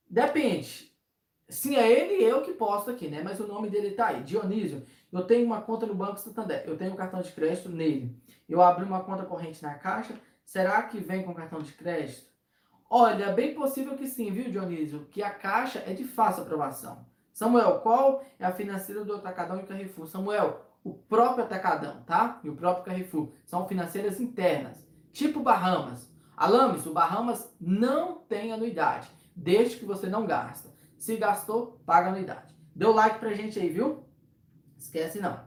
Depende. 0.09 0.93
Sim, 1.49 1.75
é 1.75 1.91
ele 1.91 2.21
e 2.21 2.23
eu 2.23 2.41
que 2.43 2.53
posto 2.53 2.91
aqui, 2.91 3.07
né? 3.07 3.21
Mas 3.23 3.39
o 3.39 3.47
nome 3.47 3.69
dele 3.69 3.91
tá 3.91 4.07
aí. 4.07 4.23
Dionísio, 4.23 4.85
eu 5.11 5.25
tenho 5.25 5.45
uma 5.45 5.61
conta 5.61 5.85
no 5.85 5.95
Banco 5.95 6.19
Santander. 6.19 6.63
Eu 6.65 6.77
tenho 6.77 6.93
um 6.93 6.95
cartão 6.95 7.21
de 7.21 7.31
crédito 7.31 7.69
nele. 7.69 8.15
Eu 8.47 8.61
abri 8.61 8.85
uma 8.85 9.03
conta 9.03 9.25
corrente 9.25 9.61
na 9.63 9.75
Caixa. 9.75 10.19
Será 10.45 10.83
que 10.83 10.99
vem 10.99 11.23
com 11.23 11.33
cartão 11.33 11.61
de 11.61 11.73
crédito? 11.73 12.32
Olha, 12.95 13.33
bem 13.33 13.55
possível 13.55 13.97
que 13.97 14.07
sim, 14.07 14.29
viu, 14.29 14.51
Dionísio? 14.51 15.07
Que 15.09 15.23
a 15.23 15.31
Caixa 15.31 15.79
é 15.79 15.93
de 15.93 16.03
fácil 16.03 16.43
aprovação. 16.43 17.03
Samuel, 17.33 17.79
qual 17.79 18.23
é 18.37 18.45
a 18.45 18.51
financeira 18.51 19.03
do 19.03 19.15
Atacadão 19.15 19.59
e 19.59 19.63
Carrefour? 19.63 20.05
Samuel, 20.05 20.63
o 20.83 20.93
próprio 20.93 21.43
Atacadão, 21.43 22.03
tá? 22.05 22.39
E 22.43 22.49
o 22.49 22.55
próprio 22.55 22.85
Carrefour. 22.85 23.31
São 23.45 23.67
financeiras 23.67 24.21
internas. 24.21 24.87
Tipo 25.11 25.39
Bahamas. 25.39 26.07
Alames, 26.37 26.85
o 26.85 26.93
Bahamas 26.93 27.51
não 27.59 28.19
tem 28.19 28.53
anuidade. 28.53 29.09
Desde 29.35 29.77
que 29.77 29.85
você 29.85 30.07
não 30.07 30.27
gasta. 30.27 30.69
Se 30.95 31.17
gastou, 31.17 31.81
paga 31.87 32.09
anuidade. 32.09 32.53
Deu 32.75 32.93
like 32.93 33.17
pra 33.17 33.33
gente 33.33 33.59
aí, 33.59 33.69
viu? 33.69 34.03
Esquece 34.77 35.19
não. 35.19 35.39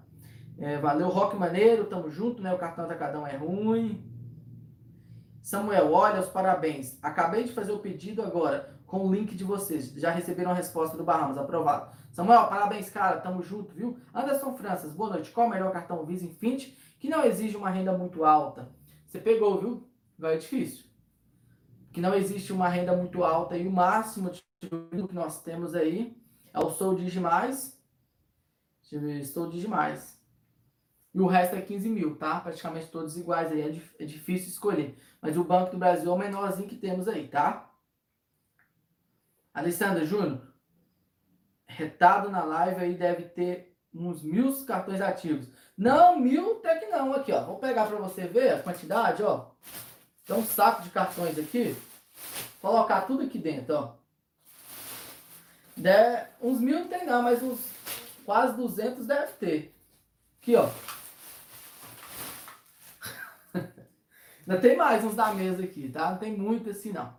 É, 0.59 0.79
valeu, 0.79 1.07
Rock 1.11 1.37
Maneiro, 1.37 1.85
tamo 1.85 2.11
junto, 2.11 2.43
né? 2.43 2.53
O 2.53 2.59
cartão 2.59 2.87
Atacadão 2.87 3.25
é 3.25 3.37
ruim. 3.37 4.05
Samuel, 5.47 5.93
olha 5.93 6.19
os 6.19 6.29
parabéns. 6.29 6.99
Acabei 7.01 7.45
de 7.45 7.53
fazer 7.53 7.71
o 7.71 7.79
pedido 7.79 8.21
agora 8.21 8.77
com 8.85 9.07
o 9.07 9.15
link 9.15 9.33
de 9.37 9.45
vocês. 9.45 9.93
Já 9.93 10.11
receberam 10.11 10.51
a 10.51 10.55
resposta 10.55 10.97
do 10.97 11.05
Bahamas, 11.05 11.39
aprovado. 11.39 11.97
Samuel, 12.11 12.49
parabéns, 12.49 12.91
cara. 12.91 13.21
Tamo 13.21 13.45
junto, 13.45 13.73
viu? 13.73 13.97
Anderson 14.13 14.57
Franças, 14.57 14.93
boa 14.93 15.11
noite. 15.11 15.31
Qual 15.31 15.47
o 15.47 15.51
melhor 15.51 15.71
cartão 15.71 16.05
Visa 16.05 16.25
Infinity 16.25 16.77
que 16.99 17.09
não 17.09 17.25
exige 17.25 17.57
uma 17.57 17.71
renda 17.71 17.97
muito 17.97 18.25
alta? 18.25 18.69
Você 19.07 19.21
pegou, 19.21 19.61
viu? 19.61 19.89
Vai 20.19 20.35
é 20.35 20.39
difícil. 20.39 20.85
Que 21.93 22.01
não 22.01 22.13
existe 22.13 22.53
uma 22.53 22.69
renda 22.69 22.97
muito 22.97 23.23
alta 23.23 23.57
e 23.57 23.69
o 23.69 23.71
máximo 23.71 24.33
de 24.33 24.43
que 24.61 25.15
nós 25.15 25.41
temos 25.43 25.77
aí 25.77 26.21
é 26.53 26.59
o 26.59 26.71
Sou 26.71 26.93
Digimais. 26.93 27.81
Estou 28.91 29.49
Digimais. 29.49 30.17
E 31.17 31.21
o 31.21 31.27
resto 31.27 31.57
é 31.57 31.63
15 31.63 31.89
mil, 31.89 32.15
tá? 32.15 32.39
Praticamente 32.39 32.89
todos 32.89 33.17
iguais 33.17 33.51
aí, 33.51 33.63
é, 33.63 34.03
é 34.03 34.05
difícil 34.05 34.51
escolher. 34.51 34.99
Mas 35.27 35.37
o 35.37 35.43
Banco 35.43 35.73
do 35.73 35.77
Brasil 35.77 36.09
é 36.09 36.15
o 36.15 36.17
menorzinho 36.17 36.69
que 36.69 36.77
temos 36.77 37.09
aí, 37.09 37.27
tá? 37.27 37.69
Alessandra 39.53 40.07
Júnior, 40.07 40.41
retado 41.67 42.31
na 42.31 42.45
live 42.45 42.81
aí 42.81 42.95
deve 42.95 43.25
ter 43.25 43.77
uns 43.93 44.23
mil 44.23 44.55
cartões 44.65 45.01
ativos. 45.01 45.49
Não, 45.77 46.17
mil 46.17 46.59
até 46.59 46.77
que 46.77 46.87
não. 46.87 47.13
Aqui, 47.13 47.33
ó. 47.33 47.43
Vou 47.43 47.59
pegar 47.59 47.87
para 47.87 47.97
você 47.97 48.29
ver 48.29 48.55
a 48.55 48.63
quantidade, 48.63 49.25
ó. 49.25 49.47
Tem 50.25 50.37
um 50.37 50.47
saco 50.47 50.83
de 50.83 50.91
cartões 50.91 51.37
aqui. 51.37 51.77
Colocar 52.63 53.01
tudo 53.01 53.25
aqui 53.25 53.37
dentro, 53.37 53.75
ó. 53.75 53.93
De, 55.77 56.25
uns 56.41 56.61
mil 56.61 56.79
não 56.79 56.87
tem 56.87 57.05
não, 57.05 57.23
mas 57.23 57.43
uns 57.43 57.59
quase 58.25 58.57
200 58.57 59.05
deve 59.05 59.33
ter. 59.33 59.75
Aqui, 60.41 60.55
ó. 60.55 60.71
Ainda 64.47 64.61
tem 64.61 64.77
mais 64.77 65.03
uns 65.03 65.15
da 65.15 65.35
mesa 65.35 65.65
aqui, 65.65 65.89
tá? 65.89 66.11
Não 66.11 66.19
tem 66.19 66.33
muito 66.37 66.71
assim, 66.71 66.93
não. 66.93 67.13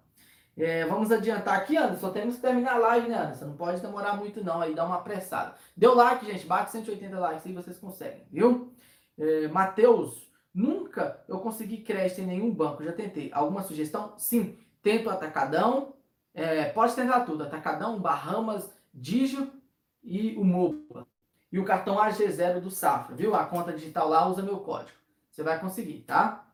É, 0.56 0.86
vamos 0.86 1.12
adiantar 1.12 1.56
aqui, 1.56 1.76
Anderson. 1.76 2.10
Temos 2.12 2.36
que 2.36 2.42
terminar 2.42 2.76
a 2.76 2.80
live, 2.80 3.10
né, 3.10 3.18
Anderson? 3.18 3.46
Não 3.48 3.58
pode 3.58 3.82
demorar 3.82 4.16
muito, 4.16 4.44
não. 4.44 4.62
Aí 4.62 4.74
dá 4.74 4.86
uma 4.86 4.96
apressada. 4.96 5.54
Deu 5.76 5.94
like, 5.94 6.26
gente. 6.26 6.48
Bate 6.48 6.72
180 6.72 7.20
likes 7.20 7.46
aí, 7.46 7.54
vocês 7.54 7.78
conseguem, 7.78 8.26
viu? 8.32 8.74
É, 9.18 9.48
Matheus, 9.50 10.32
nunca 10.54 11.24
eu 11.28 11.40
consegui 11.40 11.78
crédito 11.78 12.22
em 12.22 12.26
nenhum 12.26 12.50
banco. 12.50 12.84
Já 12.84 12.94
tentei. 12.94 13.30
Alguma 13.34 13.62
sugestão? 13.62 14.14
Sim. 14.18 14.58
Tento 14.82 15.10
atacadão. 15.10 15.94
É, 16.34 16.66
pode 16.70 16.96
tentar 16.96 17.22
tudo. 17.22 17.44
Atacadão, 17.44 18.00
Bahamas, 18.00 18.74
Digio 18.94 19.52
e 20.04 20.36
o 20.38 20.46
MOPA. 20.46 21.06
E 21.52 21.60
o 21.60 21.66
cartão 21.66 21.98
AG0 21.98 22.62
do 22.62 22.72
Safra, 22.72 23.16
viu? 23.16 23.36
A 23.36 23.46
conta 23.46 23.74
digital 23.74 24.08
lá 24.08 24.28
usa 24.28 24.42
meu 24.42 24.60
código. 24.60 24.98
Você 25.30 25.44
vai 25.44 25.60
conseguir, 25.60 26.00
tá? 26.02 26.47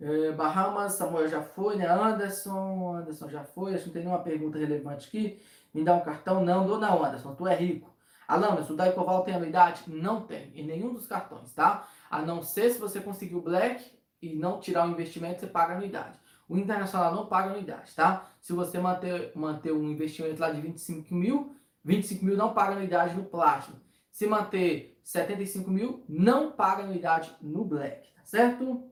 É, 0.00 0.32
Bahamas, 0.32 0.94
Samuel 0.94 1.28
já 1.28 1.42
foi, 1.42 1.76
né? 1.76 1.86
Anderson, 1.88 2.96
Anderson 2.96 3.28
já 3.28 3.44
foi. 3.44 3.74
Acho 3.74 3.84
que 3.84 3.88
não 3.88 3.92
tem 3.94 4.02
nenhuma 4.02 4.22
pergunta 4.22 4.58
relevante 4.58 5.08
aqui. 5.08 5.40
Me 5.72 5.84
dá 5.84 5.94
um 5.94 6.00
cartão? 6.00 6.44
Não, 6.44 6.66
dou 6.66 6.78
não, 6.78 7.04
Anderson. 7.04 7.34
Tu 7.34 7.46
é 7.46 7.54
rico. 7.54 7.94
Alamas, 8.26 8.70
o 8.70 8.76
Daicoval 8.76 9.22
tem 9.22 9.34
anuidade? 9.34 9.82
Não 9.86 10.22
tem, 10.22 10.50
em 10.54 10.66
nenhum 10.66 10.94
dos 10.94 11.06
cartões, 11.06 11.52
tá? 11.52 11.86
A 12.10 12.22
não 12.22 12.42
ser 12.42 12.70
se 12.70 12.78
você 12.78 13.00
conseguir 13.00 13.36
o 13.36 13.42
Black 13.42 13.84
e 14.20 14.34
não 14.34 14.58
tirar 14.60 14.86
o 14.86 14.90
investimento, 14.90 15.40
você 15.40 15.46
paga 15.46 15.74
anuidade. 15.74 16.18
O 16.48 16.56
Internacional 16.56 17.14
não 17.14 17.26
paga 17.26 17.50
anuidade, 17.50 17.94
tá? 17.94 18.30
Se 18.40 18.52
você 18.52 18.78
manter, 18.78 19.32
manter 19.34 19.72
um 19.72 19.90
investimento 19.90 20.40
lá 20.40 20.50
de 20.50 20.60
25 20.60 21.14
mil, 21.14 21.54
25 21.84 22.24
mil 22.24 22.36
não 22.36 22.54
paga 22.54 22.72
anuidade 22.72 23.14
no 23.14 23.24
Platinum. 23.24 23.76
Se 24.10 24.26
manter 24.26 24.98
75 25.02 25.70
mil, 25.70 26.02
não 26.08 26.52
paga 26.52 26.84
anuidade 26.84 27.34
no 27.42 27.64
Black, 27.64 28.12
tá 28.14 28.22
certo? 28.24 28.84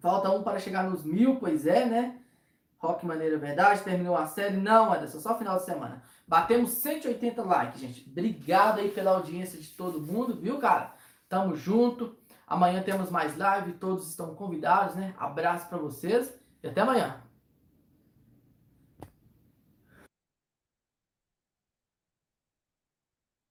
Falta 0.00 0.30
um 0.30 0.42
para 0.42 0.58
chegar 0.58 0.84
nos 0.84 1.04
mil, 1.04 1.36
pois 1.36 1.66
é, 1.66 1.84
né? 1.84 2.18
Rock 2.78 3.04
Maneira 3.04 3.36
Verdade, 3.36 3.82
terminou 3.82 4.16
a 4.16 4.26
série? 4.26 4.56
Não, 4.56 4.92
Anderson, 4.92 5.18
só 5.18 5.36
final 5.36 5.58
de 5.58 5.64
semana. 5.64 6.02
Batemos 6.26 6.70
180 6.70 7.42
likes, 7.42 7.80
gente. 7.80 8.08
Obrigado 8.08 8.78
aí 8.78 8.90
pela 8.90 9.12
audiência 9.12 9.58
de 9.58 9.68
todo 9.68 10.00
mundo, 10.00 10.36
viu, 10.36 10.58
cara? 10.58 10.94
Tamo 11.28 11.56
junto. 11.56 12.16
Amanhã 12.46 12.82
temos 12.82 13.10
mais 13.10 13.36
live, 13.36 13.72
todos 13.74 14.08
estão 14.08 14.34
convidados, 14.34 14.94
né? 14.94 15.14
Abraço 15.18 15.68
para 15.68 15.78
vocês 15.78 16.32
e 16.62 16.68
até 16.68 16.80
amanhã. 16.80 17.20